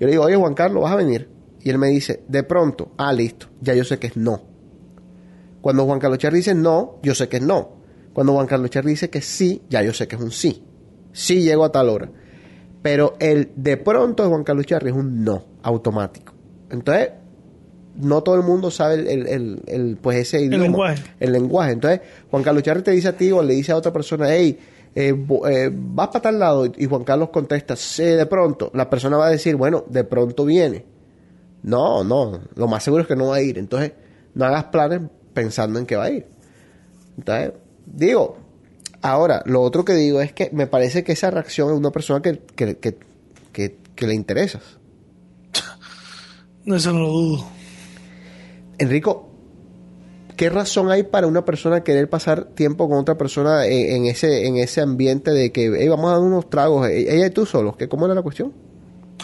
yo 0.00 0.06
le 0.06 0.10
digo, 0.10 0.24
oye 0.24 0.36
Juan 0.36 0.54
Carlos, 0.54 0.82
¿vas 0.82 0.92
a 0.92 0.96
venir? 0.96 1.35
Y 1.66 1.70
él 1.70 1.78
me 1.78 1.88
dice, 1.88 2.22
de 2.28 2.44
pronto, 2.44 2.92
ah, 2.96 3.12
listo, 3.12 3.48
ya 3.60 3.74
yo 3.74 3.82
sé 3.82 3.98
que 3.98 4.06
es 4.06 4.16
no. 4.16 4.40
Cuando 5.60 5.84
Juan 5.84 5.98
Carlos 5.98 6.20
Charri 6.20 6.36
dice 6.36 6.54
no, 6.54 7.00
yo 7.02 7.12
sé 7.12 7.28
que 7.28 7.38
es 7.38 7.42
no. 7.42 7.70
Cuando 8.12 8.32
Juan 8.34 8.46
Carlos 8.46 8.70
Charri 8.70 8.90
dice 8.90 9.10
que 9.10 9.20
sí, 9.20 9.62
ya 9.68 9.82
yo 9.82 9.92
sé 9.92 10.06
que 10.06 10.14
es 10.14 10.22
un 10.22 10.30
sí. 10.30 10.62
Sí 11.12 11.42
llego 11.42 11.64
a 11.64 11.72
tal 11.72 11.88
hora. 11.88 12.08
Pero 12.82 13.14
el 13.18 13.50
de 13.56 13.76
pronto 13.78 14.22
de 14.22 14.28
Juan 14.28 14.44
Carlos 14.44 14.64
Charri 14.64 14.90
es 14.90 14.94
un 14.94 15.24
no 15.24 15.44
automático. 15.64 16.32
Entonces, 16.70 17.10
no 17.96 18.22
todo 18.22 18.36
el 18.36 18.42
mundo 18.42 18.70
sabe 18.70 18.94
el, 18.94 19.08
el- 19.08 19.26
el- 19.26 19.62
el, 19.66 19.96
pues 19.96 20.18
ese 20.18 20.40
idioma. 20.42 20.62
lenguaje. 20.64 21.02
El 21.18 21.32
lenguaje. 21.32 21.72
Entonces, 21.72 22.00
Juan 22.30 22.44
Carlos 22.44 22.62
Charri 22.62 22.82
te 22.82 22.92
dice 22.92 23.08
a 23.08 23.16
ti 23.16 23.32
o 23.32 23.42
le 23.42 23.54
dice 23.54 23.72
a 23.72 23.76
otra 23.76 23.92
persona, 23.92 24.28
hey, 24.32 24.56
eh, 24.94 25.14
eh, 25.48 25.70
vas 25.74 26.08
para 26.08 26.22
tal 26.22 26.38
lado. 26.38 26.66
Y 26.76 26.84
Juan 26.86 27.02
Carlos 27.02 27.30
contesta, 27.30 27.74
sí, 27.74 28.04
de 28.04 28.26
pronto. 28.26 28.70
La 28.72 28.88
persona 28.88 29.16
va 29.16 29.26
a 29.26 29.30
decir, 29.30 29.56
bueno, 29.56 29.84
de 29.88 30.04
pronto 30.04 30.44
viene. 30.44 30.94
No, 31.62 32.04
no. 32.04 32.40
Lo 32.54 32.68
más 32.68 32.82
seguro 32.84 33.02
es 33.02 33.08
que 33.08 33.16
no 33.16 33.28
va 33.28 33.36
a 33.36 33.42
ir. 33.42 33.58
Entonces, 33.58 33.92
no 34.34 34.44
hagas 34.44 34.64
planes 34.64 35.00
pensando 35.34 35.78
en 35.78 35.86
que 35.86 35.96
va 35.96 36.04
a 36.04 36.10
ir. 36.10 36.26
Entonces, 37.18 37.52
digo, 37.86 38.38
ahora, 39.02 39.42
lo 39.46 39.62
otro 39.62 39.84
que 39.84 39.94
digo 39.94 40.20
es 40.20 40.32
que 40.32 40.50
me 40.52 40.66
parece 40.66 41.02
que 41.04 41.12
esa 41.12 41.30
reacción 41.30 41.70
es 41.72 41.76
una 41.78 41.90
persona 41.90 42.20
que, 42.22 42.38
que, 42.54 42.76
que, 42.78 42.98
que, 43.52 43.78
que 43.94 44.06
le 44.06 44.14
interesas. 44.14 44.62
No, 46.64 46.76
eso 46.76 46.92
no 46.92 47.00
lo 47.00 47.08
dudo. 47.08 47.44
Enrico, 48.78 49.28
¿qué 50.36 50.50
razón 50.50 50.90
hay 50.90 51.04
para 51.04 51.26
una 51.26 51.44
persona 51.44 51.82
querer 51.84 52.10
pasar 52.10 52.44
tiempo 52.54 52.88
con 52.88 52.98
otra 52.98 53.16
persona 53.16 53.66
en, 53.66 53.96
en 53.96 54.06
ese, 54.06 54.46
en 54.46 54.56
ese 54.56 54.80
ambiente 54.80 55.30
de 55.30 55.52
que 55.52 55.66
"Ey, 55.66 55.88
vamos 55.88 56.10
a 56.10 56.14
dar 56.14 56.20
unos 56.22 56.50
tragos, 56.50 56.88
e- 56.88 57.14
ella 57.14 57.26
y 57.26 57.30
tú 57.30 57.46
solos? 57.46 57.76
¿Qué, 57.76 57.88
¿Cómo 57.88 58.04
era 58.06 58.14
la 58.14 58.22
cuestión? 58.22 58.52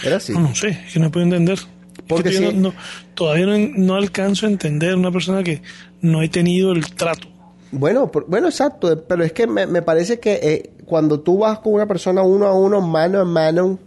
Era 0.04 0.16
así. 0.16 0.32
No, 0.32 0.40
no 0.40 0.54
sé, 0.54 0.68
es 0.68 0.92
que 0.94 1.00
no 1.00 1.10
puedo 1.10 1.24
entender. 1.24 1.59
Porque 2.08 2.32
sí. 2.32 2.42
no- 2.44 2.52
no- 2.52 2.74
todavía 3.14 3.46
no, 3.46 3.58
no 3.58 3.94
alcanzo 3.94 4.46
a 4.46 4.50
entender 4.50 4.94
una 4.96 5.10
persona 5.12 5.42
que 5.42 5.62
no 6.00 6.22
he 6.22 6.28
tenido 6.28 6.72
el 6.72 6.86
trato. 6.94 7.28
Bueno, 7.70 8.10
por- 8.10 8.26
bueno, 8.28 8.48
exacto, 8.48 9.04
pero 9.08 9.24
es 9.24 9.32
que 9.32 9.46
me, 9.46 9.66
me 9.66 9.82
parece 9.82 10.20
que 10.20 10.32
eh, 10.42 10.70
cuando 10.84 11.20
tú 11.20 11.38
vas 11.38 11.60
con 11.60 11.72
una 11.74 11.86
persona 11.86 12.22
uno 12.22 12.46
a 12.46 12.54
uno, 12.54 12.80
mano 12.80 13.20
a 13.20 13.24
mano, 13.24 13.78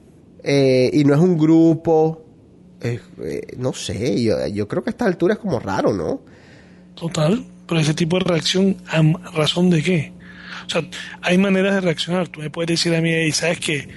eh, 0.44 0.90
y 0.94 1.04
no 1.04 1.14
es 1.14 1.20
un 1.20 1.38
grupo, 1.38 2.26
eh, 2.82 3.00
no 3.58 3.74
sé, 3.74 4.22
yo, 4.24 4.46
yo 4.48 4.68
creo 4.68 4.84
que 4.84 4.90
a 4.90 4.92
esta 4.92 5.06
altura 5.06 5.34
es 5.36 5.40
como 5.40 5.60
raro, 5.60 5.94
¿no? 5.94 6.22
Total, 6.96 7.44
pero 7.68 7.80
ese 7.82 7.94
tipo 7.94 8.18
de 8.18 8.26
reacción, 8.26 8.78
¿a 8.88 9.02
razón 9.32 9.70
de 9.70 9.84
qué? 9.84 10.14
O 10.66 10.70
sea, 10.70 10.82
hay 11.22 11.38
maneras 11.38 11.76
de 11.76 11.82
reaccionar. 11.82 12.28
Tú 12.28 12.40
me 12.40 12.50
puedes 12.50 12.70
decir 12.70 12.96
a 12.96 13.02
mí, 13.02 13.32
sabes 13.32 13.60
que 13.60 13.88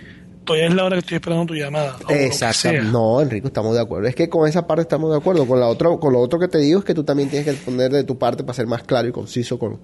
todavía 0.49 0.69
es 0.69 0.75
la 0.75 0.85
hora 0.85 0.97
que 0.97 1.01
estoy 1.01 1.17
esperando 1.17 1.45
tu 1.45 1.55
llamada. 1.55 1.97
Exacto. 2.09 2.83
No, 2.85 3.21
Enrico, 3.21 3.49
estamos 3.49 3.75
de 3.75 3.83
acuerdo. 3.83 4.09
Es 4.09 4.15
que 4.15 4.31
con 4.31 4.49
esa 4.49 4.67
parte 4.67 4.83
estamos 4.83 5.11
de 5.11 5.19
acuerdo. 5.19 5.47
Con 5.47 5.61
la 5.61 5.67
otra, 5.67 5.91
con 5.99 6.15
lo 6.15 6.21
otro 6.21 6.39
que 6.39 6.49
te 6.49 6.57
digo 6.57 6.79
es 6.79 6.87
que 6.87 6.95
tú 6.95 7.05
también 7.05 7.29
tienes 7.29 7.47
que 7.47 7.53
poner 7.53 7.93
de 7.93 8.03
tu 8.05 8.17
parte 8.17 8.45
para 8.45 8.55
ser 8.55 8.67
más 8.67 8.83
claro 8.83 9.07
y 9.07 9.13
conciso 9.13 9.59
con, 9.59 9.79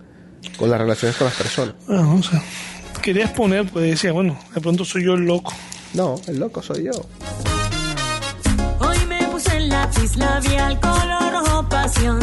con 0.57 0.71
las 0.71 0.81
relaciones 0.81 1.19
con 1.19 1.27
las 1.27 1.37
personas. 1.37 1.75
Ah, 1.87 1.93
no, 1.93 2.15
o 2.15 2.23
sea, 2.23 2.43
querías 3.03 3.31
poner, 3.33 3.67
pues 3.71 3.85
decía, 3.85 4.13
bueno, 4.13 4.39
de 4.55 4.61
pronto 4.63 4.87
soy 4.87 5.05
yo 5.05 5.13
el 5.13 5.27
loco. 5.27 5.53
No, 5.93 6.15
el 6.27 6.39
loco 6.39 6.63
soy 6.63 6.85
yo. 6.85 6.93
Hoy 8.81 8.97
me 9.07 9.23
puse 9.29 9.55
el 9.59 9.69
lápiz 9.69 10.17
labial 10.17 10.81
color 10.81 11.31
rojo 11.31 11.69
pasión. 11.69 12.21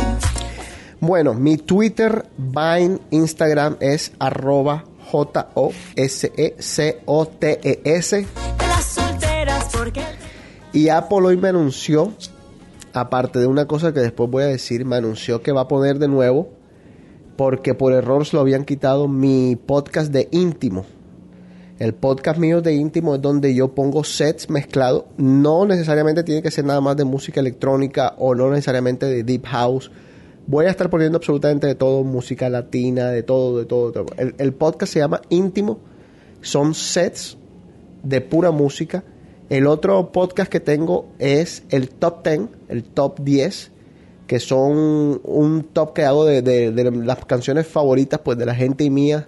Bueno, 0.99 1.35
mi 1.35 1.57
Twitter, 1.57 2.25
Vine, 2.37 2.99
Instagram 3.11 3.77
es 3.79 4.13
arroba 4.17 4.85
J-O-S-E-C-O-T-E-S. 5.11 6.15
De 8.15 8.25
las 8.65 8.85
solteras 8.85 9.69
porque 9.77 10.01
Y 10.71 10.87
Apple 10.87 11.17
hoy 11.17 11.35
me 11.35 11.49
anunció, 11.49 12.13
aparte 12.93 13.39
de 13.39 13.47
una 13.47 13.67
cosa 13.67 13.93
que 13.93 13.99
después 13.99 14.29
voy 14.29 14.43
a 14.43 14.47
decir, 14.47 14.85
me 14.85 14.95
anunció 14.95 15.41
que 15.41 15.51
va 15.51 15.61
a 15.61 15.67
poner 15.67 15.99
de 15.99 16.07
nuevo, 16.07 16.47
porque 17.35 17.73
por 17.73 17.91
error 17.91 18.25
se 18.25 18.37
lo 18.37 18.41
habían 18.41 18.63
quitado 18.63 19.09
mi 19.09 19.57
podcast 19.57 20.13
de 20.13 20.29
íntimo. 20.31 20.85
El 21.77 21.93
podcast 21.93 22.39
mío 22.39 22.61
de 22.61 22.73
íntimo 22.73 23.15
es 23.15 23.21
donde 23.21 23.53
yo 23.53 23.75
pongo 23.75 24.05
sets 24.05 24.49
mezclados. 24.49 25.05
No 25.17 25.65
necesariamente 25.65 26.23
tiene 26.23 26.41
que 26.41 26.51
ser 26.51 26.63
nada 26.63 26.79
más 26.79 26.95
de 26.95 27.03
música 27.03 27.41
electrónica 27.41 28.13
o 28.17 28.33
no 28.33 28.49
necesariamente 28.49 29.07
de 29.07 29.23
deep 29.23 29.45
house. 29.47 29.91
Voy 30.47 30.65
a 30.65 30.69
estar 30.69 30.89
poniendo 30.89 31.17
absolutamente 31.17 31.67
de 31.67 31.75
todo, 31.75 32.03
música 32.03 32.49
latina, 32.49 33.09
de 33.09 33.23
todo, 33.23 33.59
de 33.59 33.65
todo. 33.65 33.87
de 33.91 33.93
todo. 33.93 34.05
El, 34.37 34.53
podcast 34.53 34.93
se 34.93 34.99
llama 34.99 35.21
Íntimo. 35.29 35.79
Son 36.41 36.73
sets 36.73 37.37
de 38.03 38.21
pura 38.21 38.51
música. 38.51 39.03
El 39.49 39.67
otro 39.67 40.11
podcast 40.11 40.51
que 40.51 40.59
tengo 40.59 41.05
es 41.19 41.63
el 41.69 41.89
Top 41.89 42.23
10, 42.25 42.49
el 42.69 42.83
Top 42.83 43.19
10, 43.19 43.71
que 44.25 44.39
son 44.39 45.21
un 45.23 45.67
top 45.73 45.93
que 45.93 46.05
hago 46.05 46.25
de, 46.25 46.41
de- 46.41 46.91
las 46.91 47.25
canciones 47.25 47.67
favoritas 47.67 48.21
pues 48.23 48.37
de 48.37 48.45
la 48.45 48.55
gente 48.55 48.85
y 48.85 48.89
mía, 48.89 49.27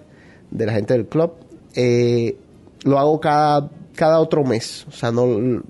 de 0.49 0.65
la 0.65 0.73
gente 0.73 0.94
del 0.94 1.06
club. 1.07 1.34
Eh, 1.76 2.38
lo 2.84 2.98
hago 2.99 3.19
cada, 3.19 3.69
cada 3.95 4.19
otro 4.19 4.44
mes. 4.44 4.85
O 4.88 4.91
sea, 4.91 5.11
no 5.11 5.61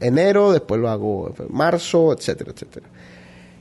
enero, 0.00 0.52
después 0.52 0.80
lo 0.80 0.88
hago 0.88 1.32
marzo, 1.50 2.12
etcétera, 2.12 2.52
etcétera. 2.52 2.86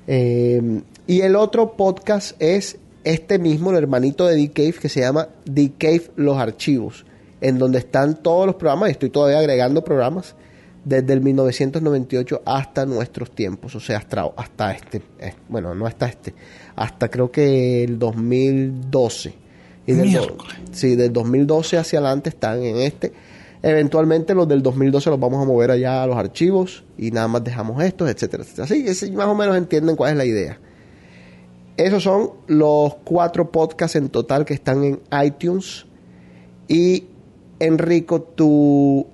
Eh, 0.08 0.82
y 1.08 1.22
el 1.22 1.36
otro 1.36 1.74
podcast 1.74 2.36
es 2.42 2.78
este 3.04 3.38
mismo, 3.38 3.72
el 3.72 3.78
hermanito 3.78 4.26
de 4.26 4.36
D-Cave, 4.36 4.74
que 4.74 4.90
se 4.90 5.02
llama 5.02 5.30
D-Cave 5.46 6.12
Los 6.16 6.38
Archivos, 6.38 7.06
en 7.42 7.60
donde 7.60 7.80
están 7.80 8.22
todos 8.22 8.48
los 8.48 8.56
programas, 8.56 8.90
y 8.90 8.94
estoy 8.94 9.12
todavía 9.12 9.40
agregando 9.40 9.84
programas, 9.84 10.36
desde 10.84 11.14
el 11.14 11.22
1998 11.22 12.44
hasta 12.46 12.86
nuestros 12.86 13.32
tiempos, 13.32 13.76
o 13.76 13.80
sea, 13.80 13.98
hasta, 13.98 14.32
hasta 14.36 14.72
este, 14.72 15.02
eh, 15.20 15.34
bueno, 15.50 15.74
no 15.74 15.88
hasta 15.88 16.08
este, 16.08 16.34
hasta 16.76 17.10
creo 17.10 17.32
que 17.32 17.84
el 17.84 17.98
2012. 18.00 19.34
Y 19.88 19.94
del, 19.94 20.18
sí, 20.72 20.96
del 20.96 21.12
2012 21.12 21.78
hacia 21.78 22.00
adelante 22.00 22.30
están 22.30 22.64
en 22.64 22.78
este. 22.78 23.12
Eventualmente 23.62 24.34
los 24.34 24.48
del 24.48 24.62
2012 24.62 25.10
los 25.10 25.20
vamos 25.20 25.42
a 25.42 25.46
mover 25.46 25.72
allá 25.72 26.04
a 26.04 26.08
los 26.08 26.18
archivos 26.18 26.84
y 26.98 27.12
nada 27.12 27.28
más 27.28 27.44
dejamos 27.44 27.84
estos, 27.84 28.10
etcétera, 28.10 28.44
etcétera. 28.44 28.66
Así 28.66 28.84
que 28.84 29.12
más 29.16 29.28
o 29.28 29.36
menos 29.36 29.58
entienden 29.58 29.96
cuál 29.96 30.12
es 30.12 30.18
la 30.18 30.26
idea. 30.26 30.60
Esos 31.78 32.04
son 32.04 32.32
los 32.48 32.96
cuatro 33.04 33.52
podcasts 33.52 33.96
en 33.96 34.10
total 34.10 34.46
que 34.46 34.54
están 34.54 34.84
en 34.84 35.02
iTunes. 35.24 35.86
Y 36.68 37.06
Enrico, 37.60 38.22
tu 38.22 39.08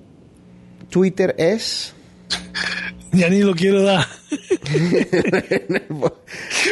Twitter 0.90 1.34
es. 1.38 1.94
Ya 3.14 3.28
ni 3.28 3.42
lo 3.42 3.54
quiero 3.54 3.82
dar. 3.82 4.06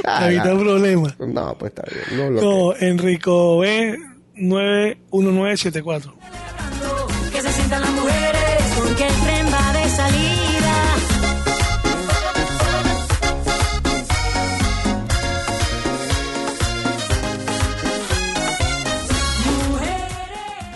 Para 0.02 0.28
evitar 0.28 0.58
problemas. 0.58 1.20
No, 1.20 1.54
pues 1.58 1.74
está 1.74 1.82
bien. 2.16 2.34
No, 2.34 2.40
no 2.40 2.74
Enrico 2.76 3.62
B91974. 3.62 6.14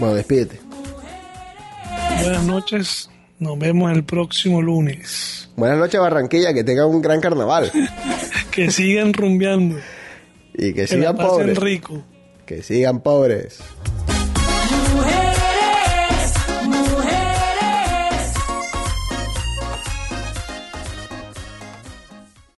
Bueno, 0.04 0.16
despídete. 0.16 0.60
Buenas 2.22 2.44
noches, 2.44 3.10
nos 3.38 3.58
vemos 3.58 3.90
el 3.90 4.04
próximo 4.04 4.60
lunes. 4.60 5.48
Buenas 5.56 5.78
noches, 5.78 5.98
Barranquilla. 5.98 6.52
Que 6.52 6.62
tengan 6.62 6.88
un 6.88 7.00
gran 7.00 7.22
carnaval. 7.22 7.72
Que 8.50 8.70
sigan 8.70 9.14
rumbeando, 9.14 9.78
Y 10.52 10.74
que 10.74 10.86
sigan 10.86 11.16
pobres. 11.16 11.58
rico. 11.58 12.04
Que 12.46 12.62
sigan 12.62 13.00
pobres. 13.00 13.58